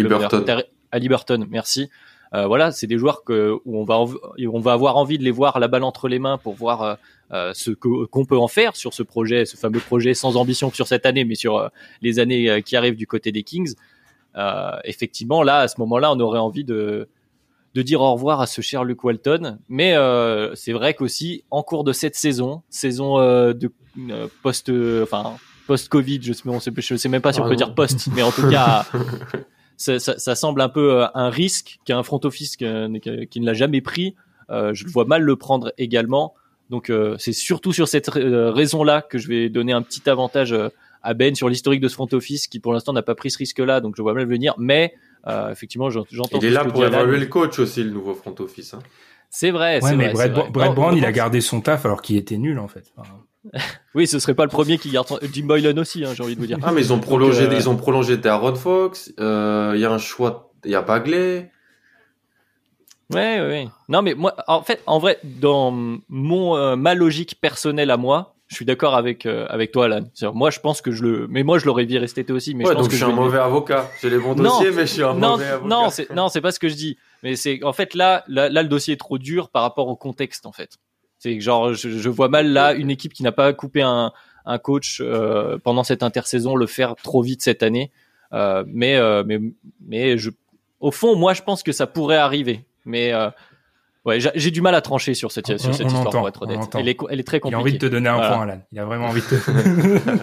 Ali 0.92 1.10
Burton. 1.10 1.46
merci. 1.50 1.90
voilà, 2.32 2.72
c'est 2.72 2.88
des 2.88 2.98
joueurs 2.98 3.24
que 3.24 3.58
où 3.66 3.78
on 3.78 3.86
va 3.86 4.00
on 4.00 4.60
va 4.60 4.74
avoir 4.74 4.98
envie 4.98 5.18
de 5.18 5.24
les 5.24 5.32
voir 5.32 5.60
la 5.60 5.68
balle 5.68 5.84
entre 5.84 6.08
les 6.08 6.20
mains 6.20 6.38
pour 6.38 6.54
voir 6.54 6.98
ce 7.32 7.72
qu'on 7.72 8.26
peut 8.26 8.38
en 8.38 8.48
faire 8.48 8.76
sur 8.76 8.94
ce 8.94 9.04
projet, 9.04 9.46
ce 9.46 9.58
fameux 9.58 9.80
projet 9.80 10.14
sans 10.14 10.36
ambition 10.36 10.72
sur 10.72 10.88
cette 10.88 11.06
année, 11.06 11.26
mais 11.26 11.36
sur 11.36 11.70
les 12.02 12.20
années 12.20 12.62
qui 12.64 12.76
arrivent 12.76 12.98
du 12.98 13.08
côté 13.08 13.32
des 13.32 13.44
Kings. 13.44 13.76
effectivement, 14.84 15.44
là, 15.44 15.60
à 15.60 15.68
ce 15.68 15.80
moment-là, 15.82 16.12
on 16.12 16.20
aurait 16.20 16.40
envie 16.40 16.64
de 16.64 17.08
de 17.76 17.82
dire 17.82 18.00
au 18.02 18.14
revoir 18.14 18.40
à 18.40 18.48
ce 18.48 18.62
cher 18.62 18.86
Luke 18.86 19.04
Walton. 19.04 19.60
Mais 19.68 19.96
euh, 19.96 20.56
c'est 20.56 20.72
vrai 20.72 20.94
qu'aussi 20.94 21.44
en 21.52 21.62
cours 21.62 21.84
de 21.84 21.92
cette 21.92 22.16
saison, 22.16 22.64
saison 22.70 23.20
euh, 23.20 23.54
de 23.54 23.70
euh, 24.10 24.28
post, 24.42 24.72
enfin 25.04 25.36
post-Covid, 25.68 26.22
je 26.22 26.32
sais, 26.32 26.44
sais, 26.60 26.72
je 26.78 26.96
sais 26.96 27.10
même 27.10 27.22
pas 27.22 27.34
si 27.34 27.42
on 27.42 27.50
peut 27.50 27.56
dire 27.56 27.76
post, 27.76 28.08
mais 28.16 28.22
en 28.22 28.32
tout 28.32 28.50
cas, 28.50 28.86
ça, 29.78 30.00
ça, 30.00 30.18
ça, 30.18 30.36
semble 30.36 30.62
un 30.62 30.70
peu 30.70 31.04
un 31.14 31.30
risque 31.30 31.80
qu'un 31.86 32.02
front 32.04 32.22
office 32.24 32.56
qui, 32.56 32.66
qui 33.30 33.40
ne 33.42 33.46
l'a 33.46 33.54
jamais 33.54 33.82
pris. 33.82 34.16
je 34.50 34.86
le 34.86 34.92
vois 34.92 35.06
mal 35.06 35.24
le 35.24 35.36
prendre 35.36 35.74
également. 35.78 36.34
Donc 36.70 36.92
c'est 37.18 37.34
surtout 37.34 37.74
sur 37.74 37.88
cette 37.88 38.10
raison-là 38.10 39.02
que 39.02 39.18
je 39.18 39.28
vais 39.28 39.50
donner 39.50 39.74
un 39.74 39.82
petit 39.82 40.08
avantage 40.10 40.56
à 41.06 41.14
Ben 41.14 41.36
sur 41.36 41.48
l'historique 41.48 41.82
de 41.82 41.88
ce 41.88 41.94
front 41.94 42.08
office 42.12 42.48
qui 42.48 42.60
pour 42.60 42.74
l'instant 42.74 42.92
n'a 42.92 43.04
pas 43.04 43.16
pris 43.16 43.32
ce 43.32 43.38
risque-là, 43.38 43.80
donc 43.80 43.96
je 43.96 44.02
vois 44.02 44.14
mal 44.14 44.26
venir. 44.26 44.56
Mais 44.58 44.94
euh, 45.28 45.52
effectivement, 45.52 45.90
j'entends. 45.90 46.40
Il 46.40 46.46
est 46.46 46.50
là 46.50 46.66
pour 46.66 46.84
évaluer 46.84 47.20
le 47.20 47.28
coach 47.28 47.60
aussi, 47.60 47.84
le 47.84 47.92
nouveau 47.92 48.14
front 48.14 48.36
office. 48.40 48.74
Hein. 48.74 48.80
C'est 49.30 49.52
vrai. 49.52 49.84
Ouais, 49.84 49.96
mais 49.96 50.14
Brad, 50.14 50.76
Brown, 50.76 50.96
il 50.98 51.06
a 51.06 51.12
gardé 51.12 51.42
son 51.42 51.62
taf 51.62 51.86
alors 51.86 52.02
qu'il 52.02 52.18
était 52.18 52.38
nul 52.38 52.60
en 52.60 52.68
fait. 52.68 52.94
oui, 53.96 54.08
ce 54.08 54.18
serait 54.18 54.34
pas 54.34 54.44
le 54.44 54.50
premier 54.50 54.78
qui 54.78 54.90
garde 54.90 55.08
Jim 55.32 55.46
Boylan 55.46 55.78
aussi, 55.78 56.04
hein, 56.04 56.14
j'ai 56.16 56.24
envie 56.24 56.36
de 56.36 56.40
vous 56.40 56.48
dire. 56.48 56.58
Ah, 56.64 56.72
mais 56.72 56.82
ils 56.82 56.94
ont 56.94 57.00
prolongé, 57.00 57.44
euh... 57.44 57.54
ils 57.54 57.70
ont 57.70 57.76
prolongé 57.76 58.18
Darren 58.18 58.56
Fox. 58.56 59.14
Euh, 59.20 59.74
il 59.76 59.82
y 59.82 59.86
a 59.86 59.92
un 59.92 60.00
choix, 60.00 60.52
il 60.64 60.72
y 60.72 60.76
a 60.76 60.82
Bagley. 60.82 61.52
Ouais, 63.14 63.40
ouais, 63.40 63.48
ouais. 63.48 63.68
Non, 63.88 64.02
mais 64.02 64.16
moi, 64.16 64.36
en 64.48 64.64
fait, 64.64 64.82
en 64.88 64.98
vrai, 64.98 65.20
dans 65.24 65.72
mon 66.10 66.56
euh, 66.56 66.76
ma 66.76 66.96
logique 66.96 67.40
personnelle 67.40 67.92
à 67.92 67.98
moi, 67.98 68.35
je 68.48 68.56
suis 68.56 68.66
d'accord 68.66 68.96
avec 68.96 69.26
euh, 69.26 69.46
avec 69.50 69.72
toi 69.72 69.86
Alan. 69.86 70.04
Moi 70.34 70.52
je 70.52 70.60
pense 70.60 70.82
que 70.82 70.92
je 70.92 71.04
le 71.04 71.28
mais 71.28 71.44
moi 71.44 71.58
je 71.58 71.66
l'aurais 71.66 71.86
viré 71.86 72.08
cet 72.08 72.20
été 72.20 72.34
aussi 72.34 72.54
mais 72.54 72.64
ouais, 72.64 72.72
je 72.72 72.76
pense 72.76 72.84
donc 72.84 72.92
que 72.92 72.98
je 72.98 73.04
suis 73.04 73.12
un 73.12 73.16
mauvais 73.16 73.40
avocat. 73.40 73.90
J'ai 74.02 74.10
les 74.10 74.20
bons 74.20 74.36
dossiers 74.36 74.72
mais 74.72 74.82
je 74.86 74.94
suis 74.94 75.04
un 75.04 75.14
mauvais 75.14 75.46
avocat. 75.46 75.68
Non, 75.68 75.90
c'est 75.90 76.10
non, 76.12 76.30
c'est 76.30 76.42
pas 76.42 76.52
ce 76.52 76.60
que 76.60 76.70
je 76.70 76.76
dis. 76.76 76.98
Mais 77.24 77.36
c'est 77.36 77.64
en 77.64 77.74
fait 77.74 77.96
là, 77.96 78.24
là 78.28 78.50
le 78.50 78.68
dossier 78.68 78.94
est 78.94 78.98
trop 78.98 79.18
dur 79.18 79.50
par 79.50 79.64
rapport 79.64 79.88
au 79.88 79.96
contexte 79.96 80.46
en 80.46 80.52
fait. 80.52 80.78
C'est 81.18 81.40
genre 81.40 81.74
je, 81.74 81.90
je, 81.90 82.10
vois 82.10 82.30
mal 82.30 82.52
là 82.52 82.74
une 82.74 82.92
équipe 82.92 83.14
qui 83.14 83.24
n'a 83.24 83.32
pas 83.32 83.52
coupé 83.54 83.82
un 83.82 84.12
un 84.46 84.60
coach 84.60 85.02
euh, 85.02 85.58
pendant 85.58 85.84
cette 85.84 86.04
intersaison 86.04 86.56
le 86.56 86.68
faire 86.68 86.96
trop 86.96 87.24
vite 87.24 87.42
cette 87.42 87.64
année. 87.64 87.92
Euh, 88.34 88.64
mais 88.68 89.00
mais 89.24 89.40
mais 89.88 90.18
je 90.20 90.30
au 90.80 90.92
fond 90.92 91.16
moi 91.16 91.34
je 91.34 91.42
pense 91.42 91.64
que 91.64 91.72
ça 91.72 91.88
pourrait 91.88 92.18
arriver. 92.18 92.66
Mais 92.86 93.12
Ouais, 94.06 94.20
j'ai 94.20 94.52
du 94.52 94.62
mal 94.62 94.76
à 94.76 94.82
trancher 94.82 95.16
sur 95.16 95.32
cette, 95.32 95.58
sur 95.58 95.74
cette 95.74 95.88
histoire, 95.88 96.10
pour 96.12 96.28
être 96.28 96.44
honnête. 96.44 96.60
Elle 96.76 96.90
est, 96.90 96.98
elle 97.10 97.20
est 97.20 97.24
très 97.24 97.40
compliquée. 97.40 97.56
Il 97.56 97.60
a 97.60 97.62
envie 97.62 97.74
de 97.74 97.78
te 97.78 97.86
donner 97.88 98.10
un 98.10 98.18
point, 98.18 98.42
Alan. 98.44 98.62
Il 98.72 98.80
a 98.80 98.86
vraiment 98.86 99.08
envie 99.08 99.22
de 99.22 99.26
te. 99.26 99.36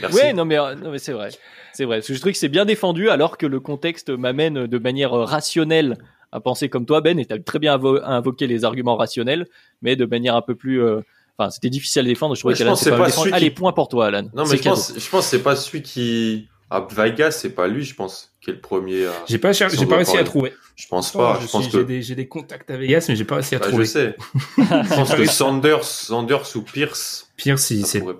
Merci. 0.00 0.16
Ouais, 0.16 0.32
non 0.32 0.44
mais, 0.44 0.56
non 0.56 0.90
mais 0.90 0.98
c'est 0.98 1.12
vrai. 1.12 1.30
C'est 1.72 1.84
vrai. 1.84 1.96
Parce 1.98 2.08
que 2.08 2.14
je 2.14 2.20
trouve 2.20 2.32
que 2.32 2.38
c'est 2.38 2.48
bien 2.48 2.64
défendu 2.64 3.10
alors 3.10 3.36
que 3.36 3.46
le 3.46 3.58
contexte 3.58 4.10
m'amène 4.10 4.66
de 4.66 4.78
manière 4.78 5.12
rationnelle 5.12 5.96
à 6.32 6.40
penser 6.40 6.68
comme 6.68 6.86
toi, 6.86 7.00
Ben, 7.00 7.18
et 7.18 7.24
t'as 7.24 7.38
très 7.38 7.58
bien 7.58 7.74
invoqué 8.04 8.46
les 8.46 8.64
arguments 8.64 8.96
rationnels, 8.96 9.46
mais 9.82 9.96
de 9.96 10.04
manière 10.04 10.36
un 10.36 10.42
peu 10.42 10.54
plus, 10.54 10.82
euh, 10.82 11.00
enfin, 11.38 11.50
c'était 11.50 11.70
difficile 11.70 12.00
à 12.00 12.04
défendre. 12.04 12.34
Je 12.34 12.40
trouvais 12.40 12.54
qu'Alan, 12.54 12.74
c'est 12.74 12.90
pas, 12.90 13.08
pas 13.08 13.34
Allez, 13.34 13.50
point 13.50 13.72
pour 13.72 13.88
toi, 13.88 14.06
Alan. 14.06 14.28
Non, 14.34 14.44
mais 14.46 14.56
je 14.56 14.62
pense, 14.62 14.92
je 14.98 15.08
pense, 15.08 15.26
c'est 15.26 15.42
pas 15.42 15.56
celui 15.56 15.82
qui, 15.82 16.48
ah, 16.70 16.86
Vegas, 16.90 17.32
c'est 17.32 17.54
pas 17.54 17.66
lui, 17.66 17.84
je 17.84 17.94
pense, 17.94 18.32
qui 18.40 18.50
est 18.50 18.54
le 18.54 18.60
premier. 18.60 19.06
J'ai 19.26 19.38
pas, 19.38 19.52
j'ai 19.52 19.86
pas 19.86 19.96
réussi 19.96 20.16
à 20.16 20.24
trouver. 20.24 20.52
Je 20.78 20.86
pense 20.86 21.10
pas. 21.10 21.40
je, 21.42 21.48
pense 21.48 21.66
que 21.66 21.78
j'ai 21.78 21.84
des, 21.84 22.02
j'ai 22.02 22.14
des 22.14 22.28
contacts 22.28 22.70
à 22.70 22.76
Vegas, 22.76 23.06
mais 23.08 23.16
j'ai 23.16 23.24
pas 23.24 23.34
réussi 23.34 23.56
à 23.56 23.58
bah, 23.58 23.66
trouver. 23.66 23.84
Je 23.84 23.90
sais. 23.90 24.16
je 24.58 24.94
pense 24.94 25.12
que 25.12 25.26
Sanders, 25.26 25.82
Sanders 25.82 26.54
ou 26.54 26.62
Pierce. 26.62 27.32
Pierce, 27.36 27.62
si, 27.64 27.82
c'est. 27.82 27.98
Pourrait... 27.98 28.14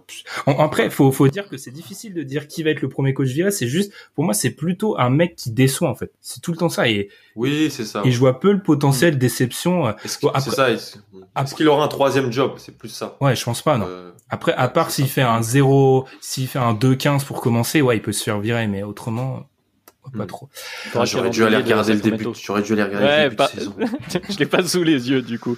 Après, 0.59 0.91
faut, 0.91 1.13
faut 1.13 1.29
dire 1.29 1.49
que 1.49 1.57
c'est 1.57 1.71
difficile 1.71 2.15
de 2.15 2.25
dire 2.25 2.49
qui 2.49 2.65
va 2.65 2.71
être 2.71 2.83
le 2.83 2.89
premier 2.89 3.15
coach 3.15 3.29
viré. 3.29 3.53
C'est 3.53 3.69
juste, 3.69 3.93
pour 4.17 4.25
moi, 4.25 4.35
c'est 4.35 4.51
plutôt 4.51 4.99
un 4.99 5.09
mec 5.09 5.37
qui 5.37 5.53
déçoit 5.53 5.89
en 5.89 5.95
fait. 5.95 6.11
C'est 6.21 6.41
tout 6.41 6.51
le 6.51 6.59
temps 6.59 6.69
ça. 6.69 6.89
Et 6.89 7.11
oui, 7.37 7.71
c'est 7.71 7.85
ça. 7.85 8.03
Et 8.05 8.11
je 8.11 8.19
vois 8.19 8.41
peu 8.41 8.51
le 8.51 8.61
potentiel 8.61 9.15
mm. 9.15 9.19
déception. 9.19 9.89
Est-ce 10.05 10.19
c'est 10.41 10.51
ça. 10.51 10.71
Est-ce 10.71 11.55
qu'il 11.55 11.69
aura 11.69 11.85
un 11.85 11.89
troisième 11.89 12.33
job? 12.33 12.55
C'est 12.57 12.77
plus 12.77 12.89
ça. 12.89 13.17
Ouais, 13.21 13.37
je 13.37 13.45
pense 13.45 13.63
pas. 13.63 13.79
Non. 13.79 13.87
Euh... 13.89 14.11
Après, 14.31 14.53
à 14.55 14.67
part 14.67 14.91
s'il 14.91 15.09
fait 15.09 15.23
un 15.23 15.43
0, 15.43 16.07
s'il 16.21 16.49
fait 16.49 16.59
un 16.59 16.75
2-15 16.75 17.25
pour 17.25 17.41
commencer, 17.41 17.83
ouais, 17.83 17.97
il 17.97 18.03
peut 18.03 18.13
se 18.13 18.25
faire 18.25 18.41
virer, 18.41 18.67
mais 18.67 18.83
autrement. 18.83 19.47
Pas 20.17 20.25
Mm. 20.25 20.27
trop. 20.29 20.49
Ah, 20.95 21.05
J'aurais 21.05 21.31
dû 21.31 21.45
aller 21.45 21.57
regarder 21.57 21.95
le 21.95 22.01
début. 22.01 22.27
J'aurais 22.43 22.63
dû 22.63 22.73
aller 22.73 22.83
regarder 22.85 23.07
Ouais, 23.07 23.17
le 23.25 23.31
début 23.31 23.37
pas- 23.37 23.49
de 23.49 23.59
saison. 23.61 23.75
je 24.31 24.39
l'ai 24.39 24.47
pas 24.47 24.63
sous 24.63 24.83
les 24.83 25.11
yeux 25.11 25.23
du 25.23 25.39
coup. 25.39 25.57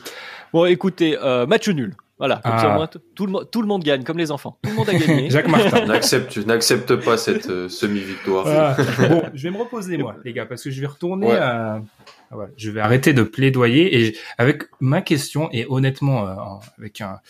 Bon, 0.53 0.65
écoutez, 0.65 1.17
euh, 1.23 1.47
match 1.47 1.69
nul. 1.69 1.95
Voilà, 2.19 2.37
comme 2.45 2.53
ça, 2.59 2.65
Ah. 2.71 2.75
au 2.75 2.77
moins, 2.77 2.87
t- 2.87 2.99
tout 3.15 3.25
le, 3.25 3.45
tout 3.47 3.63
le 3.63 3.67
monde 3.67 3.83
gagne, 3.83 4.03
comme 4.05 4.19
les 4.19 4.31
enfants. 4.31 4.59
Tout 4.63 4.69
le 4.69 4.77
monde 4.77 4.89
a 4.91 4.95
gagné. 4.95 5.31
Jacques 5.31 5.49
Martin. 5.49 5.87
N'accepte, 5.87 6.37
n'accepte 6.37 6.97
pas 6.97 7.17
cette 7.17 7.49
euh, 7.49 7.69
semi-victoire. 7.71 8.45
Voilà. 8.45 8.77
Bon, 9.09 9.23
je 9.33 9.43
vais 9.43 9.51
me 9.51 9.57
reposer 9.57 9.97
moi, 9.97 10.17
les 10.23 10.35
gars, 10.35 10.45
parce 10.45 10.63
que 10.63 10.71
je 10.71 10.81
vais 10.83 10.87
retourner 10.87 11.29
Ouais. 11.29 11.37
à. 11.39 11.77
ah, 11.77 12.35
voilà. 12.35 12.51
Je 12.59 12.71
vais 12.71 12.81
arrêter 12.81 13.15
de 13.15 13.23
plaidoyer 13.23 14.03
et 14.07 14.17
avec 14.37 14.65
ma 14.81 15.01
question 15.01 15.49
et 15.53 15.65
honnêtement, 15.71 16.27
euh, 16.29 16.35
avec 16.79 17.01
un 17.01 17.21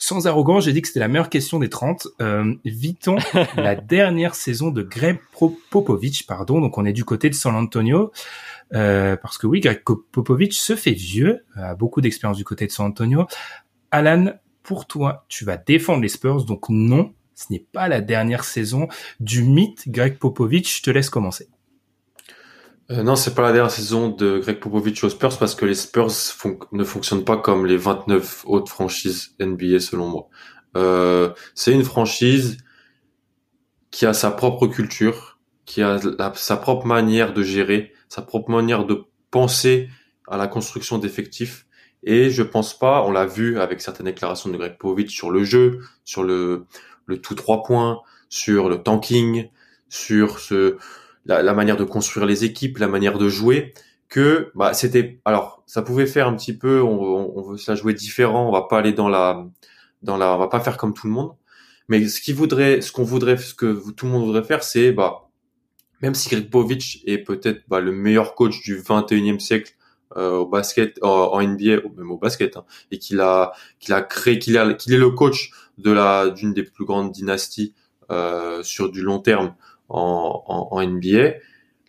sans 0.00 0.26
arrogance, 0.26 0.64
j'ai 0.64 0.72
dit 0.72 0.80
que 0.80 0.88
c'était 0.88 0.98
la 0.98 1.08
meilleure 1.08 1.28
question 1.28 1.58
des 1.58 1.68
30. 1.68 2.08
Euh, 2.22 2.54
Vit-on 2.64 3.16
la 3.56 3.76
dernière 3.76 4.34
saison 4.34 4.70
de 4.70 4.82
Greg 4.82 5.20
Popovich, 5.70 6.26
pardon, 6.26 6.60
donc 6.60 6.78
on 6.78 6.86
est 6.86 6.94
du 6.94 7.04
côté 7.04 7.28
de 7.28 7.34
San 7.34 7.54
Antonio, 7.54 8.10
euh, 8.74 9.16
parce 9.16 9.36
que 9.36 9.46
oui, 9.46 9.60
Greg 9.60 9.82
Popovich 9.84 10.58
se 10.58 10.74
fait 10.74 10.92
vieux, 10.92 11.44
a 11.54 11.74
beaucoup 11.74 12.00
d'expérience 12.00 12.38
du 12.38 12.44
côté 12.44 12.66
de 12.66 12.72
San 12.72 12.86
Antonio. 12.86 13.26
Alan, 13.90 14.32
pour 14.62 14.86
toi, 14.86 15.26
tu 15.28 15.44
vas 15.44 15.58
défendre 15.58 16.00
les 16.00 16.08
Spurs, 16.08 16.44
donc 16.44 16.70
non, 16.70 17.12
ce 17.34 17.52
n'est 17.52 17.66
pas 17.72 17.86
la 17.86 18.00
dernière 18.00 18.44
saison 18.44 18.88
du 19.20 19.42
mythe 19.42 19.86
Greg 19.86 20.16
Popovich. 20.16 20.78
Je 20.78 20.82
te 20.82 20.90
laisse 20.90 21.10
commencer. 21.10 21.48
Euh, 22.90 23.04
non, 23.04 23.14
c'est 23.14 23.34
pas 23.34 23.42
la 23.42 23.52
dernière 23.52 23.70
saison 23.70 24.08
de 24.08 24.38
Greg 24.38 24.58
Popovich 24.58 25.04
aux 25.04 25.08
Spurs 25.08 25.38
parce 25.38 25.54
que 25.54 25.64
les 25.64 25.74
Spurs 25.74 26.10
ne 26.72 26.82
fonctionnent 26.82 27.24
pas 27.24 27.36
comme 27.36 27.66
les 27.66 27.76
29 27.76 28.44
autres 28.46 28.70
franchises 28.70 29.36
NBA 29.38 29.78
selon 29.78 30.08
moi. 30.08 30.28
Euh, 30.76 31.30
c'est 31.54 31.72
une 31.72 31.84
franchise 31.84 32.56
qui 33.92 34.06
a 34.06 34.12
sa 34.12 34.32
propre 34.32 34.66
culture, 34.66 35.38
qui 35.66 35.82
a 35.82 36.00
sa 36.34 36.56
propre 36.56 36.86
manière 36.86 37.32
de 37.32 37.42
gérer, 37.42 37.92
sa 38.08 38.22
propre 38.22 38.50
manière 38.50 38.84
de 38.84 39.04
penser 39.30 39.88
à 40.26 40.36
la 40.36 40.48
construction 40.48 40.98
d'effectifs. 40.98 41.66
Et 42.02 42.30
je 42.30 42.42
pense 42.42 42.76
pas, 42.76 43.04
on 43.04 43.12
l'a 43.12 43.26
vu 43.26 43.60
avec 43.60 43.80
certaines 43.80 44.06
déclarations 44.06 44.50
de 44.50 44.56
Greg 44.56 44.78
Popovich 44.78 45.10
sur 45.10 45.30
le 45.30 45.44
jeu, 45.44 45.78
sur 46.04 46.24
le 46.24 46.66
tout 47.22 47.34
trois 47.36 47.62
points, 47.62 48.00
sur 48.28 48.68
le 48.68 48.82
tanking, 48.82 49.48
sur 49.88 50.38
ce, 50.40 50.76
la, 51.26 51.42
la 51.42 51.54
manière 51.54 51.76
de 51.76 51.84
construire 51.84 52.26
les 52.26 52.44
équipes, 52.44 52.78
la 52.78 52.88
manière 52.88 53.18
de 53.18 53.28
jouer, 53.28 53.72
que 54.08 54.50
bah 54.54 54.74
c'était 54.74 55.20
alors 55.24 55.62
ça 55.66 55.82
pouvait 55.82 56.06
faire 56.06 56.26
un 56.28 56.36
petit 56.36 56.56
peu, 56.56 56.82
on, 56.82 57.00
on, 57.00 57.32
on 57.36 57.42
veut 57.42 57.56
ça 57.58 57.74
jouer 57.74 57.94
différent, 57.94 58.48
on 58.48 58.52
va 58.52 58.62
pas 58.62 58.78
aller 58.78 58.92
dans 58.92 59.08
la 59.08 59.46
dans 60.02 60.16
la, 60.16 60.34
on 60.34 60.38
va 60.38 60.48
pas 60.48 60.60
faire 60.60 60.76
comme 60.76 60.94
tout 60.94 61.06
le 61.06 61.12
monde, 61.12 61.32
mais 61.88 62.06
ce 62.08 62.20
qu'il 62.20 62.34
voudrait, 62.34 62.80
ce 62.80 62.92
qu'on 62.92 63.04
voudrait, 63.04 63.36
ce 63.36 63.54
que 63.54 63.90
tout 63.92 64.06
le 64.06 64.12
monde 64.12 64.24
voudrait 64.24 64.44
faire, 64.44 64.62
c'est 64.64 64.92
bah 64.92 65.30
même 66.02 66.14
si 66.14 66.28
Greg 66.30 66.50
Popovich 66.50 67.02
est 67.06 67.18
peut-être 67.18 67.62
bah, 67.68 67.80
le 67.80 67.92
meilleur 67.92 68.34
coach 68.34 68.62
du 68.62 68.78
21e 68.80 69.38
siècle 69.38 69.74
euh, 70.16 70.38
au 70.38 70.46
basket, 70.46 70.98
en, 71.02 71.40
NBA, 71.42 71.82
même 71.96 72.10
au 72.10 72.18
basket, 72.18 72.56
hein, 72.56 72.64
et 72.90 72.98
qu'il 72.98 73.20
a 73.20 73.52
qu'il 73.78 73.94
a 73.94 74.02
créé, 74.02 74.38
qu'il 74.38 74.58
a 74.58 74.74
qu'il 74.74 74.92
est 74.94 74.98
le 74.98 75.10
coach 75.10 75.52
de 75.78 75.90
la 75.90 76.30
d'une 76.30 76.52
des 76.52 76.64
plus 76.64 76.84
grandes 76.84 77.12
dynasties 77.12 77.74
euh, 78.10 78.62
sur 78.62 78.90
du 78.90 79.02
long 79.02 79.20
terme 79.20 79.54
en, 79.90 80.42
en, 80.46 80.68
en 80.70 80.86
NBA, 80.86 81.34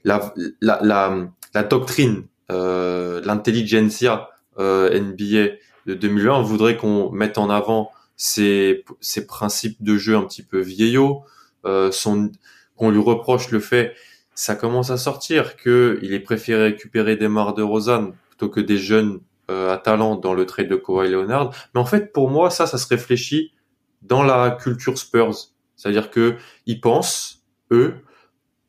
la, 0.04 0.34
la, 0.62 0.80
la, 0.82 1.28
la 1.54 1.64
doctrine, 1.64 2.24
euh, 2.52 3.22
l'intelligentsia 3.24 4.30
euh, 4.60 5.00
NBA 5.00 5.56
de 5.86 5.94
2020 5.94 6.42
voudrait 6.42 6.78
qu'on 6.78 7.12
mette 7.12 7.38
en 7.38 7.50
avant 7.50 7.92
ces, 8.16 8.84
ces 9.00 9.26
principes 9.26 9.82
de 9.82 9.98
jeu 9.98 10.16
un 10.16 10.24
petit 10.24 10.44
peu 10.44 10.60
vieillots, 10.60 11.24
euh, 11.66 11.92
qu'on 12.76 12.92
lui 12.92 13.00
reproche 13.02 13.52
le 13.52 13.60
fait, 13.60 13.96
ça 14.36 14.56
commence 14.56 14.90
à 14.90 14.98
sortir, 14.98 15.56
que 15.56 16.00
il 16.02 16.14
est 16.14 16.20
préféré 16.20 16.64
récupérer 16.64 17.16
des 17.16 17.28
Mar 17.28 17.54
de 17.54 17.64
Rosanne 17.64 18.14
plutôt 18.30 18.50
que 18.50 18.60
des 18.60 18.78
jeunes 18.78 19.20
euh, 19.50 19.74
à 19.74 19.78
talent 19.78 20.16
dans 20.16 20.34
le 20.34 20.46
trade 20.46 20.68
de 20.68 20.76
Kawhi 20.76 21.10
Leonard. 21.10 21.52
Mais 21.74 21.82
en 21.82 21.86
fait, 21.86 22.14
pour 22.14 22.30
moi, 22.30 22.50
ça, 22.50 22.68
ça 22.68 22.78
se 22.78 22.88
réfléchit 22.88 23.52
dans 24.02 24.24
la 24.24 24.52
culture 24.52 24.98
Spurs. 24.98 25.36
C'est-à-dire 25.76 26.10
que 26.10 26.38
ils 26.66 26.80
pensent, 26.80 27.41
eux, 27.72 27.96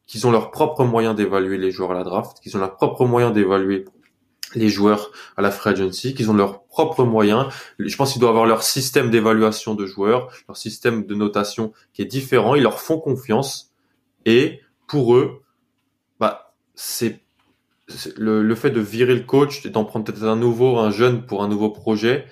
qu'ils 0.07 0.27
ont 0.27 0.31
leurs 0.31 0.51
propres 0.51 0.85
moyens 0.85 1.15
d'évaluer 1.15 1.59
les 1.59 1.71
joueurs 1.71 1.93
à 1.93 1.95
la 1.95 2.05
draft, 2.05 2.39
qu'ils 2.41 2.57
ont 2.57 2.61
leurs 2.61 2.77
propres 2.77 3.05
moyens 3.07 3.33
d'évaluer 3.33 3.85
les 4.55 4.69
joueurs 4.69 5.11
à 5.37 5.43
la 5.43 5.51
free 5.51 5.71
agency, 5.71 6.15
qu'ils 6.15 6.31
ont 6.31 6.35
leurs 6.35 6.65
propres 6.65 7.05
moyens. 7.05 7.47
Je 7.79 7.97
pense 7.97 8.13
qu'ils 8.13 8.21
doivent 8.21 8.33
avoir 8.33 8.47
leur 8.47 8.63
système 8.63 9.11
d'évaluation 9.11 9.75
de 9.75 9.87
joueurs, 9.87 10.29
leur 10.49 10.57
système 10.57 11.07
de 11.07 11.15
notation 11.15 11.73
qui 11.93 12.03
est 12.03 12.07
différent. 12.07 12.55
Ils 12.55 12.63
leur 12.63 12.81
font 12.81 12.99
confiance 12.99 13.73
et 14.27 14.61
pour 14.87 15.17
eux, 15.17 15.43
bah 16.21 16.55
c'est 16.75 17.21
le 18.17 18.55
fait 18.55 18.71
de 18.71 18.81
virer 18.81 19.15
le 19.15 19.25
coach 19.25 19.65
et 19.67 19.71
d'en 19.71 19.85
prendre 19.85 20.05
peut-être 20.05 20.25
un 20.25 20.37
nouveau, 20.37 20.79
un 20.79 20.91
jeune 20.91 21.27
pour 21.27 21.43
un 21.43 21.49
nouveau 21.49 21.71
projet, 21.71 22.27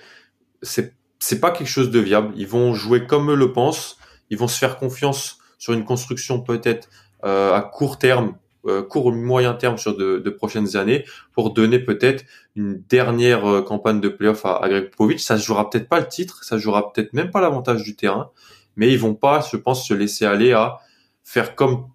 c'est 0.61 0.95
c'est 1.19 1.39
pas 1.39 1.51
quelque 1.51 1.67
chose 1.67 1.91
de 1.91 1.99
viable. 1.99 2.33
Ils 2.35 2.47
vont 2.47 2.73
jouer 2.73 3.05
comme 3.05 3.29
eux 3.29 3.35
le 3.35 3.53
pensent. 3.53 3.97
Ils 4.31 4.39
vont 4.39 4.47
se 4.47 4.57
faire 4.57 4.77
confiance 4.77 5.37
sur 5.61 5.73
une 5.73 5.85
construction 5.85 6.41
peut-être 6.41 6.89
euh, 7.23 7.53
à 7.53 7.61
court 7.61 7.99
terme, 7.99 8.33
euh, 8.65 8.81
court 8.81 9.05
ou 9.05 9.11
moyen 9.11 9.53
terme 9.53 9.77
sur 9.77 9.95
de, 9.95 10.29
prochaines 10.31 10.75
années, 10.75 11.05
pour 11.33 11.53
donner 11.53 11.77
peut-être 11.77 12.25
une 12.55 12.81
dernière 12.89 13.45
euh, 13.45 13.61
campagne 13.61 14.01
de 14.01 14.09
playoff 14.09 14.43
à, 14.43 14.59
Greg 14.63 14.89
Popovich. 14.89 15.21
Ça 15.21 15.37
se 15.37 15.45
jouera 15.45 15.69
peut-être 15.69 15.87
pas 15.87 15.99
le 15.99 16.07
titre, 16.07 16.43
ça 16.43 16.57
jouera 16.57 16.91
peut-être 16.91 17.13
même 17.13 17.29
pas 17.29 17.41
l'avantage 17.41 17.83
du 17.83 17.95
terrain, 17.95 18.31
mais 18.75 18.91
ils 18.91 18.97
vont 18.97 19.13
pas, 19.13 19.45
je 19.51 19.55
pense, 19.55 19.87
se 19.87 19.93
laisser 19.93 20.25
aller 20.25 20.51
à 20.51 20.79
faire 21.23 21.53
comme 21.53 21.85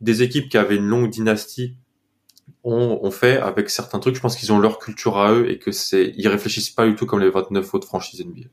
des 0.00 0.22
équipes 0.22 0.48
qui 0.48 0.56
avaient 0.56 0.76
une 0.76 0.86
longue 0.86 1.10
dynastie 1.10 1.74
ont, 2.62 3.00
ont 3.02 3.10
fait 3.10 3.38
avec 3.38 3.70
certains 3.70 3.98
trucs. 3.98 4.14
Je 4.14 4.20
pense 4.20 4.36
qu'ils 4.36 4.52
ont 4.52 4.60
leur 4.60 4.78
culture 4.78 5.18
à 5.18 5.32
eux 5.32 5.50
et 5.50 5.58
que 5.58 5.72
c'est, 5.72 6.14
ils 6.16 6.28
réfléchissent 6.28 6.70
pas 6.70 6.86
du 6.86 6.94
tout 6.94 7.06
comme 7.06 7.20
les 7.20 7.30
29 7.30 7.74
autres 7.74 7.88
franchises 7.88 8.24
NBA. 8.24 8.48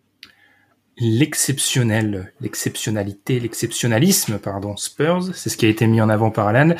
L'exceptionnel, 0.97 2.33
l'exceptionnalité, 2.39 3.39
l'exceptionnalisme, 3.39 4.37
pardon, 4.37 4.77
Spurs, 4.77 5.33
c'est 5.33 5.49
ce 5.49 5.57
qui 5.57 5.65
a 5.65 5.69
été 5.69 5.87
mis 5.87 6.01
en 6.01 6.09
avant 6.09 6.29
par 6.29 6.47
Alan. 6.47 6.75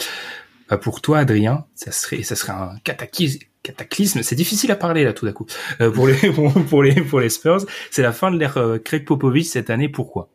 Bah, 0.70 0.78
pour 0.78 1.02
toi, 1.02 1.20
Adrien, 1.20 1.66
ça 1.76 1.92
serait, 1.92 2.24
ça 2.24 2.36
serait 2.36 2.54
un 2.54 2.76
cataclysme. 2.84 4.22
C'est 4.22 4.36
difficile 4.36 4.72
à 4.72 4.76
parler 4.76 5.04
là 5.04 5.14
tout 5.14 5.26
d'un 5.26 5.32
coup. 5.32 5.48
Euh, 5.82 5.90
pour 5.92 6.08
les 6.08 6.16
pour, 6.32 6.54
pour 6.54 6.84
les 6.84 6.94
pour 7.02 7.20
les 7.20 7.30
Spurs, 7.30 7.66
c'est 7.92 8.02
la 8.02 8.12
fin 8.12 8.32
de 8.32 8.38
l'ère 8.38 8.58
euh, 8.58 8.78
Craig 8.78 9.06
Popovich 9.06 9.48
cette 9.48 9.70
année. 9.70 9.90
Pourquoi? 9.90 10.30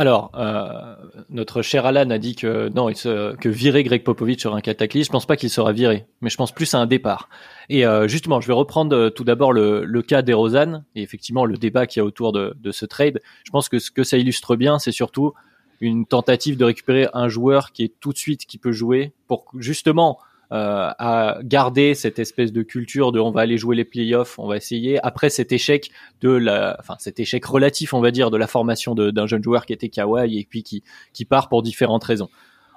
Alors, 0.00 0.30
euh, 0.36 0.94
notre 1.28 1.60
cher 1.60 1.84
Alan 1.84 2.08
a 2.10 2.18
dit 2.18 2.36
que 2.36 2.68
non, 2.68 2.88
il 2.88 2.94
se- 2.94 3.34
que 3.34 3.48
virer 3.48 3.82
Greg 3.82 4.04
Popovich 4.04 4.40
sera 4.40 4.56
un 4.56 4.60
cataclysme. 4.60 5.06
Je 5.08 5.10
pense 5.10 5.26
pas 5.26 5.36
qu'il 5.36 5.50
sera 5.50 5.72
viré, 5.72 6.06
mais 6.20 6.30
je 6.30 6.36
pense 6.36 6.52
plus 6.52 6.72
à 6.74 6.78
un 6.78 6.86
départ. 6.86 7.28
Et 7.68 7.84
euh, 7.84 8.06
justement, 8.06 8.40
je 8.40 8.46
vais 8.46 8.52
reprendre 8.52 8.94
euh, 8.94 9.10
tout 9.10 9.24
d'abord 9.24 9.52
le, 9.52 9.84
le 9.84 10.02
cas 10.02 10.22
d'Erozan 10.22 10.84
et 10.94 11.02
effectivement 11.02 11.44
le 11.44 11.56
débat 11.56 11.88
qu'il 11.88 11.98
y 11.98 12.02
a 12.02 12.04
autour 12.04 12.30
de, 12.30 12.54
de 12.60 12.70
ce 12.70 12.86
trade. 12.86 13.20
Je 13.42 13.50
pense 13.50 13.68
que 13.68 13.80
ce 13.80 13.90
que 13.90 14.04
ça 14.04 14.16
illustre 14.18 14.54
bien, 14.54 14.78
c'est 14.78 14.92
surtout 14.92 15.32
une 15.80 16.06
tentative 16.06 16.56
de 16.56 16.64
récupérer 16.64 17.08
un 17.12 17.28
joueur 17.28 17.72
qui 17.72 17.82
est 17.82 17.92
tout 17.98 18.12
de 18.12 18.18
suite 18.18 18.46
qui 18.46 18.58
peut 18.58 18.72
jouer 18.72 19.12
pour 19.26 19.46
justement 19.58 20.18
euh, 20.52 20.90
à 20.98 21.38
garder 21.42 21.94
cette 21.94 22.18
espèce 22.18 22.52
de 22.52 22.62
culture 22.62 23.12
de 23.12 23.20
on 23.20 23.30
va 23.30 23.42
aller 23.42 23.58
jouer 23.58 23.76
les 23.76 23.84
playoffs, 23.84 24.38
on 24.38 24.46
va 24.46 24.56
essayer 24.56 24.98
après 25.04 25.28
cet 25.28 25.52
échec 25.52 25.90
de 26.20 26.30
la, 26.30 26.76
enfin 26.80 26.94
cet 26.98 27.20
échec 27.20 27.44
relatif 27.44 27.92
on 27.92 28.00
va 28.00 28.10
dire 28.10 28.30
de 28.30 28.36
la 28.38 28.46
formation 28.46 28.94
d'un 28.94 29.26
jeune 29.26 29.42
joueur 29.42 29.66
qui 29.66 29.74
était 29.74 29.90
Kawhi 29.90 30.38
et 30.38 30.46
puis 30.48 30.62
qui 30.62 30.82
qui 31.12 31.24
part 31.24 31.48
pour 31.48 31.62
différentes 31.62 32.04
raisons. 32.04 32.30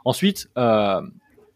Ensuite, 0.06 0.50
euh, 0.58 1.02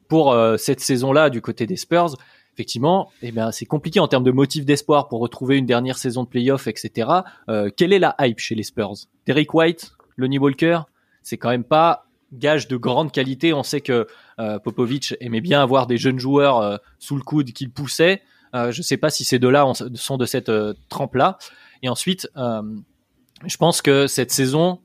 pour 0.08 0.32
euh, 0.32 0.58
cette 0.58 0.80
saison-là 0.80 1.30
du 1.30 1.42
côté 1.42 1.66
des 1.66 1.78
Spurs, 1.78 2.16
effectivement, 2.54 3.12
eh 3.22 3.32
bien 3.32 3.52
c'est 3.52 3.66
compliqué 3.66 4.00
en 4.00 4.08
termes 4.08 4.24
de 4.24 4.32
motifs 4.32 4.66
d'espoir 4.66 5.08
pour 5.08 5.20
retrouver 5.20 5.58
une 5.58 5.66
dernière 5.66 5.98
saison 5.98 6.24
de 6.24 6.30
playoffs, 6.30 6.68
etc. 6.68 7.10
Euh, 7.50 7.70
quelle 7.76 7.92
est 7.92 8.00
la 8.00 8.16
hype 8.20 8.40
chez 8.40 8.56
les 8.56 8.64
Spurs? 8.64 8.94
Derek 9.26 9.54
White, 9.54 9.92
Lonnie 10.18 10.40
Walker, 10.40 10.80
c'est 11.22 11.38
quand 11.38 11.50
même 11.50 11.64
pas 11.64 12.06
gage 12.40 12.68
de 12.68 12.78
grande 12.78 13.12
qualité. 13.12 13.54
On 13.54 13.64
sait 13.64 13.82
que 13.82 14.08
euh, 14.40 14.60
Popovic 14.60 15.16
aimait 15.20 15.42
bien 15.42 15.62
avoir 15.62 15.88
des 15.88 15.98
jeunes 15.98 16.20
joueurs 16.20 16.58
euh, 16.60 16.78
sous 17.00 17.16
le 17.16 17.22
coude 17.22 17.52
qu'il 17.52 17.72
poussait. 17.72 18.22
Euh, 18.54 18.72
je 18.72 18.82
sais 18.82 18.98
pas 18.98 19.10
si 19.10 19.24
ces 19.24 19.40
deux-là 19.40 19.66
ont- 19.66 19.74
sont 19.74 20.18
de 20.18 20.26
cette 20.26 20.50
euh, 20.50 20.74
trempe-là. 20.90 21.38
Et 21.84 21.90
ensuite, 21.90 22.30
je 22.36 23.58
pense 23.58 23.82
que 23.82 24.08
cette 24.08 24.32
saison, 24.32 24.80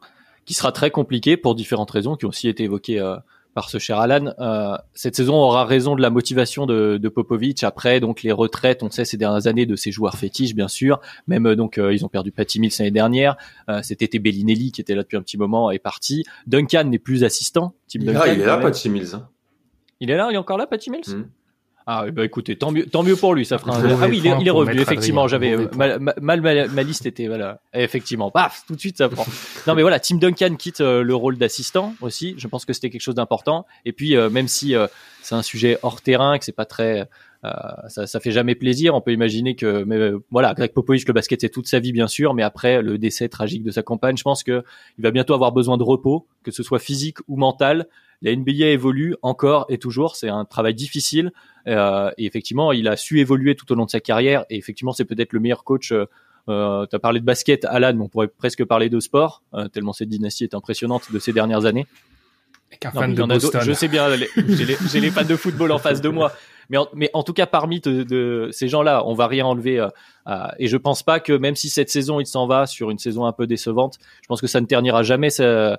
qui 0.44 0.54
sera 0.54 0.72
très 0.72 0.90
compliquée 0.90 1.36
pour 1.36 1.54
différentes 1.54 1.90
raisons, 1.90 2.16
qui 2.16 2.26
ont 2.26 2.30
aussi 2.30 2.48
été 2.48 2.64
évoquées 2.64 3.00
par 3.60 3.68
ce 3.68 3.76
cher 3.76 3.98
Alan, 3.98 4.32
euh, 4.38 4.74
cette 4.94 5.14
saison 5.16 5.34
aura 5.34 5.66
raison 5.66 5.94
de 5.94 6.00
la 6.00 6.08
motivation 6.08 6.64
de, 6.64 6.96
de 6.96 7.08
Popovic. 7.10 7.62
Après, 7.62 8.00
donc 8.00 8.22
les 8.22 8.32
retraites, 8.32 8.82
on 8.82 8.90
sait 8.90 9.04
ces 9.04 9.18
dernières 9.18 9.46
années 9.48 9.66
de 9.66 9.76
ses 9.76 9.92
joueurs 9.92 10.14
fétiches, 10.16 10.54
bien 10.54 10.66
sûr. 10.66 10.98
Même 11.26 11.44
euh, 11.46 11.56
donc, 11.56 11.76
euh, 11.76 11.92
ils 11.92 12.02
ont 12.06 12.08
perdu 12.08 12.32
Patty 12.32 12.58
Mills 12.58 12.72
l'année 12.78 12.90
dernière. 12.90 13.36
Euh, 13.68 13.82
Cet 13.82 14.00
été, 14.00 14.18
Bellinelli, 14.18 14.72
qui 14.72 14.80
était 14.80 14.94
là 14.94 15.02
depuis 15.02 15.18
un 15.18 15.22
petit 15.22 15.36
moment, 15.36 15.70
est 15.70 15.78
parti. 15.78 16.24
Duncan 16.46 16.84
n'est 16.84 16.98
plus 16.98 17.22
assistant. 17.22 17.74
Tim 17.86 17.98
Il, 18.00 18.06
Duncan, 18.06 18.20
ah, 18.22 18.28
il 18.32 18.40
est 18.40 18.46
là. 18.46 18.56
Patty 18.56 18.88
Mills. 18.88 19.08
hein. 19.14 19.28
Il 20.00 20.10
est 20.10 20.16
là, 20.16 20.28
il 20.30 20.34
est 20.34 20.38
encore 20.38 20.56
là, 20.56 20.66
Patty 20.66 20.90
Mills? 20.90 21.14
Mhm. 21.14 21.26
Ah 21.92 22.04
bah 22.12 22.24
écoutez, 22.24 22.54
tant 22.54 22.70
mieux, 22.70 22.86
tant 22.86 23.02
mieux 23.02 23.16
pour 23.16 23.34
lui, 23.34 23.44
ça 23.44 23.58
fera 23.58 23.76
un... 23.76 24.00
Ah 24.00 24.06
oui, 24.08 24.18
il 24.18 24.26
est, 24.28 24.40
il 24.40 24.46
est 24.46 24.52
revenu, 24.52 24.80
effectivement, 24.80 25.26
j'avais 25.26 25.56
mal, 25.76 25.98
mal, 26.20 26.40
ma, 26.70 26.82
liste 26.84 27.04
était 27.04 27.26
voilà, 27.26 27.58
effectivement, 27.74 28.30
paf, 28.30 28.62
tout 28.68 28.76
de 28.76 28.80
suite 28.80 28.96
ça 28.96 29.08
prend. 29.08 29.26
non 29.66 29.74
mais 29.74 29.82
voilà, 29.82 29.98
Tim 29.98 30.18
Duncan 30.18 30.54
quitte 30.54 30.82
euh, 30.82 31.02
le 31.02 31.16
rôle 31.16 31.36
d'assistant 31.36 31.94
aussi, 32.00 32.36
je 32.38 32.46
pense 32.46 32.64
que 32.64 32.72
c'était 32.72 32.90
quelque 32.90 33.00
chose 33.00 33.16
d'important. 33.16 33.66
Et 33.84 33.92
puis 33.92 34.16
euh, 34.16 34.30
même 34.30 34.46
si 34.46 34.76
euh, 34.76 34.86
c'est 35.20 35.34
un 35.34 35.42
sujet 35.42 35.78
hors 35.82 36.00
terrain, 36.00 36.38
que 36.38 36.44
c'est 36.44 36.52
pas 36.52 36.64
très, 36.64 37.08
ça, 37.42 38.06
ça 38.06 38.20
fait 38.20 38.30
jamais 38.30 38.54
plaisir, 38.54 38.94
on 38.94 39.00
peut 39.00 39.12
imaginer 39.12 39.56
que, 39.56 39.82
mais 39.82 40.12
voilà, 40.30 40.54
Greg 40.54 40.72
Popovich, 40.72 41.08
le 41.08 41.12
basket 41.12 41.40
c'est 41.40 41.48
toute 41.48 41.66
sa 41.66 41.80
vie 41.80 41.90
bien 41.90 42.06
sûr, 42.06 42.34
mais 42.34 42.44
après 42.44 42.82
le 42.82 42.98
décès 42.98 43.28
tragique 43.28 43.64
de 43.64 43.72
sa 43.72 43.82
compagne, 43.82 44.16
je 44.16 44.22
pense 44.22 44.44
que 44.44 44.62
il 44.96 45.02
va 45.02 45.10
bientôt 45.10 45.34
avoir 45.34 45.50
besoin 45.50 45.76
de 45.76 45.82
repos, 45.82 46.28
que 46.44 46.52
ce 46.52 46.62
soit 46.62 46.78
physique 46.78 47.16
ou 47.26 47.36
mental. 47.36 47.88
La 48.22 48.36
NBA 48.36 48.66
évolue 48.66 49.16
encore 49.22 49.66
et 49.68 49.78
toujours, 49.78 50.14
c'est 50.16 50.28
un 50.28 50.44
travail 50.44 50.74
difficile. 50.74 51.32
Euh, 51.66 52.10
et 52.18 52.26
effectivement, 52.26 52.72
il 52.72 52.88
a 52.88 52.96
su 52.96 53.20
évoluer 53.20 53.54
tout 53.54 53.70
au 53.72 53.74
long 53.74 53.86
de 53.86 53.90
sa 53.90 54.00
carrière. 54.00 54.44
Et 54.50 54.56
effectivement, 54.56 54.92
c'est 54.92 55.04
peut-être 55.04 55.32
le 55.32 55.40
meilleur 55.40 55.64
coach. 55.64 55.92
Euh, 55.92 56.04
euh 56.48 56.86
tu 56.88 56.96
as 56.96 56.98
parlé 56.98 57.20
de 57.20 57.24
basket, 57.24 57.64
Alan, 57.64 57.94
mais 57.94 58.02
on 58.02 58.08
pourrait 58.08 58.28
presque 58.28 58.64
parler 58.64 58.88
de 58.88 59.00
sport, 59.00 59.42
euh, 59.54 59.68
tellement 59.68 59.92
cette 59.92 60.08
dynastie 60.08 60.44
est 60.44 60.54
impressionnante 60.54 61.12
de 61.12 61.18
ces 61.18 61.32
dernières 61.32 61.64
années. 61.64 61.86
je 63.64 63.72
sais 63.72 63.88
bien, 63.88 64.08
j'ai 64.16 65.00
les, 65.00 65.10
fans 65.10 65.24
de 65.24 65.36
football 65.36 65.72
en 65.72 65.78
face 65.78 66.00
de 66.00 66.08
moi. 66.08 66.32
Mais 66.70 66.78
en, 66.78 66.88
mais 66.94 67.10
en 67.12 67.22
tout 67.22 67.34
cas, 67.34 67.46
parmi 67.46 67.80
de, 67.80 68.48
ces 68.52 68.68
gens-là, 68.68 69.02
on 69.06 69.12
va 69.12 69.26
rien 69.26 69.44
enlever. 69.44 69.86
et 70.58 70.66
je 70.66 70.76
pense 70.76 71.02
pas 71.02 71.20
que 71.20 71.32
même 71.32 71.56
si 71.56 71.68
cette 71.68 71.90
saison 71.90 72.20
il 72.20 72.26
s'en 72.26 72.46
va 72.46 72.66
sur 72.66 72.90
une 72.90 72.98
saison 72.98 73.26
un 73.26 73.32
peu 73.32 73.46
décevante, 73.46 73.98
je 74.22 74.28
pense 74.28 74.40
que 74.40 74.46
ça 74.46 74.60
ne 74.60 74.66
ternira 74.66 75.02
jamais 75.02 75.30
sa, 75.30 75.78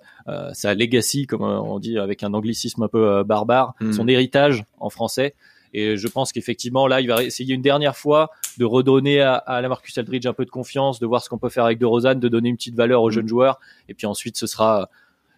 sa 0.53 0.73
legacy, 0.75 1.25
comme 1.25 1.41
on 1.41 1.79
dit 1.79 1.97
avec 1.97 2.23
un 2.23 2.33
anglicisme 2.33 2.83
un 2.83 2.87
peu 2.87 3.23
barbare, 3.23 3.73
hmm. 3.79 3.93
son 3.93 4.07
héritage 4.07 4.65
en 4.79 4.89
français. 4.89 5.33
Et 5.73 5.97
je 5.97 6.07
pense 6.07 6.31
qu'effectivement, 6.31 6.87
là, 6.87 7.01
il 7.01 7.07
va 7.07 7.23
essayer 7.23 7.55
une 7.55 7.61
dernière 7.61 7.95
fois 7.95 8.31
de 8.57 8.65
redonner 8.65 9.21
à, 9.21 9.35
à 9.35 9.61
la 9.61 9.69
Marcus 9.69 9.97
Aldridge 9.97 10.25
un 10.25 10.33
peu 10.33 10.45
de 10.45 10.49
confiance, 10.49 10.99
de 10.99 11.05
voir 11.05 11.23
ce 11.23 11.29
qu'on 11.29 11.37
peut 11.37 11.49
faire 11.49 11.65
avec 11.65 11.79
De 11.79 11.85
Rosanne, 11.85 12.19
de 12.19 12.27
donner 12.27 12.49
une 12.49 12.57
petite 12.57 12.75
valeur 12.75 13.01
aux 13.01 13.09
mm. 13.09 13.13
jeunes 13.13 13.27
joueurs. 13.27 13.59
Et 13.87 13.93
puis 13.93 14.07
ensuite, 14.07 14.37
ce 14.37 14.47
sera, 14.47 14.89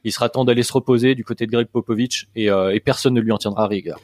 il 0.03 0.11
sera 0.11 0.29
temps 0.29 0.45
d'aller 0.45 0.63
se 0.63 0.73
reposer 0.73 1.15
du 1.15 1.23
côté 1.23 1.45
de 1.45 1.51
Greg 1.51 1.67
Popovich 1.67 2.27
et, 2.35 2.49
euh, 2.49 2.73
et 2.73 2.79
personne 2.79 3.13
ne 3.13 3.21
lui 3.21 3.31
en 3.31 3.37
tiendra 3.37 3.67
rigueur. 3.67 3.99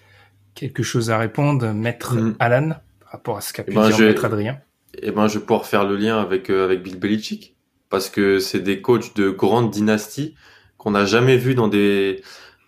Quelque 0.55 0.83
chose 0.83 1.09
à 1.09 1.17
répondre, 1.17 1.71
maître 1.73 2.15
mm. 2.15 2.35
Alan, 2.39 2.69
par 2.99 3.11
rapport 3.11 3.37
à 3.37 3.41
ce 3.41 3.53
qu'a 3.53 3.63
pu 3.63 3.71
eh 3.71 3.75
ben, 3.75 3.89
dire 3.89 3.99
maître 3.99 4.25
Adrien. 4.25 4.59
Eh 5.01 5.11
ben, 5.11 5.27
je 5.27 5.39
vais 5.39 5.45
pouvoir 5.45 5.65
faire 5.65 5.85
le 5.85 5.95
lien 5.95 6.19
avec, 6.19 6.49
euh, 6.49 6.65
avec 6.65 6.83
Bill 6.83 6.99
Belichick. 6.99 7.55
Parce 7.89 8.09
que 8.09 8.37
c'est 8.37 8.59
des 8.59 8.81
coachs 8.81 9.15
de 9.15 9.29
grande 9.31 9.71
dynastie 9.71 10.35
qu'on 10.77 10.91
n'a 10.91 11.05
jamais 11.05 11.37
vu 11.37 11.55
dans 11.55 11.67
des, 11.67 12.21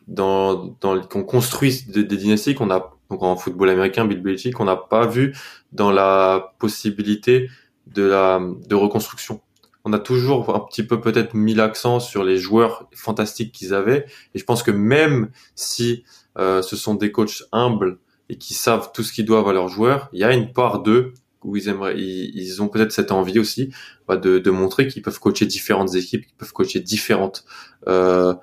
dans, 0.08 0.76
dans, 0.82 1.00
qu'on 1.02 1.24
construit 1.24 1.86
des, 1.88 2.04
des 2.04 2.18
dynasties 2.18 2.56
qu'on 2.56 2.72
a 2.72 2.98
donc 3.12 3.24
en 3.24 3.36
football 3.36 3.70
américain, 3.70 4.06
Bill 4.06 4.22
Belichick, 4.22 4.60
on 4.62 4.66
n'a 4.66 4.78
pas 4.78 5.06
vu 5.06 5.36
dans 5.74 5.92
la 5.92 6.54
possibilité 6.60 7.50
de 7.88 8.04
la 8.04 8.40
de 8.68 8.74
reconstruction. 8.74 9.42
On 9.84 9.92
a 9.92 10.00
toujours 10.00 10.56
un 10.56 10.60
petit 10.62 10.84
peu 10.84 11.02
peut-être 11.02 11.34
mis 11.34 11.54
l'accent 11.54 12.00
sur 12.00 12.24
les 12.24 12.38
joueurs 12.38 12.88
fantastiques 12.96 13.52
qu'ils 13.52 13.74
avaient, 13.74 14.06
et 14.34 14.40
je 14.40 14.46
pense 14.46 14.64
que 14.64 14.72
même 14.72 15.30
si 15.56 16.06
euh, 16.38 16.62
ce 16.62 16.76
sont 16.76 16.96
des 16.96 17.12
coachs 17.12 17.44
humbles 17.52 18.00
et 18.30 18.38
qui 18.38 18.54
savent 18.54 18.92
tout 18.94 19.04
ce 19.04 19.12
qu'ils 19.12 19.26
doivent 19.26 19.48
à 19.48 19.54
leurs 19.54 19.68
joueurs, 19.68 20.10
il 20.14 20.20
y 20.20 20.24
a 20.24 20.34
une 20.34 20.54
part 20.54 20.82
d'eux 20.82 21.14
où 21.44 21.58
ils 21.58 21.68
aimeraient, 21.68 22.00
ils, 22.00 22.62
ont 22.62 22.68
peut-être 22.68 22.92
cette 22.92 23.12
envie 23.12 23.40
aussi 23.40 23.72
bah, 24.08 24.16
de, 24.16 24.38
de 24.38 24.52
montrer 24.52 24.88
qu'ils 24.88 25.02
peuvent 25.02 25.20
coacher 25.20 25.46
différentes 25.46 25.96
équipes, 25.96 26.26
qu'ils 26.26 26.36
peuvent 26.36 26.54
coacher 26.54 26.80
différentes 26.80 27.46
euh, 27.88 28.34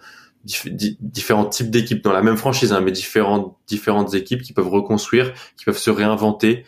différents 0.44 1.46
types 1.46 1.70
d'équipes 1.70 2.02
dans 2.02 2.12
la 2.12 2.22
même 2.22 2.36
franchise, 2.36 2.72
hein, 2.72 2.80
mais 2.80 2.92
différentes 2.92 3.56
différentes 3.66 4.14
équipes 4.14 4.42
qui 4.42 4.52
peuvent 4.52 4.68
reconstruire, 4.68 5.32
qui 5.56 5.64
peuvent 5.64 5.78
se 5.78 5.90
réinventer. 5.90 6.64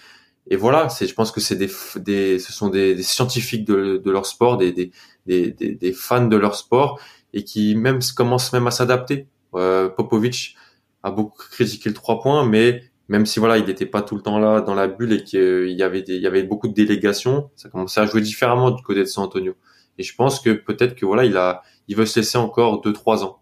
Et 0.50 0.56
voilà, 0.56 0.88
c'est, 0.88 1.06
je 1.06 1.14
pense 1.14 1.30
que 1.30 1.40
c'est 1.40 1.56
des, 1.56 1.70
des, 1.96 2.38
ce 2.38 2.52
sont 2.52 2.68
des, 2.68 2.94
des 2.94 3.02
scientifiques 3.02 3.64
de, 3.64 4.02
leur 4.10 4.26
sport, 4.26 4.56
des, 4.56 4.72
des, 4.72 4.90
des, 5.26 5.52
des, 5.52 5.92
fans 5.92 6.26
de 6.26 6.36
leur 6.36 6.56
sport, 6.56 7.00
et 7.32 7.44
qui 7.44 7.76
même 7.76 8.00
commencent 8.16 8.52
même 8.52 8.66
à 8.66 8.70
s'adapter. 8.72 9.28
Euh, 9.54 9.88
Popovic 9.88 10.56
a 11.02 11.10
beaucoup 11.10 11.42
critiqué 11.50 11.88
le 11.88 11.94
3 11.94 12.20
points, 12.20 12.46
mais 12.46 12.82
même 13.08 13.26
si 13.26 13.40
voilà, 13.40 13.58
il 13.58 13.64
n'était 13.66 13.86
pas 13.86 14.02
tout 14.02 14.14
le 14.14 14.22
temps 14.22 14.38
là 14.38 14.60
dans 14.60 14.74
la 14.74 14.86
bulle 14.86 15.12
et 15.12 15.24
qu'il 15.24 15.70
y 15.70 15.82
avait 15.82 16.02
des, 16.02 16.14
il 16.14 16.22
y 16.22 16.26
avait 16.26 16.44
beaucoup 16.44 16.68
de 16.68 16.74
délégations, 16.74 17.50
ça 17.56 17.68
commençait 17.68 18.00
à 18.00 18.06
jouer 18.06 18.20
différemment 18.20 18.70
du 18.70 18.82
côté 18.82 19.00
de 19.00 19.06
San 19.06 19.24
Antonio. 19.24 19.54
Et 19.98 20.02
je 20.02 20.14
pense 20.14 20.40
que 20.40 20.50
peut-être 20.50 20.94
que 20.94 21.04
voilà, 21.04 21.24
il 21.24 21.36
a, 21.36 21.62
il 21.88 21.96
veut 21.96 22.06
se 22.06 22.20
laisser 22.20 22.38
encore 22.38 22.80
deux 22.80 22.92
trois 22.92 23.24
ans 23.24 23.40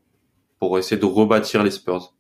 pour 0.59 0.79
essayer 0.79 1.01
de 1.01 1.05
rebâtir 1.05 1.63
les 1.63 1.71
Spurs. 1.71 2.15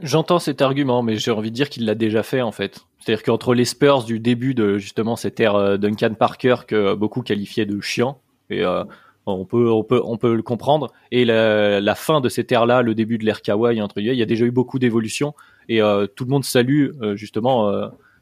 J'entends 0.00 0.38
cet 0.38 0.62
argument, 0.62 1.02
mais 1.02 1.16
j'ai 1.16 1.30
envie 1.30 1.50
de 1.50 1.56
dire 1.56 1.68
qu'il 1.68 1.84
l'a 1.84 1.94
déjà 1.94 2.22
fait 2.22 2.40
en 2.40 2.52
fait. 2.52 2.86
C'est-à-dire 3.00 3.22
qu'entre 3.22 3.52
les 3.52 3.64
Spurs 3.64 4.04
du 4.04 4.20
début 4.20 4.54
de 4.54 4.78
justement 4.78 5.16
cette 5.16 5.40
ère 5.40 5.56
euh, 5.56 5.76
Duncan 5.76 6.14
Parker 6.14 6.56
que 6.66 6.94
beaucoup 6.94 7.22
qualifiaient 7.22 7.66
de 7.66 7.80
chiant, 7.80 8.20
et 8.48 8.64
euh, 8.64 8.84
on 9.34 9.44
peut 9.44 9.70
on 9.70 9.84
peut 9.84 10.00
on 10.04 10.16
peut 10.16 10.34
le 10.34 10.42
comprendre, 10.42 10.92
et 11.10 11.24
la, 11.24 11.94
fin 11.94 12.20
de 12.20 12.28
cette 12.28 12.50
ère-là, 12.52 12.82
le 12.82 12.94
début 12.94 13.18
de 13.18 13.24
l'ère 13.24 13.42
Kawhi 13.42 13.80
entre 13.80 13.98
il 13.98 14.06
y 14.06 14.22
a 14.22 14.26
déjà 14.26 14.44
eu 14.44 14.50
beaucoup 14.50 14.78
d'évolutions 14.78 15.34
et 15.68 15.82
euh, 15.82 16.06
tout 16.06 16.24
le 16.24 16.30
monde 16.30 16.44
salue 16.44 16.90
justement 17.14 17.70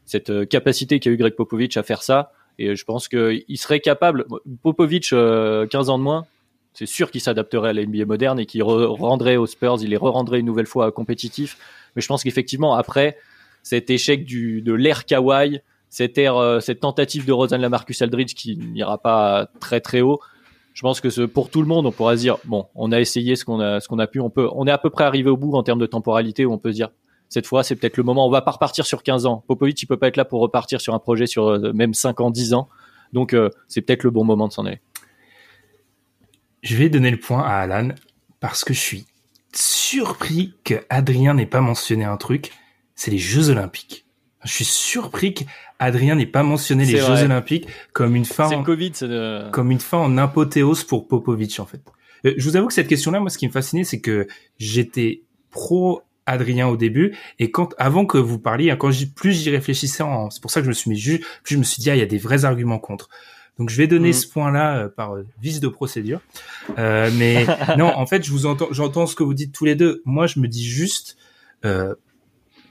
cette 0.05 0.47
capacité 0.49 0.99
qu'a 0.99 1.09
eu 1.09 1.17
Greg 1.17 1.33
Popovich 1.33 1.77
à 1.77 1.83
faire 1.83 2.03
ça. 2.03 2.31
Et 2.59 2.75
je 2.75 2.85
pense 2.85 3.07
qu'il 3.07 3.57
serait 3.57 3.79
capable. 3.79 4.25
Popovich, 4.63 5.09
15 5.11 5.89
ans 5.89 5.99
de 5.99 6.03
moins, 6.03 6.25
c'est 6.73 6.85
sûr 6.85 7.09
qu'il 7.11 7.21
s'adapterait 7.21 7.69
à 7.69 7.73
la 7.73 7.85
NBA 7.85 8.05
moderne 8.05 8.39
et 8.39 8.45
qu'il 8.45 8.61
rendrait 8.63 9.35
aux 9.35 9.47
Spurs, 9.47 9.77
il 9.81 9.89
les 9.89 9.97
rendrait 9.97 10.39
une 10.39 10.45
nouvelle 10.45 10.67
fois 10.67 10.91
compétitifs. 10.91 11.57
Mais 11.95 12.01
je 12.01 12.07
pense 12.07 12.23
qu'effectivement, 12.23 12.75
après 12.75 13.17
cet 13.63 13.89
échec 13.89 14.25
de 14.25 14.73
l'ère 14.73 15.03
euh, 15.11 16.59
cette 16.59 16.79
tentative 16.79 17.25
de 17.25 17.33
Rosanne 17.33 17.61
Lamarcus 17.61 18.01
Aldridge 18.01 18.35
qui 18.35 18.57
n'ira 18.57 18.97
pas 18.97 19.49
très 19.59 19.81
très 19.81 20.01
haut, 20.01 20.19
je 20.77 20.83
pense 20.83 21.01
que 21.01 21.25
pour 21.25 21.49
tout 21.49 21.61
le 21.63 21.67
monde, 21.67 21.87
on 21.87 21.91
pourra 21.91 22.15
se 22.15 22.21
dire 22.21 22.37
bon, 22.45 22.67
on 22.75 22.91
a 22.91 22.99
essayé 22.99 23.35
ce 23.35 23.43
qu'on 23.43 23.59
a, 23.59 24.07
pu, 24.07 24.19
on 24.19 24.67
est 24.67 24.71
à 24.71 24.77
peu 24.77 24.91
près 24.91 25.05
arrivé 25.05 25.27
au 25.27 25.35
bout 25.35 25.55
en 25.55 25.63
termes 25.63 25.79
de 25.79 25.87
temporalité 25.87 26.45
où 26.45 26.53
on 26.53 26.59
peut 26.59 26.69
se 26.69 26.75
dire 26.75 26.89
cette 27.29 27.47
fois, 27.47 27.63
c'est 27.63 27.75
peut-être 27.75 27.97
le 27.97 28.03
moment. 28.03 28.27
On 28.27 28.29
va 28.29 28.43
pas 28.43 28.51
repartir 28.51 28.85
sur 28.85 29.01
15 29.01 29.25
ans. 29.25 29.43
Popovic, 29.47 29.81
il 29.81 29.87
peut 29.87 29.97
pas 29.97 30.07
être 30.07 30.17
là 30.17 30.23
pour 30.23 30.39
repartir 30.39 30.79
sur 30.79 30.93
un 30.93 30.99
projet 30.99 31.25
sur 31.25 31.47
euh, 31.47 31.73
même 31.73 31.95
5 31.95 32.21
ans, 32.21 32.29
10 32.29 32.53
ans. 32.53 32.69
Donc, 33.11 33.33
euh, 33.33 33.49
c'est 33.67 33.81
peut-être 33.81 34.03
le 34.03 34.11
bon 34.11 34.23
moment 34.23 34.47
de 34.47 34.53
s'en 34.53 34.67
aller. 34.67 34.79
Je 36.61 36.75
vais 36.75 36.89
donner 36.89 37.09
le 37.09 37.19
point 37.19 37.41
à 37.41 37.55
Alan 37.55 37.89
parce 38.39 38.63
que 38.63 38.75
je 38.75 38.79
suis 38.79 39.07
surpris 39.55 40.53
que 40.63 40.75
Adrien 40.91 41.33
n'ait 41.33 41.47
pas 41.47 41.59
mentionné 41.59 42.03
un 42.03 42.17
truc, 42.17 42.51
c'est 42.93 43.09
les 43.09 43.17
Jeux 43.17 43.49
Olympiques. 43.49 44.05
Je 44.43 44.51
suis 44.51 44.65
surpris 44.65 45.33
qu'Adrien 45.33 46.15
n'ait 46.15 46.25
pas 46.25 46.43
mentionné 46.43 46.85
les 46.85 46.97
Jeux 46.97 47.23
Olympiques 47.23 47.67
comme 47.93 48.15
une 48.15 48.25
fin, 48.25 48.49
en, 48.49 48.63
COVID, 48.63 48.93
comme 49.51 49.71
une 49.71 49.79
fin 49.79 49.97
en 49.97 50.17
apothéose 50.17 50.83
pour 50.83 51.07
Popovic 51.07 51.59
en 51.59 51.65
fait. 51.65 51.81
Euh, 52.25 52.33
je 52.37 52.49
vous 52.49 52.55
avoue 52.55 52.67
que 52.67 52.73
cette 52.73 52.87
question-là, 52.87 53.19
moi, 53.19 53.29
ce 53.29 53.37
qui 53.37 53.47
me 53.47 53.51
fascinait, 53.51 53.83
c'est 53.83 53.99
que 53.99 54.27
j'étais 54.57 55.21
pro 55.49 56.01
Adrien 56.25 56.67
au 56.67 56.77
début 56.77 57.15
et 57.39 57.51
quand 57.51 57.73
avant 57.77 58.05
que 58.05 58.17
vous 58.17 58.37
parliez, 58.37 58.69
hein, 58.69 58.75
quand 58.75 58.91
plus 59.15 59.33
j'y 59.33 59.49
réfléchissais, 59.49 60.03
c'est 60.29 60.41
pour 60.41 60.51
ça 60.51 60.59
que 60.59 60.65
je 60.65 60.69
me 60.69 60.73
suis 60.73 60.89
mis 60.91 61.01
plus 61.43 61.55
je 61.55 61.57
me 61.57 61.63
suis 61.63 61.81
dit 61.81 61.89
ah 61.89 61.95
il 61.95 61.99
y 61.99 62.03
a 62.03 62.07
des 62.07 62.17
vrais 62.17 62.45
arguments 62.45 62.79
contre. 62.79 63.09
Donc 63.57 63.69
je 63.69 63.77
vais 63.77 63.87
donner 63.87 64.09
mm. 64.09 64.13
ce 64.13 64.27
point-là 64.27 64.77
euh, 64.77 64.89
par 64.89 65.15
euh, 65.15 65.25
vice 65.41 65.59
de 65.59 65.67
procédure. 65.67 66.21
Euh, 66.77 67.09
mais 67.15 67.45
non, 67.77 67.87
en 67.87 68.05
fait, 68.05 68.23
je 68.23 68.31
vous 68.31 68.45
entends, 68.45 68.67
j'entends 68.71 69.07
ce 69.07 69.15
que 69.15 69.23
vous 69.23 69.33
dites 69.33 69.53
tous 69.53 69.65
les 69.65 69.75
deux. 69.75 70.01
Moi, 70.05 70.27
je 70.27 70.39
me 70.39 70.47
dis 70.47 70.65
juste, 70.65 71.17
euh, 71.65 71.95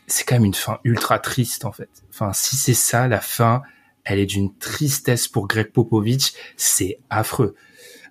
c'est 0.06 0.24
quand 0.24 0.36
même 0.36 0.44
une 0.44 0.54
fin 0.54 0.78
ultra 0.84 1.18
triste 1.18 1.64
en 1.64 1.72
fait. 1.72 1.88
Enfin, 2.10 2.32
si 2.32 2.56
c'est 2.56 2.74
ça, 2.74 3.08
la 3.08 3.20
fin, 3.20 3.62
elle 4.04 4.18
est 4.18 4.26
d'une 4.26 4.54
tristesse 4.56 5.28
pour 5.28 5.48
Greg 5.48 5.72
Popovich, 5.72 6.32
c'est 6.56 6.98
affreux. 7.10 7.54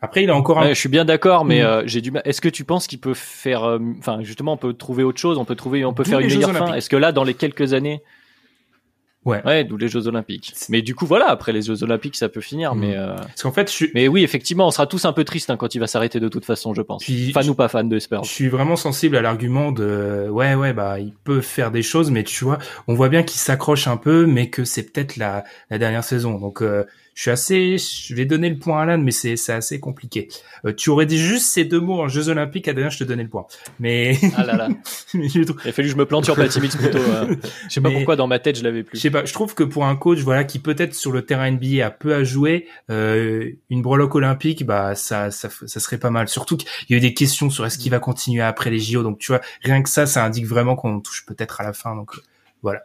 Après, 0.02 0.24
il 0.24 0.30
a 0.30 0.36
encore. 0.36 0.60
Un... 0.60 0.70
je 0.70 0.80
suis 0.80 0.90
bien 0.90 1.06
d'accord, 1.06 1.46
mais 1.46 1.64
mm. 1.64 1.88
j'ai 1.88 2.02
du 2.02 2.12
mal. 2.12 2.22
Est-ce 2.26 2.42
que 2.42 2.50
tu 2.50 2.64
penses 2.64 2.86
qu'il 2.86 3.00
peut 3.00 3.14
faire, 3.14 3.80
enfin, 3.98 4.20
justement, 4.22 4.54
on 4.54 4.58
peut 4.58 4.74
trouver 4.74 5.04
autre 5.04 5.20
chose, 5.20 5.38
on 5.38 5.46
peut 5.46 5.56
trouver, 5.56 5.86
on 5.86 5.94
peut 5.94 6.04
faire 6.04 6.20
une 6.20 6.28
meilleure 6.28 6.54
fin? 6.54 6.74
Est-ce 6.74 6.90
que 6.90 6.98
là, 6.98 7.12
dans 7.12 7.24
les 7.24 7.34
quelques 7.34 7.74
années, 7.74 8.04
Ouais. 9.26 9.44
Ouais, 9.44 9.64
d'où 9.64 9.76
les 9.76 9.88
Jeux 9.88 10.08
Olympiques. 10.08 10.54
Mais 10.70 10.84
du 10.84 10.94
coup, 10.94 11.08
voilà, 11.08 11.30
après 11.30 11.52
les 11.52 11.64
Jeux 11.64 11.84
Olympiques, 11.84 12.16
ça 12.16 12.30
peut 12.30 12.42
finir. 12.42 12.76
Mm. 12.76 12.80
Mais 12.80 12.96
euh... 12.96 13.16
parce 13.16 13.42
qu'en 13.42 13.52
fait, 13.52 13.70
je 13.70 13.76
suis... 13.76 13.92
mais 13.96 14.08
oui, 14.08 14.24
effectivement, 14.24 14.68
on 14.68 14.72
sera 14.72 14.86
tous 14.86 15.06
un 15.06 15.14
peu 15.14 15.24
tristes 15.24 15.50
hein, 15.50 15.58
quand 15.58 15.74
il 15.74 15.80
va 15.80 15.88
s'arrêter 15.88 16.20
de 16.20 16.28
toute 16.28 16.46
façon, 16.46 16.74
je 16.76 16.82
pense. 16.82 17.04
fan 17.34 17.50
ou 17.50 17.56
pas 17.56 17.68
fan 17.68 17.90
de 17.90 17.98
Spurs. 18.00 18.24
Je 18.24 18.30
suis 18.30 18.50
vraiment 18.50 18.76
sensible 18.76 19.18
à 19.18 19.22
l'argument 19.22 19.72
de 19.72 20.28
ouais, 20.30 20.54
ouais, 20.54 20.74
bah 20.74 21.00
il 21.00 21.14
peut 21.24 21.42
faire 21.42 21.72
des 21.72 21.82
choses, 21.82 22.12
mais 22.12 22.24
tu 22.24 22.46
vois, 22.46 22.60
on 22.88 22.94
voit 22.94 23.10
bien 23.10 23.24
qu'il 23.24 23.40
s'accroche 23.40 23.88
un 23.88 23.98
peu, 23.98 24.26
mais 24.26 24.50
que 24.50 24.64
c'est 24.64 24.84
peut-être 24.84 25.18
la, 25.18 25.44
la 25.70 25.80
dernière 25.80 26.04
saison. 26.04 26.38
Donc 26.38 26.62
euh, 26.62 26.84
je 27.16 27.22
suis 27.22 27.32
assez, 27.32 27.78
je 27.78 28.14
vais 28.14 28.26
donner 28.26 28.50
le 28.50 28.58
point 28.58 28.80
à 28.80 28.82
Alan, 28.84 28.98
mais 28.98 29.12
c'est 29.12 29.38
c'est 29.38 29.54
assez 29.54 29.80
compliqué. 29.80 30.28
Euh, 30.66 30.74
tu 30.74 30.90
aurais 30.90 31.06
dit 31.06 31.18
juste 31.18 31.46
ces 31.46 31.64
deux 31.64 31.80
mots 31.80 32.02
en 32.02 32.10
Jeux 32.10 32.28
Olympiques, 32.28 32.68
Adrien, 32.68 32.90
je 32.90 32.98
te 32.98 33.06
donnais 33.06 33.24
le 33.24 33.30
point. 33.30 33.48
Mais 33.80 34.20
ah 34.36 34.44
là 34.44 34.58
là, 34.58 34.68
il 35.14 35.42
a 35.42 35.72
fallu 35.72 35.88
que 35.88 35.94
je 35.94 35.96
me 35.96 36.06
plante 36.06 36.26
sur 36.26 36.36
Platimix 36.36 36.76
plutôt. 36.76 36.98
Euh... 36.98 37.34
Je 37.70 37.74
sais 37.74 37.80
pas 37.80 37.90
pourquoi 37.90 38.18
dans 38.18 38.28
ma 38.28 38.40
tête 38.40 38.58
je 38.58 38.64
l'avais 38.64 38.84
plus. 38.84 38.98
Je 38.98 39.02
sais 39.02 39.12
pas, 39.12 39.24
je 39.24 39.32
trouve 39.32 39.56
que 39.56 39.64
pour 39.64 39.86
un 39.86 39.96
coach, 39.96 40.20
voilà, 40.20 40.44
qui 40.44 40.60
peut-être 40.60 40.94
sur 40.94 41.14
le 41.14 41.22
terrain 41.22 41.50
NBA 41.50 41.86
a 41.86 41.90
peu 41.90 42.14
à 42.14 42.26
jouer, 42.26 42.68
euh, 42.90 43.50
une 43.70 43.82
breloque 43.82 44.16
olympique, 44.16 44.66
bah 44.66 44.94
ça, 44.96 45.32
ça, 45.32 45.48
ça 45.50 45.80
serait 45.80 46.00
pas 46.00 46.10
mal. 46.10 46.28
Surtout 46.28 46.58
qu'il 46.58 46.68
y 46.90 46.96
a 46.96 46.98
eu 46.98 47.02
des 47.02 47.14
questions 47.14 47.50
sur 47.50 47.66
est-ce 47.66 47.78
qu'il 47.78 47.92
va 47.92 48.00
continuer 48.00 48.42
après 48.42 48.70
les 48.70 48.80
JO, 48.80 49.04
donc 49.04 49.20
tu 49.20 49.32
vois, 49.32 49.40
rien 49.64 49.82
que 49.82 49.90
ça, 49.90 50.06
ça 50.06 50.26
indique 50.26 50.48
vraiment 50.48 50.76
qu'on 50.76 51.00
touche 51.00 51.26
peut-être 51.26 51.62
à 51.62 51.64
la 51.64 51.72
fin. 51.72 51.96
Donc 51.96 52.12
Voilà. 52.62 52.82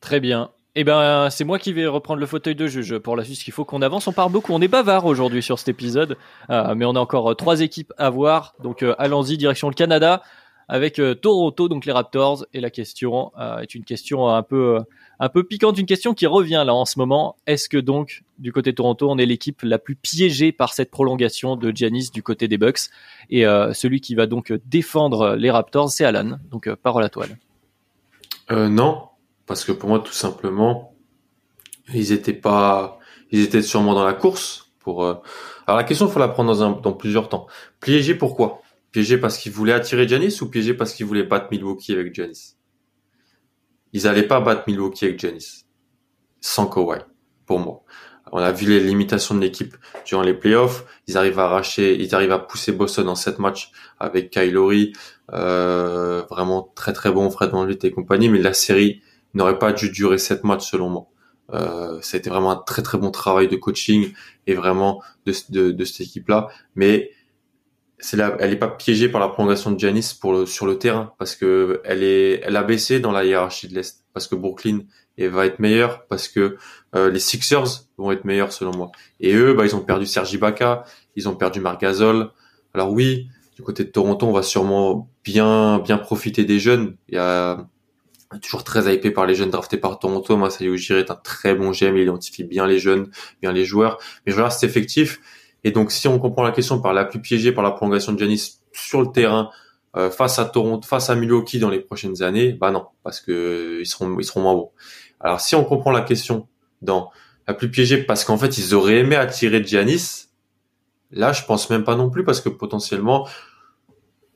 Très 0.00 0.20
bien. 0.20 0.50
Eh 0.80 0.84
ben, 0.84 1.28
c'est 1.28 1.42
moi 1.42 1.58
qui 1.58 1.72
vais 1.72 1.88
reprendre 1.88 2.20
le 2.20 2.26
fauteuil 2.26 2.54
de 2.54 2.68
juge 2.68 2.98
pour 2.98 3.16
la 3.16 3.24
suite. 3.24 3.48
Il 3.48 3.50
faut 3.50 3.64
qu'on 3.64 3.82
avance. 3.82 4.06
On 4.06 4.12
parle 4.12 4.30
beaucoup. 4.30 4.52
On 4.52 4.60
est 4.60 4.68
bavard 4.68 5.06
aujourd'hui 5.06 5.42
sur 5.42 5.58
cet 5.58 5.66
épisode, 5.66 6.16
euh, 6.50 6.76
mais 6.76 6.84
on 6.84 6.94
a 6.94 7.00
encore 7.00 7.32
euh, 7.32 7.34
trois 7.34 7.62
équipes 7.62 7.92
à 7.98 8.10
voir. 8.10 8.54
Donc, 8.62 8.84
euh, 8.84 8.94
allons-y 8.96 9.36
direction 9.36 9.68
le 9.68 9.74
Canada 9.74 10.22
avec 10.68 11.00
Toronto, 11.20 11.68
donc 11.68 11.84
les 11.84 11.90
Raptors. 11.90 12.46
Et 12.54 12.60
la 12.60 12.70
question 12.70 13.32
est 13.60 13.74
une 13.74 13.82
question 13.82 14.28
un 14.28 14.44
peu, 14.44 14.78
un 15.18 15.28
peu 15.28 15.42
piquante, 15.42 15.78
une 15.78 15.86
question 15.86 16.14
qui 16.14 16.26
revient 16.26 16.62
là 16.64 16.74
en 16.74 16.84
ce 16.84 17.00
moment. 17.00 17.34
Est-ce 17.48 17.68
que 17.68 17.78
donc 17.78 18.22
du 18.38 18.52
côté 18.52 18.70
de 18.70 18.76
Toronto, 18.76 19.10
on 19.10 19.18
est 19.18 19.26
l'équipe 19.26 19.62
la 19.62 19.78
plus 19.78 19.96
piégée 19.96 20.52
par 20.52 20.74
cette 20.74 20.92
prolongation 20.92 21.56
de 21.56 21.74
Giannis 21.74 22.10
du 22.12 22.22
côté 22.22 22.46
des 22.46 22.58
Bucks? 22.58 22.90
Et 23.30 23.44
celui 23.72 24.02
qui 24.02 24.14
va 24.14 24.26
donc 24.26 24.52
défendre 24.66 25.36
les 25.36 25.50
Raptors, 25.50 25.90
c'est 25.90 26.04
Alan. 26.04 26.38
Donc, 26.52 26.72
parole 26.74 27.02
à 27.02 27.08
toi. 27.08 27.24
non, 28.50 29.07
parce 29.48 29.64
que 29.64 29.72
pour 29.72 29.88
moi, 29.88 29.98
tout 29.98 30.12
simplement, 30.12 30.94
ils 31.92 32.12
étaient 32.12 32.32
pas, 32.32 32.98
ils 33.30 33.40
étaient 33.40 33.62
sûrement 33.62 33.94
dans 33.94 34.04
la 34.04 34.14
course 34.14 34.70
pour. 34.78 35.04
Euh, 35.04 35.14
Alors 35.66 35.78
la 35.78 35.84
question, 35.84 36.08
faut 36.08 36.20
la 36.20 36.28
prendre 36.28 36.54
dans, 36.54 36.62
un, 36.62 36.70
dans 36.70 36.92
plusieurs 36.92 37.28
temps. 37.28 37.46
Piégé 37.80 38.14
pourquoi? 38.14 38.60
Piégé 38.92 39.18
parce 39.18 39.38
qu'ils 39.38 39.52
voulaient 39.52 39.72
attirer 39.72 40.06
Janis 40.06 40.40
ou 40.40 40.48
piégé 40.48 40.74
parce 40.74 40.92
qu'ils 40.92 41.06
voulaient 41.06 41.24
battre 41.24 41.48
Milwaukee 41.50 41.92
avec 41.92 42.14
Janis? 42.14 42.56
Ils 43.92 44.06
allaient 44.06 44.28
pas 44.28 44.40
battre 44.40 44.64
Milwaukee 44.66 45.06
avec 45.06 45.18
Janis 45.18 45.64
sans 46.40 46.66
Kawhi, 46.66 47.00
pour 47.46 47.58
moi. 47.58 47.82
On 48.30 48.38
a 48.38 48.52
vu 48.52 48.66
les 48.66 48.80
limitations 48.80 49.34
de 49.34 49.40
l'équipe 49.40 49.74
durant 50.06 50.22
les 50.22 50.34
playoffs. 50.34 50.84
Ils 51.06 51.16
arrivent 51.16 51.38
à 51.38 51.44
arracher, 51.44 51.98
ils 51.98 52.14
arrivent 52.14 52.32
à 52.32 52.38
pousser 52.38 52.72
Boston 52.72 53.08
en 53.08 53.14
sept 53.14 53.38
matchs 53.38 53.72
avec 53.98 54.30
Kylori, 54.30 54.92
euh, 55.32 56.22
vraiment 56.30 56.70
très 56.74 56.92
très 56.92 57.10
bon, 57.10 57.30
Fred 57.30 57.50
VanVleet 57.50 57.78
et 57.84 57.90
compagnie. 57.90 58.28
Mais 58.28 58.40
la 58.40 58.52
série, 58.52 59.02
n'aurait 59.38 59.58
pas 59.58 59.72
dû 59.72 59.90
durer 59.90 60.18
sept 60.18 60.44
matchs 60.44 60.70
selon 60.70 60.90
moi. 60.90 61.06
Euh, 61.54 61.98
ça 62.02 62.16
a 62.16 62.18
été 62.18 62.28
vraiment 62.28 62.50
un 62.50 62.56
très 62.56 62.82
très 62.82 62.98
bon 62.98 63.10
travail 63.10 63.48
de 63.48 63.56
coaching 63.56 64.12
et 64.46 64.54
vraiment 64.54 65.02
de, 65.24 65.70
de, 65.70 65.84
cette 65.84 66.00
équipe-là. 66.02 66.48
Mais 66.74 67.10
c'est 67.98 68.16
là, 68.16 68.36
elle 68.38 68.52
est 68.52 68.56
pas 68.56 68.68
piégée 68.68 69.08
par 69.08 69.20
la 69.20 69.28
prolongation 69.28 69.70
de 69.70 69.78
Giannis 69.78 70.14
pour 70.20 70.32
le, 70.32 70.46
sur 70.46 70.66
le 70.66 70.78
terrain 70.78 71.14
parce 71.18 71.34
que 71.36 71.80
elle 71.84 72.02
est, 72.02 72.40
elle 72.44 72.56
a 72.56 72.62
baissé 72.62 73.00
dans 73.00 73.12
la 73.12 73.24
hiérarchie 73.24 73.68
de 73.68 73.74
l'est 73.74 74.04
parce 74.12 74.26
que 74.26 74.34
Brooklyn 74.34 74.80
va 75.18 75.46
être 75.46 75.58
meilleur 75.58 76.06
parce 76.06 76.28
que 76.28 76.58
euh, 76.94 77.10
les 77.10 77.18
Sixers 77.18 77.86
vont 77.96 78.12
être 78.12 78.24
meilleurs 78.24 78.52
selon 78.52 78.76
moi. 78.76 78.92
Et 79.18 79.34
eux, 79.34 79.54
bah 79.54 79.64
ils 79.66 79.74
ont 79.74 79.80
perdu 79.80 80.06
Sergi 80.06 80.36
Ibaka, 80.36 80.84
ils 81.16 81.28
ont 81.28 81.34
perdu 81.34 81.60
Marc 81.60 81.80
Gasol. 81.80 82.30
Alors 82.74 82.92
oui, 82.92 83.28
du 83.56 83.62
côté 83.62 83.82
de 83.82 83.90
Toronto, 83.90 84.26
on 84.26 84.32
va 84.32 84.42
sûrement 84.42 85.10
bien 85.24 85.80
bien 85.80 85.98
profiter 85.98 86.44
des 86.44 86.60
jeunes. 86.60 86.96
Il 87.08 87.16
y 87.16 87.18
a 87.18 87.66
toujours 88.36 88.64
très 88.64 88.94
hypé 88.94 89.10
par 89.10 89.26
les 89.26 89.34
jeunes 89.34 89.50
draftés 89.50 89.78
par 89.78 89.98
Toronto. 89.98 90.36
Masayo 90.36 90.74
Ujiri 90.74 91.00
est 91.00 91.10
un 91.10 91.16
très 91.16 91.54
bon 91.54 91.70
GM, 91.70 91.96
il 91.96 92.02
identifie 92.02 92.44
bien 92.44 92.66
les 92.66 92.78
jeunes, 92.78 93.10
bien 93.40 93.52
les 93.52 93.64
joueurs. 93.64 93.98
Mais 94.26 94.32
je 94.32 94.36
regarde 94.36 94.52
cet 94.52 94.68
effectif. 94.68 95.20
Et 95.64 95.70
donc, 95.70 95.90
si 95.90 96.06
on 96.08 96.18
comprend 96.18 96.42
la 96.42 96.52
question 96.52 96.80
par 96.80 96.92
la 96.92 97.04
plus 97.04 97.20
piégée 97.20 97.52
par 97.52 97.64
la 97.64 97.70
prolongation 97.70 98.12
de 98.12 98.18
Giannis 98.18 98.60
sur 98.72 99.00
le 99.00 99.10
terrain, 99.10 99.50
euh, 99.96 100.10
face 100.10 100.38
à 100.38 100.44
Toronto, 100.44 100.86
face 100.86 101.08
à 101.08 101.14
Milwaukee 101.14 101.58
dans 101.58 101.70
les 101.70 101.80
prochaines 101.80 102.22
années, 102.22 102.52
bah 102.52 102.70
non, 102.70 102.86
parce 103.02 103.20
que 103.20 103.78
ils 103.80 103.86
seront, 103.86 104.18
ils 104.18 104.24
seront 104.24 104.42
moins 104.42 104.54
bons. 104.54 104.70
Alors, 105.20 105.40
si 105.40 105.54
on 105.54 105.64
comprend 105.64 105.90
la 105.90 106.02
question 106.02 106.46
dans 106.82 107.10
la 107.46 107.54
plus 107.54 107.70
piégée 107.70 107.98
parce 107.98 108.24
qu'en 108.24 108.36
fait, 108.36 108.58
ils 108.58 108.74
auraient 108.74 108.98
aimé 108.98 109.16
attirer 109.16 109.64
Giannis, 109.64 110.28
là, 111.10 111.32
je 111.32 111.42
pense 111.44 111.70
même 111.70 111.84
pas 111.84 111.96
non 111.96 112.10
plus 112.10 112.22
parce 112.22 112.42
que 112.42 112.50
potentiellement, 112.50 113.26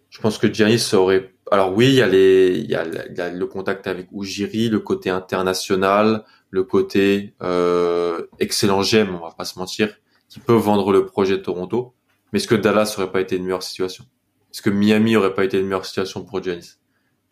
je 0.08 0.20
pense 0.20 0.38
que 0.38 0.52
Giannis 0.52 0.94
aurait 0.94 1.32
alors 1.52 1.76
oui, 1.76 1.88
il 1.88 1.94
y 1.94 2.00
a 2.00 2.06
les, 2.06 2.60
il 2.64 2.70
y 2.70 2.74
a, 2.74 3.28
le 3.30 3.46
contact 3.46 3.86
avec 3.86 4.08
Ujiri, 4.10 4.70
le 4.70 4.80
côté 4.80 5.10
international, 5.10 6.24
le 6.48 6.64
côté 6.64 7.34
euh, 7.42 8.26
excellent 8.38 8.80
GM, 8.80 9.14
on 9.14 9.18
va 9.18 9.32
pas 9.36 9.44
se 9.44 9.58
mentir, 9.58 9.94
qui 10.30 10.40
peut 10.40 10.54
vendre 10.54 10.92
le 10.92 11.04
projet 11.04 11.36
de 11.36 11.42
Toronto. 11.42 11.92
Mais 12.32 12.38
est-ce 12.38 12.48
que 12.48 12.54
Dallas 12.54 12.94
aurait 12.96 13.12
pas 13.12 13.20
été 13.20 13.36
une 13.36 13.44
meilleure 13.44 13.62
situation? 13.62 14.06
Est-ce 14.50 14.62
que 14.62 14.70
Miami 14.70 15.14
aurait 15.14 15.34
pas 15.34 15.44
été 15.44 15.58
une 15.58 15.66
meilleure 15.66 15.84
situation 15.84 16.24
pour 16.24 16.42
Giannis? 16.42 16.78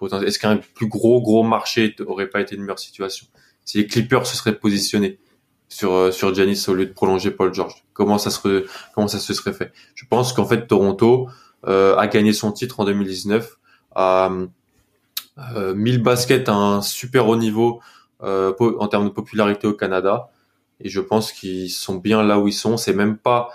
Est-ce 0.02 0.38
qu'un 0.38 0.58
plus 0.58 0.88
gros 0.88 1.22
gros 1.22 1.42
marché 1.42 1.96
aurait 2.06 2.28
pas 2.28 2.42
été 2.42 2.56
une 2.56 2.60
meilleure 2.60 2.78
situation? 2.78 3.26
Si 3.64 3.78
les 3.78 3.86
Clippers 3.86 4.26
se 4.26 4.36
seraient 4.36 4.58
positionnés 4.58 5.18
sur 5.70 5.94
euh, 5.94 6.10
sur 6.10 6.28
au 6.28 6.74
lieu 6.74 6.84
de 6.84 6.92
prolonger 6.92 7.30
Paul 7.30 7.54
George, 7.54 7.86
comment 7.94 8.18
ça 8.18 8.28
serait 8.28 8.64
comment 8.94 9.08
ça 9.08 9.18
se 9.18 9.32
serait 9.32 9.54
fait? 9.54 9.72
Je 9.94 10.04
pense 10.04 10.34
qu'en 10.34 10.44
fait 10.44 10.66
Toronto 10.66 11.30
euh, 11.66 11.96
a 11.96 12.06
gagné 12.06 12.34
son 12.34 12.52
titre 12.52 12.80
en 12.80 12.84
2019 12.84 13.59
à 13.94 14.30
euh, 15.54 15.74
1000 15.74 16.02
baskets 16.02 16.48
à 16.48 16.54
un 16.54 16.82
super 16.82 17.28
haut 17.28 17.36
niveau 17.36 17.80
euh, 18.22 18.52
en 18.58 18.88
termes 18.88 19.04
de 19.04 19.12
popularité 19.12 19.66
au 19.66 19.74
Canada. 19.74 20.30
Et 20.80 20.88
je 20.88 21.00
pense 21.00 21.32
qu'ils 21.32 21.70
sont 21.70 21.96
bien 21.96 22.22
là 22.22 22.38
où 22.38 22.48
ils 22.48 22.52
sont. 22.52 22.76
C'est 22.76 22.94
même 22.94 23.16
pas 23.16 23.50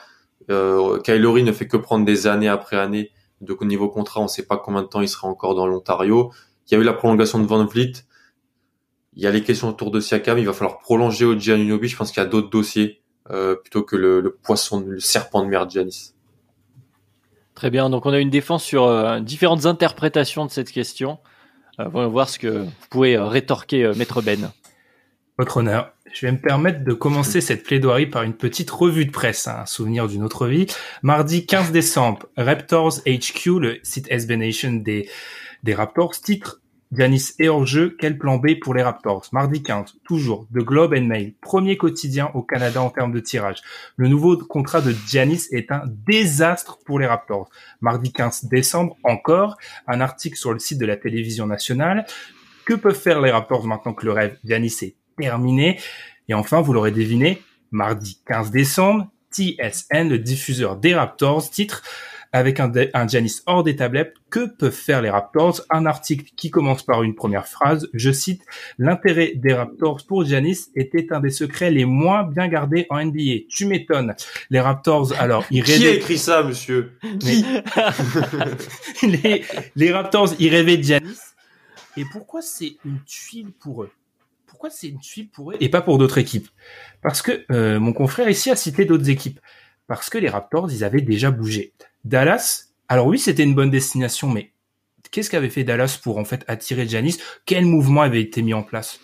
euh, 0.50 1.00
Kylori 1.00 1.44
ne 1.44 1.52
fait 1.52 1.68
que 1.68 1.78
prendre 1.78 2.06
des 2.06 2.28
années 2.28 2.50
après 2.50 2.78
année 2.78 3.12
de 3.42 3.58
niveau 3.64 3.90
contrat. 3.90 4.22
On 4.22 4.24
ne 4.24 4.30
sait 4.30 4.46
pas 4.46 4.58
combien 4.58 4.84
de 4.84 4.88
temps 4.88 5.02
il 5.02 5.10
sera 5.10 5.28
encore 5.28 5.56
dans 5.56 5.68
l'Ontario. 5.68 6.32
Il 6.68 6.74
y 6.74 6.78
a 6.78 6.80
eu 6.80 6.84
la 6.84 6.94
prolongation 6.94 7.40
de 7.40 7.46
Van 7.46 7.66
Vliet. 7.66 7.94
Il 9.14 9.24
y 9.24 9.28
a 9.28 9.32
les 9.32 9.44
questions 9.44 9.70
autour 9.70 9.92
de 9.92 10.00
Siakam. 10.00 10.38
Il 10.38 10.46
va 10.46 10.54
falloir 10.54 10.80
prolonger 10.80 11.26
au 11.26 11.38
Giannunobi. 11.38 11.88
Je 11.88 11.96
pense 11.96 12.12
qu'il 12.12 12.22
y 12.22 12.26
a 12.26 12.30
d'autres 12.30 12.50
dossiers 12.50 13.02
euh, 13.32 13.56
plutôt 13.56 13.84
que 13.84 13.96
le, 13.96 14.22
le, 14.22 14.32
poisson, 14.34 14.82
le 14.82 15.00
serpent 15.00 15.44
de 15.44 15.48
mer 15.48 15.70
Giannis. 15.70 16.15
Très 17.56 17.70
bien, 17.70 17.90
donc 17.90 18.06
on 18.06 18.12
a 18.12 18.20
une 18.20 18.30
défense 18.30 18.66
sur 18.66 18.84
euh, 18.84 19.22
différentes 19.22 19.66
interprétations 19.66 20.46
de 20.46 20.52
cette 20.52 20.72
question. 20.72 21.20
Euh, 21.80 21.86
on 21.94 22.02
va 22.02 22.08
voir 22.08 22.28
ce 22.28 22.38
que 22.38 22.48
vous 22.48 22.72
pouvez 22.90 23.16
euh, 23.16 23.26
rétorquer, 23.26 23.92
Maître 23.96 24.22
Ben. 24.22 24.52
Votre 25.38 25.58
honneur. 25.58 25.94
Je 26.14 26.26
vais 26.26 26.34
me 26.34 26.38
permettre 26.38 26.84
de 26.84 26.94
commencer 26.94 27.40
cette 27.42 27.64
plaidoirie 27.64 28.08
par 28.08 28.24
une 28.24 28.34
petite 28.34 28.70
revue 28.70 29.06
de 29.06 29.12
presse, 29.12 29.48
hein, 29.48 29.60
un 29.62 29.66
souvenir 29.66 30.08
d'une 30.08 30.24
autre 30.24 30.48
vie. 30.48 30.66
Mardi 31.02 31.46
15 31.46 31.72
décembre, 31.72 32.28
Raptors 32.38 33.00
HQ, 33.06 33.60
le 33.60 33.80
site 33.84 34.08
SB 34.10 34.38
Nation 34.38 34.74
des, 34.74 35.10
des 35.64 35.74
Raptors, 35.74 36.12
titre 36.12 36.62
Giannis 36.96 37.34
est 37.40 37.50
hors 37.50 37.66
jeu, 37.66 37.98
quel 38.00 38.18
plan 38.18 38.38
B 38.38 38.60
pour 38.62 38.74
les 38.74 38.82
Raptors? 38.82 39.28
Mardi 39.34 39.62
15, 39.62 39.98
toujours, 40.06 40.48
The 40.54 40.60
Globe 40.60 40.94
and 40.94 41.04
Mail, 41.04 41.34
premier 41.42 41.76
quotidien 41.78 42.32
au 42.34 42.42
Canada 42.42 42.82
en 42.82 42.90
termes 42.90 43.12
de 43.12 43.20
tirage. 43.20 43.62
Le 43.98 44.08
nouveau 44.08 44.38
contrat 44.38 44.82
de 44.82 44.96
Giannis 45.08 45.48
est 45.52 45.72
un 45.72 45.84
désastre 45.86 46.80
pour 46.86 47.00
les 47.00 47.06
Raptors. 47.06 47.50
Mardi 47.82 48.14
15 48.14 48.46
décembre, 48.46 48.96
encore, 49.04 49.58
un 49.88 50.00
article 50.00 50.38
sur 50.38 50.54
le 50.54 50.60
site 50.60 50.78
de 50.78 50.86
la 50.86 50.96
télévision 50.96 51.48
nationale. 51.48 52.06
Que 52.66 52.74
peuvent 52.74 53.00
faire 53.00 53.22
les 53.22 53.32
Raptors 53.32 53.66
maintenant 53.66 53.94
que 53.94 54.06
le 54.06 54.14
rêve 54.14 54.38
Giannis 54.46 54.78
est 54.82 54.96
terminé? 55.18 55.80
Et 56.30 56.34
enfin, 56.34 56.62
vous 56.62 56.72
l'aurez 56.72 56.92
deviné, 56.92 57.42
mardi 57.72 58.22
15 58.26 58.52
décembre, 58.52 59.10
TSN, 59.32 60.08
le 60.08 60.18
diffuseur 60.18 60.78
des 60.78 60.96
Raptors, 60.96 61.50
titre 61.50 61.84
avec 62.36 62.60
un, 62.60 62.70
un 62.94 63.08
Giannis 63.08 63.42
hors 63.46 63.64
des 63.64 63.78
tablettes, 63.78 64.14
que 64.30 64.46
peuvent 64.46 64.70
faire 64.70 65.02
les 65.02 65.10
Raptors? 65.10 65.62
Un 65.70 65.86
article 65.86 66.26
qui 66.36 66.52
commence 66.52 66.84
par 66.84 67.02
une 67.02 67.16
première 67.16 67.48
phrase, 67.48 67.88
je 67.94 68.12
cite, 68.12 68.42
l'intérêt 68.78 69.32
des 69.36 69.54
Raptors 69.54 70.06
pour 70.06 70.26
Giannis 70.26 70.66
était 70.76 71.08
un 71.14 71.22
des 71.22 71.30
secrets 71.30 71.72
les 71.72 71.86
moins 71.86 72.24
bien 72.24 72.50
gardés 72.50 72.88
en 72.90 73.02
NBA. 73.02 73.46
Tu 73.48 73.66
m'étonnes. 73.66 74.16
Les 74.50 74.60
Raptors, 74.60 75.14
alors, 75.18 75.46
ils 75.52 75.62
rêvaient... 75.62 75.78
Qui 75.78 75.88
a 75.88 75.92
écrit 75.92 76.18
ça, 76.18 76.44
monsieur? 76.44 76.98
Qui? 77.22 77.46
Les, 79.08 79.44
les 79.78 79.92
Raptors, 79.94 80.34
ils 80.38 80.50
rêvaient 80.50 80.78
de 80.78 80.84
Giannis. 80.84 81.20
Et 81.96 82.04
pourquoi 82.12 82.42
c'est 82.42 82.76
une 82.84 83.00
tuile 83.06 83.54
pour 83.54 83.84
eux? 83.84 83.92
Pourquoi 84.46 84.70
c'est 84.70 84.90
une 84.90 85.00
tuile 85.00 85.30
pour 85.30 85.52
eux? 85.52 85.56
Et 85.62 85.70
pas 85.70 85.82
pour 85.82 85.98
d'autres 85.98 86.18
équipes 86.18 86.50
Parce 87.02 87.22
que 87.22 87.46
euh, 87.50 87.80
mon 87.80 87.94
confrère 87.94 88.30
ici 88.30 88.52
a 88.52 88.58
cité 88.58 88.84
d'autres 88.84 89.10
équipes. 89.10 89.40
Parce 89.88 90.10
que 90.10 90.18
les 90.18 90.28
Raptors, 90.30 90.70
ils 90.70 90.84
avaient 90.84 91.02
déjà 91.02 91.32
bougé. 91.32 91.72
Dallas, 92.06 92.70
alors 92.88 93.08
oui, 93.08 93.20
c'était 93.20 93.44
une 93.44 93.56
bonne 93.56 93.72
destination, 93.72 94.30
mais 94.30 94.52
qu'est-ce 95.12 95.30
qu'avait 95.30 95.50
fait 95.50 95.64
Dallas 95.64 96.00
pour 96.02 96.18
en 96.18 96.26
fait 96.26 96.46
attirer 96.48 96.88
Janis 96.88 97.18
Quel 97.46 97.66
mouvement 97.66 98.02
avait 98.02 98.22
été 98.22 98.42
mis 98.42 98.54
en 98.54 98.64
place? 98.64 99.00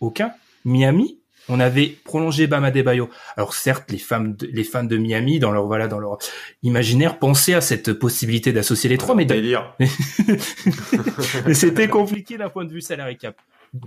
Aucun. 0.00 0.32
Miami, 0.64 1.18
on 1.48 1.60
avait 1.60 1.96
prolongé 2.04 2.46
Bam 2.46 2.64
Adebayo. 2.64 3.10
Alors 3.36 3.54
certes, 3.54 3.90
les 3.90 3.98
fans, 3.98 4.20
de, 4.20 4.46
les 4.46 4.64
fans 4.64 4.84
de 4.84 4.96
Miami, 4.96 5.38
dans 5.38 5.50
leur 5.50 5.66
voilà, 5.66 5.88
dans 5.88 5.98
leur 5.98 6.18
imaginaire, 6.62 7.18
pensaient 7.18 7.54
à 7.54 7.60
cette 7.60 7.92
possibilité 7.92 8.52
d'associer 8.52 8.88
les 8.88 8.98
trois, 8.98 9.14
mais 9.14 9.26
mais 11.46 11.54
c'était 11.54 11.88
compliqué 11.88 12.38
d'un 12.38 12.48
point 12.48 12.64
de 12.64 12.72
vue 12.72 12.80
salarié 12.80 13.16
cap. 13.16 13.36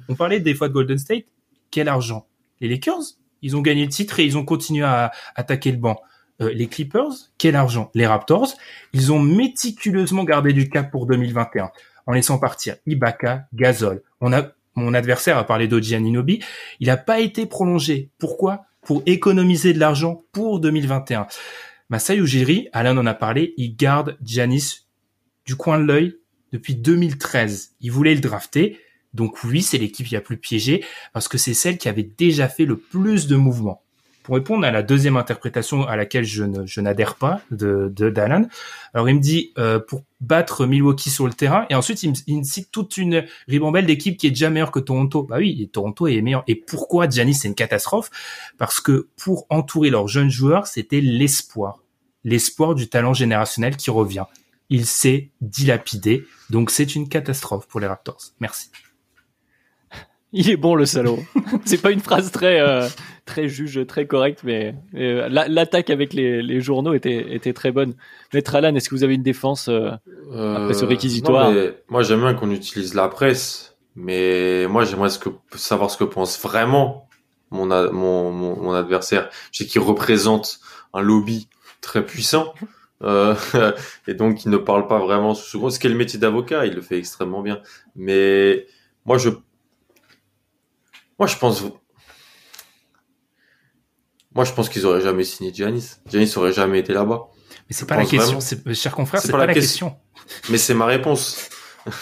On 0.08 0.16
parlait 0.16 0.40
des 0.40 0.54
fois 0.54 0.68
de 0.68 0.74
Golden 0.74 0.98
State. 0.98 1.26
Quel 1.72 1.88
argent? 1.88 2.28
Les 2.60 2.68
Lakers, 2.68 3.16
ils 3.42 3.56
ont 3.56 3.62
gagné 3.62 3.84
le 3.86 3.90
titre 3.92 4.20
et 4.20 4.26
ils 4.26 4.38
ont 4.38 4.44
continué 4.44 4.84
à 4.84 5.12
attaquer 5.36 5.72
le 5.72 5.78
banc. 5.78 6.02
Euh, 6.42 6.54
les 6.54 6.68
Clippers, 6.68 7.12
quel 7.38 7.56
argent? 7.56 7.92
Les 7.94 8.08
Raptors, 8.08 8.54
ils 8.94 9.12
ont 9.12 9.20
méticuleusement 9.20 10.24
gardé 10.24 10.54
du 10.54 10.70
cap 10.70 10.92
pour 10.92 11.06
2021 11.06 11.72
en 12.08 12.14
laissant 12.14 12.40
partir 12.40 12.76
Ibaka, 12.86 13.48
Gasol. 13.54 14.02
On 14.22 14.34
a 14.34 14.52
mon 14.76 14.94
adversaire 14.94 15.38
a 15.38 15.46
parlé 15.46 15.68
d'Oji 15.68 15.96
Aninobi, 15.96 16.42
il 16.80 16.88
n'a 16.88 16.98
pas 16.98 17.20
été 17.20 17.46
prolongé. 17.46 18.10
Pourquoi? 18.18 18.66
Pour 18.82 19.04
économiser 19.06 19.74
de 19.74 19.80
l'argent 19.80 20.24
pour 20.32 20.60
2021. 20.60 21.28
Masai 21.90 22.18
Ujiri, 22.18 22.70
Alain 22.72 22.98
en 22.98 23.06
a 23.06 23.14
parlé, 23.14 23.54
il 23.58 23.76
garde 23.76 24.18
Giannis 24.24 24.86
du 25.46 25.56
coin 25.56 25.80
de 25.80 25.84
l'œil 25.84 26.16
depuis 26.52 26.76
2013. 26.76 27.76
Ils 27.82 27.92
voulaient 27.92 28.16
le 28.16 28.22
drafter. 28.22 28.80
Donc 29.14 29.44
oui, 29.44 29.62
c'est 29.62 29.80
l'équipe 29.80 30.08
qui 30.08 30.16
a 30.16 30.22
plus 30.22 30.38
piégé 30.38 30.84
parce 31.14 31.28
que 31.28 31.38
c'est 31.38 31.54
celle 31.54 31.78
qui 31.78 31.90
avait 31.90 32.04
déjà 32.04 32.48
fait 32.48 32.66
le 32.66 32.78
plus 32.78 33.28
de 33.28 33.36
mouvements. 33.36 33.82
Pour 34.30 34.36
répondre 34.36 34.64
à 34.64 34.70
la 34.70 34.84
deuxième 34.84 35.18
interprétation 35.18 35.88
à 35.88 35.96
laquelle 35.96 36.24
je, 36.24 36.44
ne, 36.44 36.64
je 36.68 36.82
n'adhère 36.82 37.16
pas 37.16 37.42
de, 37.50 37.92
de 37.96 38.12
d'Alan, 38.12 38.46
alors 38.94 39.10
il 39.10 39.16
me 39.16 39.20
dit 39.20 39.54
euh, 39.58 39.80
pour 39.80 40.04
battre 40.22 40.68
Milwaukee 40.68 41.10
sur 41.10 41.26
le 41.26 41.34
terrain 41.34 41.66
et 41.72 41.74
ensuite 41.74 42.04
il 42.04 42.38
me, 42.38 42.44
cite 42.44 42.70
toute 42.72 42.98
une 42.98 43.26
ribambelle 43.48 43.88
d'équipes 43.88 44.18
qui 44.18 44.28
est 44.28 44.30
déjà 44.30 44.52
meilleure 44.52 44.70
que 44.70 44.78
Toronto. 44.80 45.24
Bah 45.24 45.38
oui, 45.40 45.68
Toronto 45.74 46.06
est 46.06 46.22
meilleur. 46.22 46.44
Et 46.46 46.54
pourquoi 46.54 47.10
Giannis 47.10 47.34
c'est 47.34 47.48
une 47.48 47.56
catastrophe? 47.56 48.12
Parce 48.60 48.80
que 48.80 49.08
pour 49.18 49.48
entourer 49.50 49.90
leurs 49.90 50.08
jeunes 50.08 50.30
joueurs, 50.30 50.68
c'était 50.68 51.02
l'espoir, 51.02 51.80
l'espoir 52.24 52.76
du 52.76 52.88
talent 52.88 53.16
générationnel 53.16 53.78
qui 53.78 53.90
revient. 53.90 54.26
Il 54.70 54.86
s'est 54.86 55.32
dilapidé, 55.42 56.24
donc 56.52 56.70
c'est 56.70 56.94
une 56.94 57.10
catastrophe 57.10 57.68
pour 57.68 57.80
les 57.80 57.88
Raptors. 57.88 58.22
Merci. 58.40 58.70
Il 60.32 60.50
est 60.50 60.58
bon 60.58 60.76
le 60.76 60.86
salaud. 60.86 61.20
c'est 61.66 61.82
pas 61.82 61.92
une 61.92 62.00
phrase 62.00 62.32
très 62.32 62.62
euh, 62.62 62.88
très 63.26 63.48
juge, 63.48 63.86
très 63.88 64.06
correcte, 64.06 64.42
mais, 64.44 64.76
euh, 64.96 65.28
l'attaque 65.30 65.90
avec 65.90 66.14
les, 66.14 66.42
les, 66.42 66.62
journaux 66.62 66.94
était 66.94 67.36
était 67.36 67.54
très 67.54 67.72
bonne. 67.72 67.96
Maître 68.34 68.56
Alan, 68.56 68.76
est-ce 68.76 68.90
que 68.90 68.96
vous 68.96 69.04
avez 69.04 69.16
une 69.16 69.24
défense 69.24 69.70
euh, 69.70 69.92
après 70.32 70.74
ce 70.74 70.86
réquisitoire 70.86 71.52
Moi, 71.90 72.04
j'aime 72.04 72.22
bien 72.22 72.34
qu'on 72.36 72.52
utilise 72.52 72.94
la 72.94 73.08
presse, 73.08 73.76
mais 73.96 74.68
moi, 74.68 74.84
j'aimerais 74.86 75.10
savoir 75.56 75.90
ce 75.90 75.98
que 75.98 76.04
pense 76.04 76.40
vraiment 76.40 77.08
mon 77.50 77.66
mon, 77.92 78.32
mon, 78.32 78.74
adversaire. 78.74 79.30
Je 79.52 79.64
sais 79.64 79.66
qu'il 79.66 79.82
représente 79.82 80.60
un 80.94 81.02
lobby 81.02 81.50
très 81.82 82.06
puissant. 82.06 82.54
et 84.08 84.14
donc 84.14 84.44
il 84.44 84.52
ne 84.52 84.58
parle 84.58 84.86
pas 84.86 85.00
vraiment 85.00 85.34
sous 85.34 85.50
second. 85.50 85.70
Ce 85.70 85.80
qui 85.80 85.88
est 85.88 85.90
le 85.90 85.96
métier 85.96 86.20
d'avocat, 86.20 86.66
il 86.66 86.74
le 86.74 86.82
fait 86.82 86.98
extrêmement 86.98 87.42
bien. 87.42 87.62
Mais 87.96 88.68
moi, 89.06 89.18
je 89.18 89.30
moi, 91.20 91.28
je 91.28 91.38
pense. 91.38 91.64
Moi, 94.34 94.46
je 94.46 94.54
pense 94.54 94.70
qu'ils 94.70 94.86
auraient 94.86 95.02
jamais 95.02 95.26
signé 95.26 95.54
Giannis. 95.54 95.98
Giannis 96.08 96.34
aurait 96.38 96.54
jamais 96.54 96.80
été 96.80 96.94
là-bas. 96.94 97.28
Mais 97.68 97.76
c'est 97.76 97.86
pas 97.86 97.98
la 97.98 98.06
question, 98.06 98.40
c'est, 98.40 98.74
cher 98.74 98.94
confrère, 98.96 99.22
c'est 99.22 99.32
pas, 99.32 99.46
la 99.46 99.54
question. 99.54 99.96
Mais 100.50 100.58
c'est 100.58 100.74
ma 100.74 100.86
réponse. 100.86 101.50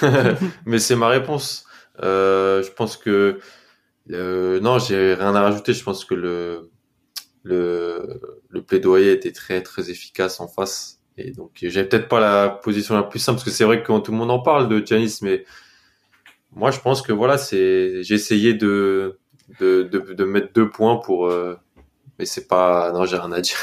Mais 0.66 0.80
c'est 0.80 0.96
ma 0.96 1.08
réponse. 1.08 1.66
Euh, 2.04 2.64
je 2.64 2.72
pense 2.72 2.96
que 2.96 3.40
euh, 4.12 4.60
non, 4.60 4.80
j'ai 4.80 5.14
rien 5.14 5.36
à 5.36 5.42
rajouter. 5.42 5.74
Je 5.74 5.84
pense 5.84 6.06
que 6.06 6.16
le 6.16 6.72
le 7.44 8.22
le 8.50 8.62
plaidoyer 8.62 9.12
était 9.12 9.32
très 9.32 9.62
très 9.62 9.90
efficace 9.90 10.40
en 10.40 10.48
face. 10.48 11.00
Et 11.18 11.32
donc, 11.32 11.52
j'avais 11.62 11.88
peut-être 11.88 12.08
pas 12.08 12.20
la 12.20 12.50
position 12.50 12.96
la 12.96 13.04
plus 13.04 13.20
simple 13.20 13.38
parce 13.38 13.46
que 13.46 13.52
c'est 13.52 13.64
vrai 13.64 13.82
que 13.82 13.88
quand 13.88 14.00
tout 14.02 14.12
le 14.12 14.18
monde 14.18 14.32
en 14.32 14.40
parle 14.40 14.70
de 14.70 14.86
Giannis, 14.86 15.20
mais 15.22 15.44
moi, 16.58 16.72
je 16.72 16.80
pense 16.80 17.02
que 17.02 17.14
voilà, 17.14 17.38
c'est 17.38 18.04
j'ai 18.04 18.16
essayé 18.16 18.54
de, 18.56 19.20
de, 19.60 19.84
de 19.84 20.14
de 20.14 20.24
mettre 20.26 20.52
deux 20.54 20.70
points 20.70 20.98
pour, 20.98 21.28
euh, 21.28 21.56
mais 22.18 22.26
c'est 22.26 22.48
pas 22.48 22.92
non, 22.94 23.06
j'ai 23.06 23.18
rien 23.18 23.32
à 23.32 23.42
dire. 23.42 23.58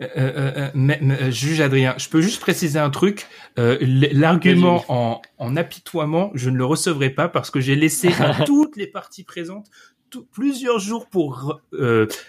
Euh, 0.00 0.06
euh, 0.16 0.52
euh 0.56 0.70
mais, 0.74 1.00
juge 1.30 1.60
Adrien, 1.60 1.94
je 1.96 2.08
peux 2.08 2.20
juste 2.20 2.40
préciser 2.40 2.78
un 2.78 2.90
truc. 2.90 3.26
L'argument 3.56 4.84
en, 4.88 5.22
en 5.38 5.56
apitoiement, 5.56 6.30
je 6.34 6.50
ne 6.50 6.56
le 6.56 6.64
recevrai 6.64 7.10
pas 7.10 7.28
parce 7.28 7.50
que 7.50 7.60
j'ai 7.60 7.76
laissé 7.76 8.08
à 8.18 8.44
toutes 8.46 8.76
les 8.76 8.86
parties 8.86 9.24
présentes 9.24 9.68
plusieurs 10.32 10.78
jours 10.78 11.06
pour 11.08 11.60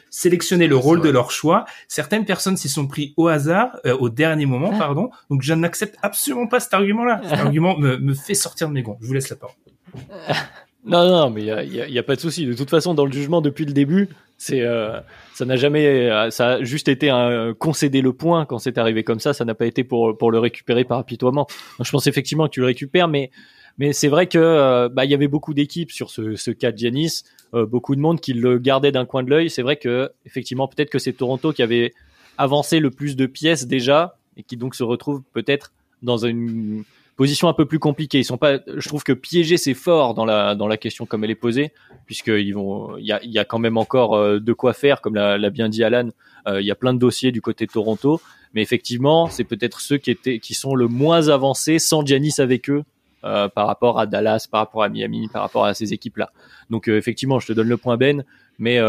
sélectionner 0.09 0.67
le 0.67 0.75
rôle 0.75 1.01
de 1.01 1.09
leur 1.09 1.31
choix. 1.31 1.65
Certaines 1.87 2.25
personnes 2.25 2.57
s'y 2.57 2.69
sont 2.69 2.87
pris 2.87 3.13
au 3.17 3.27
hasard, 3.27 3.79
au 3.99 4.09
dernier 4.09 4.45
moment, 4.45 4.71
ah. 4.73 4.77
pardon. 4.77 5.09
Donc 5.29 5.41
je 5.43 5.53
n'accepte 5.53 5.95
absolument 6.01 6.47
pas 6.47 6.59
cet 6.59 6.73
argument-là. 6.73 7.21
Cet 7.23 7.39
argument 7.39 7.77
me, 7.77 7.97
me 7.97 8.13
fait 8.13 8.33
sortir 8.33 8.67
de 8.67 8.73
mes 8.73 8.83
gonds. 8.83 8.97
Je 9.01 9.07
vous 9.07 9.13
laisse 9.13 9.29
la 9.29 9.37
parole. 9.37 9.55
Non, 10.85 11.07
non, 11.09 11.29
mais 11.29 11.41
il 11.41 11.93
y 11.93 11.99
a, 11.99 12.03
pas 12.03 12.15
de 12.15 12.21
souci. 12.21 12.45
De 12.45 12.53
toute 12.53 12.69
façon, 12.69 12.93
dans 12.93 13.05
le 13.05 13.11
jugement 13.11 13.41
depuis 13.41 13.65
le 13.65 13.73
début, 13.73 14.07
c'est 14.37 14.61
euh, 14.61 14.99
ça 15.33 15.45
n'a 15.45 15.57
jamais, 15.57 16.09
euh, 16.09 16.29
ça 16.29 16.51
a 16.51 16.63
juste 16.63 16.87
été 16.87 17.09
un 17.09 17.53
concéder 17.53 18.01
le 18.01 18.13
point 18.13 18.45
quand 18.45 18.59
c'est 18.59 18.77
arrivé 18.77 19.03
comme 19.03 19.19
ça. 19.19 19.33
Ça 19.33 19.43
n'a 19.43 19.55
pas 19.55 19.65
été 19.65 19.83
pour 19.83 20.17
pour 20.17 20.31
le 20.31 20.39
récupérer 20.39 20.85
par 20.85 20.97
apitoiement. 20.99 21.47
Je 21.81 21.91
pense 21.91 22.07
effectivement 22.07 22.45
que 22.45 22.51
tu 22.51 22.61
le 22.61 22.65
récupères, 22.65 23.09
mais 23.09 23.29
mais 23.77 23.91
c'est 23.91 24.07
vrai 24.07 24.27
que 24.27 24.39
euh, 24.39 24.89
bah 24.89 25.03
y 25.03 25.13
avait 25.13 25.27
beaucoup 25.27 25.53
d'équipes 25.53 25.91
sur 25.91 26.09
ce, 26.09 26.35
ce 26.35 26.51
cas 26.51 26.71
de 26.71 26.77
Giannis, 26.77 27.23
beaucoup 27.53 27.95
de 27.95 28.01
monde 28.01 28.21
qui 28.21 28.33
le 28.33 28.57
gardait 28.57 28.93
d'un 28.93 29.05
coin 29.05 29.21
de 29.21 29.29
l'œil. 29.29 29.49
C'est 29.49 29.63
vrai 29.63 29.75
que 29.75 30.11
effectivement 30.25 30.69
peut-être 30.69 30.89
que 30.89 30.99
c'est 30.99 31.13
Toronto 31.13 31.51
qui 31.51 31.61
avait 31.61 31.93
avancé 32.37 32.79
le 32.79 32.89
plus 32.89 33.17
de 33.17 33.25
pièces 33.25 33.67
déjà 33.67 34.17
et 34.37 34.43
qui 34.43 34.55
donc 34.55 34.75
se 34.75 34.83
retrouve 34.83 35.21
peut-être 35.33 35.73
dans 36.01 36.17
une 36.17 36.85
position 37.19 37.49
un 37.49 37.53
peu 37.53 37.65
plus 37.65 37.79
compliquée. 37.79 38.19
Ils 38.19 38.23
sont 38.23 38.37
pas, 38.37 38.59
je 38.77 38.87
trouve 38.87 39.03
que 39.03 39.11
piéger 39.11 39.57
c'est 39.57 39.73
fort 39.73 40.13
dans 40.13 40.23
la 40.23 40.55
dans 40.55 40.69
la 40.69 40.77
question 40.77 41.05
comme 41.05 41.25
elle 41.25 41.31
est 41.31 41.35
posée, 41.35 41.73
puisqu'ils 42.05 42.53
vont, 42.53 42.95
il 42.95 43.05
y 43.05 43.11
a, 43.11 43.19
y 43.25 43.37
a 43.37 43.43
quand 43.43 43.59
même 43.59 43.75
encore 43.75 44.15
euh, 44.15 44.39
de 44.39 44.53
quoi 44.53 44.71
faire, 44.71 45.01
comme 45.01 45.15
l'a 45.15 45.49
bien 45.49 45.67
dit 45.67 45.83
Alan. 45.83 46.11
Euh, 46.47 46.61
il 46.61 46.65
y 46.65 46.71
a 46.71 46.75
plein 46.75 46.93
de 46.93 46.97
dossiers 46.97 47.33
du 47.33 47.41
côté 47.41 47.65
de 47.65 47.71
Toronto, 47.73 48.21
mais 48.53 48.61
effectivement, 48.61 49.27
c'est 49.27 49.43
peut-être 49.43 49.81
ceux 49.81 49.97
qui 49.97 50.11
étaient, 50.11 50.39
qui 50.39 50.53
sont 50.53 50.75
le 50.75 50.87
moins 50.87 51.27
avancés 51.27 51.77
sans 51.77 52.05
Giannis 52.05 52.35
avec 52.37 52.69
eux. 52.69 52.83
Euh, 53.25 53.49
par 53.49 53.67
rapport 53.67 53.99
à 53.99 54.05
Dallas, 54.05 54.47
par 54.49 54.61
rapport 54.61 54.81
à 54.81 54.87
Miami, 54.87 55.27
par 55.27 55.41
rapport 55.41 55.65
à 55.65 55.73
ces 55.73 55.91
équipes-là. 55.91 56.31
Donc 56.69 56.87
effectivement, 56.87 57.41
je 57.41 57.47
te 57.47 57.51
donne 57.51 57.67
le 57.67 57.75
point 57.75 57.97
Ben, 57.97 58.23
mais 58.59 58.79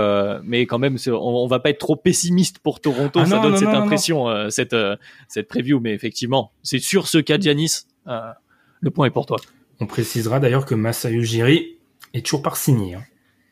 mais 0.45 0.67
quand 0.67 0.79
même, 0.79 0.99
on, 1.09 1.13
on, 1.13 1.49
va 1.49 1.59
pas 1.59 1.71
être 1.71 1.81
trop 1.81 1.97
pessimiste 1.97 2.61
pour 2.61 2.79
Toronto. 2.79 3.19
Ah 3.25 3.27
ça 3.27 3.41
donne 3.41 3.57
cette 3.57 3.75
impression, 3.75 4.49
cette 4.51 4.77
cette 5.27 5.49
preview, 5.49 5.81
mais 5.81 5.95
effectivement, 5.95 6.53
c'est 6.63 6.79
sur 6.79 7.09
ce 7.09 7.19
cas 7.19 7.41
Giannis, 7.41 7.87
le 8.07 8.91
point 8.91 9.07
est 9.07 9.11
pour 9.11 9.27
toi. 9.27 9.39
On 9.81 9.87
précisera 9.87 10.41
d'ailleurs 10.41 10.67
que 10.67 10.75
Masayu 10.75 11.25
Jiri 11.25 11.79
est 12.13 12.25
toujours 12.25 12.43
par 12.43 12.57
signé. 12.57 12.95
Hein. 12.95 13.03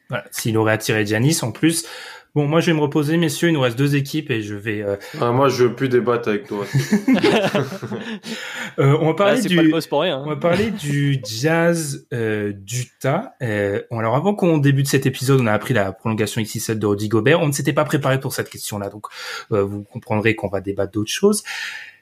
Voilà. 0.08 0.24
S'il 0.30 0.56
aurait 0.56 0.72
attiré 0.72 1.04
Giannis 1.04 1.38
en 1.42 1.52
plus. 1.52 1.86
Bon, 2.34 2.46
moi 2.46 2.60
je 2.60 2.70
vais 2.70 2.76
me 2.76 2.80
reposer, 2.80 3.16
messieurs. 3.16 3.48
Il 3.48 3.54
nous 3.54 3.60
reste 3.60 3.76
deux 3.76 3.96
équipes 3.96 4.30
et 4.30 4.42
je 4.42 4.54
vais. 4.54 4.82
Euh... 4.82 4.96
Ah, 5.20 5.32
moi, 5.32 5.48
je 5.48 5.64
veux 5.64 5.74
plus 5.74 5.88
débattre 5.88 6.28
avec 6.28 6.46
toi. 6.46 6.64
euh, 8.78 8.96
on 9.00 9.06
va 9.06 9.14
parler 9.14 9.40
du. 9.40 9.58
Hein. 9.58 10.22
On 10.24 10.28
va 10.28 10.36
parler 10.36 10.70
du 10.70 11.20
Jazz 11.24 12.06
euh, 12.12 12.52
d'Utah. 12.54 13.34
Euh, 13.42 13.82
alors 13.90 14.14
avant 14.14 14.34
qu'on 14.34 14.58
débute 14.58 14.88
cet 14.88 15.06
épisode, 15.06 15.40
on 15.40 15.46
a 15.46 15.52
appris 15.52 15.74
la 15.74 15.92
prolongation 15.92 16.42
XXL 16.42 16.78
de 16.78 16.86
Rudy 16.86 17.08
Gobert. 17.08 17.40
On 17.40 17.48
ne 17.48 17.52
s'était 17.52 17.72
pas 17.72 17.84
préparé 17.84 18.20
pour 18.20 18.34
cette 18.34 18.50
question-là, 18.50 18.90
donc 18.90 19.06
euh, 19.52 19.64
vous 19.64 19.82
comprendrez 19.82 20.34
qu'on 20.34 20.48
va 20.48 20.60
débattre 20.60 20.92
d'autres 20.92 21.10
choses. 21.10 21.42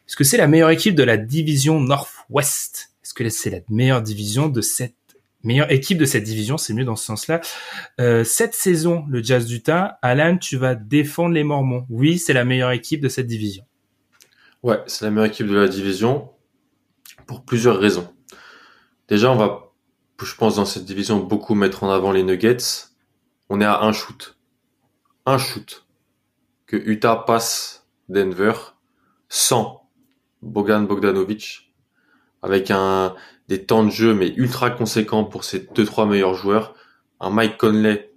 Est-ce 0.07 0.17
que 0.17 0.25
c'est 0.25 0.37
la 0.37 0.47
meilleure 0.47 0.71
équipe 0.71 0.95
de 0.95 1.03
la 1.03 1.17
division 1.17 1.81
Northwest? 1.81 2.93
Est-ce 3.03 3.13
que 3.13 3.29
c'est 3.29 3.51
la 3.51 3.61
meilleure 3.69 4.03
division 4.03 4.49
de 4.49 4.61
cette 4.61 4.95
meilleure 5.43 5.71
équipe 5.73 5.99
de 5.99 6.05
cette 6.05 6.23
division? 6.23 6.59
C'est 6.59 6.75
mieux 6.75 6.85
dans 6.85 6.95
ce 6.95 7.07
sens-là. 7.07 7.41
Euh, 8.01 8.23
cette 8.23 8.55
saison, 8.55 9.05
le 9.09 9.23
Jazz 9.23 9.47
d'Utah, 9.47 9.99
Alan, 10.03 10.39
tu 10.39 10.57
vas 10.57 10.77
défendre 10.77 11.35
les 11.35 11.43
Mormons. 11.43 11.87
Oui, 11.91 12.19
c'est 12.19 12.33
la 12.33 12.45
meilleure 12.45 12.71
équipe 12.71 13.01
de 13.01 13.09
cette 13.09 13.27
division. 13.27 13.65
Ouais, 14.63 14.81
c'est 14.87 15.05
la 15.05 15.11
meilleure 15.11 15.31
équipe 15.31 15.49
de 15.49 15.57
la 15.57 15.69
division 15.69 16.31
pour 17.27 17.45
plusieurs 17.45 17.79
raisons. 17.79 18.13
Déjà, 19.09 19.31
on 19.33 19.37
va, 19.37 19.73
je 20.23 20.35
pense, 20.37 20.57
dans 20.57 20.65
cette 20.65 20.85
division 20.85 21.19
beaucoup 21.19 21.55
mettre 21.55 21.83
en 21.83 21.91
avant 21.91 22.13
les 22.13 22.23
Nuggets. 22.23 22.89
On 23.49 23.61
est 23.61 23.65
à 23.65 23.83
un 23.83 23.93
shoot, 23.93 24.37
un 25.25 25.39
shoot 25.39 25.87
que 26.67 26.77
Utah 26.77 27.17
passe 27.17 27.87
Denver 28.09 28.53
sans 29.29 29.86
Bogan 30.43 30.87
Bogdanovic, 30.87 31.73
avec 32.43 32.73
des 33.49 33.65
temps 33.65 33.85
de 33.85 33.91
jeu 33.91 34.15
mais 34.15 34.33
ultra 34.37 34.71
conséquents 34.71 35.25
pour 35.25 35.45
ses 35.45 35.61
deux 35.75 35.85
trois 35.85 36.07
meilleurs 36.07 36.35
joueurs, 36.35 36.75
un 37.21 37.31
Mike 37.31 37.57
Conley 37.57 38.13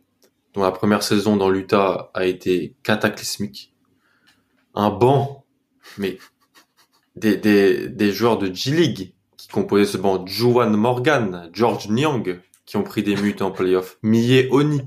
dont 0.53 0.63
la 0.63 0.71
première 0.71 1.03
saison 1.03 1.37
dans 1.37 1.49
l'Utah 1.49 2.11
a 2.13 2.25
été 2.25 2.75
cataclysmique, 2.83 3.73
un 4.75 4.89
banc 4.89 5.45
mais 5.97 6.17
des, 7.15 8.11
joueurs 8.11 8.37
de 8.37 8.53
G-League 8.53 9.13
qui 9.37 9.47
composaient 9.47 9.85
ce 9.85 9.97
banc, 9.97 10.25
Juwan 10.25 10.75
Morgan, 10.75 11.49
George 11.53 11.89
Nyang 11.89 12.39
qui 12.65 12.77
ont 12.77 12.83
pris 12.83 13.03
des 13.03 13.15
mutes 13.15 13.41
en 13.41 13.51
playoff, 13.51 13.97
Mie 14.03 14.47
Oni. 14.51 14.81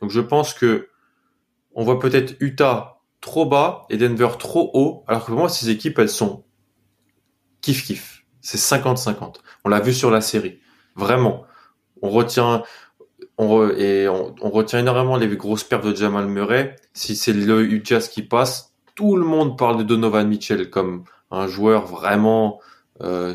Donc 0.00 0.10
je 0.10 0.20
pense 0.20 0.52
que 0.52 0.88
on 1.74 1.84
voit 1.84 1.98
peut-être 1.98 2.36
Utah 2.40 3.01
trop 3.22 3.46
bas 3.46 3.86
et 3.88 3.96
Denver 3.96 4.28
trop 4.38 4.70
haut, 4.74 5.04
alors 5.06 5.22
que 5.22 5.30
pour 5.30 5.38
moi, 5.38 5.48
ces 5.48 5.70
équipes, 5.70 5.98
elles 5.98 6.10
sont 6.10 6.44
kiff-kiff. 7.62 8.24
C'est 8.42 8.58
50-50. 8.58 9.36
On 9.64 9.70
l'a 9.70 9.80
vu 9.80 9.94
sur 9.94 10.10
la 10.10 10.20
série. 10.20 10.58
Vraiment. 10.96 11.44
On 12.02 12.10
retient, 12.10 12.64
on, 13.38 13.70
et 13.70 14.08
on, 14.08 14.50
retient 14.50 14.80
énormément 14.80 15.16
les 15.16 15.28
grosses 15.36 15.64
pertes 15.64 15.86
de 15.86 15.94
Jamal 15.94 16.26
Murray. 16.26 16.76
Si 16.92 17.16
c'est 17.16 17.32
le 17.32 17.78
qui 17.78 18.22
passe, 18.22 18.74
tout 18.96 19.16
le 19.16 19.24
monde 19.24 19.56
parle 19.56 19.78
de 19.78 19.84
Donovan 19.84 20.26
Mitchell 20.28 20.68
comme 20.68 21.04
un 21.30 21.46
joueur 21.46 21.86
vraiment 21.86 22.60
euh, 23.00 23.34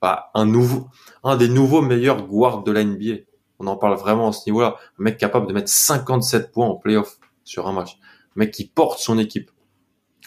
bah, 0.00 0.30
un 0.34 0.46
nouveau, 0.46 0.88
un 1.24 1.36
des 1.36 1.48
nouveaux 1.48 1.82
meilleurs 1.82 2.22
guards 2.26 2.62
de 2.62 2.70
la 2.70 2.84
NBA. 2.84 3.24
On 3.58 3.66
en 3.66 3.76
parle 3.76 3.96
vraiment 3.96 4.28
à 4.28 4.32
ce 4.32 4.48
niveau-là. 4.48 4.76
Un 5.00 5.02
mec 5.02 5.18
capable 5.18 5.48
de 5.48 5.52
mettre 5.52 5.68
57 5.68 6.52
points 6.52 6.68
en 6.68 6.76
playoff 6.76 7.18
sur 7.42 7.66
un 7.66 7.72
match 7.72 7.98
mec 8.36 8.50
qui 8.50 8.66
porte 8.66 8.98
son 8.98 9.18
équipe. 9.18 9.50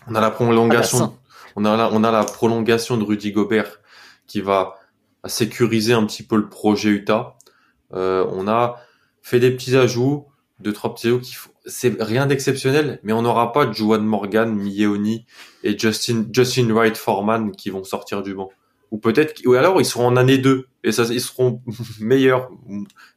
On 0.07 0.15
a 0.15 0.21
la 0.21 0.31
prolongation, 0.31 0.99
ah 0.99 1.07
bah 1.07 1.31
on 1.55 1.65
a 1.65 1.75
la, 1.75 1.89
on 1.91 2.03
a 2.03 2.11
la 2.11 2.23
prolongation 2.23 2.97
de 2.97 3.03
Rudy 3.03 3.31
Gobert 3.31 3.81
qui 4.27 4.41
va 4.41 4.75
sécuriser 5.25 5.93
un 5.93 6.05
petit 6.05 6.23
peu 6.23 6.37
le 6.37 6.49
projet 6.49 6.89
Utah. 6.89 7.37
Euh, 7.93 8.25
on 8.31 8.47
a 8.47 8.79
fait 9.21 9.39
des 9.39 9.51
petits 9.51 9.75
ajouts, 9.75 10.27
deux 10.59 10.73
trois 10.73 10.93
petits 10.93 11.07
ajouts 11.07 11.19
qui 11.19 11.35
c'est 11.65 12.01
rien 12.01 12.27
d'exceptionnel, 12.27 12.99
mais 13.03 13.11
on 13.11 13.21
n'aura 13.21 13.51
pas 13.51 13.71
Juan 13.71 14.03
Morgan, 14.03 14.55
Miyeoni 14.55 15.25
et 15.63 15.77
Justin 15.77 16.25
Justin 16.31 16.71
Wright 16.73 16.95
Foreman 16.95 17.51
qui 17.51 17.69
vont 17.69 17.83
sortir 17.83 18.23
du 18.23 18.33
banc. 18.33 18.49
Ou 18.91 18.99
peut-être 18.99 19.41
ou 19.45 19.53
alors 19.53 19.81
ils 19.81 19.85
seront 19.85 20.07
en 20.07 20.15
année 20.15 20.37
2 20.37 20.67
et 20.85 20.93
ça 20.93 21.03
ils 21.09 21.19
seront 21.19 21.61
meilleurs, 21.99 22.49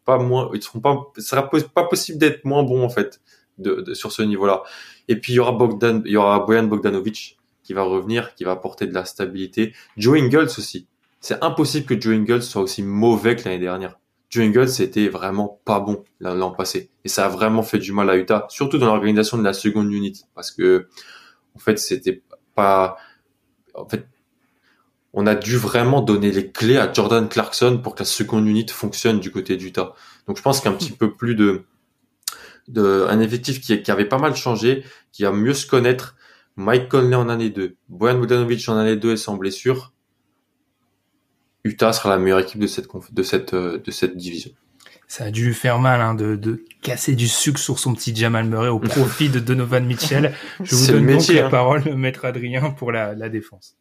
pas 0.04 0.18
moins, 0.18 0.50
ils 0.52 0.62
seront 0.62 0.80
pas 0.80 0.98
ce 1.16 1.22
sera 1.22 1.48
pas 1.48 1.84
possible 1.84 2.18
d'être 2.18 2.44
moins 2.44 2.64
bon 2.64 2.82
en 2.82 2.88
fait 2.88 3.20
sur 3.94 4.12
ce 4.12 4.22
niveau-là. 4.22 4.62
Et 5.08 5.16
puis 5.16 5.32
il 5.32 5.36
y 5.36 5.38
aura 5.38 5.52
Bogdan, 5.52 6.02
y 6.04 6.16
aura 6.16 6.40
Bogdanovic 6.40 7.38
qui 7.62 7.72
va 7.72 7.82
revenir, 7.82 8.34
qui 8.34 8.44
va 8.44 8.52
apporter 8.52 8.86
de 8.86 8.94
la 8.94 9.04
stabilité. 9.04 9.74
Joe 9.96 10.18
Ingles 10.18 10.48
aussi. 10.58 10.86
C'est 11.20 11.42
impossible 11.42 11.86
que 11.86 12.00
Joe 12.00 12.14
Ingles 12.14 12.42
soit 12.42 12.62
aussi 12.62 12.82
mauvais 12.82 13.36
que 13.36 13.44
l'année 13.44 13.58
dernière. 13.58 13.98
Joe 14.30 14.44
Ingles 14.44 14.68
c'était 14.68 15.08
vraiment 15.08 15.60
pas 15.64 15.80
bon 15.80 16.04
l'an 16.20 16.52
passé 16.52 16.90
et 17.04 17.08
ça 17.08 17.26
a 17.26 17.28
vraiment 17.28 17.62
fait 17.62 17.78
du 17.78 17.92
mal 17.92 18.08
à 18.08 18.16
Utah, 18.16 18.46
surtout 18.48 18.78
dans 18.78 18.86
l'organisation 18.86 19.36
de 19.36 19.42
la 19.42 19.52
seconde 19.52 19.92
unit 19.92 20.22
parce 20.34 20.52
que 20.52 20.88
en 21.56 21.58
fait 21.58 21.78
c'était 21.78 22.22
pas 22.54 22.96
en 23.74 23.88
fait 23.88 24.06
on 25.12 25.26
a 25.26 25.34
dû 25.34 25.56
vraiment 25.56 26.00
donner 26.00 26.30
les 26.30 26.50
clés 26.52 26.76
à 26.76 26.92
Jordan 26.92 27.28
Clarkson 27.28 27.80
pour 27.82 27.96
que 27.96 28.00
la 28.00 28.06
seconde 28.06 28.46
unit 28.46 28.66
fonctionne 28.68 29.18
du 29.18 29.32
côté 29.32 29.56
d'Utah. 29.56 29.94
Donc 30.28 30.36
je 30.36 30.42
pense 30.42 30.60
qu'un 30.60 30.72
petit 30.72 30.92
peu 30.92 31.12
plus 31.12 31.34
de 31.34 31.64
de, 32.70 33.06
un 33.08 33.20
effectif 33.20 33.60
qui, 33.60 33.82
qui 33.82 33.90
avait 33.90 34.04
pas 34.04 34.18
mal 34.18 34.34
changé, 34.34 34.84
qui 35.12 35.24
a 35.24 35.32
mieux 35.32 35.54
se 35.54 35.66
connaître. 35.66 36.16
Mike 36.56 36.88
Conley 36.88 37.14
en 37.14 37.28
année 37.28 37.50
2, 37.50 37.76
Boyan 37.88 38.18
Bogdanovic 38.18 38.68
en 38.68 38.76
année 38.76 38.96
2 38.96 39.12
et 39.12 39.16
sans 39.16 39.36
blessure. 39.36 39.92
Utah 41.64 41.92
sera 41.92 42.10
la 42.10 42.18
meilleure 42.18 42.40
équipe 42.40 42.60
de 42.60 42.66
cette, 42.66 42.88
de 43.12 43.22
cette, 43.22 43.54
euh, 43.54 43.78
de 43.78 43.90
cette 43.90 44.16
division. 44.16 44.50
Ça 45.06 45.24
a 45.24 45.30
dû 45.30 45.54
faire 45.54 45.78
mal 45.78 46.00
hein, 46.00 46.14
de, 46.14 46.36
de 46.36 46.64
casser 46.82 47.14
du 47.14 47.28
sucre 47.28 47.58
sur 47.58 47.78
son 47.78 47.94
petit 47.94 48.14
Jamal 48.14 48.44
Murray 48.44 48.68
au 48.68 48.78
profit 48.78 49.28
de 49.28 49.40
Donovan 49.40 49.84
Mitchell. 49.84 50.34
Je 50.62 50.74
vous 50.74 50.92
donne 50.92 51.06
donc 51.06 51.26
la 51.28 51.46
hein. 51.46 51.50
parole, 51.50 51.94
maître 51.96 52.24
Adrien, 52.24 52.70
pour 52.70 52.92
la, 52.92 53.14
la 53.14 53.28
défense. 53.28 53.76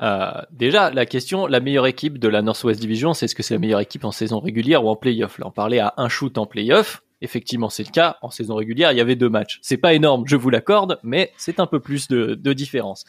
Euh, 0.00 0.30
déjà, 0.50 0.90
la 0.90 1.06
question, 1.06 1.46
la 1.46 1.60
meilleure 1.60 1.86
équipe 1.86 2.18
de 2.18 2.28
la 2.28 2.42
Northwest 2.42 2.80
Division, 2.80 3.14
c'est 3.14 3.26
est-ce 3.26 3.34
que 3.34 3.42
c'est 3.42 3.54
la 3.54 3.60
meilleure 3.60 3.80
équipe 3.80 4.04
en 4.04 4.12
saison 4.12 4.40
régulière 4.40 4.84
ou 4.84 4.88
en 4.88 4.96
playoff? 4.96 5.38
Là, 5.38 5.46
on 5.48 5.50
parlait 5.50 5.80
à 5.80 5.94
un 5.96 6.08
shoot 6.08 6.38
en 6.38 6.46
playoff. 6.46 7.02
Effectivement, 7.22 7.70
c'est 7.70 7.86
le 7.86 7.92
cas. 7.92 8.16
En 8.20 8.30
saison 8.30 8.56
régulière, 8.56 8.92
il 8.92 8.98
y 8.98 9.00
avait 9.00 9.16
deux 9.16 9.28
matchs. 9.28 9.60
C'est 9.62 9.76
pas 9.76 9.94
énorme, 9.94 10.24
je 10.26 10.36
vous 10.36 10.50
l'accorde, 10.50 10.98
mais 11.04 11.32
c'est 11.36 11.60
un 11.60 11.66
peu 11.66 11.78
plus 11.78 12.08
de, 12.08 12.34
de 12.34 12.52
différence. 12.52 13.04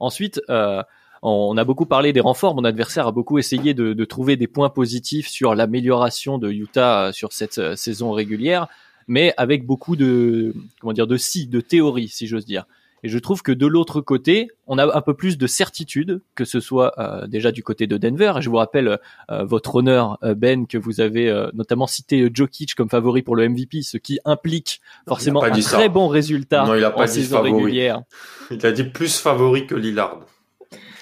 Ensuite, 0.00 0.40
euh, 0.48 0.82
on 1.22 1.56
a 1.56 1.64
beaucoup 1.64 1.84
parlé 1.84 2.14
des 2.14 2.20
renforts. 2.20 2.54
Mon 2.54 2.64
adversaire 2.64 3.06
a 3.06 3.12
beaucoup 3.12 3.38
essayé 3.38 3.74
de, 3.74 3.92
de 3.92 4.04
trouver 4.06 4.36
des 4.36 4.46
points 4.46 4.70
positifs 4.70 5.28
sur 5.28 5.54
l'amélioration 5.54 6.38
de 6.38 6.50
Utah 6.50 7.08
euh, 7.08 7.12
sur 7.12 7.32
cette 7.34 7.58
euh, 7.58 7.76
saison 7.76 8.12
régulière, 8.12 8.68
mais 9.06 9.34
avec 9.36 9.66
beaucoup 9.66 9.96
de 9.96 10.54
comment 10.80 10.94
dire 10.94 11.06
de 11.06 11.18
si, 11.18 11.46
de 11.46 11.60
théorie, 11.60 12.08
si 12.08 12.26
j'ose 12.26 12.46
dire. 12.46 12.64
Et 13.02 13.08
je 13.08 13.18
trouve 13.18 13.42
que 13.42 13.52
de 13.52 13.66
l'autre 13.66 14.00
côté, 14.00 14.48
on 14.66 14.78
a 14.78 14.96
un 14.96 15.00
peu 15.00 15.14
plus 15.14 15.38
de 15.38 15.46
certitude, 15.46 16.20
que 16.34 16.44
ce 16.44 16.60
soit 16.60 16.92
euh, 16.98 17.26
déjà 17.26 17.52
du 17.52 17.62
côté 17.62 17.86
de 17.86 17.96
Denver. 17.96 18.34
Et 18.38 18.42
je 18.42 18.50
vous 18.50 18.56
rappelle 18.56 18.98
euh, 19.30 19.44
votre 19.44 19.76
honneur, 19.76 20.18
euh, 20.22 20.34
Ben, 20.34 20.66
que 20.66 20.78
vous 20.78 21.00
avez 21.00 21.48
notamment 21.54 21.86
cité 21.86 22.28
Jokic 22.32 22.74
comme 22.74 22.88
favori 22.88 23.22
pour 23.22 23.36
le 23.36 23.48
MVP, 23.48 23.82
ce 23.82 23.96
qui 23.96 24.18
implique 24.24 24.80
forcément 25.06 25.42
un 25.42 25.50
très 25.50 25.88
bon 25.88 26.08
résultat 26.08 26.64
non, 26.64 26.74
il 26.74 26.84
a 26.84 26.90
pas 26.90 27.02
en 27.02 27.04
dit 27.04 27.10
saison 27.10 27.36
favori. 27.36 27.52
régulière. 27.52 28.02
Il 28.50 28.64
a 28.64 28.72
dit 28.72 28.84
plus 28.84 29.18
favori 29.18 29.66
que 29.66 29.74
Lillard. 29.74 30.20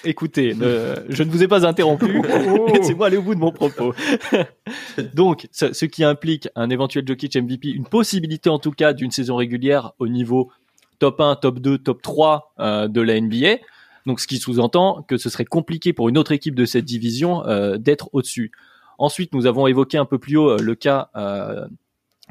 Écoutez, 0.03 0.55
je 1.09 1.23
ne 1.23 1.29
vous 1.29 1.43
ai 1.43 1.47
pas 1.47 1.65
interrompu. 1.65 2.21
Laissez-moi 2.73 3.07
aller 3.07 3.17
au 3.17 3.21
bout 3.21 3.35
de 3.35 3.39
mon 3.39 3.51
propos. 3.51 3.93
Donc, 5.13 5.47
ce, 5.51 5.73
ce 5.73 5.85
qui 5.85 6.03
implique 6.03 6.47
un 6.55 6.69
éventuel 6.69 7.05
Jokic 7.05 7.35
MVP, 7.35 7.69
une 7.69 7.85
possibilité 7.85 8.49
en 8.49 8.59
tout 8.59 8.71
cas 8.71 8.93
d'une 8.93 9.11
saison 9.11 9.35
régulière 9.35 9.93
au 9.99 10.07
niveau 10.07 10.51
top 10.99 11.21
1, 11.21 11.35
top 11.35 11.59
2, 11.59 11.77
top 11.77 12.01
3 12.01 12.53
euh, 12.59 12.87
de 12.87 13.01
la 13.01 13.19
NBA. 13.19 13.57
Donc 14.05 14.19
ce 14.19 14.27
qui 14.27 14.37
sous-entend 14.37 15.03
que 15.07 15.17
ce 15.17 15.29
serait 15.29 15.45
compliqué 15.45 15.93
pour 15.93 16.09
une 16.09 16.17
autre 16.17 16.31
équipe 16.31 16.55
de 16.55 16.65
cette 16.65 16.85
division 16.85 17.45
euh, 17.45 17.77
d'être 17.77 18.09
au-dessus. 18.13 18.51
Ensuite, 18.97 19.33
nous 19.33 19.45
avons 19.45 19.67
évoqué 19.67 19.97
un 19.97 20.05
peu 20.05 20.17
plus 20.17 20.37
haut 20.37 20.51
euh, 20.51 20.57
le 20.59 20.75
cas 20.75 21.09
euh, 21.15 21.67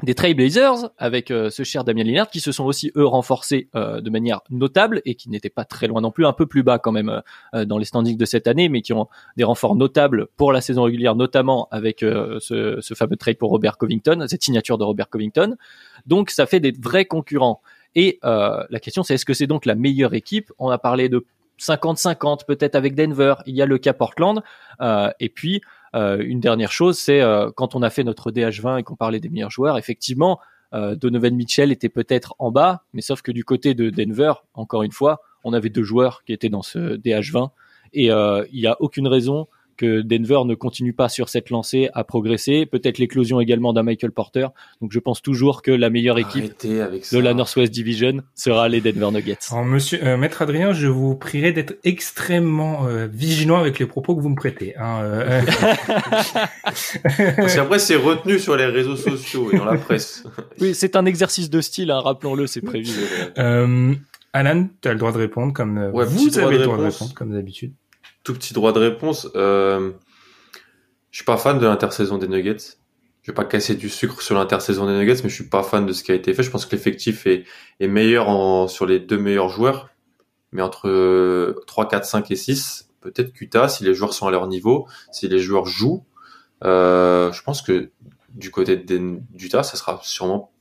des 0.03 0.13
Trailblazers 0.13 0.89
avec 0.97 1.31
euh, 1.31 1.49
ce 1.49 1.63
cher 1.63 1.83
Damien 1.83 2.03
Lillard 2.03 2.29
qui 2.29 2.39
se 2.39 2.51
sont 2.51 2.65
aussi 2.65 2.91
eux 2.95 3.05
renforcés 3.05 3.69
de 3.73 4.09
manière 4.09 4.41
notable 4.51 5.01
et 5.05 5.15
qui 5.15 5.29
n'étaient 5.29 5.49
pas 5.49 5.65
très 5.65 5.87
loin 5.87 6.01
non 6.01 6.11
plus, 6.11 6.25
un 6.25 6.33
peu 6.33 6.45
plus 6.45 6.61
bas 6.61 6.77
quand 6.77 6.91
même 6.91 7.21
dans 7.53 7.79
les 7.79 7.85
standings 7.85 8.17
de 8.17 8.25
cette 8.25 8.47
année, 8.47 8.69
mais 8.69 8.81
qui 8.81 8.93
ont 8.93 9.07
des 9.37 9.43
renforts 9.43 9.75
notables 9.75 10.27
pour 10.35 10.51
la 10.51 10.61
saison 10.61 10.83
régulière, 10.83 11.15
notamment 11.15 11.67
avec 11.71 12.01
ce, 12.01 12.77
ce 12.79 12.93
fameux 12.93 13.15
trade 13.15 13.37
pour 13.37 13.49
Robert 13.49 13.77
Covington, 13.77 14.25
cette 14.27 14.43
signature 14.43 14.77
de 14.77 14.83
Robert 14.83 15.09
Covington. 15.09 15.55
Donc 16.05 16.29
ça 16.29 16.45
fait 16.45 16.59
des 16.59 16.73
vrais 16.79 17.05
concurrents. 17.05 17.61
Et 17.97 18.19
euh, 18.23 18.63
la 18.69 18.79
question, 18.79 19.01
c'est 19.01 19.15
est-ce 19.15 19.25
que 19.25 19.33
c'est 19.33 19.47
donc 19.47 19.65
la 19.65 19.73
meilleure 19.73 20.13
équipe? 20.13 20.53
On 20.59 20.69
a 20.69 20.77
parlé 20.77 21.09
de 21.09 21.25
50-50 21.59 22.45
peut-être 22.45 22.75
avec 22.75 22.93
Denver. 22.93 23.33
Il 23.47 23.55
y 23.55 23.61
a 23.63 23.65
le 23.65 23.79
cas 23.79 23.93
Portland. 23.93 24.43
Euh, 24.81 25.09
et 25.19 25.29
puis 25.29 25.61
euh, 25.95 26.23
une 26.23 26.39
dernière 26.39 26.71
chose, 26.71 26.99
c'est 26.99 27.21
quand 27.55 27.73
on 27.73 27.81
a 27.81 27.89
fait 27.89 28.03
notre 28.03 28.31
DH20 28.31 28.79
et 28.79 28.83
qu'on 28.83 28.95
parlait 28.95 29.19
des 29.19 29.29
meilleurs 29.29 29.49
joueurs, 29.49 29.77
effectivement, 29.77 30.39
Donovan 30.73 31.33
Mitchell 31.33 31.71
était 31.71 31.89
peut-être 31.89 32.35
en 32.39 32.51
bas, 32.51 32.83
mais 32.93 33.01
sauf 33.01 33.21
que 33.21 33.31
du 33.31 33.45
côté 33.45 33.73
de 33.73 33.89
Denver, 33.89 34.33
encore 34.53 34.83
une 34.83 34.91
fois, 34.91 35.21
on 35.45 35.53
avait 35.53 35.69
deux 35.69 35.83
joueurs 35.83 36.23
qui 36.25 36.33
étaient 36.33 36.49
dans 36.49 36.61
ce 36.61 36.97
DH20 36.97 37.49
et 37.93 38.07
il 38.07 38.59
n'y 38.59 38.67
a 38.67 38.75
aucune 38.79 39.07
raison 39.07 39.47
que 39.77 40.01
Denver 40.01 40.39
ne 40.45 40.55
continue 40.55 40.93
pas 40.93 41.07
sur 41.07 41.29
cette 41.29 41.49
lancée 41.49 41.89
à 41.93 42.03
progresser. 42.03 42.65
Peut-être 42.65 42.97
l'éclosion 42.97 43.39
également 43.39 43.73
d'un 43.73 43.83
Michael 43.83 44.11
Porter. 44.11 44.47
Donc 44.81 44.91
je 44.91 44.99
pense 44.99 45.21
toujours 45.21 45.61
que 45.61 45.71
la 45.71 45.89
meilleure 45.89 46.19
équipe 46.19 46.53
de 46.63 47.19
la 47.19 47.33
Northwest 47.33 47.71
Division 47.71 48.23
sera 48.35 48.67
les 48.67 48.81
Denver 48.81 49.11
Nuggets. 49.11 49.37
Alors, 49.51 49.65
monsieur 49.65 49.99
euh, 50.03 50.17
Maître 50.17 50.41
Adrien, 50.41 50.73
je 50.73 50.87
vous 50.87 51.15
prierai 51.15 51.51
d'être 51.51 51.75
extrêmement 51.83 52.87
euh, 52.87 53.07
vigilant 53.07 53.57
avec 53.57 53.79
les 53.79 53.85
propos 53.85 54.15
que 54.15 54.21
vous 54.21 54.29
me 54.29 54.35
prêtez. 54.35 54.75
Hein, 54.77 54.99
euh... 55.03 55.41
Parce 57.37 57.55
qu'après 57.55 57.79
c'est 57.79 57.95
retenu 57.95 58.39
sur 58.39 58.55
les 58.57 58.65
réseaux 58.65 58.95
sociaux 58.95 59.51
et 59.51 59.57
dans 59.57 59.65
la 59.65 59.77
presse. 59.77 60.23
oui, 60.59 60.73
c'est 60.73 60.95
un 60.95 61.05
exercice 61.05 61.49
de 61.49 61.61
style. 61.61 61.91
Hein, 61.91 61.99
Rappelons-le, 61.99 62.47
c'est 62.47 62.61
prévu. 62.61 62.91
Euh, 63.37 63.93
Alan, 64.33 64.67
tu 64.81 64.89
as 64.89 64.93
le 64.93 64.99
droit 64.99 65.11
de 65.11 65.17
répondre 65.17 65.53
comme 65.53 65.77
ouais, 65.93 66.05
vous 66.05 66.39
avez 66.39 66.57
le 66.57 66.63
droit 66.63 66.77
de 66.77 66.83
répondre 66.83 67.13
comme 67.13 67.33
d'habitude 67.33 67.73
petit 68.33 68.53
droit 68.53 68.73
de 68.73 68.79
réponse. 68.79 69.29
Euh, 69.35 69.91
je 71.11 71.17
suis 71.17 71.25
pas 71.25 71.37
fan 71.37 71.59
de 71.59 71.65
l'intersaison 71.65 72.17
des 72.17 72.27
Nuggets. 72.27 72.77
Je 73.21 73.31
vais 73.31 73.35
pas 73.35 73.45
casser 73.45 73.75
du 73.75 73.89
sucre 73.89 74.21
sur 74.21 74.35
l'intersaison 74.35 74.85
des 74.85 74.93
Nuggets, 74.93 75.21
mais 75.23 75.29
je 75.29 75.35
suis 75.35 75.49
pas 75.49 75.63
fan 75.63 75.85
de 75.85 75.93
ce 75.93 76.03
qui 76.03 76.11
a 76.11 76.15
été 76.15 76.33
fait. 76.33 76.43
Je 76.43 76.49
pense 76.49 76.65
que 76.65 76.75
l'effectif 76.75 77.27
est, 77.27 77.45
meilleur 77.79 78.69
sur 78.69 78.85
les 78.85 78.99
deux 78.99 79.17
meilleurs 79.17 79.49
joueurs, 79.49 79.89
mais 80.51 80.61
entre 80.61 81.55
3, 81.67 81.87
4, 81.87 82.05
5 82.05 82.31
et 82.31 82.35
6, 82.35 82.89
peut-être 83.01 83.33
qu'Utah, 83.33 83.67
si 83.67 83.83
les 83.83 83.93
joueurs 83.93 84.13
sont 84.13 84.27
à 84.27 84.31
leur 84.31 84.47
niveau, 84.47 84.87
si 85.11 85.27
les 85.27 85.39
joueurs 85.39 85.65
jouent, 85.65 86.05
euh, 86.63 87.31
je 87.33 87.41
pense 87.43 87.61
que 87.61 87.91
du 88.29 88.51
côté 88.51 88.77
d'Utah, 88.77 89.63
ça 89.63 89.75
sera 89.75 89.99
sûrement 90.03 90.51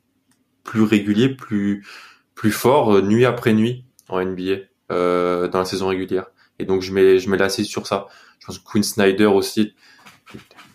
plus 0.64 0.82
régulier, 0.82 1.28
plus 1.28 1.86
plus 2.34 2.50
fort 2.50 2.96
euh, 2.96 3.00
nuit 3.00 3.24
après 3.24 3.52
nuit 3.54 3.84
en 4.08 4.24
NBA 4.24 4.56
dans 4.88 5.58
la 5.58 5.64
saison 5.64 5.88
régulière. 5.88 6.26
Et 6.58 6.64
donc 6.64 6.82
je 6.82 6.92
mets 6.92 7.18
je 7.18 7.28
mets 7.30 7.36
l'assise 7.36 7.66
sur 7.66 7.86
ça. 7.86 8.08
Je 8.38 8.46
pense 8.46 8.58
que 8.58 8.64
Quinn 8.64 8.82
Snyder 8.82 9.26
aussi. 9.26 9.74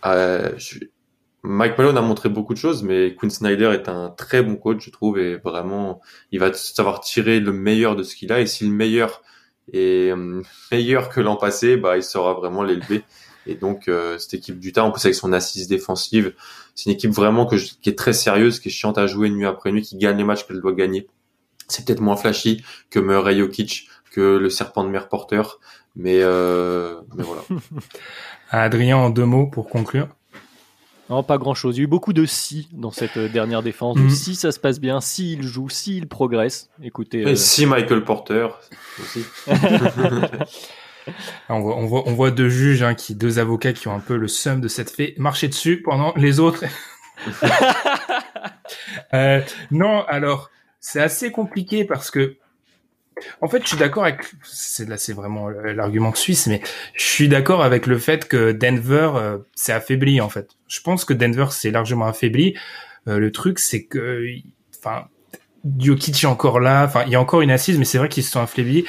Euh, 0.06 0.52
je, 0.58 0.80
Mike 1.44 1.78
Malone 1.78 1.98
a 1.98 2.02
montré 2.02 2.30
beaucoup 2.30 2.54
de 2.54 2.60
choses, 2.60 2.84
mais 2.84 3.16
Quinn 3.16 3.32
Snyder 3.32 3.72
est 3.74 3.90
un 3.90 4.10
très 4.12 4.44
bon 4.44 4.56
coach, 4.56 4.86
je 4.86 4.92
trouve, 4.92 5.18
et 5.18 5.38
vraiment, 5.38 6.00
il 6.32 6.40
va 6.40 6.54
savoir 6.54 7.02
tirer 7.02 7.40
le 7.40 7.52
meilleur 7.52 7.96
de 7.96 8.04
ce 8.04 8.16
qu'il 8.16 8.32
a. 8.32 8.42
Et 8.42 8.46
si 8.46 8.64
le 8.64 8.72
meilleur 8.72 9.24
est 9.74 10.12
euh, 10.12 10.44
meilleur 10.72 11.10
que 11.10 11.20
l'an 11.20 11.38
passé, 11.38 11.78
bah, 11.78 11.98
il 11.98 12.04
saura 12.04 12.34
vraiment 12.34 12.62
l'élever. 12.62 13.04
Et 13.48 13.56
donc, 13.56 13.88
euh, 13.88 14.20
cette 14.20 14.36
équipe 14.36 14.60
du 14.60 14.72
temps, 14.72 14.88
en 14.88 14.92
plus 14.92 15.04
avec 15.04 15.16
son 15.16 15.34
assise 15.34 15.68
défensive, 15.68 16.36
c'est 16.76 16.92
une 16.92 16.96
équipe 16.96 17.12
vraiment 17.12 17.48
que 17.48 17.58
je, 17.58 17.72
qui 17.82 17.90
est 17.90 17.98
très 17.98 18.14
sérieuse, 18.14 18.60
qui 18.60 18.70
est 18.70 18.72
chiante 18.72 19.00
à 19.00 19.08
jouer 19.08 19.32
nuit 19.32 19.48
après 19.48 19.72
nuit, 19.72 19.82
qui 19.82 19.98
gagne 19.98 20.18
les 20.18 20.24
matchs 20.24 20.46
qu'elle 20.46 20.62
doit 20.62 20.74
gagner. 20.74 21.08
C'est 21.68 21.86
peut-être 21.86 22.02
moins 22.02 22.18
flashy 22.18 22.64
que 22.92 23.00
Murray 23.00 23.38
Jokic, 23.38 23.88
que 24.12 24.38
le 24.38 24.50
serpent 24.50 24.84
de 24.84 24.90
mer 24.90 25.10
porteur. 25.10 25.60
Mais, 25.96 26.20
euh, 26.22 27.02
mais 27.16 27.24
voilà. 27.24 27.42
Adrien, 28.52 28.98
en 28.98 29.10
deux 29.10 29.26
mots 29.26 29.48
pour 29.48 29.70
conclure. 29.70 30.08
Non, 31.10 31.24
pas 31.24 31.38
grand 31.38 31.56
chose. 31.56 31.76
Il 31.76 31.80
y 31.80 31.82
a 31.82 31.86
eu 31.86 31.88
beaucoup 31.88 32.14
de 32.14 32.26
si 32.26 32.70
dans 32.72 32.92
cette 32.92 33.18
euh, 33.18 33.28
dernière 33.28 33.64
défense. 33.64 33.98
Mhm. 33.98 34.10
Si 34.10 34.36
ça 34.36 34.52
se 34.52 34.60
passe 34.60 34.80
bien, 34.80 35.02
si 35.02 35.34
il 35.34 35.44
joue, 35.44 35.68
si 35.68 35.98
il 35.98 36.08
progresse. 36.08 36.70
Écoutez. 36.82 37.30
Et 37.30 37.36
si 37.36 37.66
Michael 37.66 38.06
Porter 38.06 38.48
aussi. 39.02 39.26
on, 41.50 41.60
voit, 41.60 41.76
on, 41.76 41.86
voit, 41.86 42.04
on 42.06 42.14
voit 42.14 42.32
deux 42.32 42.48
juges, 42.48 42.84
hein, 42.84 42.96
qui, 42.96 43.16
deux 43.16 43.40
avocats 43.40 43.74
qui 43.74 43.90
ont 43.90 43.94
un 43.94 44.00
peu 44.00 44.16
le 44.16 44.30
seum 44.30 44.62
de 44.62 44.70
cette 44.70 44.90
fait 44.90 45.14
marcher 45.18 45.50
dessus 45.50 45.82
pendant 45.82 46.14
les 46.16 46.40
autres. 46.40 46.64
euh, 49.14 49.42
non, 49.70 50.06
alors 50.08 50.50
c'est 50.80 51.02
assez 51.02 51.32
compliqué 51.32 51.84
parce 51.84 52.10
que 52.10 52.38
En 53.42 53.48
fait, 53.48 53.62
je 53.64 53.68
suis 53.68 53.78
d'accord 53.78 54.04
avec 54.04 54.24
c'est 54.44 54.88
là 54.88 54.98
c'est 54.98 55.14
vraiment 55.14 55.50
l'argument 55.50 56.14
suisse 56.16 56.48
mais 56.48 56.62
je 56.96 57.04
suis 57.04 57.28
d'accord 57.28 57.64
avec 57.64 57.86
le 57.86 57.98
fait 57.98 58.28
que 58.28 58.52
Denver 58.52 59.12
euh, 59.16 59.38
s'est 59.56 59.74
affaibli 59.74 60.22
en 60.22 60.30
fait. 60.30 60.50
Je 60.68 60.82
pense 60.82 61.06
que 61.06 61.14
Denver 61.14 61.48
s'est 61.52 61.72
largement 61.72 62.08
affaibli. 62.08 62.56
Euh, 63.08 63.20
le 63.20 63.32
truc 63.32 63.60
c'est 63.60 63.86
que 63.86 64.26
enfin 64.78 65.08
Jokic 65.78 66.24
est 66.24 66.28
encore 66.28 66.60
là, 66.60 66.86
enfin 66.86 67.04
il 67.06 67.12
y 67.12 67.16
a 67.16 67.22
encore 67.22 67.42
une 67.42 67.52
assise 67.52 67.78
mais 67.78 67.86
c'est 67.86 67.98
vrai 67.98 68.10
qu'ils 68.10 68.24
se 68.24 68.32
sont 68.32 68.42
affaiblis. 68.42 68.86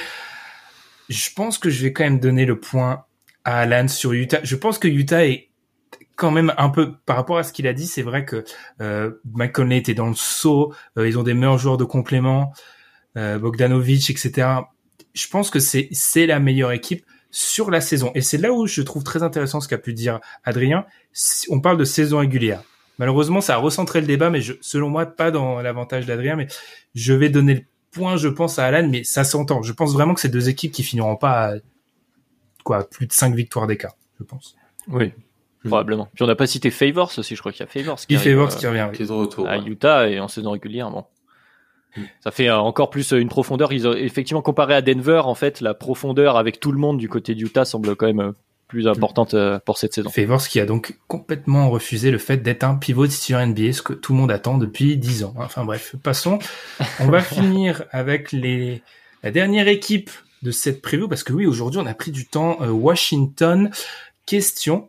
Je 1.09 1.31
pense 1.35 1.59
que 1.59 1.69
je 1.69 1.83
vais 1.83 1.93
quand 1.93 2.05
même 2.05 2.21
donner 2.21 2.47
le 2.47 2.59
point 2.59 3.05
à 3.45 3.61
Alan 3.61 3.89
sur 3.89 4.13
Utah. 4.13 4.41
Je 4.43 4.57
pense 4.57 4.79
que 4.79 4.89
Utah 4.89 5.27
est 5.27 5.51
quand 6.17 6.31
même 6.31 6.53
un 6.57 6.69
peu 6.69 6.95
par 7.07 7.17
rapport 7.17 7.39
à 7.39 7.43
ce 7.43 7.53
qu'il 7.53 7.67
a 7.67 7.73
dit, 7.73 7.87
c'est 7.87 8.03
vrai 8.03 8.25
que 8.25 8.45
euh, 8.81 9.11
McConley 9.35 9.79
était 9.79 9.95
dans 9.95 10.07
le 10.07 10.15
saut, 10.15 10.73
euh, 10.99 11.09
ils 11.09 11.19
ont 11.19 11.23
des 11.23 11.35
meilleurs 11.35 11.59
joueurs 11.59 11.77
de 11.77 11.85
complément, 11.85 12.53
euh, 12.53 12.57
Bogdanovic, 13.17 14.11
etc. 14.11 14.49
Je 15.15 15.29
pense 15.29 15.51
que 15.51 15.59
c'est 15.61 15.89
c'est 15.93 16.27
la 16.27 16.41
meilleure 16.41 16.73
équipe 16.73 17.05
sur 17.31 17.71
la 17.71 17.81
saison. 17.81 18.13
Et 18.15 18.21
c'est 18.21 18.39
là 18.39 18.53
où 18.53 18.67
je 18.67 18.83
trouve 18.83 19.05
très 19.05 19.23
intéressant 19.23 19.61
ce 19.61 19.69
qu'a 19.69 19.79
pu 19.79 19.95
dire 19.95 20.21
Adrien. 20.45 20.85
On 21.49 21.61
parle 21.61 21.79
de 21.79 21.85
saison 21.85 22.19
régulière. 22.19 22.63
Malheureusement, 22.99 23.41
ça 23.41 23.55
a 23.55 23.57
recentré 23.57 24.01
le 24.01 24.07
débat, 24.07 24.31
mais 24.31 24.43
je, 24.43 24.53
selon 24.61 24.91
moi, 24.91 25.07
pas 25.07 25.31
dans 25.31 25.61
l'avantage 25.63 26.07
d'Adrien. 26.07 26.37
Mais 26.37 26.47
je 26.95 27.13
vais 27.15 27.31
donner 27.31 27.55
le 27.55 27.63
point, 27.91 28.17
je 28.17 28.29
pense, 28.29 28.59
à 28.59 28.67
Alan, 28.67 28.87
mais 28.89 29.03
ça 29.03 29.25
s'entend. 29.25 29.63
Je 29.63 29.73
pense 29.73 29.93
vraiment 29.93 30.15
que 30.15 30.21
c'est 30.21 30.29
deux 30.29 30.49
équipes 30.49 30.73
qui 30.73 30.83
finiront 30.83 31.17
pas 31.17 31.55
à 31.55 31.57
quoi 32.65 32.89
plus 32.89 33.07
de 33.07 33.13
cinq 33.13 33.35
victoires 33.35 33.67
d'écart, 33.67 33.97
je 34.21 34.25
pense. 34.25 34.55
Oui, 34.89 35.13
probablement. 35.65 36.09
Puis 36.15 36.23
on 36.23 36.27
n'a 36.27 36.37
pas 36.37 36.47
cité 36.47 36.71
Favors 36.71 37.13
aussi, 37.17 37.35
je 37.35 37.41
crois 37.41 37.53
qu'il 37.53 37.61
y 37.61 37.63
a 37.65 37.67
Favors 37.67 37.99
qui, 37.99 38.17
Favors 38.17 38.55
qui 38.55 38.67
revient 38.67 38.89
Qui 38.93 39.03
est 39.03 39.07
de 39.07 39.13
retour. 39.13 39.49
à 39.49 39.59
Utah 39.59 40.09
et 40.09 40.21
en 40.21 40.29
saison 40.29 40.51
régulière. 40.53 40.91
Bon. 40.91 41.05
Ça 42.21 42.31
fait 42.31 42.49
euh, 42.49 42.57
encore 42.57 42.91
plus 42.91 43.13
euh, 43.13 43.19
une 43.19 43.29
profondeur. 43.29 43.73
Ils 43.73 43.87
ont, 43.87 43.95
effectivement, 43.95 44.43
comparé 44.43 44.75
à 44.75 44.83
Denver, 44.83 45.23
en 45.25 45.35
fait, 45.35 45.61
la 45.61 45.75
profondeur 45.75 46.37
avec 46.37 46.61
tout 46.61 46.73
le 46.73 46.79
monde 46.79 46.99
du 46.99 47.09
côté 47.09 47.35
d'Utah 47.35 47.65
semble 47.65 47.97
quand 47.97 48.07
même 48.07 48.21
euh, 48.21 48.33
plus 48.69 48.89
importante 48.89 49.37
pour 49.67 49.77
cette 49.77 49.93
saison. 49.93 50.09
Favors 50.09 50.49
qui 50.49 50.59
a 50.59 50.65
donc 50.65 50.97
complètement 51.07 51.69
refusé 51.69 52.11
le 52.11 52.17
fait 52.17 52.39
d'être 52.39 52.65
un 52.65 52.75
pivot 52.75 53.07
titulaire 53.07 53.47
NBA, 53.47 53.75
ce 53.75 53.83
que 53.83 53.93
tout 53.93 54.15
le 54.15 54.19
monde 54.19 54.31
attend 54.31 54.57
depuis 54.57 54.97
10 54.97 55.25
ans. 55.25 55.35
Enfin 55.37 55.67
bref, 55.67 55.95
passons. 56.03 56.39
On 56.99 57.09
va 57.09 57.21
finir 57.21 57.85
avec 57.91 58.33
les, 58.33 58.81
la 59.23 59.31
dernière 59.31 59.69
équipe 59.69 60.11
de 60.41 60.51
cette 60.51 60.81
preview 60.81 61.07
parce 61.07 61.23
que 61.23 61.35
oui, 61.35 61.45
aujourd'hui, 61.45 61.81
on 61.83 61.87
a 61.87 61.93
pris 61.93 62.13
du 62.13 62.27
temps. 62.27 62.61
Washington, 62.63 63.71
question. 64.25 64.89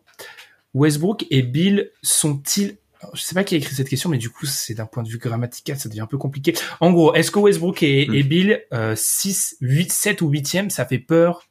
Westbrook 0.73 1.25
et 1.29 1.41
Bill 1.41 1.91
sont-ils 2.01 2.77
je 3.13 3.21
sais 3.21 3.35
pas 3.35 3.43
qui 3.43 3.55
a 3.55 3.57
écrit 3.57 3.73
cette 3.75 3.89
question, 3.89 4.09
mais 4.09 4.17
du 4.17 4.29
coup, 4.29 4.45
c'est 4.45 4.73
d'un 4.73 4.85
point 4.85 5.03
de 5.03 5.09
vue 5.09 5.17
grammatical, 5.17 5.77
ça 5.77 5.89
devient 5.89 6.01
un 6.01 6.07
peu 6.07 6.17
compliqué. 6.17 6.53
En 6.79 6.91
gros, 6.91 7.13
est-ce 7.13 7.31
que 7.31 7.39
Westbrook 7.39 7.83
et, 7.83 8.07
hmm. 8.07 8.27
Bill, 8.27 8.63
6, 8.95 9.57
8, 9.61 9.91
7 9.91 10.21
ou 10.21 10.31
8e, 10.31 10.69
ça 10.69 10.85
fait 10.85 10.99
peur 10.99 11.47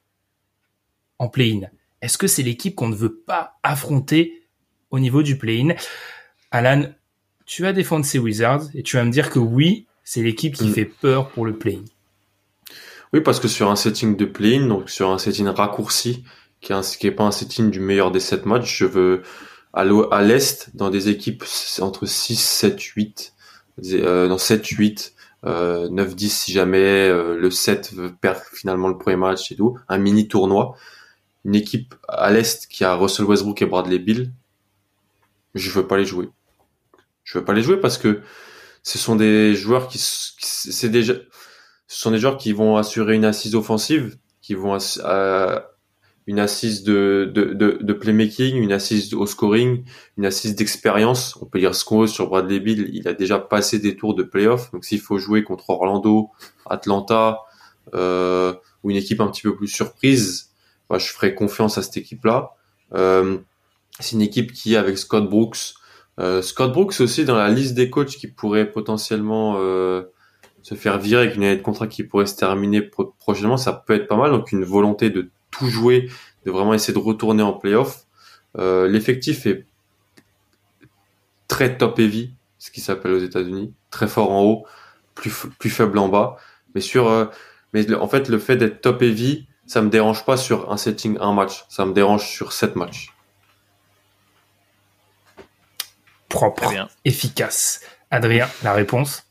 en 1.18 1.28
play-in? 1.28 1.68
Est-ce 2.00 2.18
que 2.18 2.26
c'est 2.26 2.42
l'équipe 2.42 2.74
qu'on 2.74 2.88
ne 2.88 2.96
veut 2.96 3.14
pas 3.14 3.58
affronter 3.62 4.42
au 4.90 4.98
niveau 4.98 5.22
du 5.22 5.38
play-in? 5.38 5.74
Alan, 6.50 6.84
tu 7.46 7.62
vas 7.62 7.72
défendre 7.72 8.04
ces 8.04 8.18
Wizards 8.18 8.64
et 8.74 8.82
tu 8.82 8.96
vas 8.96 9.04
me 9.04 9.10
dire 9.10 9.30
que 9.30 9.38
oui, 9.38 9.86
c'est 10.04 10.22
l'équipe 10.22 10.54
qui 10.54 10.68
hmm. 10.68 10.72
fait 10.72 10.84
peur 10.84 11.30
pour 11.30 11.46
le 11.46 11.56
play-in. 11.56 11.84
Oui, 13.12 13.20
parce 13.20 13.40
que 13.40 13.48
sur 13.48 13.70
un 13.70 13.76
setting 13.76 14.16
de 14.16 14.24
play-in, 14.24 14.66
donc 14.66 14.88
sur 14.88 15.10
un 15.10 15.18
setting 15.18 15.46
raccourci, 15.48 16.24
qui 16.60 16.72
est, 16.72 16.98
qui 16.98 17.06
est 17.06 17.12
pas 17.12 17.24
un 17.24 17.30
setting 17.30 17.70
du 17.70 17.80
meilleur 17.80 18.10
des 18.10 18.20
7 18.20 18.46
matchs, 18.46 18.78
je 18.78 18.86
veux 18.86 19.22
à 19.72 20.22
l'est 20.22 20.74
dans 20.74 20.90
des 20.90 21.08
équipes 21.08 21.44
entre 21.80 22.06
6, 22.06 22.36
7, 22.36 22.80
8, 22.80 23.34
euh, 23.94 24.28
dans 24.28 24.38
7, 24.38 24.66
8, 24.66 25.14
euh, 25.44 25.88
9, 25.88 26.14
10 26.14 26.30
si 26.30 26.52
jamais 26.52 27.08
euh, 27.08 27.36
le 27.36 27.50
7 27.50 27.94
perd 28.20 28.38
finalement 28.52 28.88
le 28.88 28.98
premier 28.98 29.16
match 29.16 29.50
et 29.50 29.56
tout, 29.56 29.78
un 29.88 29.98
mini 29.98 30.28
tournoi. 30.28 30.76
Une 31.44 31.56
équipe 31.56 31.94
à 32.06 32.30
l'est 32.30 32.68
qui 32.68 32.84
a 32.84 32.94
Russell 32.94 33.26
Westbrook 33.26 33.62
et 33.62 33.66
Bradley 33.66 33.98
Bill, 33.98 34.32
je 35.54 35.70
veux 35.70 35.86
pas 35.86 35.96
les 35.96 36.04
jouer. 36.04 36.30
Je 37.24 37.38
veux 37.38 37.44
pas 37.44 37.52
les 37.52 37.62
jouer 37.62 37.78
parce 37.78 37.98
que 37.98 38.22
ce 38.82 38.98
sont 38.98 39.16
des 39.16 39.54
joueurs 39.54 39.88
qui, 39.88 39.98
c'est 39.98 40.88
déjà, 40.88 41.14
ce 41.86 42.00
sont 42.00 42.10
des 42.10 42.18
joueurs 42.18 42.36
qui 42.36 42.52
vont 42.52 42.76
assurer 42.76 43.14
une 43.14 43.24
assise 43.24 43.54
offensive, 43.54 44.16
qui 44.40 44.54
vont 44.54 44.78
euh, 45.04 45.60
une 46.26 46.38
assise 46.38 46.84
de, 46.84 47.30
de, 47.34 47.52
de, 47.80 47.92
playmaking, 47.92 48.56
une 48.56 48.72
assise 48.72 49.12
au 49.14 49.26
scoring, 49.26 49.84
une 50.16 50.24
assise 50.24 50.54
d'expérience. 50.54 51.36
On 51.42 51.46
peut 51.46 51.58
dire 51.58 51.74
ce 51.74 51.84
qu'on 51.84 52.00
veut 52.00 52.06
sur 52.06 52.28
Bradley 52.28 52.60
Bill, 52.60 52.90
il 52.92 53.08
a 53.08 53.12
déjà 53.12 53.38
passé 53.38 53.78
des 53.78 53.96
tours 53.96 54.14
de 54.14 54.22
playoff. 54.22 54.70
Donc 54.72 54.84
s'il 54.84 55.00
faut 55.00 55.18
jouer 55.18 55.42
contre 55.42 55.70
Orlando, 55.70 56.30
Atlanta 56.66 57.40
euh, 57.94 58.54
ou 58.84 58.90
une 58.90 58.96
équipe 58.96 59.20
un 59.20 59.28
petit 59.28 59.42
peu 59.42 59.56
plus 59.56 59.68
surprise, 59.68 60.50
bah, 60.88 60.98
je 60.98 61.08
ferai 61.08 61.34
confiance 61.34 61.76
à 61.76 61.82
cette 61.82 61.96
équipe-là. 61.96 62.52
Euh, 62.94 63.38
c'est 63.98 64.12
une 64.12 64.22
équipe 64.22 64.52
qui, 64.52 64.76
avec 64.76 64.98
Scott 64.98 65.28
Brooks, 65.28 65.74
euh, 66.20 66.40
Scott 66.40 66.72
Brooks 66.72 67.00
aussi 67.00 67.24
dans 67.24 67.36
la 67.36 67.48
liste 67.48 67.74
des 67.74 67.90
coachs 67.90 68.10
qui 68.10 68.28
pourraient 68.28 68.70
potentiellement 68.70 69.56
se 70.62 70.76
faire 70.76 70.98
virer 70.98 71.22
avec 71.24 71.36
une 71.36 71.42
année 71.42 71.56
de 71.56 71.62
contrat 71.62 71.88
qui 71.88 72.04
pourrait 72.04 72.26
se 72.26 72.36
terminer 72.36 72.80
prochainement, 73.18 73.56
ça 73.56 73.72
peut 73.72 73.94
être 73.94 74.06
pas 74.06 74.16
mal. 74.16 74.30
Donc 74.30 74.52
une 74.52 74.62
volonté 74.62 75.10
de 75.10 75.28
tout 75.52 75.68
jouer, 75.68 76.10
de 76.44 76.50
vraiment 76.50 76.74
essayer 76.74 76.92
de 76.92 76.98
retourner 76.98 77.44
en 77.44 77.52
playoff. 77.52 78.06
Euh, 78.58 78.88
L'effectif 78.88 79.46
est 79.46 79.64
très 81.46 81.76
top 81.78 82.00
heavy, 82.00 82.34
ce 82.58 82.72
qui 82.72 82.80
s'appelle 82.80 83.12
aux 83.12 83.20
États-Unis, 83.20 83.72
très 83.90 84.08
fort 84.08 84.32
en 84.32 84.42
haut, 84.42 84.66
plus, 85.14 85.32
plus 85.58 85.70
faible 85.70 85.98
en 85.98 86.08
bas. 86.08 86.36
Mais 86.74 86.80
sur, 86.80 87.08
euh, 87.08 87.26
mais 87.72 87.94
en 87.94 88.08
fait, 88.08 88.28
le 88.28 88.38
fait 88.38 88.56
d'être 88.56 88.80
top 88.80 89.02
heavy, 89.02 89.46
ça 89.66 89.82
me 89.82 89.90
dérange 89.90 90.24
pas 90.24 90.36
sur 90.36 90.72
un 90.72 90.76
setting 90.76 91.16
un 91.20 91.32
match, 91.32 91.64
ça 91.68 91.86
me 91.86 91.92
dérange 91.92 92.26
sur 92.28 92.52
sept 92.52 92.74
matchs. 92.74 93.14
Propre, 96.28 96.72
efficace. 97.04 97.82
Adrien, 98.10 98.48
la 98.62 98.72
réponse? 98.72 99.26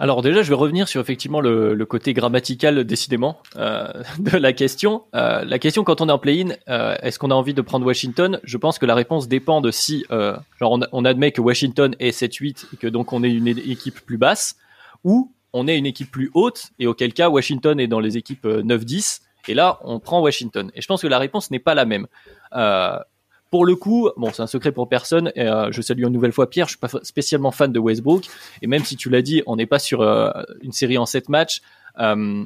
Alors 0.00 0.22
déjà, 0.22 0.42
je 0.42 0.48
vais 0.48 0.54
revenir 0.54 0.86
sur 0.86 1.00
effectivement 1.00 1.40
le, 1.40 1.74
le 1.74 1.86
côté 1.86 2.12
grammatical 2.12 2.84
décidément 2.84 3.40
euh, 3.56 3.88
de 4.18 4.36
la 4.36 4.52
question. 4.52 5.02
Euh, 5.14 5.44
la 5.44 5.58
question 5.58 5.84
quand 5.84 6.00
on 6.00 6.08
est 6.08 6.12
en 6.12 6.18
play-in, 6.18 6.54
euh, 6.68 6.96
est-ce 7.02 7.18
qu'on 7.18 7.30
a 7.30 7.34
envie 7.34 7.54
de 7.54 7.62
prendre 7.62 7.84
Washington? 7.84 8.40
Je 8.44 8.56
pense 8.56 8.78
que 8.78 8.86
la 8.86 8.94
réponse 8.94 9.28
dépend 9.28 9.60
de 9.60 9.70
si, 9.70 10.04
euh, 10.10 10.36
genre 10.60 10.72
on, 10.72 10.80
on, 10.92 11.04
admet 11.04 11.32
que 11.32 11.40
Washington 11.40 11.96
est 11.98 12.16
7-8 12.16 12.66
et 12.74 12.76
que 12.76 12.86
donc 12.86 13.12
on 13.12 13.24
est 13.24 13.32
une 13.32 13.48
équipe 13.48 14.04
plus 14.04 14.18
basse, 14.18 14.56
ou 15.04 15.32
on 15.52 15.66
est 15.66 15.76
une 15.76 15.86
équipe 15.86 16.10
plus 16.10 16.30
haute 16.34 16.68
et 16.78 16.86
auquel 16.86 17.12
cas 17.12 17.28
Washington 17.28 17.80
est 17.80 17.88
dans 17.88 18.00
les 18.00 18.16
équipes 18.16 18.44
9-10 18.44 19.22
et 19.48 19.54
là 19.54 19.80
on 19.82 19.98
prend 19.98 20.20
Washington. 20.20 20.70
Et 20.74 20.80
je 20.80 20.86
pense 20.86 21.02
que 21.02 21.08
la 21.08 21.18
réponse 21.18 21.50
n'est 21.50 21.58
pas 21.58 21.74
la 21.74 21.84
même. 21.84 22.06
Pour 23.50 23.64
le 23.64 23.76
coup, 23.76 24.10
bon, 24.16 24.30
c'est 24.32 24.42
un 24.42 24.46
secret 24.46 24.72
pour 24.72 24.88
personne. 24.88 25.32
Et, 25.34 25.42
euh, 25.42 25.72
je 25.72 25.80
salue 25.80 26.02
une 26.02 26.08
nouvelle 26.08 26.32
fois 26.32 26.50
Pierre. 26.50 26.66
Je 26.66 26.72
suis 26.72 26.78
pas 26.78 26.90
spécialement 27.02 27.50
fan 27.50 27.72
de 27.72 27.78
Westbrook. 27.78 28.26
Et 28.60 28.66
même 28.66 28.84
si 28.84 28.96
tu 28.96 29.08
l'as 29.08 29.22
dit, 29.22 29.42
on 29.46 29.56
n'est 29.56 29.66
pas 29.66 29.78
sur 29.78 30.02
euh, 30.02 30.30
une 30.60 30.72
série 30.72 30.98
en 30.98 31.06
sept 31.06 31.28
matchs. 31.28 31.62
Euh, 31.98 32.44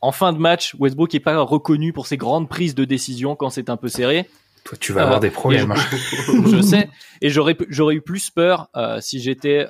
en 0.00 0.12
fin 0.12 0.32
de 0.32 0.38
match, 0.38 0.74
Westbrook 0.78 1.14
est 1.14 1.20
pas 1.20 1.38
reconnu 1.40 1.92
pour 1.92 2.06
ses 2.06 2.16
grandes 2.16 2.48
prises 2.48 2.74
de 2.74 2.84
décision 2.84 3.34
quand 3.34 3.50
c'est 3.50 3.68
un 3.70 3.76
peu 3.76 3.88
serré. 3.88 4.28
Toi, 4.64 4.78
tu 4.78 4.92
vas 4.92 5.02
avoir 5.02 5.20
des 5.20 5.30
problèmes. 5.30 5.74
Je, 6.46 6.62
sais. 6.62 6.88
Et 7.22 7.28
j'aurais 7.28 7.56
j'aurais 7.68 7.96
eu 7.96 8.00
plus 8.00 8.30
peur 8.30 8.70
si 9.00 9.20
j'étais 9.20 9.66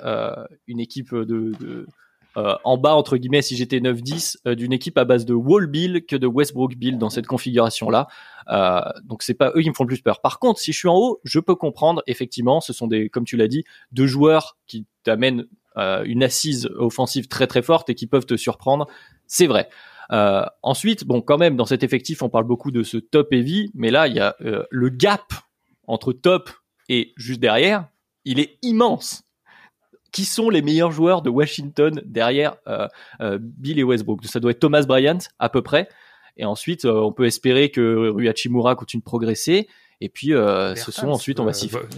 une 0.67 0.79
équipe 0.79 1.13
de, 1.13 1.53
de 1.59 1.87
euh, 2.37 2.55
en 2.63 2.77
bas 2.77 2.95
entre 2.95 3.17
guillemets 3.17 3.41
si 3.41 3.57
j'étais 3.57 3.79
9-10 3.79 4.37
euh, 4.47 4.55
d'une 4.55 4.71
équipe 4.71 4.97
à 4.97 5.03
base 5.03 5.25
de 5.25 5.33
Wall 5.33 5.67
Bill 5.67 6.05
que 6.05 6.15
de 6.15 6.27
Westbrook 6.27 6.75
Bill 6.75 6.97
dans 6.97 7.09
cette 7.09 7.27
configuration 7.27 7.89
là. 7.89 8.07
Euh, 8.49 8.79
donc 9.03 9.21
c'est 9.21 9.33
pas 9.33 9.51
eux 9.55 9.61
qui 9.61 9.69
me 9.69 9.73
font 9.73 9.83
le 9.83 9.89
plus 9.89 10.01
peur. 10.01 10.21
Par 10.21 10.39
contre, 10.39 10.59
si 10.59 10.71
je 10.71 10.77
suis 10.77 10.87
en 10.87 10.95
haut, 10.95 11.19
je 11.23 11.39
peux 11.39 11.55
comprendre 11.55 12.01
effectivement, 12.07 12.61
ce 12.61 12.71
sont 12.71 12.87
des 12.87 13.09
comme 13.09 13.25
tu 13.25 13.35
l'as 13.35 13.49
dit, 13.49 13.65
deux 13.91 14.07
joueurs 14.07 14.57
qui 14.67 14.85
t'amènent 15.03 15.45
une 15.77 16.21
assise 16.21 16.69
offensive 16.75 17.29
très 17.29 17.47
très 17.47 17.61
forte 17.61 17.89
et 17.89 17.95
qui 17.95 18.05
peuvent 18.05 18.25
te 18.25 18.35
surprendre. 18.35 18.87
C'est 19.25 19.47
vrai. 19.47 19.69
ensuite, 20.63 21.05
bon, 21.05 21.21
quand 21.21 21.37
même, 21.37 21.55
dans 21.55 21.65
cet 21.65 21.81
effectif, 21.81 22.21
on 22.23 22.29
parle 22.29 22.43
beaucoup 22.43 22.71
de 22.71 22.83
ce 22.83 22.97
top 22.97 23.31
heavy, 23.31 23.71
mais 23.73 23.89
là, 23.89 24.09
il 24.09 24.15
y 24.15 24.19
a 24.19 24.35
le 24.39 24.89
gap 24.89 25.31
entre 25.87 26.11
top 26.11 26.49
et 26.89 27.13
juste 27.15 27.39
derrière, 27.39 27.87
il 28.25 28.41
est 28.41 28.57
immense 28.61 29.23
qui 30.11 30.25
sont 30.25 30.49
les 30.49 30.61
meilleurs 30.61 30.91
joueurs 30.91 31.21
de 31.21 31.29
Washington 31.29 32.01
derrière 32.05 32.55
euh, 32.67 32.87
euh, 33.21 33.37
Bill 33.41 33.79
et 33.79 33.83
Westbrook. 33.83 34.25
Ça 34.25 34.39
doit 34.39 34.51
être 34.51 34.59
Thomas 34.59 34.83
Bryant 34.83 35.19
à 35.39 35.49
peu 35.49 35.61
près. 35.61 35.87
Et 36.37 36.45
ensuite, 36.45 36.85
euh, 36.85 36.93
on 36.93 37.11
peut 37.11 37.25
espérer 37.25 37.69
que 37.69 38.09
Rui 38.09 38.27
Hachimura 38.27 38.75
continue 38.75 39.01
de 39.01 39.05
progresser. 39.05 39.67
Et 40.03 40.09
puis, 40.09 40.29
ce 40.29 40.91
sont 40.91 41.09
ensuite, 41.09 41.39
on 41.39 41.45
va, 41.45 41.51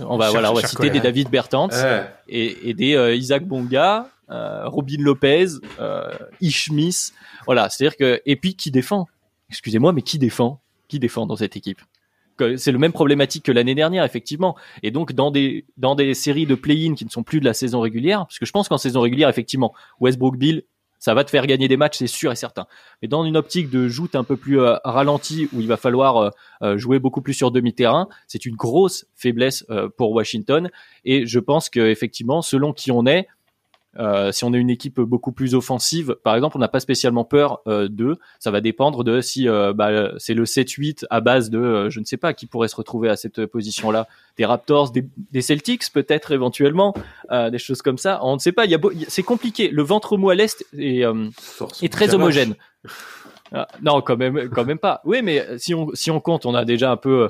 on 0.09 0.17
va 0.17 0.29
voilà, 0.29 0.51
on 0.51 0.55
va 0.55 0.67
citer 0.67 0.89
des 0.89 0.99
David 0.99 1.29
Bertans 1.29 1.69
et, 2.27 2.69
et, 2.69 2.73
des 2.73 3.15
Isaac 3.15 3.47
Bonga, 3.47 4.09
Robin 4.27 4.97
Lopez, 4.99 5.45
Ish 6.41 6.65
Smith. 6.65 7.13
Voilà, 7.45 7.69
c'est-à-dire 7.69 7.95
que 7.95 8.21
et 8.25 8.35
puis 8.35 8.55
qui 8.55 8.71
défend? 8.71 9.07
Excusez-moi, 9.49 9.93
mais 9.93 10.01
qui 10.01 10.19
défend? 10.19 10.59
Qui 10.89 10.99
défend 10.99 11.25
dans 11.25 11.37
cette 11.37 11.55
équipe? 11.55 11.79
C'est 12.57 12.71
le 12.71 12.79
même 12.79 12.93
problématique 12.93 13.43
que 13.45 13.51
l'année 13.51 13.75
dernière 13.75 14.03
effectivement 14.03 14.55
et 14.81 14.91
donc 14.91 15.13
dans 15.13 15.31
des 15.31 15.65
dans 15.77 15.95
des 15.95 16.13
séries 16.13 16.45
de 16.45 16.55
play-in 16.55 16.95
qui 16.95 17.05
ne 17.05 17.09
sont 17.09 17.23
plus 17.23 17.39
de 17.39 17.45
la 17.45 17.53
saison 17.53 17.79
régulière 17.81 18.19
parce 18.19 18.39
que 18.39 18.45
je 18.45 18.51
pense 18.51 18.69
qu'en 18.69 18.77
saison 18.77 19.01
régulière 19.01 19.29
effectivement 19.29 19.73
Westbrook 19.99 20.37
Bill 20.37 20.63
Ça 20.99 21.13
va 21.13 21.25
te 21.25 21.29
faire 21.29 21.47
gagner 21.47 21.67
des 21.67 21.75
matchs, 21.75 21.97
c'est 21.97 22.07
sûr 22.07 22.31
et 22.31 22.35
certain. 22.37 22.65
Mais 23.01 23.09
dans 23.09 23.25
une 23.25 23.35
optique 23.35 23.69
de 23.69 23.89
joute 23.89 24.15
un 24.15 24.23
peu 24.23 24.37
plus 24.37 24.61
euh, 24.61 24.77
ralentie, 24.85 25.49
où 25.51 25.59
il 25.59 25.67
va 25.67 25.75
falloir 25.75 26.15
euh, 26.15 26.29
euh, 26.61 26.77
jouer 26.77 26.97
beaucoup 26.97 27.21
plus 27.21 27.33
sur 27.33 27.51
demi-terrain, 27.51 28.07
c'est 28.25 28.45
une 28.45 28.55
grosse 28.55 29.05
faiblesse 29.13 29.65
pour 29.97 30.11
Washington. 30.13 30.69
Et 31.03 31.25
je 31.25 31.39
pense 31.39 31.69
que 31.69 31.81
effectivement, 31.81 32.41
selon 32.41 32.71
qui 32.71 32.89
on 32.89 33.05
est, 33.05 33.27
euh, 33.99 34.31
si 34.31 34.43
on 34.43 34.53
est 34.53 34.57
une 34.57 34.69
équipe 34.69 34.99
beaucoup 34.99 35.31
plus 35.31 35.53
offensive, 35.53 36.15
par 36.23 36.35
exemple, 36.35 36.57
on 36.57 36.59
n'a 36.59 36.67
pas 36.67 36.79
spécialement 36.79 37.25
peur 37.25 37.61
euh, 37.67 37.87
d'eux. 37.87 38.17
Ça 38.39 38.49
va 38.51 38.61
dépendre 38.61 39.03
de 39.03 39.21
si 39.21 39.47
euh, 39.47 39.73
bah, 39.73 40.11
c'est 40.17 40.33
le 40.33 40.45
7-8 40.45 41.05
à 41.09 41.21
base 41.21 41.49
de, 41.49 41.89
je 41.89 41.99
ne 41.99 42.05
sais 42.05 42.17
pas, 42.17 42.33
qui 42.33 42.47
pourrait 42.47 42.67
se 42.67 42.75
retrouver 42.75 43.09
à 43.09 43.15
cette 43.15 43.45
position-là. 43.45 44.07
Des 44.37 44.45
Raptors, 44.45 44.91
des, 44.91 45.41
Celtics 45.41 45.91
peut-être 45.93 46.31
éventuellement, 46.31 46.93
des 47.29 47.59
choses 47.59 47.81
comme 47.81 47.97
ça. 47.97 48.19
On 48.23 48.33
ne 48.33 48.39
sait 48.39 48.51
pas. 48.51 48.65
Il 48.65 48.71
y 48.71 48.75
a 48.75 48.79
c'est 49.07 49.23
compliqué. 49.23 49.69
Le 49.69 49.83
ventre 49.83 50.17
mou 50.17 50.29
à 50.29 50.35
l'est 50.35 50.65
est, 50.77 51.03
est 51.81 51.93
très 51.93 52.15
homogène. 52.15 52.55
Ah, 53.55 53.67
non, 53.83 54.01
quand 54.01 54.17
même, 54.17 54.49
quand 54.49 54.65
même 54.65 54.79
pas. 54.79 55.01
Oui, 55.05 55.21
mais 55.21 55.45
si 55.59 55.75
on 55.75 55.89
si 55.93 56.09
on 56.09 56.19
compte, 56.19 56.47
on 56.47 56.55
a 56.55 56.65
déjà 56.65 56.89
un 56.89 56.97
peu 56.97 57.29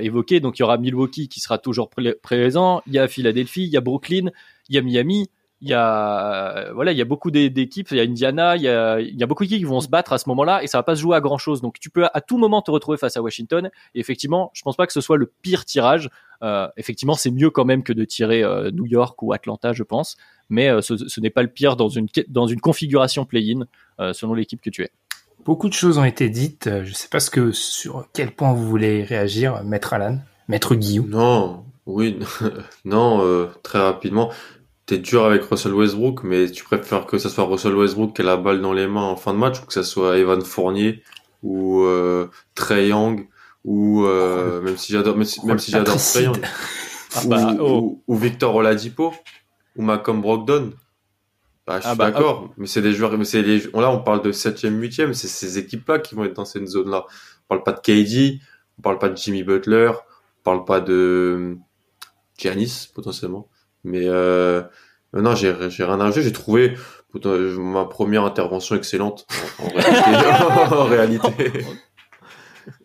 évoqué. 0.00 0.38
Donc 0.38 0.58
il 0.58 0.62
y 0.62 0.62
aura 0.62 0.76
Milwaukee 0.78 1.28
qui 1.28 1.40
sera 1.40 1.58
toujours 1.58 1.90
présent. 2.22 2.82
Il 2.86 2.92
y 2.92 2.98
a 3.00 3.08
Philadelphie, 3.08 3.64
il 3.64 3.70
y 3.70 3.76
a 3.76 3.80
Brooklyn, 3.80 4.30
il 4.68 4.76
y 4.76 4.78
a 4.78 4.82
Miami 4.82 5.28
il 5.62 5.68
y 5.68 5.74
a 5.74 6.70
voilà 6.74 6.92
il 6.92 6.98
y 6.98 7.02
a 7.02 7.04
beaucoup 7.04 7.30
d'équipes. 7.30 7.88
Il 7.90 7.96
y 7.96 8.00
a 8.00 8.02
Indiana 8.02 8.56
il 8.56 8.62
y 8.62 8.68
a, 8.68 9.00
il 9.00 9.16
y 9.16 9.22
a 9.22 9.26
beaucoup 9.26 9.44
d'équipes 9.44 9.58
qui 9.58 9.64
vont 9.64 9.80
se 9.80 9.88
battre 9.88 10.12
à 10.12 10.18
ce 10.18 10.28
moment-là 10.28 10.62
et 10.62 10.66
ça 10.66 10.78
va 10.78 10.82
pas 10.82 10.94
se 10.94 11.00
jouer 11.00 11.16
à 11.16 11.20
grand 11.20 11.38
chose 11.38 11.60
donc 11.62 11.78
tu 11.80 11.88
peux 11.88 12.06
à 12.12 12.20
tout 12.20 12.38
moment 12.38 12.60
te 12.62 12.70
retrouver 12.70 12.98
face 12.98 13.16
à 13.16 13.22
Washington. 13.22 13.70
Et 13.94 14.00
effectivement 14.00 14.50
je 14.54 14.62
pense 14.62 14.76
pas 14.76 14.86
que 14.86 14.92
ce 14.92 15.00
soit 15.00 15.16
le 15.16 15.32
pire 15.42 15.64
tirage. 15.64 16.10
Euh, 16.42 16.68
effectivement 16.76 17.14
c'est 17.14 17.30
mieux 17.30 17.50
quand 17.50 17.64
même 17.64 17.82
que 17.82 17.94
de 17.94 18.04
tirer 18.04 18.42
euh, 18.42 18.70
New 18.70 18.86
York 18.86 19.20
ou 19.22 19.32
Atlanta 19.32 19.72
je 19.72 19.82
pense. 19.82 20.16
Mais 20.50 20.68
euh, 20.68 20.82
ce, 20.82 20.96
ce 20.96 21.20
n'est 21.20 21.30
pas 21.30 21.42
le 21.42 21.48
pire 21.48 21.76
dans 21.76 21.88
une 21.88 22.08
dans 22.28 22.46
une 22.46 22.60
configuration 22.60 23.24
play-in 23.24 23.66
euh, 23.98 24.12
selon 24.12 24.34
l'équipe 24.34 24.60
que 24.60 24.70
tu 24.70 24.82
es. 24.82 24.90
Beaucoup 25.44 25.68
de 25.68 25.74
choses 25.74 25.96
ont 25.96 26.04
été 26.04 26.28
dites. 26.28 26.68
Je 26.82 26.92
sais 26.92 27.08
pas 27.08 27.20
ce 27.20 27.30
que 27.30 27.52
sur 27.52 28.08
quel 28.12 28.32
point 28.32 28.52
vous 28.52 28.66
voulez 28.68 29.04
réagir 29.04 29.62
maître 29.64 29.94
Alan 29.94 30.18
maître 30.48 30.74
Guillaume 30.74 31.08
non 31.08 31.64
oui 31.86 32.18
non 32.84 33.48
très 33.62 33.78
rapidement 33.78 34.30
t'es 34.86 34.98
dur 34.98 35.24
avec 35.24 35.42
Russell 35.42 35.74
Westbrook, 35.74 36.22
mais 36.22 36.50
tu 36.50 36.64
préfères 36.64 37.06
que 37.06 37.18
ça 37.18 37.28
soit 37.28 37.44
Russell 37.44 37.74
Westbrook 37.74 38.14
qui 38.14 38.22
a 38.22 38.24
la 38.24 38.36
balle 38.36 38.60
dans 38.60 38.72
les 38.72 38.86
mains 38.86 39.02
en 39.02 39.16
fin 39.16 39.34
de 39.34 39.38
match 39.38 39.60
ou 39.60 39.66
que 39.66 39.72
ça 39.72 39.82
soit 39.82 40.16
Evan 40.16 40.40
Fournier 40.42 41.02
ou 41.42 41.82
euh, 41.82 42.28
Trey 42.54 42.88
Young 42.88 43.28
ou 43.64 44.04
euh, 44.04 44.60
même 44.62 44.76
si 44.76 44.92
j'adore 44.92 45.16
même 45.16 45.58
si, 45.58 45.70
j'adore 45.70 45.96
Trey 45.96 46.24
Young 46.24 46.40
ah 47.16 47.20
bah, 47.26 47.56
oh. 47.60 48.00
ou, 48.06 48.16
Victor 48.16 48.54
Oladipo 48.54 49.12
ou 49.74 49.82
Malcolm 49.82 50.20
Brogdon. 50.20 50.72
Bah, 51.66 51.80
je 51.80 51.86
ah 51.86 51.90
suis 51.90 51.98
bah, 51.98 52.12
d'accord, 52.12 52.54
mais 52.56 52.68
c'est 52.68 52.82
des 52.82 52.92
joueurs, 52.92 53.16
mais 53.18 53.24
c'est 53.24 53.42
les, 53.42 53.58
là 53.58 53.90
on 53.90 54.00
parle 54.00 54.22
de 54.22 54.30
7e, 54.30 54.78
8e, 54.78 55.12
c'est 55.14 55.26
ces 55.26 55.58
équipes-là 55.58 55.98
qui 55.98 56.14
vont 56.14 56.24
être 56.24 56.34
dans 56.34 56.44
cette 56.44 56.66
zone-là. 56.66 57.06
On 57.08 57.48
parle 57.48 57.64
pas 57.64 57.72
de 57.72 57.80
KD, 57.80 58.40
on 58.78 58.82
parle 58.82 58.98
pas 58.98 59.08
de 59.08 59.16
Jimmy 59.16 59.42
Butler, 59.42 59.90
on 59.90 60.42
parle 60.44 60.64
pas 60.64 60.80
de 60.80 61.56
Giannis 62.38 62.88
potentiellement. 62.94 63.48
Mais 63.86 64.02
euh, 64.04 64.62
non, 65.14 65.34
j'ai 65.34 65.52
rien 65.52 66.00
à 66.00 66.10
J'ai 66.10 66.32
trouvé 66.32 66.74
ma 67.58 67.84
première 67.84 68.24
intervention 68.24 68.76
excellente 68.76 69.26
en, 69.58 69.68
réalité. 70.84 71.52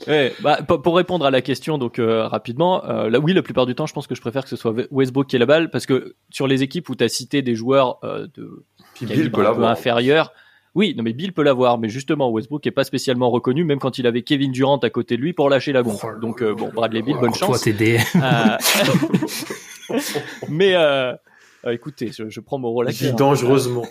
Ouais, 0.07 0.33
bah, 0.41 0.57
pour 0.61 0.95
répondre 0.95 1.25
à 1.25 1.31
la 1.31 1.41
question 1.41 1.79
donc 1.79 1.97
euh, 1.97 2.27
rapidement, 2.27 2.85
euh, 2.85 3.09
là 3.09 3.19
oui 3.19 3.33
la 3.33 3.41
plupart 3.41 3.65
du 3.65 3.73
temps 3.73 3.87
je 3.87 3.93
pense 3.93 4.05
que 4.05 4.13
je 4.13 4.21
préfère 4.21 4.43
que 4.43 4.49
ce 4.49 4.55
soit 4.55 4.75
Westbrook 4.91 5.25
qui 5.25 5.35
ait 5.35 5.39
la 5.39 5.47
balle 5.47 5.71
parce 5.71 5.87
que 5.87 6.15
sur 6.29 6.45
les 6.45 6.61
équipes 6.61 6.87
où 6.89 6.95
tu 6.95 7.03
as 7.03 7.09
cité 7.09 7.41
des 7.41 7.55
joueurs 7.55 7.97
euh, 8.03 8.27
de 8.35 8.63
Bill 9.01 9.31
peut 9.31 9.45
un 9.45 9.55
peu 9.55 9.63
inférieur, 9.63 10.33
oui 10.75 10.93
non 10.95 11.03
mais 11.03 11.13
Bill 11.13 11.33
peut 11.33 11.43
l'avoir 11.43 11.77
mais 11.77 11.89
justement 11.89 12.29
Westbrook 12.29 12.65
est 12.65 12.71
pas 12.71 12.83
spécialement 12.83 13.29
reconnu 13.29 13.63
même 13.63 13.79
quand 13.79 13.97
il 13.97 14.07
avait 14.07 14.21
Kevin 14.21 14.51
Durant 14.51 14.77
à 14.77 14.89
côté 14.89 15.17
de 15.17 15.21
lui 15.21 15.33
pour 15.33 15.49
lâcher 15.49 15.73
la 15.73 15.83
bombe. 15.83 15.97
Oh 16.03 16.19
donc 16.19 16.43
bon 16.43 16.69
Bradley 16.73 17.01
Bill 17.01 17.17
bonne 17.17 17.33
chance. 17.33 17.61
Toi 17.61 17.73
mais 20.49 20.75
euh, 20.75 21.13
euh, 21.65 21.71
écoutez, 21.71 22.11
je, 22.11 22.29
je, 22.29 22.39
prends 22.39 22.57
mon 22.57 22.69
rôle 22.69 22.87
à 22.87 22.93
cœur. 22.93 23.15
dangereusement. 23.15 23.85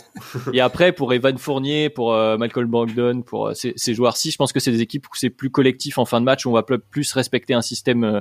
Et 0.52 0.60
après, 0.60 0.92
pour 0.92 1.12
Evan 1.12 1.38
Fournier, 1.38 1.88
pour 1.88 2.12
euh, 2.12 2.36
Malcolm 2.36 2.68
Brogdon, 2.68 3.22
pour 3.22 3.48
euh, 3.48 3.54
ces, 3.54 3.72
ces 3.76 3.94
joueurs-ci, 3.94 4.32
je 4.32 4.36
pense 4.36 4.52
que 4.52 4.58
c'est 4.58 4.72
des 4.72 4.80
équipes 4.80 5.06
où 5.06 5.14
c'est 5.14 5.30
plus 5.30 5.50
collectif 5.50 5.98
en 5.98 6.04
fin 6.04 6.20
de 6.20 6.24
match, 6.24 6.46
où 6.46 6.50
on 6.50 6.54
va 6.54 6.62
plus 6.62 7.12
respecter 7.12 7.54
un 7.54 7.62
système 7.62 8.20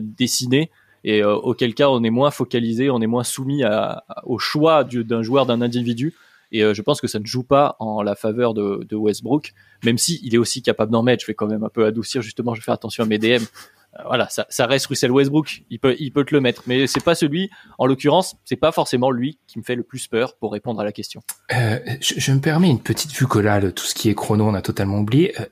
dessiné 0.00 0.70
et 1.04 1.22
auquel 1.22 1.74
cas 1.74 1.88
on 1.88 2.02
est 2.02 2.10
moins 2.10 2.32
focalisé, 2.32 2.90
on 2.90 3.00
est 3.00 3.06
moins 3.06 3.22
soumis 3.22 3.62
à, 3.62 4.02
au 4.24 4.38
choix 4.38 4.82
d'un 4.82 5.22
joueur, 5.22 5.46
d'un 5.46 5.60
individu. 5.60 6.14
Et 6.52 6.62
je 6.74 6.82
pense 6.82 7.00
que 7.00 7.06
ça 7.06 7.18
ne 7.18 7.26
joue 7.26 7.42
pas 7.42 7.76
en 7.80 8.02
la 8.02 8.14
faveur 8.14 8.54
de, 8.54 8.94
Westbrook, 8.94 9.52
même 9.84 9.98
si 9.98 10.20
il 10.22 10.34
est 10.34 10.38
aussi 10.38 10.62
capable 10.62 10.92
d'en 10.92 11.02
mettre. 11.02 11.22
Je 11.22 11.26
vais 11.26 11.34
quand 11.34 11.48
même 11.48 11.64
un 11.64 11.68
peu 11.68 11.84
adoucir 11.84 12.22
justement. 12.22 12.54
Je 12.54 12.60
vais 12.60 12.64
faire 12.64 12.74
attention 12.74 13.04
à 13.04 13.06
mes 13.06 13.18
DM. 13.18 13.42
Euh, 13.98 14.02
voilà, 14.06 14.28
ça, 14.28 14.66
reste 14.66 14.86
Russell 14.86 15.10
Westbrook. 15.10 15.62
Il 15.70 15.78
peut, 15.78 15.96
il 15.98 16.12
peut 16.12 16.24
te 16.24 16.34
le 16.34 16.40
mettre, 16.40 16.62
mais 16.66 16.86
c'est 16.86 17.02
pas 17.02 17.14
celui. 17.14 17.50
En 17.78 17.86
l'occurrence, 17.86 18.36
c'est 18.44 18.56
pas 18.56 18.72
forcément 18.72 19.10
lui 19.10 19.38
qui 19.46 19.58
me 19.58 19.64
fait 19.64 19.74
le 19.74 19.82
plus 19.82 20.06
peur 20.06 20.36
pour 20.36 20.52
répondre 20.52 20.80
à 20.80 20.84
la 20.84 20.92
question. 20.92 21.22
Euh, 21.52 21.78
je, 22.00 22.32
me 22.32 22.40
permets 22.40 22.70
une 22.70 22.82
petite 22.82 23.12
vue 23.12 23.26
collale. 23.26 23.72
Tout 23.72 23.84
ce 23.84 23.94
qui 23.94 24.08
est 24.08 24.14
chrono, 24.14 24.46
on 24.46 24.54
a 24.54 24.62
totalement 24.62 24.98
oublié. 24.98 25.38
Euh, 25.40 25.46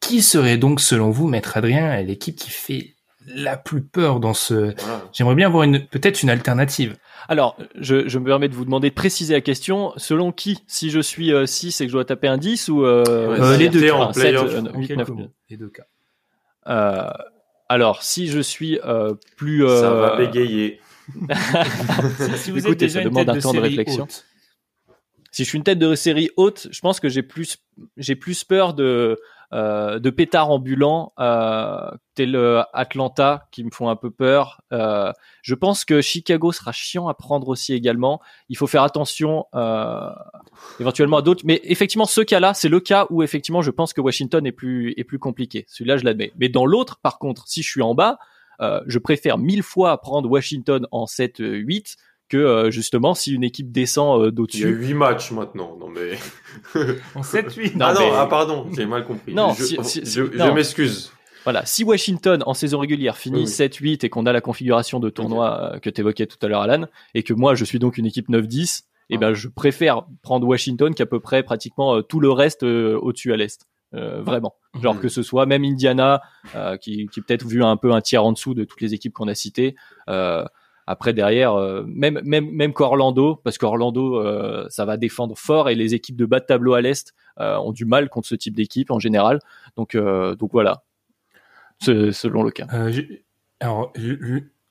qui 0.00 0.22
serait 0.22 0.58
donc, 0.58 0.80
selon 0.80 1.10
vous, 1.10 1.26
Maître 1.26 1.56
Adrien, 1.56 2.00
l'équipe 2.02 2.36
qui 2.36 2.50
fait 2.50 2.93
la 3.26 3.56
plus 3.56 3.82
peur 3.82 4.20
dans 4.20 4.34
ce 4.34 4.74
J'aimerais 5.12 5.34
bien 5.34 5.46
avoir 5.46 5.62
une 5.62 5.86
peut-être 5.86 6.22
une 6.22 6.30
alternative. 6.30 6.96
Alors, 7.28 7.56
je, 7.74 8.06
je, 8.06 8.18
me 8.18 8.24
permets 8.26 8.48
de 8.48 8.54
vous 8.54 8.64
demander 8.64 8.90
de 8.90 8.94
préciser 8.94 9.34
la 9.34 9.40
question. 9.40 9.92
Selon 9.96 10.30
qui 10.32 10.62
Si 10.66 10.90
je 10.90 11.00
suis 11.00 11.32
6 11.46 11.80
et 11.80 11.84
que 11.84 11.88
je 11.88 11.96
dois 11.96 12.04
taper 12.04 12.28
un 12.28 12.36
10 12.38 12.68
ou 12.68 12.84
les 12.84 13.68
deux 13.68 13.88
cas, 13.88 14.12
7, 14.12 14.36
8, 14.74 14.96
9, 14.96 15.10
les 15.48 15.56
deux 15.56 15.68
cas. 15.68 15.84
Euh, 16.68 17.10
alors, 17.68 18.02
si 18.02 18.28
je 18.28 18.40
suis 18.40 18.78
euh, 18.84 19.14
plus... 19.36 19.64
Euh... 19.64 19.80
Ça 19.80 19.90
va 19.90 20.16
bégayer. 20.16 20.80
si 22.36 22.50
vous 22.50 22.58
Écoutez, 22.58 22.88
ça 22.88 23.02
demande 23.02 23.28
un 23.28 23.38
temps 23.38 23.52
de 23.52 23.60
réflexion. 23.60 24.06
Si 25.30 25.42
je 25.42 25.48
suis 25.48 25.58
une 25.58 25.64
tête 25.64 25.78
de 25.78 25.94
série 25.94 26.30
haute, 26.36 26.68
je 26.70 26.80
pense 26.80 27.00
que 27.00 27.08
j'ai 27.08 27.22
plus, 27.22 27.58
j'ai 27.96 28.14
plus 28.14 28.44
peur 28.44 28.72
de, 28.72 29.18
euh, 29.54 30.00
de 30.00 30.10
pétards 30.10 30.50
ambulants 30.50 31.12
euh, 31.20 31.90
tel 32.14 32.34
euh, 32.34 32.62
Atlanta 32.72 33.46
qui 33.52 33.62
me 33.62 33.70
font 33.70 33.88
un 33.88 33.94
peu 33.94 34.10
peur. 34.10 34.60
Euh, 34.72 35.12
je 35.42 35.54
pense 35.54 35.84
que 35.84 36.00
Chicago 36.00 36.50
sera 36.50 36.72
chiant 36.72 37.06
à 37.06 37.14
prendre 37.14 37.48
aussi 37.48 37.72
également. 37.72 38.20
Il 38.48 38.56
faut 38.56 38.66
faire 38.66 38.82
attention 38.82 39.46
euh, 39.54 40.10
éventuellement 40.80 41.18
à 41.18 41.22
d'autres, 41.22 41.42
mais 41.44 41.60
effectivement 41.62 42.06
ce 42.06 42.20
cas-là, 42.20 42.52
c'est 42.52 42.68
le 42.68 42.80
cas 42.80 43.06
où 43.10 43.22
effectivement 43.22 43.62
je 43.62 43.70
pense 43.70 43.92
que 43.92 44.00
Washington 44.00 44.44
est 44.44 44.52
plus 44.52 44.92
est 44.96 45.04
plus 45.04 45.20
compliqué. 45.20 45.64
Celui-là, 45.68 45.98
je 45.98 46.04
l'admets. 46.04 46.32
Mais 46.36 46.48
dans 46.48 46.66
l'autre, 46.66 46.98
par 47.00 47.18
contre, 47.18 47.46
si 47.46 47.62
je 47.62 47.70
suis 47.70 47.82
en 47.82 47.94
bas, 47.94 48.18
je 48.60 48.98
préfère 48.98 49.38
mille 49.38 49.62
fois 49.62 50.00
prendre 50.00 50.28
Washington 50.30 50.86
en 50.90 51.04
7-8 51.04 51.96
que 52.34 52.38
euh, 52.38 52.70
justement 52.72 53.14
si 53.14 53.32
une 53.32 53.44
équipe 53.44 53.70
descend 53.70 54.20
euh, 54.20 54.30
d'au-dessus. 54.32 54.62
Il 54.62 54.64
y 54.64 54.66
a 54.66 54.76
8 54.76 54.94
matchs 54.94 55.30
maintenant, 55.30 55.76
non 55.78 55.88
mais 55.88 56.18
en 57.14 57.22
7 57.22 57.54
8. 57.54 57.74
ah 57.80 57.94
non, 57.94 58.12
ah 58.12 58.26
pardon, 58.26 58.66
j'ai 58.74 58.86
mal 58.86 59.04
compris. 59.04 59.34
Non, 59.34 59.54
je, 59.54 59.64
je, 59.64 60.52
m'excuse. 60.52 61.12
Voilà, 61.44 61.64
si 61.64 61.84
Washington 61.84 62.42
en 62.44 62.54
saison 62.54 62.80
régulière 62.80 63.16
finit 63.16 63.44
7-8 63.44 64.04
et 64.04 64.08
qu'on 64.08 64.26
a 64.26 64.32
la 64.32 64.40
configuration 64.40 64.98
de 64.98 65.10
tournoi 65.10 65.74
euh, 65.74 65.78
que 65.78 65.90
tu 65.90 66.00
évoquais 66.00 66.26
tout 66.26 66.38
à 66.42 66.48
l'heure 66.48 66.62
Alan 66.62 66.86
et 67.14 67.22
que 67.22 67.34
moi 67.34 67.54
je 67.54 67.64
suis 67.64 67.78
donc 67.78 67.98
une 67.98 68.06
équipe 68.06 68.28
9-10, 68.28 68.80
et 69.10 69.14
eh 69.14 69.18
ben 69.18 69.32
je 69.34 69.46
préfère 69.46 70.06
prendre 70.22 70.46
Washington 70.48 70.92
qu'à 70.92 71.06
peu 71.06 71.20
près 71.20 71.44
pratiquement 71.44 72.02
tout 72.02 72.18
le 72.18 72.32
reste 72.32 72.64
au-dessus 72.64 73.32
à 73.32 73.36
l'est. 73.36 73.64
vraiment. 73.92 74.56
Genre 74.82 74.94
mhm. 74.94 75.02
que 75.02 75.08
ce 75.08 75.22
soit 75.22 75.46
même 75.46 75.62
Indiana, 75.62 76.22
qui, 76.80 77.06
qui 77.12 77.20
peut-être 77.20 77.46
vu 77.46 77.62
un 77.62 77.76
peu 77.76 77.92
un 77.92 78.00
tiers 78.00 78.24
en 78.24 78.32
dessous 78.32 78.54
de 78.54 78.64
toutes 78.64 78.80
les 78.80 78.92
équipes 78.94 79.12
qu'on 79.12 79.28
a 79.28 79.34
citées. 79.34 79.76
Euh, 80.08 80.44
après 80.86 81.12
derrière, 81.12 81.54
euh, 81.54 81.84
même 81.86 82.20
même 82.24 82.50
même 82.50 82.72
qu'Orlando, 82.72 83.40
parce 83.42 83.58
qu'Orlando 83.58 84.20
euh, 84.20 84.66
ça 84.68 84.84
va 84.84 84.96
défendre 84.96 85.36
fort 85.36 85.68
et 85.68 85.74
les 85.74 85.94
équipes 85.94 86.16
de 86.16 86.26
bas 86.26 86.40
de 86.40 86.44
tableau 86.44 86.74
à 86.74 86.80
l'est 86.80 87.14
euh, 87.40 87.56
ont 87.58 87.72
du 87.72 87.84
mal 87.84 88.08
contre 88.08 88.28
ce 88.28 88.34
type 88.34 88.54
d'équipe 88.54 88.90
en 88.90 88.98
général. 88.98 89.38
Donc 89.76 89.96
donc 89.96 90.50
voilà, 90.52 90.82
selon 91.80 92.42
le 92.42 92.50
cas. 92.50 92.66
alors 93.60 93.92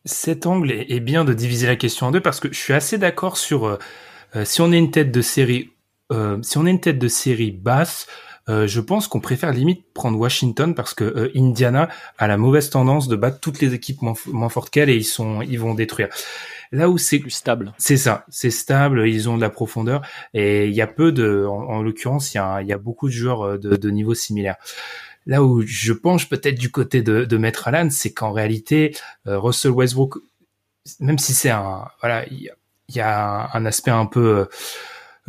cet 0.05 0.45
angle 0.45 0.71
est, 0.71 0.99
bien 0.99 1.23
de 1.23 1.33
diviser 1.33 1.65
la 1.65 1.77
question 1.77 2.07
en 2.07 2.11
deux 2.11 2.19
parce 2.19 2.39
que 2.39 2.49
je 2.51 2.57
suis 2.57 2.73
assez 2.73 2.97
d'accord 2.97 3.37
sur 3.37 3.77
si 4.43 4.61
on 4.61 4.71
est 4.71 4.77
une 4.77 4.91
tête 4.91 5.11
de 5.11 5.21
série 5.21 5.71
si 6.41 6.57
on 6.57 6.65
est 6.65 6.71
une 6.71 6.81
tête 6.81 6.99
de 6.99 7.07
série 7.07 7.51
basse 7.51 8.07
euh, 8.49 8.67
je 8.67 8.81
pense 8.81 9.07
qu'on 9.07 9.21
préfère 9.21 9.53
limite 9.53 9.85
prendre 9.93 10.19
Washington 10.19 10.75
parce 10.75 10.93
que 10.93 11.03
euh, 11.03 11.31
Indiana 11.35 11.87
a 12.17 12.27
la 12.27 12.37
mauvaise 12.37 12.69
tendance 12.69 13.07
de 13.07 13.15
battre 13.15 13.39
toutes 13.39 13.61
les 13.61 13.73
équipes 13.73 14.01
moins, 14.01 14.49
fortes 14.49 14.69
qu'elle 14.69 14.89
et 14.89 14.95
ils 14.95 15.05
sont, 15.05 15.41
ils 15.41 15.59
vont 15.59 15.73
détruire. 15.73 16.09
Là 16.71 16.89
où 16.89 16.97
c'est 16.97 17.19
plus 17.19 17.31
stable. 17.31 17.73
C'est 17.77 17.97
ça, 17.97 18.25
c'est 18.29 18.49
stable, 18.49 19.07
ils 19.07 19.29
ont 19.29 19.37
de 19.37 19.41
la 19.41 19.49
profondeur 19.49 20.01
et 20.33 20.67
il 20.67 20.73
y 20.73 20.81
a 20.81 20.87
peu 20.87 21.11
de, 21.11 21.45
en, 21.45 21.81
l'occurrence, 21.81 22.33
il 22.33 22.37
y 22.37 22.39
a, 22.39 22.61
il 22.61 22.67
y 22.67 22.73
a 22.73 22.77
beaucoup 22.77 23.07
de 23.07 23.13
joueurs 23.13 23.43
euh, 23.43 23.57
de, 23.57 23.75
de 23.77 23.89
niveau 23.89 24.13
similaire. 24.13 24.55
Là 25.25 25.41
où 25.41 25.61
je 25.65 25.93
penche 25.93 26.27
peut-être 26.27 26.59
du 26.59 26.69
côté 26.69 27.01
de, 27.01 27.23
de 27.23 27.37
Maître 27.37 27.69
Allen, 27.69 27.91
c'est 27.91 28.11
qu'en 28.11 28.33
réalité, 28.33 28.93
Russell 29.25 29.71
Westbrook, 29.71 30.15
même 30.99 31.17
si 31.17 31.33
c'est 31.33 31.49
un, 31.49 31.87
voilà, 32.01 32.25
il 32.27 32.51
y, 32.93 32.99
a 32.99 33.49
un 33.53 33.65
aspect 33.65 33.91
un 33.91 34.05
peu 34.05 34.49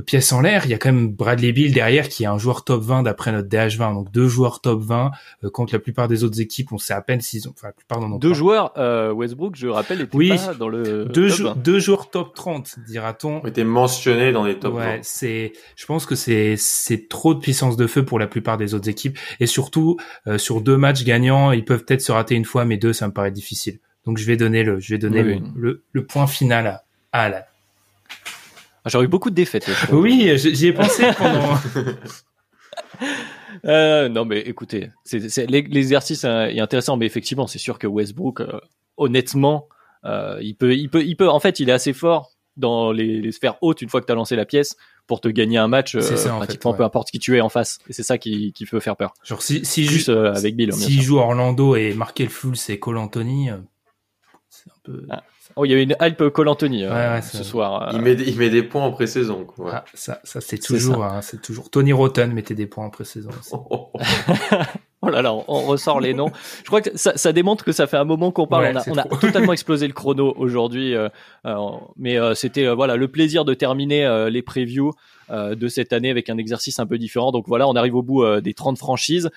pièce 0.02 0.32
en 0.32 0.40
l'air, 0.40 0.64
il 0.64 0.70
y 0.70 0.74
a 0.74 0.78
quand 0.78 0.92
même 0.92 1.12
Bradley 1.12 1.52
Bill 1.52 1.72
derrière 1.72 2.08
qui 2.08 2.24
est 2.24 2.26
un 2.26 2.38
joueur 2.38 2.64
top 2.64 2.82
20 2.82 3.04
d'après 3.04 3.30
notre 3.30 3.48
DH20, 3.48 3.94
donc 3.94 4.10
deux 4.10 4.26
joueurs 4.26 4.60
top 4.60 4.80
20 4.80 5.12
euh, 5.44 5.50
contre 5.50 5.72
la 5.72 5.78
plupart 5.78 6.08
des 6.08 6.24
autres 6.24 6.40
équipes, 6.40 6.72
on 6.72 6.78
sait 6.78 6.94
à 6.94 7.00
peine 7.00 7.20
s'ils 7.20 7.48
ont, 7.48 7.52
enfin 7.56 7.68
la 7.68 7.72
plupart 7.72 8.00
n'en 8.00 8.12
ont 8.12 8.18
deux 8.18 8.34
joueurs. 8.34 8.72
Euh, 8.76 9.12
Westbrook, 9.12 9.54
je 9.54 9.68
rappelle, 9.68 10.00
était 10.00 10.16
oui, 10.16 10.30
pas 10.30 10.54
dans 10.54 10.68
le 10.68 11.04
deux, 11.04 11.30
deux 11.56 11.78
joueurs 11.78 12.10
top 12.10 12.34
30, 12.34 12.76
dira-t-on. 12.86 13.36
Ont 13.36 13.46
été 13.46 13.62
mentionnés 13.62 14.32
dans 14.32 14.44
les 14.44 14.58
top 14.58 14.74
ouais, 14.74 14.98
c'est, 15.02 15.52
je 15.76 15.86
pense 15.86 16.06
que 16.06 16.16
c'est 16.16 16.56
c'est 16.56 17.08
trop 17.08 17.34
de 17.34 17.40
puissance 17.40 17.76
de 17.76 17.86
feu 17.86 18.04
pour 18.04 18.18
la 18.18 18.26
plupart 18.26 18.56
des 18.56 18.74
autres 18.74 18.88
équipes 18.88 19.18
et 19.38 19.46
surtout 19.46 19.96
euh, 20.26 20.38
sur 20.38 20.60
deux 20.60 20.76
matchs 20.76 21.04
gagnants, 21.04 21.52
ils 21.52 21.64
peuvent 21.64 21.84
peut-être 21.84 22.02
se 22.02 22.10
rater 22.10 22.34
une 22.34 22.44
fois, 22.44 22.64
mais 22.64 22.76
deux, 22.76 22.92
ça 22.92 23.06
me 23.06 23.12
paraît 23.12 23.30
difficile. 23.30 23.78
Donc 24.06 24.18
je 24.18 24.26
vais 24.26 24.36
donner 24.36 24.64
le, 24.64 24.80
je 24.80 24.94
vais 24.94 24.98
donner 24.98 25.22
le, 25.22 25.82
le, 25.92 26.06
point 26.06 26.26
final 26.26 26.66
à, 26.66 26.84
à 27.12 27.22
Alan. 27.22 27.42
Ah, 28.84 28.90
j'aurais 28.90 29.06
eu 29.06 29.08
beaucoup 29.08 29.30
de 29.30 29.34
défaites. 29.34 29.66
oui, 29.92 30.30
j'y 30.36 30.66
ai 30.66 30.72
pensé 30.72 31.10
pendant. 31.16 31.56
euh, 33.64 34.10
non, 34.10 34.26
mais 34.26 34.40
écoutez, 34.40 34.90
l'exercice 35.48 36.24
est 36.24 36.60
intéressant, 36.60 36.98
mais 36.98 37.06
effectivement, 37.06 37.46
c'est 37.46 37.58
sûr 37.58 37.78
que 37.78 37.86
Westbrook, 37.86 38.40
euh, 38.40 38.60
honnêtement, 38.98 39.68
euh, 40.04 40.38
il 40.42 40.54
peut, 40.54 40.74
il 40.74 40.90
peut, 40.90 41.02
il 41.02 41.16
peut. 41.16 41.30
En 41.30 41.40
fait, 41.40 41.60
il 41.60 41.70
est 41.70 41.72
assez 41.72 41.94
fort 41.94 42.32
dans 42.58 42.92
les, 42.92 43.32
sphères 43.32 43.56
hautes 43.62 43.80
une 43.80 43.88
fois 43.88 44.02
que 44.02 44.06
tu 44.06 44.12
as 44.12 44.14
lancé 44.14 44.36
la 44.36 44.44
pièce 44.44 44.76
pour 45.06 45.22
te 45.22 45.28
gagner 45.28 45.56
un 45.56 45.66
match 45.66 45.96
euh, 45.96 46.36
pratiquement 46.36 46.72
peu 46.72 46.84
importe 46.84 47.10
qui 47.10 47.18
tu 47.18 47.36
es 47.36 47.40
en 47.40 47.48
face 47.48 47.80
et 47.88 47.92
c'est 47.92 48.04
ça 48.04 48.16
qui, 48.16 48.52
qui 48.52 48.64
peut 48.64 48.78
faire 48.78 48.96
peur 48.96 49.12
genre 49.24 49.42
si 49.42 49.64
si 49.64 49.84
Juste, 49.84 50.08
avec 50.08 50.54
Bill 50.54 50.72
si 50.72 51.02
joue 51.02 51.18
Orlando 51.18 51.74
et 51.74 51.94
marquer 51.94 52.22
le 52.22 52.30
full 52.30 52.56
c'est 52.56 52.78
Cole 52.78 52.98
Anthony 52.98 53.50
c'est 54.48 54.70
un 54.70 54.78
peu 54.84 55.04
ah. 55.10 55.24
Oh, 55.56 55.64
il 55.64 55.70
y 55.70 55.74
a 55.74 55.80
une 55.80 55.96
hype 56.00 56.28
Cole 56.30 56.48
Anthony 56.48 56.84
euh, 56.84 57.20
ce 57.20 57.44
soir. 57.44 57.90
Il, 57.92 58.00
met, 58.00 58.14
il 58.14 58.36
met 58.36 58.50
des 58.50 58.62
points 58.62 58.82
en 58.82 58.90
pré-saison. 58.90 59.46
Ah, 59.70 59.84
ça, 59.94 60.20
ça 60.24 60.40
c'est 60.40 60.58
toujours, 60.58 61.04
hein, 61.04 61.20
c'est 61.22 61.40
toujours. 61.40 61.70
Tony 61.70 61.92
Rotten 61.92 62.32
mettait 62.32 62.54
des 62.54 62.66
points 62.66 62.86
en 62.86 62.90
pré-saison. 62.90 63.30
Oh, 65.06 65.10
là 65.10 65.20
là, 65.20 65.34
on, 65.34 65.66
ressort 65.66 66.00
les 66.00 66.14
noms. 66.14 66.30
Je 66.62 66.66
crois 66.66 66.80
que 66.80 66.96
ça, 66.96 67.12
ça 67.16 67.32
démontre 67.32 67.62
que 67.62 67.72
ça 67.72 67.86
fait 67.86 67.98
un 67.98 68.04
moment 68.04 68.30
qu'on 68.30 68.46
parle. 68.46 68.72
on 68.74 68.78
a, 68.78 68.90
on 68.90 68.96
a 68.96 69.04
totalement 69.18 69.52
explosé 69.52 69.86
le 69.86 69.92
chrono 69.92 70.32
aujourd'hui, 70.38 70.94
euh, 70.94 71.10
euh, 71.44 71.56
mais 71.98 72.16
c'était 72.34 72.66
voilà 72.72 72.96
le 72.96 73.08
plaisir 73.08 73.44
de 73.44 73.52
terminer 73.52 74.28
les 74.30 74.40
previews 74.40 74.92
de 75.30 75.68
cette 75.68 75.92
année 75.92 76.08
avec 76.08 76.30
un 76.30 76.38
exercice 76.38 76.78
un 76.78 76.86
peu 76.86 76.96
différent. 76.96 77.32
Donc 77.32 77.44
voilà, 77.48 77.68
on 77.68 77.76
arrive 77.76 77.96
au 77.96 78.02
bout 78.02 78.24
des 78.40 78.54
30 78.54 78.78
franchises. 78.78 79.30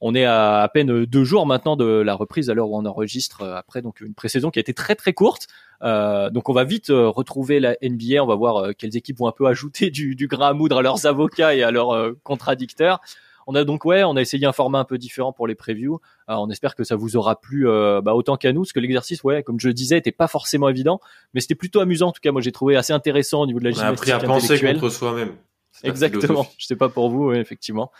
On 0.00 0.14
est 0.14 0.24
à 0.24 0.60
à 0.60 0.68
peine 0.68 1.04
deux 1.04 1.24
jours 1.24 1.46
maintenant 1.46 1.76
de 1.76 1.84
la 1.84 2.14
reprise 2.14 2.50
à 2.50 2.54
l'heure 2.54 2.70
où 2.70 2.76
on 2.76 2.84
enregistre 2.86 3.42
euh, 3.42 3.56
après 3.56 3.82
donc 3.82 4.00
une 4.00 4.14
pré-saison 4.14 4.50
qui 4.50 4.58
a 4.58 4.62
été 4.62 4.74
très 4.74 4.94
très 4.94 5.12
courte. 5.12 5.46
Euh, 5.82 6.30
donc 6.30 6.48
on 6.48 6.52
va 6.52 6.64
vite 6.64 6.90
euh, 6.90 7.08
retrouver 7.08 7.60
la 7.60 7.76
NBA. 7.82 8.22
On 8.22 8.26
va 8.26 8.34
voir 8.34 8.74
quelles 8.76 8.96
équipes 8.96 9.18
vont 9.18 9.28
un 9.28 9.32
peu 9.32 9.46
ajouter 9.46 9.90
du, 9.90 10.14
du 10.14 10.26
grain 10.26 10.48
à 10.48 10.52
moudre 10.52 10.78
à 10.78 10.82
leurs 10.82 11.06
avocats 11.06 11.54
et 11.54 11.62
à 11.62 11.70
leurs 11.70 12.14
contradicteurs. 12.22 13.00
On 13.46 13.54
a 13.54 13.64
donc 13.64 13.84
ouais, 13.84 14.04
on 14.04 14.16
a 14.16 14.20
essayé 14.20 14.46
un 14.46 14.52
format 14.52 14.78
un 14.78 14.84
peu 14.84 14.96
différent 14.96 15.32
pour 15.32 15.46
les 15.46 15.54
previews. 15.54 16.00
on 16.28 16.50
espère 16.50 16.76
que 16.76 16.84
ça 16.84 16.94
vous 16.94 17.16
aura 17.16 17.40
plu 17.40 17.66
bah, 17.66 18.14
autant 18.14 18.36
qu'à 18.36 18.52
nous, 18.52 18.60
parce 18.60 18.72
que 18.72 18.80
l'exercice, 18.80 19.24
ouais, 19.24 19.42
comme 19.42 19.58
je 19.58 19.66
le 19.66 19.74
disais, 19.74 19.98
était 19.98 20.12
pas 20.12 20.28
forcément 20.28 20.68
évident, 20.68 21.00
mais 21.34 21.40
c'était 21.40 21.56
plutôt 21.56 21.80
amusant. 21.80 22.08
En 22.08 22.12
tout 22.12 22.20
cas, 22.22 22.30
moi 22.30 22.42
j'ai 22.42 22.52
trouvé 22.52 22.76
assez 22.76 22.92
intéressant 22.92 23.40
au 23.40 23.46
niveau 23.46 23.58
de 23.58 23.64
la 23.64 23.70
gymnastique 23.72 24.08
On 24.08 24.12
a 24.12 24.16
appris 24.16 24.26
à 24.26 24.28
penser 24.28 24.60
contre 24.60 24.88
soi-même. 24.90 25.32
Exactement. 25.82 26.46
Je 26.58 26.66
sais 26.66 26.76
pas 26.76 26.88
pour 26.88 27.10
vous, 27.10 27.32
effectivement. 27.32 27.90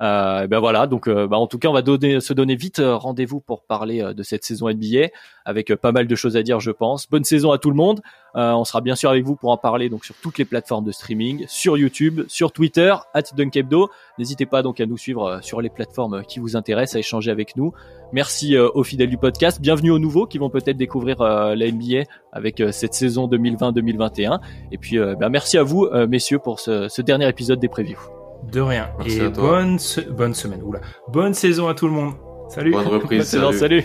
Euh, 0.00 0.46
ben 0.46 0.60
voilà, 0.60 0.86
donc 0.86 1.08
euh, 1.08 1.26
ben 1.26 1.36
en 1.36 1.46
tout 1.46 1.58
cas, 1.58 1.68
on 1.68 1.74
va 1.74 1.82
donner, 1.82 2.20
se 2.20 2.32
donner 2.32 2.56
vite 2.56 2.78
euh, 2.78 2.96
rendez-vous 2.96 3.40
pour 3.40 3.62
parler 3.64 4.00
euh, 4.00 4.14
de 4.14 4.22
cette 4.22 4.44
saison 4.44 4.70
NBA 4.70 5.08
avec 5.44 5.74
pas 5.74 5.92
mal 5.92 6.06
de 6.06 6.14
choses 6.14 6.38
à 6.38 6.42
dire, 6.42 6.58
je 6.58 6.70
pense. 6.70 7.08
Bonne 7.08 7.24
saison 7.24 7.50
à 7.50 7.58
tout 7.58 7.70
le 7.70 7.76
monde. 7.76 8.00
on 8.34 8.64
sera 8.64 8.80
bien 8.80 8.94
sûr 8.94 9.10
avec 9.10 9.24
vous 9.24 9.36
pour 9.36 9.50
en 9.50 9.56
parler 9.56 9.88
donc 9.88 10.04
sur 10.04 10.14
toutes 10.22 10.38
les 10.38 10.44
plateformes 10.44 10.84
de 10.84 10.92
streaming, 10.92 11.44
sur 11.48 11.76
YouTube, 11.76 12.22
sur 12.28 12.52
Twitter, 12.52 12.94
at 13.14 13.22
Dunkebdo. 13.36 13.90
N'hésitez 14.18 14.46
pas 14.46 14.62
donc 14.62 14.80
à 14.80 14.86
nous 14.86 14.96
suivre 14.96 15.40
sur 15.42 15.60
les 15.60 15.70
plateformes 15.70 16.22
qui 16.22 16.38
vous 16.38 16.56
intéressent, 16.56 16.96
à 16.96 16.98
échanger 17.00 17.30
avec 17.30 17.56
nous. 17.56 17.72
Merci 18.12 18.56
aux 18.56 18.84
fidèles 18.84 19.10
du 19.10 19.18
podcast. 19.18 19.60
Bienvenue 19.60 19.90
aux 19.90 19.98
nouveaux 19.98 20.26
qui 20.26 20.38
vont 20.38 20.50
peut-être 20.50 20.76
découvrir 20.76 21.20
la 21.20 21.70
NBA 21.70 22.04
avec 22.32 22.62
cette 22.70 22.94
saison 22.94 23.26
2020-2021. 23.26 24.40
Et 24.70 24.78
puis, 24.78 24.98
ben, 24.98 25.28
merci 25.30 25.58
à 25.58 25.62
vous, 25.62 25.88
messieurs, 26.08 26.38
pour 26.38 26.60
ce, 26.60 26.88
ce 26.88 27.02
dernier 27.02 27.28
épisode 27.28 27.58
des 27.58 27.68
previews. 27.68 28.19
De 28.44 28.60
rien. 28.60 28.90
et 29.06 29.28
bonne, 29.28 29.78
bonne 30.10 30.34
semaine. 30.34 30.62
Oula. 30.62 30.80
Bonne 31.08 31.34
saison 31.34 31.68
à 31.68 31.74
tout 31.74 31.86
le 31.86 31.92
monde. 31.92 32.14
Salut. 32.48 32.72
Bonne 32.72 32.86
reprise. 32.86 33.24
salut. 33.28 33.58
salut. 33.58 33.84